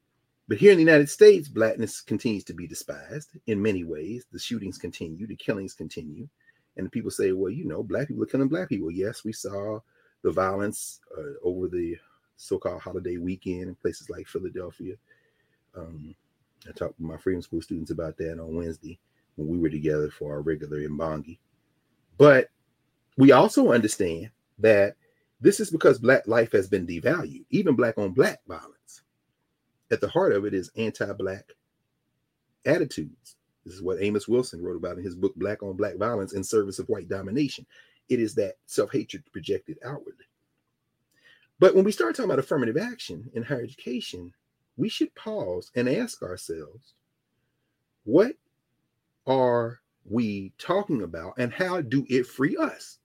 But 0.48 0.58
here 0.58 0.72
in 0.72 0.78
the 0.78 0.84
United 0.84 1.08
States, 1.08 1.48
blackness 1.48 2.00
continues 2.00 2.44
to 2.44 2.54
be 2.54 2.66
despised 2.66 3.30
in 3.46 3.62
many 3.62 3.84
ways. 3.84 4.24
The 4.32 4.38
shootings 4.38 4.78
continue, 4.78 5.26
the 5.26 5.36
killings 5.36 5.74
continue. 5.74 6.28
And 6.76 6.90
people 6.90 7.10
say, 7.10 7.32
well, 7.32 7.50
you 7.50 7.66
know, 7.66 7.82
black 7.82 8.08
people 8.08 8.22
are 8.22 8.26
killing 8.26 8.48
black 8.48 8.68
people. 8.68 8.90
Yes, 8.90 9.24
we 9.24 9.32
saw 9.32 9.80
the 10.22 10.32
violence 10.32 11.00
uh, 11.16 11.34
over 11.42 11.68
the 11.68 11.96
so 12.36 12.58
called 12.58 12.80
holiday 12.80 13.18
weekend 13.18 13.68
in 13.68 13.74
places 13.76 14.10
like 14.10 14.26
Philadelphia. 14.26 14.94
Um, 15.76 16.14
I 16.68 16.72
talked 16.72 16.98
with 16.98 17.08
my 17.08 17.16
freedom 17.16 17.42
school 17.42 17.62
students 17.62 17.90
about 17.90 18.16
that 18.18 18.38
on 18.38 18.54
Wednesday 18.54 18.98
when 19.36 19.48
we 19.48 19.58
were 19.58 19.70
together 19.70 20.10
for 20.10 20.32
our 20.32 20.42
regular 20.42 20.78
Mbongi. 20.80 21.38
But 22.18 22.50
we 23.16 23.32
also 23.32 23.72
understand 23.72 24.30
that 24.58 24.96
this 25.40 25.58
is 25.58 25.70
because 25.70 25.98
black 25.98 26.26
life 26.28 26.52
has 26.52 26.68
been 26.68 26.86
devalued, 26.86 27.44
even 27.50 27.74
black 27.74 27.98
on 27.98 28.12
black 28.12 28.40
violence 28.46 29.02
at 29.92 30.00
the 30.00 30.08
heart 30.08 30.32
of 30.32 30.44
it 30.46 30.54
is 30.54 30.72
anti-black 30.76 31.52
attitudes. 32.64 33.36
This 33.64 33.74
is 33.74 33.82
what 33.82 34.02
Amos 34.02 34.26
Wilson 34.26 34.62
wrote 34.62 34.76
about 34.76 34.96
in 34.96 35.04
his 35.04 35.14
book 35.14 35.34
Black 35.36 35.62
on 35.62 35.76
Black 35.76 35.96
Violence 35.96 36.32
in 36.32 36.42
Service 36.42 36.78
of 36.78 36.88
White 36.88 37.08
Domination. 37.08 37.66
It 38.08 38.18
is 38.18 38.34
that 38.34 38.54
self-hatred 38.66 39.22
projected 39.30 39.78
outwardly. 39.84 40.24
But 41.60 41.76
when 41.76 41.84
we 41.84 41.92
start 41.92 42.16
talking 42.16 42.30
about 42.30 42.40
affirmative 42.40 42.76
action 42.76 43.30
in 43.34 43.42
higher 43.44 43.62
education, 43.62 44.32
we 44.76 44.88
should 44.88 45.14
pause 45.14 45.70
and 45.74 45.88
ask 45.88 46.22
ourselves, 46.22 46.94
what 48.04 48.34
are 49.26 49.80
we 50.08 50.52
talking 50.58 51.02
about 51.02 51.34
and 51.38 51.52
how 51.52 51.80
do 51.80 52.04
it 52.08 52.26
free 52.26 52.56
us? 52.56 52.98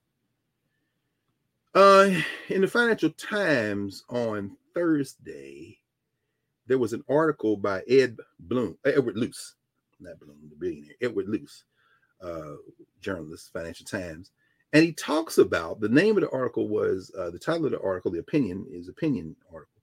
Uh, 1.74 2.10
in 2.48 2.62
the 2.62 2.66
Financial 2.66 3.10
Times 3.10 4.04
on 4.08 4.56
Thursday, 4.74 5.78
there 6.66 6.78
was 6.78 6.92
an 6.92 7.04
article 7.08 7.56
by 7.56 7.82
Ed 7.88 8.16
Blum, 8.40 8.76
Edward 8.84 9.16
Luce, 9.16 9.54
not 10.00 10.18
Blum, 10.18 10.36
the 10.48 10.56
billionaire, 10.56 10.94
Edward 11.00 11.28
Luce, 11.28 11.64
uh, 12.22 12.54
journalist, 13.00 13.52
Financial 13.52 13.86
Times, 13.86 14.32
and 14.72 14.84
he 14.84 14.92
talks 14.92 15.38
about 15.38 15.80
the 15.80 15.88
name 15.88 16.16
of 16.16 16.22
the 16.22 16.30
article 16.30 16.68
was 16.68 17.12
uh, 17.18 17.30
the 17.30 17.38
title 17.38 17.66
of 17.66 17.72
the 17.72 17.80
article, 17.80 18.10
the 18.10 18.18
opinion 18.18 18.66
is 18.70 18.88
opinion 18.88 19.34
article, 19.52 19.77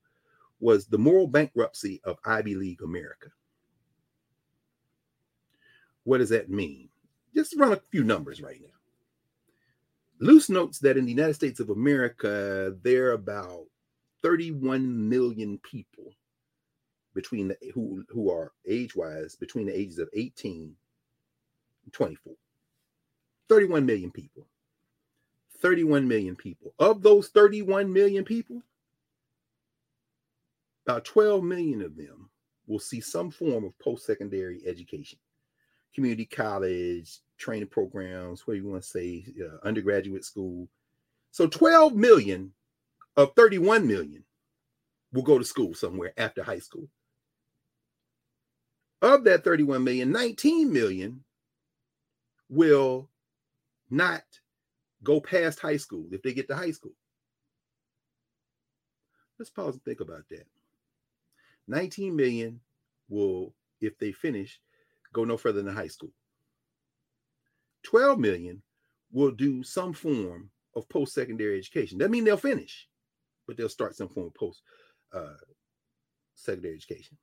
was 0.60 0.88
the 0.88 0.98
moral 0.98 1.27
bankruptcy 1.27 2.02
of 2.03 2.18
Ivy 2.26 2.56
League 2.56 2.82
America. 2.82 3.30
What 6.03 6.19
does 6.19 6.30
that 6.30 6.49
mean? 6.49 6.90
Just 7.34 7.57
run 7.57 7.73
a 7.73 7.82
few 7.91 8.03
numbers 8.03 8.41
right 8.41 8.61
now. 8.61 8.68
Luce 10.19 10.49
notes 10.49 10.80
that 10.80 10.98
in 10.98 11.06
the 11.06 11.11
United 11.11 11.34
States 11.34 11.60
of 11.60 11.69
America, 11.69 12.76
there 12.84 13.10
are 13.10 13.14
about 13.14 13.65
31 14.22 15.10
million 15.10 15.60
people 15.60 16.14
between 17.14 17.48
the 17.49 17.57
who 17.73 18.06
who 18.10 18.32
are 18.32 18.52
age-wise 18.68 19.36
between 19.36 19.65
the 19.65 19.77
ages 19.77 19.99
of 19.99 20.10
18 20.14 20.76
and 21.84 21.94
24. 21.94 22.34
31 23.49 23.86
million 23.86 24.11
people. 24.11 24.48
31 25.60 26.07
million 26.07 26.36
people. 26.36 26.73
Of 26.80 27.02
those 27.02 27.30
31 27.30 27.91
million 27.91 28.23
people, 28.23 28.61
about 30.86 31.06
12 31.06 31.44
million 31.44 31.82
of 31.82 31.95
them 31.98 32.30
will 32.68 32.80
see 32.80 33.02
some 33.02 33.32
form 33.32 33.64
of 33.64 33.78
post-secondary 33.80 34.62
education. 34.66 35.20
Community 35.94 36.26
college 36.26 37.20
training 37.38 37.68
programs 37.68 38.44
do 38.45 38.53
you 38.53 38.68
want 38.68 38.84
to 38.84 38.88
say 38.88 39.26
uh, 39.41 39.66
undergraduate 39.68 40.24
school. 40.24 40.68
So 41.32 41.48
12 41.48 41.95
million 41.95 42.53
of 43.18 43.34
31 43.36 43.88
million 43.88 44.24
will 45.12 45.24
go 45.24 45.38
to 45.38 45.45
school 45.45 45.74
somewhere 45.74 46.14
after 46.18 46.44
high 46.44 46.60
school. 46.60 46.88
Of 49.02 49.24
that 49.26 49.44
31 49.44 49.84
million 49.84 50.12
19 50.12 50.72
million 50.72 51.24
will 52.49 53.10
not 53.90 54.24
go 55.03 55.20
past 55.20 55.60
high 55.60 55.78
school 55.78 56.07
if 56.12 56.22
they 56.22 56.34
get 56.34 56.48
to 56.49 56.56
high 56.56 56.72
school. 56.72 56.94
Let's 59.38 59.49
pause 59.49 59.74
and 59.74 59.84
think 59.84 59.99
about 59.99 60.24
that 60.30 60.45
19 61.68 62.16
million 62.16 62.60
will, 63.10 63.54
if 63.82 63.98
they 63.98 64.12
finish, 64.12 64.60
go 65.14 65.24
no 65.24 65.38
further 65.38 65.62
than 65.62 65.76
high 65.76 65.88
school. 65.88 66.12
12 67.84 68.20
million 68.20 68.62
will 69.12 69.32
do 69.32 69.64
some 69.64 69.94
form 69.94 70.50
of 70.76 70.90
post-secondary 70.90 71.58
education. 71.58 71.98
That 71.98 72.12
means 72.12 72.26
they'll 72.26 72.38
finish, 72.38 72.88
but 73.48 73.58
they'll 73.58 73.70
start 73.70 73.96
some 73.96 74.10
form 74.10 74.28
of 74.28 74.34
post 74.34 74.62
uh, 75.14 75.36
secondary 76.36 76.76
education. 76.76 77.18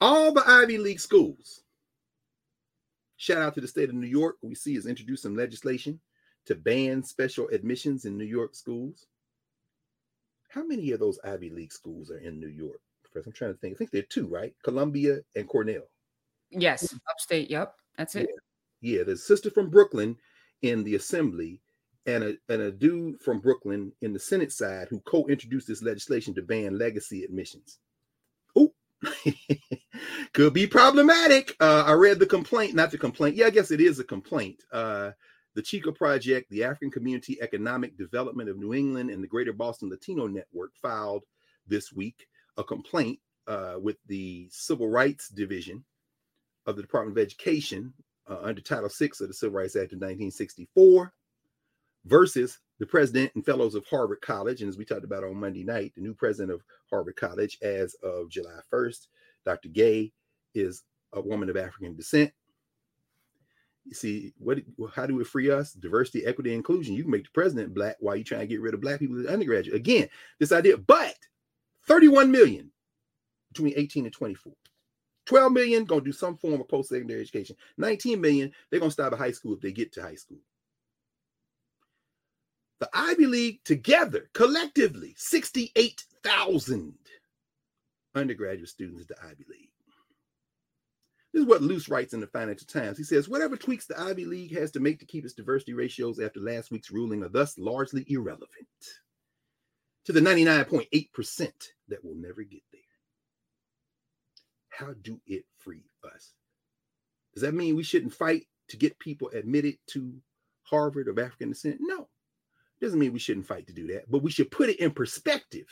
All 0.00 0.32
the 0.32 0.42
Ivy 0.46 0.78
League 0.78 1.00
schools. 1.00 1.62
Shout 3.16 3.40
out 3.40 3.54
to 3.54 3.60
the 3.60 3.68
state 3.68 3.88
of 3.88 3.94
New 3.94 4.08
York. 4.08 4.36
We 4.42 4.54
see 4.56 4.74
is 4.74 4.86
introduced 4.86 5.22
some 5.22 5.36
legislation 5.36 6.00
to 6.46 6.56
ban 6.56 7.04
special 7.04 7.48
admissions 7.48 8.04
in 8.04 8.18
New 8.18 8.24
York 8.24 8.54
schools. 8.54 9.06
How 10.48 10.64
many 10.64 10.90
of 10.90 11.00
those 11.00 11.20
Ivy 11.24 11.50
League 11.50 11.72
schools 11.72 12.10
are 12.10 12.18
in 12.18 12.40
New 12.40 12.48
York? 12.48 12.80
First. 13.12 13.26
I'm 13.26 13.32
trying 13.32 13.52
to 13.52 13.58
think. 13.58 13.74
I 13.74 13.78
think 13.78 13.90
there 13.90 14.00
are 14.00 14.06
two, 14.10 14.26
right? 14.26 14.54
Columbia 14.62 15.18
and 15.36 15.48
Cornell. 15.48 15.88
Yes, 16.50 16.94
upstate. 17.10 17.50
Yep, 17.50 17.74
that's 17.96 18.14
it. 18.14 18.28
Yeah, 18.80 18.98
yeah 18.98 19.04
there's 19.04 19.20
a 19.20 19.24
sister 19.24 19.50
from 19.50 19.70
Brooklyn 19.70 20.16
in 20.62 20.84
the 20.84 20.94
assembly, 20.94 21.60
and 22.06 22.24
a 22.24 22.36
and 22.48 22.62
a 22.62 22.70
dude 22.70 23.20
from 23.20 23.40
Brooklyn 23.40 23.92
in 24.02 24.12
the 24.12 24.18
Senate 24.18 24.52
side 24.52 24.88
who 24.90 25.00
co-introduced 25.00 25.68
this 25.68 25.82
legislation 25.82 26.34
to 26.34 26.42
ban 26.42 26.78
legacy 26.78 27.24
admissions. 27.24 27.78
Oh, 28.56 28.72
could 30.32 30.52
be 30.52 30.66
problematic. 30.66 31.56
Uh, 31.60 31.84
I 31.86 31.92
read 31.92 32.18
the 32.18 32.26
complaint, 32.26 32.74
not 32.74 32.90
the 32.90 32.98
complaint. 32.98 33.36
Yeah, 33.36 33.46
I 33.46 33.50
guess 33.50 33.70
it 33.70 33.80
is 33.80 33.98
a 33.98 34.04
complaint. 34.04 34.62
Uh, 34.72 35.12
the 35.54 35.62
Chica 35.62 35.92
Project, 35.92 36.50
the 36.50 36.64
African 36.64 36.90
Community 36.90 37.40
Economic 37.40 37.96
Development 37.98 38.48
of 38.48 38.58
New 38.58 38.72
England, 38.74 39.10
and 39.10 39.22
the 39.22 39.28
Greater 39.28 39.52
Boston 39.52 39.90
Latino 39.90 40.26
Network 40.26 40.70
filed 40.80 41.24
this 41.66 41.92
week 41.92 42.26
a 42.56 42.64
complaint 42.64 43.18
uh, 43.46 43.74
with 43.80 43.96
the 44.06 44.48
Civil 44.50 44.88
Rights 44.88 45.28
Division 45.28 45.84
of 46.66 46.76
the 46.76 46.82
Department 46.82 47.16
of 47.16 47.22
Education 47.22 47.92
uh, 48.28 48.38
under 48.42 48.60
Title 48.60 48.88
VI 48.88 49.10
of 49.20 49.28
the 49.28 49.34
Civil 49.34 49.58
Rights 49.58 49.76
Act 49.76 49.92
of 49.92 49.98
1964 49.98 51.12
versus 52.04 52.58
the 52.78 52.86
president 52.86 53.32
and 53.34 53.44
fellows 53.44 53.74
of 53.74 53.86
Harvard 53.86 54.20
College. 54.20 54.60
And 54.60 54.68
as 54.68 54.76
we 54.76 54.84
talked 54.84 55.04
about 55.04 55.24
on 55.24 55.36
Monday 55.36 55.64
night, 55.64 55.92
the 55.94 56.02
new 56.02 56.14
president 56.14 56.52
of 56.52 56.62
Harvard 56.90 57.16
College 57.16 57.58
as 57.62 57.94
of 58.02 58.28
July 58.28 58.58
1st, 58.72 59.06
Dr. 59.44 59.68
Gay, 59.68 60.12
is 60.54 60.82
a 61.12 61.20
woman 61.20 61.48
of 61.48 61.56
African 61.56 61.94
descent. 61.94 62.32
You 63.84 63.94
see, 63.94 64.32
what? 64.38 64.58
How 64.94 65.06
do 65.06 65.16
we 65.16 65.24
free 65.24 65.50
us? 65.50 65.72
Diversity, 65.72 66.24
equity, 66.24 66.54
inclusion. 66.54 66.94
You 66.94 67.02
can 67.02 67.10
make 67.10 67.24
the 67.24 67.30
president 67.34 67.74
black 67.74 67.96
while 67.98 68.14
you 68.14 68.22
trying 68.22 68.42
to 68.42 68.46
get 68.46 68.60
rid 68.60 68.74
of 68.74 68.80
black 68.80 69.00
people 69.00 69.18
as 69.18 69.26
undergraduate. 69.26 69.74
Again, 69.74 70.08
this 70.38 70.52
idea, 70.52 70.76
but 70.76 71.16
31 71.86 72.30
million 72.30 72.70
between 73.52 73.74
18 73.76 74.04
and 74.04 74.14
24. 74.14 74.52
12 75.26 75.52
million 75.52 75.84
gonna 75.84 76.00
do 76.00 76.12
some 76.12 76.36
form 76.36 76.60
of 76.60 76.68
post-secondary 76.68 77.20
education. 77.20 77.56
19 77.78 78.20
million, 78.20 78.52
they're 78.70 78.80
gonna 78.80 78.90
stop 78.90 79.12
at 79.12 79.18
high 79.18 79.30
school 79.30 79.54
if 79.54 79.60
they 79.60 79.72
get 79.72 79.92
to 79.92 80.02
high 80.02 80.14
school. 80.14 80.40
The 82.80 82.88
Ivy 82.92 83.26
League 83.26 83.64
together, 83.64 84.28
collectively, 84.34 85.14
68,000 85.16 86.94
undergraduate 88.14 88.68
students 88.68 89.02
at 89.02 89.08
the 89.08 89.24
Ivy 89.24 89.44
League. 89.48 89.68
This 91.32 91.42
is 91.42 91.48
what 91.48 91.62
Luce 91.62 91.88
writes 91.88 92.12
in 92.12 92.20
the 92.20 92.26
Financial 92.26 92.66
Times. 92.66 92.98
He 92.98 93.04
says, 93.04 93.28
whatever 93.28 93.56
tweaks 93.56 93.86
the 93.86 93.98
Ivy 93.98 94.26
League 94.26 94.54
has 94.58 94.70
to 94.72 94.80
make 94.80 94.98
to 94.98 95.06
keep 95.06 95.24
its 95.24 95.32
diversity 95.32 95.72
ratios 95.72 96.20
after 96.20 96.40
last 96.40 96.70
week's 96.70 96.90
ruling 96.90 97.22
are 97.22 97.28
thus 97.28 97.56
largely 97.56 98.04
irrelevant 98.08 98.48
to 100.04 100.12
the 100.12 100.20
99.8% 100.20 101.52
that 101.88 102.04
will 102.04 102.14
never 102.14 102.42
get 102.42 102.62
there. 102.72 102.80
How 104.70 104.94
do 105.02 105.20
it 105.26 105.44
free 105.58 105.84
us? 106.04 106.32
Does 107.34 107.42
that 107.42 107.54
mean 107.54 107.76
we 107.76 107.82
shouldn't 107.82 108.14
fight 108.14 108.46
to 108.68 108.76
get 108.76 108.98
people 108.98 109.30
admitted 109.32 109.76
to 109.88 110.12
Harvard 110.64 111.08
of 111.08 111.18
African 111.18 111.50
descent? 111.50 111.78
No. 111.80 112.08
Doesn't 112.80 112.98
mean 112.98 113.12
we 113.12 113.18
shouldn't 113.18 113.46
fight 113.46 113.66
to 113.68 113.72
do 113.72 113.86
that, 113.88 114.10
but 114.10 114.22
we 114.22 114.30
should 114.30 114.50
put 114.50 114.68
it 114.68 114.80
in 114.80 114.90
perspective. 114.90 115.66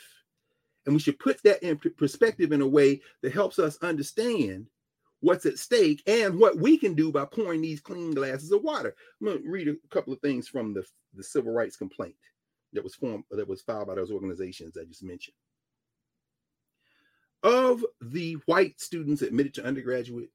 And 0.85 0.95
we 0.95 1.01
should 1.01 1.19
put 1.19 1.41
that 1.43 1.61
in 1.61 1.77
perspective 1.77 2.51
in 2.51 2.61
a 2.61 2.67
way 2.67 3.01
that 3.21 3.33
helps 3.33 3.59
us 3.59 3.77
understand 3.81 4.67
what's 5.19 5.45
at 5.45 5.59
stake 5.59 6.01
and 6.07 6.39
what 6.39 6.57
we 6.57 6.77
can 6.77 6.95
do 6.95 7.11
by 7.11 7.25
pouring 7.25 7.61
these 7.61 7.79
clean 7.79 8.11
glasses 8.11 8.51
of 8.51 8.63
water. 8.63 8.95
I'm 9.19 9.27
going 9.27 9.43
to 9.43 9.49
read 9.49 9.67
a 9.67 9.75
couple 9.89 10.13
of 10.13 10.19
things 10.21 10.47
from 10.47 10.73
the, 10.73 10.83
the 11.13 11.23
civil 11.23 11.51
rights 11.51 11.75
complaint 11.75 12.15
that 12.73 12.83
was 12.83 12.95
formed 12.95 13.23
that 13.31 13.47
was 13.47 13.61
filed 13.61 13.87
by 13.87 13.95
those 13.95 14.11
organizations 14.11 14.77
I 14.77 14.85
just 14.85 15.03
mentioned. 15.03 15.35
Of 17.43 17.83
the 18.01 18.33
white 18.45 18.79
students 18.79 19.21
admitted 19.21 19.53
to 19.55 19.65
undergraduate 19.65 20.29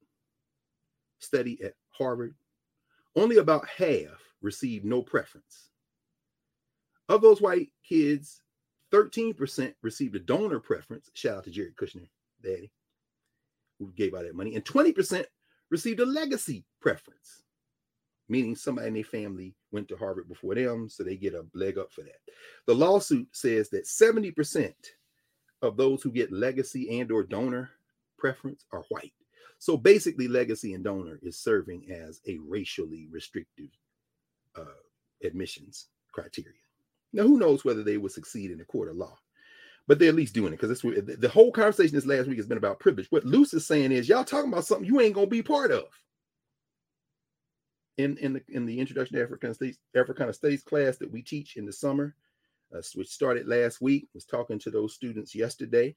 study 1.19 1.59
at 1.63 1.75
Harvard, 1.91 2.35
only 3.15 3.37
about 3.37 3.69
half 3.69 4.21
received 4.43 4.85
no 4.85 5.03
preference. 5.03 5.71
Of 7.09 7.23
those 7.23 7.41
white 7.41 7.71
kids, 7.89 8.43
13% 8.93 9.75
received 9.83 10.17
a 10.17 10.21
donor 10.21 10.61
preference. 10.61 11.11
Shout 11.15 11.39
out 11.39 11.45
to 11.45 11.51
Jared 11.51 11.77
Kushner, 11.77 12.09
daddy, 12.43 12.73
who 13.79 13.93
gave 13.93 14.15
out 14.15 14.25
that 14.25 14.35
money, 14.35 14.55
and 14.57 14.65
20% 14.65 15.25
received 15.71 16.01
a 16.01 16.07
legacy 16.07 16.65
preference 16.81 17.45
meaning 18.29 18.57
somebody 18.57 18.89
in 18.89 18.95
their 18.95 19.05
family 19.05 19.55
went 19.73 19.89
to 19.89 19.97
Harvard 19.97 20.29
before 20.29 20.55
them, 20.55 20.89
so 20.89 21.03
they 21.03 21.17
get 21.17 21.35
a 21.35 21.45
leg 21.55 21.79
up 21.79 21.93
for 21.93 22.03
that. 22.03 22.21
The 22.67 22.75
lawsuit 22.75 23.29
says 23.33 23.69
that 23.71 23.85
70% 23.85 24.73
of 25.63 25.77
those 25.77 26.03
who 26.03 26.11
get 26.11 26.33
legacy 26.33 27.01
and 27.01 27.11
or 27.11 27.23
donor 27.23 27.71
preference 28.19 28.65
are 28.73 28.85
white. 28.89 29.13
So 29.59 29.77
basically, 29.77 30.29
legacy 30.29 30.75
and 30.75 30.85
donor 30.85 31.19
is 31.23 31.39
serving 31.39 31.91
as 31.91 32.21
a 32.27 32.39
racially 32.47 33.09
restrictive 33.11 33.71
uh, 34.55 34.65
admissions 35.25 35.89
criteria. 36.13 36.53
Now, 37.13 37.23
who 37.23 37.39
knows 37.39 37.65
whether 37.65 37.83
they 37.83 37.97
will 37.97 38.11
succeed 38.11 38.51
in 38.51 38.59
the 38.59 38.65
court 38.65 38.91
of 38.91 38.97
law, 38.97 39.17
but 39.87 39.99
they're 39.99 40.09
at 40.09 40.15
least 40.15 40.35
doing 40.35 40.53
it 40.53 40.61
because 40.61 40.81
the 40.81 41.31
whole 41.33 41.53
conversation 41.53 41.95
this 41.95 42.07
last 42.07 42.27
week 42.27 42.37
has 42.37 42.47
been 42.47 42.59
about 42.59 42.81
privilege. 42.81 43.07
What 43.11 43.25
Luce 43.25 43.55
is 43.55 43.67
saying 43.67 43.93
is, 43.93 44.09
y'all 44.09 44.25
talking 44.25 44.53
about 44.53 44.67
something 44.67 44.87
you 44.87 45.01
ain't 45.01 45.15
gonna 45.15 45.27
be 45.27 45.43
part 45.43 45.71
of 45.71 45.85
in 47.99 48.17
in 48.19 48.35
the 48.35 48.43
in 48.49 48.67
the 48.67 48.79
introduction 48.81 49.17
to 49.17 49.23
African 49.23 49.55
states 49.55 49.79
Africana 49.97 50.33
studies 50.33 50.63
class 50.63 50.99
that 50.99 51.11
we 51.11 51.23
teach 51.23 51.57
in 51.57 51.67
the 51.67 51.73
summer, 51.73 52.15
uh, 52.75 52.83
which 52.95 53.09
started 53.09 53.49
last 53.49 53.81
week. 53.81 54.09
Was 54.15 54.25
talking 54.25 54.59
to 54.61 54.71
those 54.71 54.95
students 54.95 55.35
yesterday. 55.35 55.97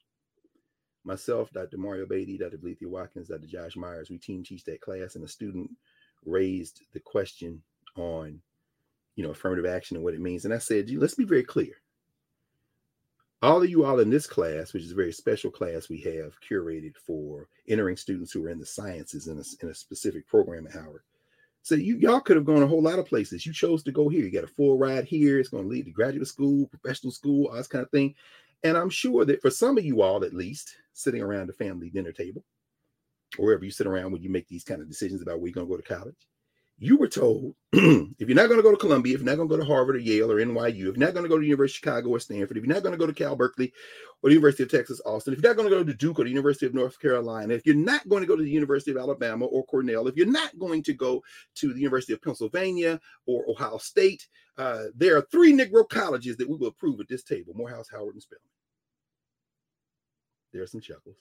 Myself, 1.05 1.51
Dr. 1.51 1.77
Mario 1.77 2.05
Beatty, 2.05 2.38
Dr. 2.38 2.57
Blethia 2.57 2.88
Watkins, 2.88 3.30
Dr. 3.30 3.47
Josh 3.47 3.77
Myers, 3.77 4.09
we 4.09 4.17
team 4.19 4.43
teach 4.43 4.65
that 4.65 4.81
class, 4.81 5.15
and 5.15 5.23
a 5.23 5.27
student 5.30 5.71
raised 6.26 6.81
the 6.93 6.99
question 6.99 7.61
on, 7.97 8.41
you 9.15 9.23
know, 9.23 9.31
affirmative 9.31 9.65
action 9.65 9.97
and 9.97 10.03
what 10.03 10.13
it 10.15 10.21
means. 10.21 10.45
And 10.45 10.53
I 10.53 10.59
said, 10.59 10.89
let's 10.91 11.15
be 11.15 11.26
very 11.26 11.43
clear. 11.43 11.73
all 13.41 13.63
of 13.63 13.69
you 13.69 13.85
all 13.85 13.99
in 13.99 14.09
this 14.09 14.27
class, 14.27 14.73
which 14.73 14.84
is 14.84 14.91
a 14.91 14.95
very 14.95 15.13
special 15.13 15.51
class 15.51 15.89
we 15.89 16.01
have 16.01 16.34
curated 16.41 16.95
for 16.97 17.47
entering 17.69 17.97
students 17.97 18.31
who 18.34 18.43
are 18.45 18.49
in 18.49 18.59
the 18.59 18.65
sciences 18.65 19.27
in 19.27 19.39
a, 19.39 19.43
in 19.65 19.71
a 19.71 19.76
specific 19.76 20.27
program 20.27 20.67
at 20.67 20.73
Howard. 20.73 21.03
So 21.69 21.75
you 21.75 21.97
y'all 21.97 22.19
could 22.19 22.35
have 22.35 22.47
gone 22.47 22.63
a 22.63 22.67
whole 22.67 22.81
lot 22.81 22.97
of 22.97 23.05
places. 23.05 23.45
You 23.45 23.53
chose 23.53 23.83
to 23.83 23.91
go 23.91 24.09
here. 24.09 24.25
You 24.25 24.31
got 24.31 24.43
a 24.43 24.47
full 24.47 24.79
ride 24.79 25.05
here. 25.05 25.39
It's 25.39 25.49
going 25.49 25.65
to 25.65 25.69
lead 25.69 25.85
to 25.85 25.91
graduate 25.91 26.27
school, 26.27 26.65
professional 26.65 27.11
school, 27.11 27.45
all 27.45 27.57
this 27.57 27.67
kind 27.67 27.83
of 27.83 27.91
thing. 27.91 28.15
And 28.63 28.75
I'm 28.75 28.89
sure 28.89 29.23
that 29.25 29.39
for 29.39 29.51
some 29.51 29.77
of 29.77 29.85
you 29.85 30.01
all, 30.01 30.23
at 30.23 30.33
least, 30.33 30.75
sitting 30.93 31.21
around 31.21 31.45
the 31.45 31.53
family 31.53 31.91
dinner 31.91 32.11
table, 32.11 32.43
or 33.37 33.45
wherever 33.45 33.63
you 33.63 33.69
sit 33.69 33.85
around 33.85 34.11
when 34.11 34.23
you 34.23 34.31
make 34.31 34.47
these 34.47 34.63
kind 34.63 34.81
of 34.81 34.87
decisions 34.87 35.21
about 35.21 35.37
where 35.37 35.49
you're 35.49 35.53
going 35.53 35.67
to 35.67 35.71
go 35.71 35.77
to 35.77 35.83
college, 35.83 36.15
you 36.80 36.95
were 36.95 37.10
told 37.10 37.53
if 37.73 38.27
you're 38.27 38.35
not 38.35 38.47
going 38.47 38.57
to 38.57 38.64
go 38.64 38.72
to 38.72 38.77
Columbia, 38.77 39.14
if 39.14 39.19
you're 39.19 39.30
not 39.30 39.35
going 39.35 39.49
to 39.49 39.56
go 39.56 39.60
to 39.60 39.68
Harvard 39.68 39.97
or 39.97 39.99
Yale 39.99 40.31
or 40.31 40.38
NYU, 40.38 40.69
if 40.69 40.76
you're 40.77 40.95
not 40.95 41.14
going 41.14 41.23
to 41.23 41.30
go 41.30 41.35
to 41.35 41.41
the 41.41 41.47
University 41.47 41.76
of 41.76 41.80
Chicago 41.80 42.10
or 42.10 42.19
Stanford, 42.22 42.56
if 42.56 42.64
you're 42.64 42.73
not 42.73 42.84
going 42.84 42.93
to 42.93 42.97
go 42.97 43.06
to 43.06 43.14
Cal 43.14 43.35
Berkeley 43.35 43.73
or 44.23 44.30
the 44.30 44.35
University 44.35 44.64
of 44.64 44.72
Texas 44.72 45.01
Austin, 45.06 45.34
if 45.34 45.41
you're 45.41 45.49
not 45.49 45.57
going 45.57 45.69
to 45.69 45.76
go 45.76 45.84
to 45.84 45.93
Duke 45.93 46.19
or 46.19 46.23
the 46.23 46.30
University 46.30 46.65
of 46.65 46.73
North 46.73 46.97
Carolina, 46.99 47.53
if 47.53 47.65
you're 47.65 47.76
not 47.76 48.07
going 48.07 48.22
to 48.22 48.27
go 48.27 48.38
to 48.38 48.43
the 48.43 48.49
University 48.49 48.91
of 48.91 48.97
Alabama 48.97 49.45
or 49.45 49.65
Cornell, 49.65 50.07
if 50.07 50.15
you're 50.15 50.26
not 50.26 50.57
going 50.57 50.81
to 50.84 50.93
go 50.93 51.22
to 51.56 51.73
the 51.73 51.80
University 51.80 52.14
of 52.14 52.22
Pennsylvania 52.22 52.99
or 53.27 53.43
Ohio 53.49 53.77
State, 53.77 54.27
uh, 54.57 54.85
there 54.95 55.18
are 55.18 55.27
three 55.30 55.51
Negro 55.51 55.88
colleges 55.88 56.38
that 56.38 56.49
we 56.49 56.56
will 56.56 56.68
approve 56.68 57.01
at 57.01 57.10
this 57.10 57.23
table: 57.23 57.53
Morehouse, 57.56 57.89
Howard, 57.91 58.15
and 58.15 58.22
Spelman. 58.22 58.41
There 60.53 60.64
are 60.64 60.68
some 60.68 60.81
chuckles. 60.81 61.18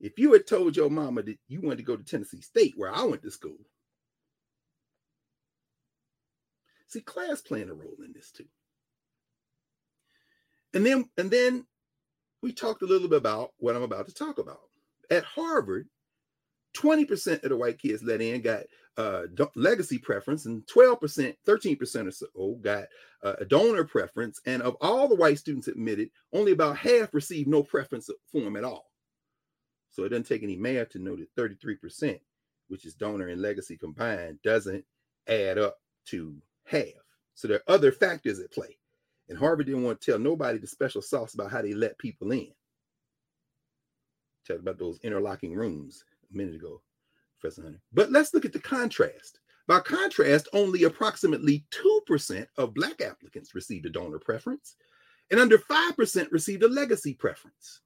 If 0.00 0.18
you 0.18 0.32
had 0.32 0.46
told 0.46 0.76
your 0.76 0.90
mama 0.90 1.22
that 1.22 1.38
you 1.48 1.60
wanted 1.60 1.76
to 1.76 1.82
go 1.84 1.96
to 1.96 2.02
Tennessee 2.02 2.40
State, 2.40 2.74
where 2.76 2.94
I 2.94 3.04
went 3.04 3.22
to 3.22 3.30
school, 3.30 3.56
See, 6.88 7.00
class 7.00 7.40
playing 7.40 7.70
a 7.70 7.74
role 7.74 7.96
in 8.04 8.12
this 8.12 8.30
too. 8.30 8.46
And 10.74 10.84
then 10.84 11.08
and 11.16 11.30
then 11.30 11.66
we 12.42 12.52
talked 12.52 12.82
a 12.82 12.86
little 12.86 13.08
bit 13.08 13.18
about 13.18 13.52
what 13.58 13.76
I'm 13.76 13.82
about 13.82 14.06
to 14.06 14.14
talk 14.14 14.38
about. 14.38 14.60
At 15.10 15.24
Harvard, 15.24 15.88
20% 16.76 17.42
of 17.42 17.48
the 17.48 17.56
white 17.56 17.78
kids 17.78 18.02
let 18.02 18.20
in 18.20 18.40
got 18.42 18.64
uh, 18.96 19.22
legacy 19.54 19.98
preference, 19.98 20.46
and 20.46 20.62
12%, 20.66 21.34
13% 21.46 22.06
or 22.06 22.10
so 22.10 22.58
got 22.60 22.84
uh, 23.22 23.34
a 23.38 23.44
donor 23.44 23.84
preference. 23.84 24.40
And 24.46 24.62
of 24.62 24.76
all 24.80 25.08
the 25.08 25.14
white 25.14 25.38
students 25.38 25.68
admitted, 25.68 26.10
only 26.32 26.52
about 26.52 26.76
half 26.76 27.14
received 27.14 27.48
no 27.48 27.62
preference 27.62 28.10
for 28.30 28.40
them 28.40 28.56
at 28.56 28.64
all. 28.64 28.90
So 29.90 30.04
it 30.04 30.10
doesn't 30.10 30.26
take 30.26 30.42
any 30.42 30.56
math 30.56 30.90
to 30.90 30.98
know 30.98 31.16
that 31.16 31.34
33%, 31.36 32.18
which 32.68 32.84
is 32.84 32.94
donor 32.94 33.28
and 33.28 33.40
legacy 33.40 33.76
combined, 33.76 34.38
doesn't 34.42 34.84
add 35.28 35.58
up 35.58 35.76
to 36.06 36.36
have. 36.64 36.92
So 37.34 37.48
there 37.48 37.58
are 37.58 37.74
other 37.74 37.92
factors 37.92 38.38
at 38.40 38.52
play. 38.52 38.78
And 39.28 39.38
Harvard 39.38 39.66
didn't 39.66 39.84
want 39.84 40.00
to 40.00 40.10
tell 40.10 40.18
nobody 40.18 40.58
the 40.58 40.66
special 40.66 41.02
sauce 41.02 41.34
about 41.34 41.50
how 41.50 41.62
they 41.62 41.72
let 41.72 41.98
people 41.98 42.30
in. 42.32 42.48
Talked 44.46 44.60
about 44.60 44.78
those 44.78 45.00
interlocking 45.02 45.54
rooms 45.54 46.04
a 46.32 46.36
minute 46.36 46.54
ago, 46.54 46.82
Professor 47.40 47.62
Hunter. 47.62 47.80
But 47.92 48.12
let's 48.12 48.34
look 48.34 48.44
at 48.44 48.52
the 48.52 48.58
contrast. 48.58 49.40
By 49.66 49.80
contrast, 49.80 50.48
only 50.52 50.84
approximately 50.84 51.64
2% 51.70 52.46
of 52.58 52.74
Black 52.74 53.00
applicants 53.00 53.54
received 53.54 53.86
a 53.86 53.90
donor 53.90 54.18
preference, 54.18 54.76
and 55.30 55.40
under 55.40 55.56
5% 55.56 56.30
received 56.30 56.62
a 56.62 56.68
legacy 56.68 57.14
preference. 57.14 57.80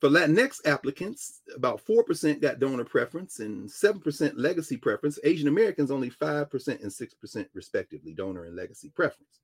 For 0.00 0.10
Latinx 0.10 0.60
applicants, 0.66 1.40
about 1.54 1.84
4% 1.84 2.40
got 2.42 2.58
donor 2.58 2.84
preference 2.84 3.40
and 3.40 3.68
7% 3.68 4.34
legacy 4.36 4.76
preference. 4.76 5.18
Asian 5.24 5.48
Americans, 5.48 5.90
only 5.90 6.10
5% 6.10 6.68
and 6.68 6.90
6% 6.90 7.46
respectively, 7.54 8.12
donor 8.12 8.44
and 8.44 8.54
legacy 8.54 8.90
preference. 8.90 9.40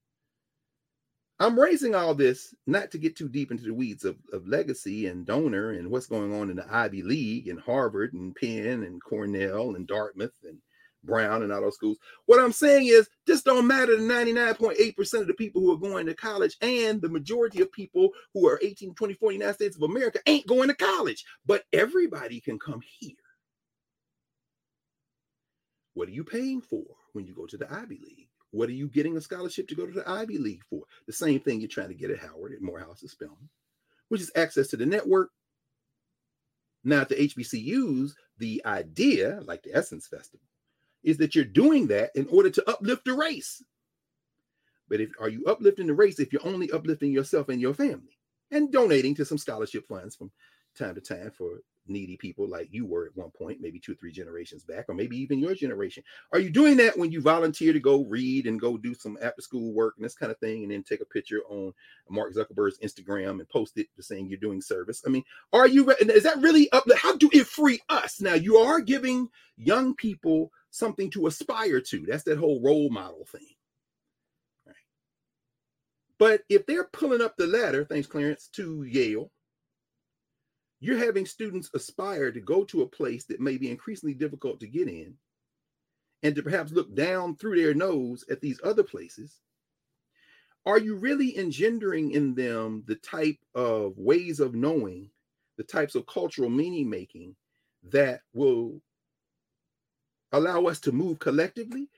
I'm 1.40 1.58
raising 1.58 1.94
all 1.94 2.14
this 2.14 2.54
not 2.66 2.90
to 2.90 2.98
get 2.98 3.16
too 3.16 3.28
deep 3.28 3.50
into 3.50 3.64
the 3.64 3.74
weeds 3.74 4.04
of, 4.04 4.16
of 4.32 4.46
legacy 4.46 5.06
and 5.06 5.26
donor 5.26 5.70
and 5.70 5.90
what's 5.90 6.06
going 6.06 6.32
on 6.34 6.50
in 6.50 6.56
the 6.56 6.66
Ivy 6.72 7.02
League 7.02 7.48
and 7.48 7.58
Harvard 7.58 8.12
and 8.12 8.36
Penn 8.36 8.84
and 8.84 9.02
Cornell 9.02 9.74
and 9.74 9.86
Dartmouth 9.86 10.36
and 10.44 10.58
Brown 11.04 11.42
and 11.42 11.52
all 11.52 11.60
those 11.60 11.74
schools. 11.74 11.98
What 12.26 12.40
I'm 12.40 12.52
saying 12.52 12.86
is, 12.86 13.08
this 13.26 13.42
don't 13.42 13.66
matter 13.66 13.96
to 13.96 14.02
99.8% 14.02 15.20
of 15.20 15.26
the 15.26 15.34
people 15.34 15.60
who 15.60 15.72
are 15.72 15.78
going 15.78 16.06
to 16.06 16.14
college, 16.14 16.56
and 16.60 17.00
the 17.00 17.08
majority 17.08 17.60
of 17.60 17.72
people 17.72 18.10
who 18.34 18.48
are 18.48 18.60
18 18.62 18.90
to 18.90 18.94
24 18.94 19.32
United 19.32 19.54
States 19.54 19.76
of 19.76 19.82
America 19.82 20.20
ain't 20.26 20.46
going 20.46 20.68
to 20.68 20.74
college. 20.74 21.24
But 21.46 21.64
everybody 21.72 22.40
can 22.40 22.58
come 22.58 22.80
here. 23.00 23.16
What 25.94 26.08
are 26.08 26.12
you 26.12 26.24
paying 26.24 26.60
for 26.60 26.84
when 27.12 27.26
you 27.26 27.34
go 27.34 27.46
to 27.46 27.56
the 27.56 27.70
Ivy 27.72 28.00
League? 28.02 28.28
What 28.50 28.68
are 28.68 28.72
you 28.72 28.88
getting 28.88 29.16
a 29.16 29.20
scholarship 29.20 29.68
to 29.68 29.74
go 29.74 29.86
to 29.86 29.92
the 29.92 30.08
Ivy 30.08 30.38
League 30.38 30.62
for? 30.68 30.82
The 31.06 31.12
same 31.12 31.40
thing 31.40 31.60
you're 31.60 31.68
trying 31.68 31.88
to 31.88 31.94
get 31.94 32.10
at 32.10 32.18
Howard, 32.18 32.52
at 32.52 32.62
Morehouse, 32.62 33.02
at 33.02 33.10
Spelman, 33.10 33.48
which 34.08 34.20
is 34.20 34.30
access 34.36 34.68
to 34.68 34.76
the 34.76 34.86
network. 34.86 35.30
Now, 36.84 37.02
at 37.02 37.08
the 37.08 37.14
HBCUs, 37.14 38.12
the 38.38 38.62
idea, 38.66 39.40
like 39.44 39.62
the 39.62 39.74
Essence 39.74 40.06
Festival, 40.06 40.46
is 41.02 41.18
that 41.18 41.34
you're 41.34 41.44
doing 41.44 41.86
that 41.88 42.10
in 42.14 42.26
order 42.28 42.50
to 42.50 42.70
uplift 42.70 43.04
the 43.04 43.14
race. 43.14 43.62
But 44.88 45.00
if 45.00 45.10
are 45.20 45.28
you 45.28 45.44
uplifting 45.46 45.86
the 45.86 45.94
race 45.94 46.18
if 46.18 46.32
you're 46.32 46.46
only 46.46 46.70
uplifting 46.70 47.12
yourself 47.12 47.48
and 47.48 47.60
your 47.60 47.74
family 47.74 48.18
and 48.50 48.70
donating 48.70 49.14
to 49.16 49.24
some 49.24 49.38
scholarship 49.38 49.88
funds 49.88 50.14
from 50.14 50.30
time 50.78 50.94
to 50.94 51.00
time 51.00 51.30
for 51.36 51.60
needy 51.88 52.16
people 52.16 52.48
like 52.48 52.68
you 52.70 52.86
were 52.86 53.06
at 53.06 53.16
one 53.16 53.30
point, 53.30 53.60
maybe 53.60 53.80
two 53.80 53.92
or 53.92 53.94
three 53.96 54.12
generations 54.12 54.64
back, 54.64 54.84
or 54.88 54.94
maybe 54.94 55.16
even 55.16 55.38
your 55.38 55.54
generation? 55.54 56.02
Are 56.32 56.38
you 56.38 56.50
doing 56.50 56.76
that 56.76 56.96
when 56.96 57.10
you 57.10 57.20
volunteer 57.20 57.72
to 57.72 57.80
go 57.80 58.04
read 58.04 58.46
and 58.46 58.60
go 58.60 58.76
do 58.76 58.94
some 58.94 59.18
after 59.20 59.42
school 59.42 59.72
work 59.72 59.94
and 59.96 60.04
this 60.04 60.14
kind 60.14 60.30
of 60.30 60.38
thing, 60.38 60.62
and 60.62 60.72
then 60.72 60.82
take 60.82 61.00
a 61.00 61.06
picture 61.06 61.42
on 61.48 61.72
Mark 62.08 62.34
Zuckerberg's 62.34 62.78
Instagram 62.78 63.40
and 63.40 63.48
post 63.48 63.78
it 63.78 63.88
saying 64.00 64.28
you're 64.28 64.38
doing 64.38 64.60
service? 64.60 65.02
I 65.06 65.10
mean, 65.10 65.24
are 65.52 65.66
you, 65.66 65.90
is 65.90 66.22
that 66.22 66.40
really 66.40 66.70
up? 66.72 66.84
How 66.96 67.16
do 67.16 67.28
it 67.32 67.46
free 67.46 67.80
us? 67.88 68.20
Now, 68.20 68.34
you 68.34 68.58
are 68.58 68.80
giving 68.80 69.28
young 69.56 69.94
people 69.94 70.52
something 70.70 71.10
to 71.10 71.26
aspire 71.26 71.80
to. 71.80 72.06
That's 72.06 72.24
that 72.24 72.38
whole 72.38 72.62
role 72.62 72.90
model 72.90 73.26
thing. 73.30 73.46
But 76.18 76.42
if 76.48 76.66
they're 76.66 76.88
pulling 76.92 77.20
up 77.20 77.36
the 77.36 77.48
ladder, 77.48 77.84
thanks, 77.84 78.06
Clarence, 78.06 78.48
to 78.52 78.84
Yale, 78.84 79.32
you're 80.82 80.98
having 80.98 81.24
students 81.24 81.70
aspire 81.74 82.32
to 82.32 82.40
go 82.40 82.64
to 82.64 82.82
a 82.82 82.88
place 82.88 83.24
that 83.26 83.38
may 83.38 83.56
be 83.56 83.70
increasingly 83.70 84.14
difficult 84.14 84.58
to 84.58 84.66
get 84.66 84.88
in 84.88 85.14
and 86.24 86.34
to 86.34 86.42
perhaps 86.42 86.72
look 86.72 86.92
down 86.92 87.36
through 87.36 87.54
their 87.54 87.72
nose 87.72 88.24
at 88.28 88.40
these 88.40 88.58
other 88.64 88.82
places. 88.82 89.38
Are 90.66 90.80
you 90.80 90.96
really 90.96 91.38
engendering 91.38 92.10
in 92.10 92.34
them 92.34 92.82
the 92.88 92.96
type 92.96 93.38
of 93.54 93.96
ways 93.96 94.40
of 94.40 94.56
knowing, 94.56 95.08
the 95.56 95.62
types 95.62 95.94
of 95.94 96.04
cultural 96.06 96.50
meaning 96.50 96.90
making 96.90 97.36
that 97.92 98.22
will 98.34 98.82
allow 100.32 100.64
us 100.64 100.80
to 100.80 100.90
move 100.90 101.20
collectively? 101.20 101.90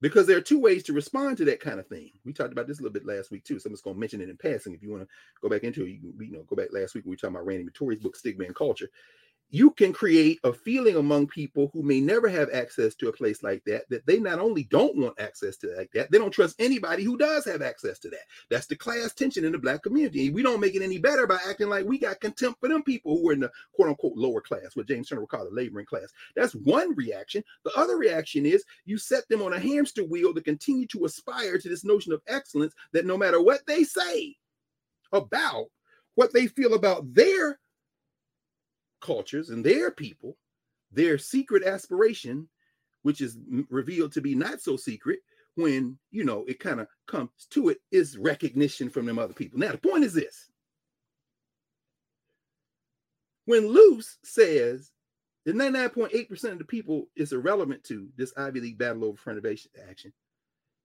Because 0.00 0.26
there 0.26 0.36
are 0.36 0.42
two 0.42 0.60
ways 0.60 0.84
to 0.84 0.92
respond 0.92 1.36
to 1.38 1.44
that 1.46 1.60
kind 1.60 1.80
of 1.80 1.86
thing. 1.88 2.10
We 2.24 2.32
talked 2.32 2.52
about 2.52 2.68
this 2.68 2.78
a 2.78 2.82
little 2.82 2.92
bit 2.92 3.06
last 3.06 3.32
week 3.32 3.44
too. 3.44 3.58
So 3.58 3.66
I'm 3.66 3.72
just 3.72 3.82
going 3.82 3.96
to 3.96 4.00
mention 4.00 4.20
it 4.20 4.28
in 4.28 4.36
passing. 4.36 4.72
If 4.72 4.82
you 4.82 4.90
want 4.90 5.02
to 5.02 5.08
go 5.42 5.48
back 5.48 5.64
into 5.64 5.84
it, 5.84 5.90
you 5.90 5.98
can 5.98 6.14
you 6.20 6.32
know 6.32 6.44
go 6.44 6.54
back 6.54 6.68
last 6.72 6.94
week. 6.94 7.04
We 7.04 7.10
were 7.10 7.16
talking 7.16 7.34
about 7.34 7.46
Randy 7.46 7.64
Matory's 7.64 7.98
book 7.98 8.14
Stigma 8.14 8.44
and 8.44 8.54
Culture 8.54 8.90
you 9.50 9.70
can 9.70 9.92
create 9.92 10.38
a 10.44 10.52
feeling 10.52 10.96
among 10.96 11.26
people 11.26 11.70
who 11.72 11.82
may 11.82 12.00
never 12.00 12.28
have 12.28 12.50
access 12.52 12.94
to 12.94 13.08
a 13.08 13.12
place 13.12 13.42
like 13.42 13.64
that 13.64 13.88
that 13.88 14.04
they 14.06 14.18
not 14.18 14.38
only 14.38 14.64
don't 14.64 14.96
want 14.96 15.18
access 15.18 15.56
to 15.56 15.74
like 15.76 15.90
that 15.92 16.10
they 16.10 16.18
don't 16.18 16.30
trust 16.30 16.56
anybody 16.58 17.02
who 17.02 17.16
does 17.16 17.44
have 17.44 17.62
access 17.62 17.98
to 17.98 18.10
that. 18.10 18.20
That's 18.50 18.66
the 18.66 18.76
class 18.76 19.14
tension 19.14 19.44
in 19.44 19.52
the 19.52 19.58
black 19.58 19.82
community. 19.82 20.30
We 20.30 20.42
don't 20.42 20.60
make 20.60 20.74
it 20.74 20.82
any 20.82 20.98
better 20.98 21.26
by 21.26 21.38
acting 21.48 21.68
like 21.68 21.86
we 21.86 21.98
got 21.98 22.20
contempt 22.20 22.60
for 22.60 22.68
them 22.68 22.82
people 22.82 23.16
who 23.16 23.30
are 23.30 23.32
in 23.32 23.40
the 23.40 23.50
quote 23.72 23.88
unquote 23.88 24.16
lower 24.16 24.40
class 24.40 24.74
what 24.76 24.88
james 24.88 25.08
turner 25.08 25.22
would 25.22 25.30
call 25.30 25.44
the 25.44 25.50
laboring 25.50 25.86
class. 25.86 26.12
That's 26.36 26.54
one 26.54 26.94
reaction. 26.94 27.42
The 27.64 27.72
other 27.74 27.96
reaction 27.96 28.44
is 28.44 28.64
you 28.84 28.98
set 28.98 29.26
them 29.28 29.42
on 29.42 29.54
a 29.54 29.60
hamster 29.60 30.04
wheel 30.04 30.34
to 30.34 30.42
continue 30.42 30.86
to 30.88 31.06
aspire 31.06 31.58
to 31.58 31.68
this 31.68 31.84
notion 31.84 32.12
of 32.12 32.22
excellence 32.26 32.74
that 32.92 33.06
no 33.06 33.16
matter 33.16 33.40
what 33.40 33.66
they 33.66 33.84
say 33.84 34.36
about 35.12 35.66
what 36.16 36.34
they 36.34 36.48
feel 36.48 36.74
about 36.74 37.14
their 37.14 37.58
cultures 39.00 39.50
and 39.50 39.64
their 39.64 39.90
people, 39.90 40.36
their 40.92 41.18
secret 41.18 41.64
aspiration, 41.64 42.48
which 43.02 43.20
is 43.20 43.38
revealed 43.70 44.12
to 44.12 44.20
be 44.20 44.34
not 44.34 44.60
so 44.60 44.76
secret 44.76 45.20
when 45.54 45.98
you 46.10 46.24
know 46.24 46.44
it 46.46 46.60
kind 46.60 46.80
of 46.80 46.86
comes 47.06 47.30
to 47.50 47.68
it, 47.68 47.78
is 47.90 48.16
recognition 48.16 48.88
from 48.88 49.06
them 49.06 49.18
other 49.18 49.34
people. 49.34 49.58
Now, 49.58 49.72
the 49.72 49.78
point 49.78 50.04
is 50.04 50.14
this 50.14 50.50
when 53.48 53.66
Luce 53.66 54.18
says 54.24 54.92
that 55.46 55.56
99.8% 55.56 56.52
of 56.52 56.58
the 56.58 56.64
people 56.64 57.08
is 57.16 57.32
irrelevant 57.32 57.82
to 57.84 58.08
this 58.16 58.32
Ivy 58.36 58.60
League 58.60 58.78
battle 58.78 59.06
over 59.06 59.18
renovation 59.24 59.70
action, 59.88 60.12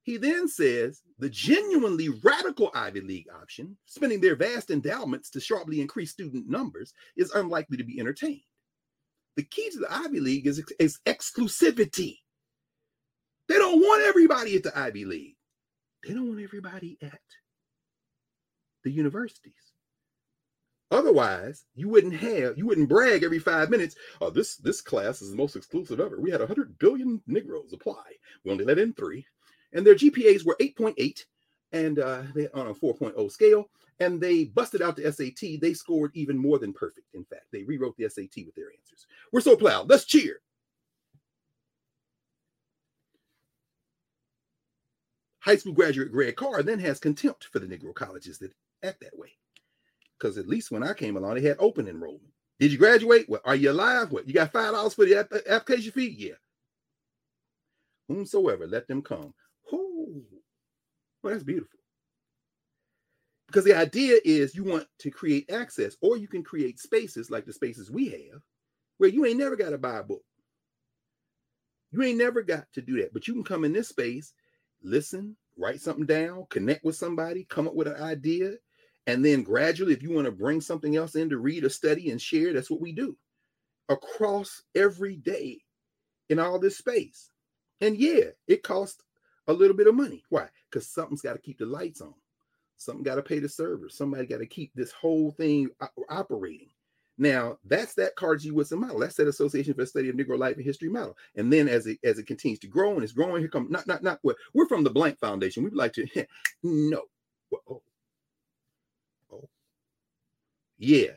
he 0.03 0.17
then 0.17 0.49
says 0.49 1.01
the 1.17 1.30
genuinely 1.30 2.09
radical 2.09 2.69
Ivy 2.75 3.01
League 3.01 3.27
option, 3.34 3.77
spending 3.85 4.19
their 4.19 4.35
vast 4.35 4.69
endowments 4.69 5.30
to 5.31 5.39
sharply 5.39 5.80
increase 5.80 6.11
student 6.11 6.49
numbers, 6.49 6.93
is 7.15 7.31
unlikely 7.31 7.77
to 7.77 7.85
be 7.85 7.99
entertained. 7.99 8.41
The 9.38 9.43
key 9.43 9.69
to 9.71 9.80
the 9.80 9.91
Ivy 9.91 10.19
League 10.19 10.45
is, 10.45 10.61
is 10.77 10.99
exclusivity. 11.05 12.17
They 13.47 13.55
don't 13.55 13.80
want 13.80 14.05
everybody 14.05 14.55
at 14.57 14.63
the 14.63 14.77
Ivy 14.77 15.05
League. 15.05 15.38
They 16.05 16.13
don't 16.13 16.27
want 16.27 16.41
everybody 16.41 16.97
at 17.01 17.21
the 18.84 18.91
universities. 18.91 19.53
Otherwise, 20.91 21.65
you 21.75 21.89
wouldn't 21.89 22.13
have, 22.13 22.57
you 22.57 22.67
wouldn't 22.67 22.89
brag 22.89 23.23
every 23.23 23.39
five 23.39 23.69
minutes. 23.69 23.95
Oh, 24.21 24.30
this 24.30 24.57
this 24.57 24.81
class 24.81 25.21
is 25.21 25.31
the 25.31 25.38
most 25.38 25.55
exclusive 25.55 25.99
ever. 25.99 26.19
We 26.19 26.30
had 26.30 26.41
100 26.41 26.77
billion 26.77 27.21
Negroes 27.25 27.73
apply. 27.73 28.03
We 28.43 28.51
only 28.51 28.65
let 28.65 28.77
in 28.77 28.93
three, 28.93 29.25
and 29.73 29.85
their 29.85 29.95
GPAs 29.95 30.45
were 30.45 30.57
8.8, 30.61 31.25
and 31.71 31.99
uh, 31.99 32.23
on 32.53 32.67
a 32.67 32.73
4.0 32.73 33.31
scale. 33.31 33.69
And 33.99 34.19
they 34.19 34.45
busted 34.45 34.81
out 34.81 34.95
the 34.95 35.11
SAT. 35.11 35.61
They 35.61 35.73
scored 35.73 36.11
even 36.13 36.37
more 36.37 36.57
than 36.57 36.73
perfect. 36.73 37.13
In 37.13 37.23
fact, 37.25 37.45
they 37.51 37.63
rewrote 37.63 37.95
the 37.97 38.09
SAT 38.09 38.45
with 38.45 38.55
their 38.55 38.71
answers. 38.77 39.05
We're 39.31 39.41
so 39.41 39.55
proud. 39.55 39.89
Let's 39.89 40.05
cheer. 40.05 40.41
High 45.39 45.57
school 45.57 45.73
graduate 45.73 46.11
Greg 46.11 46.37
Carr 46.37 46.63
then 46.63 46.79
has 46.79 46.99
contempt 46.99 47.45
for 47.51 47.59
the 47.59 47.67
Negro 47.67 47.93
colleges 47.93 48.39
that 48.39 48.53
act 48.81 49.01
that 49.01 49.17
way. 49.17 49.29
Because 50.17 50.37
at 50.37 50.47
least 50.47 50.71
when 50.71 50.83
I 50.83 50.93
came 50.93 51.17
along, 51.17 51.35
they 51.35 51.41
had 51.41 51.57
open 51.59 51.87
enrollment. 51.87 52.31
Did 52.59 52.71
you 52.71 52.77
graduate? 52.77 53.27
What 53.27 53.41
are 53.43 53.55
you 53.55 53.71
alive? 53.71 54.11
What 54.11 54.27
you 54.27 54.33
got 54.33 54.53
five 54.53 54.71
dollars 54.71 54.93
for 54.93 55.05
the 55.05 55.27
application 55.49 55.91
fee? 55.91 56.15
Yeah. 56.17 56.35
Whomsoever, 58.07 58.67
let 58.67 58.87
them 58.87 59.01
come. 59.01 59.33
Well, 61.23 61.33
that's 61.33 61.43
beautiful. 61.43 61.79
Because 63.47 63.65
the 63.65 63.75
idea 63.75 64.19
is 64.25 64.55
you 64.55 64.63
want 64.63 64.87
to 64.99 65.11
create 65.11 65.51
access, 65.51 65.95
or 66.01 66.17
you 66.17 66.27
can 66.27 66.43
create 66.43 66.79
spaces 66.79 67.31
like 67.31 67.45
the 67.45 67.53
spaces 67.53 67.91
we 67.91 68.09
have, 68.09 68.41
where 68.97 69.09
you 69.09 69.25
ain't 69.25 69.39
never 69.39 69.55
got 69.55 69.71
to 69.71 69.77
buy 69.77 69.99
a 69.99 70.03
book. 70.03 70.23
You 71.91 72.03
ain't 72.03 72.17
never 72.17 72.41
got 72.41 72.65
to 72.73 72.81
do 72.81 73.01
that, 73.01 73.13
but 73.13 73.27
you 73.27 73.33
can 73.33 73.43
come 73.43 73.63
in 73.63 73.73
this 73.73 73.89
space 73.89 74.33
listen, 74.83 75.35
write 75.57 75.81
something 75.81 76.05
down, 76.05 76.45
connect 76.49 76.83
with 76.83 76.95
somebody, 76.95 77.45
come 77.45 77.67
up 77.67 77.75
with 77.75 77.87
an 77.87 78.01
idea, 78.01 78.53
and 79.07 79.23
then 79.23 79.43
gradually, 79.43 79.93
if 79.93 80.03
you 80.03 80.11
want 80.11 80.25
to 80.25 80.31
bring 80.31 80.61
something 80.61 80.95
else 80.95 81.15
in 81.15 81.29
to 81.29 81.37
read 81.37 81.63
or 81.63 81.69
study 81.69 82.11
and 82.11 82.21
share, 82.21 82.53
that's 82.53 82.69
what 82.69 82.81
we 82.81 82.91
do 82.91 83.17
across 83.89 84.63
every 84.75 85.17
day 85.17 85.59
in 86.29 86.39
all 86.39 86.59
this 86.59 86.77
space. 86.77 87.29
And 87.81 87.97
yeah, 87.97 88.25
it 88.47 88.63
costs 88.63 89.03
a 89.48 89.53
little 89.53 89.76
bit 89.76 89.88
of 89.88 89.95
money. 89.95 90.24
Why? 90.30 90.48
Because 90.70 90.88
something's 90.88 91.22
got 91.22 91.34
to 91.34 91.40
keep 91.40 91.57
the 91.57 91.65
lights 91.65 92.02
on. 92.02 92.14
Something 92.78 93.03
got 93.03 93.15
to 93.15 93.22
pay 93.22 93.40
the 93.40 93.49
servers. 93.49 93.95
Somebody 93.95 94.26
got 94.26 94.40
to 94.40 94.45
keep 94.45 94.72
this 94.74 94.91
whole 94.91 95.32
thing 95.32 95.70
operating. 96.10 96.70
Now, 97.18 97.57
that's 97.65 97.94
that 97.95 98.15
Carter 98.15 98.38
G. 98.38 98.52
Woodson 98.52 98.80
model. 98.80 98.99
That's 98.99 99.15
that 99.15 99.28
Association 99.28 99.74
for 99.74 99.82
the 99.82 99.88
Study 99.88 100.10
of 100.10 100.15
Negro 100.15 100.38
Life 100.38 100.56
and 100.56 100.65
History 100.65 100.90
model. 100.90 101.15
And 101.36 101.53
then 101.53 101.70
as 101.70 101.86
it 101.86 101.99
as 102.03 102.18
it 102.18 102.26
continues 102.26 102.60
to 102.60 102.68
grow 102.68 102.95
and 102.95 103.03
it's 103.03 103.14
growing, 103.14 103.40
here 103.40 103.49
come 103.49 103.68
not 103.70 103.86
not 103.86 104.02
not 104.02 104.20
what 104.24 104.36
we're 104.53 104.68
from 104.68 104.84
the 104.84 104.90
Blank 104.90 105.20
Foundation. 105.20 105.64
We'd 105.64 105.76
like 105.76 105.94
to 105.94 106.07
no. 106.64 107.03
Oh. 107.70 107.84
oh. 109.32 109.49
Yeah. 110.80 111.11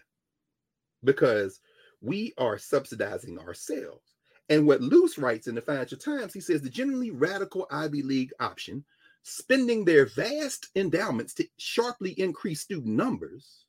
Because 1.03 1.61
we 2.03 2.35
are 2.37 2.59
subsidizing 2.59 3.39
ourselves. 3.39 4.16
And 4.49 4.67
what 4.67 4.81
Luce 4.81 5.19
writes 5.19 5.49
in 5.49 5.55
the 5.55 5.61
Financial 5.61 5.99
Times, 5.99 6.33
he 6.33 6.41
says 6.41 6.63
the 6.63 6.71
generally 6.71 7.11
radical 7.11 7.67
Ivy 7.71 8.03
League 8.03 8.33
option, 8.39 8.85
spending 9.23 9.85
their 9.85 10.07
vast 10.07 10.69
endowments 10.77 11.35
to 11.35 11.49
sharply 11.59 12.13
increase 12.13 12.61
student 12.61 12.95
numbers, 12.95 13.65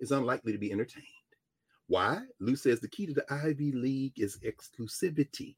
is 0.00 0.10
unlikely 0.10 0.52
to 0.52 0.58
be 0.58 0.72
entertained. 0.72 1.06
Why? 1.86 2.22
Lou 2.40 2.56
says 2.56 2.80
the 2.80 2.88
key 2.88 3.06
to 3.06 3.14
the 3.14 3.32
Ivy 3.32 3.72
League 3.72 4.18
is 4.18 4.38
exclusivity. 4.38 5.54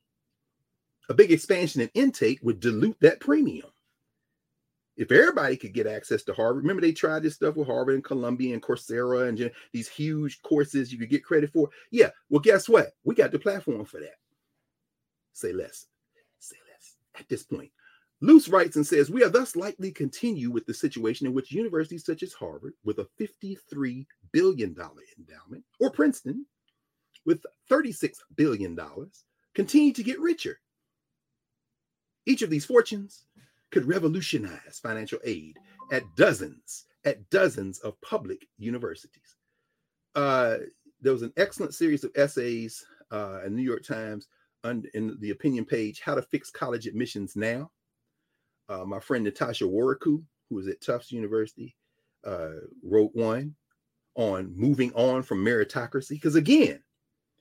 A 1.09 1.15
big 1.15 1.33
expansion 1.33 1.81
in 1.81 1.91
intake 1.95 2.41
would 2.43 2.61
dilute 2.61 2.99
that 3.01 3.21
premium. 3.21 3.71
If 4.97 5.13
everybody 5.13 5.57
could 5.57 5.75
get 5.75 5.87
access 5.87 6.23
to 6.25 6.33
Harvard, 6.33 6.63
remember 6.63 6.81
they 6.81 6.93
tried 6.93 7.23
this 7.23 7.35
stuff 7.35 7.55
with 7.55 7.69
Harvard 7.69 7.95
and 7.95 8.05
Columbia 8.05 8.55
and 8.55 8.63
Coursera 8.63 9.29
and 9.29 9.51
these 9.73 9.89
huge 9.89 10.41
courses 10.43 10.91
you 10.91 10.99
could 10.99 11.11
get 11.11 11.25
credit 11.25 11.53
for. 11.53 11.69
Yeah, 11.91 12.11
well, 12.31 12.41
guess 12.41 12.69
what? 12.69 12.93
We 13.05 13.15
got 13.15 13.31
the 13.31 13.39
platform 13.39 13.85
for 13.85 14.01
that. 14.01 14.17
Say 15.37 15.53
less. 15.53 15.85
Say 16.39 16.57
less. 16.67 16.97
At 17.21 17.29
this 17.29 17.43
point, 17.43 17.71
Luce 18.23 18.49
writes 18.49 18.77
and 18.77 18.87
says, 18.87 19.11
We 19.11 19.23
are 19.23 19.29
thus 19.29 19.55
likely 19.55 19.89
to 19.91 19.95
continue 19.95 20.51
with 20.51 20.65
the 20.65 20.73
situation 20.73 21.27
in 21.27 21.35
which 21.35 21.53
universities 21.53 22.07
such 22.07 22.23
as 22.23 22.33
Harvard, 22.33 22.73
with 22.85 23.01
a 23.01 23.09
$53 23.21 24.07
billion 24.33 24.75
endowment, 25.19 25.65
or 25.79 25.91
Princeton, 25.91 26.47
with 27.27 27.45
$36 27.71 28.15
billion, 28.35 28.79
continue 29.55 29.93
to 29.93 30.03
get 30.03 30.19
richer. 30.21 30.59
Each 32.25 32.41
of 32.41 32.49
these 32.49 32.65
fortunes 32.65 33.27
could 33.71 33.87
revolutionize 33.87 34.81
financial 34.83 35.19
aid 35.23 35.59
at 35.93 36.03
dozens, 36.17 36.87
at 37.05 37.29
dozens 37.29 37.79
of 37.81 38.01
public 38.01 38.47
universities. 38.57 39.37
Uh, 40.15 40.57
there 41.03 41.13
was 41.13 41.21
an 41.21 41.33
excellent 41.37 41.75
series 41.75 42.05
of 42.05 42.13
essays 42.17 42.87
uh, 43.11 43.41
in 43.45 43.55
New 43.55 43.63
York 43.63 43.83
Times 43.85 44.29
in 44.95 45.17
the 45.21 45.31
opinion 45.31 45.65
page, 45.65 46.01
How 46.01 46.15
to 46.15 46.23
Fix 46.23 46.51
College 46.51 46.87
Admissions 46.87 47.37
Now 47.37 47.71
uh, 48.69 48.85
my 48.85 49.01
friend 49.01 49.25
Natasha 49.25 49.65
Warikoo, 49.65 50.23
who 50.51 50.59
is 50.59 50.69
at 50.69 50.81
Tufts 50.81 51.13
University, 51.13 51.77
uh, 52.25 52.51
wrote 52.83 53.11
one 53.15 53.55
on 54.15 54.53
moving 54.57 54.93
on 54.95 55.23
from 55.23 55.45
meritocracy. 55.45 56.11
Because 56.11 56.35
again, 56.35 56.81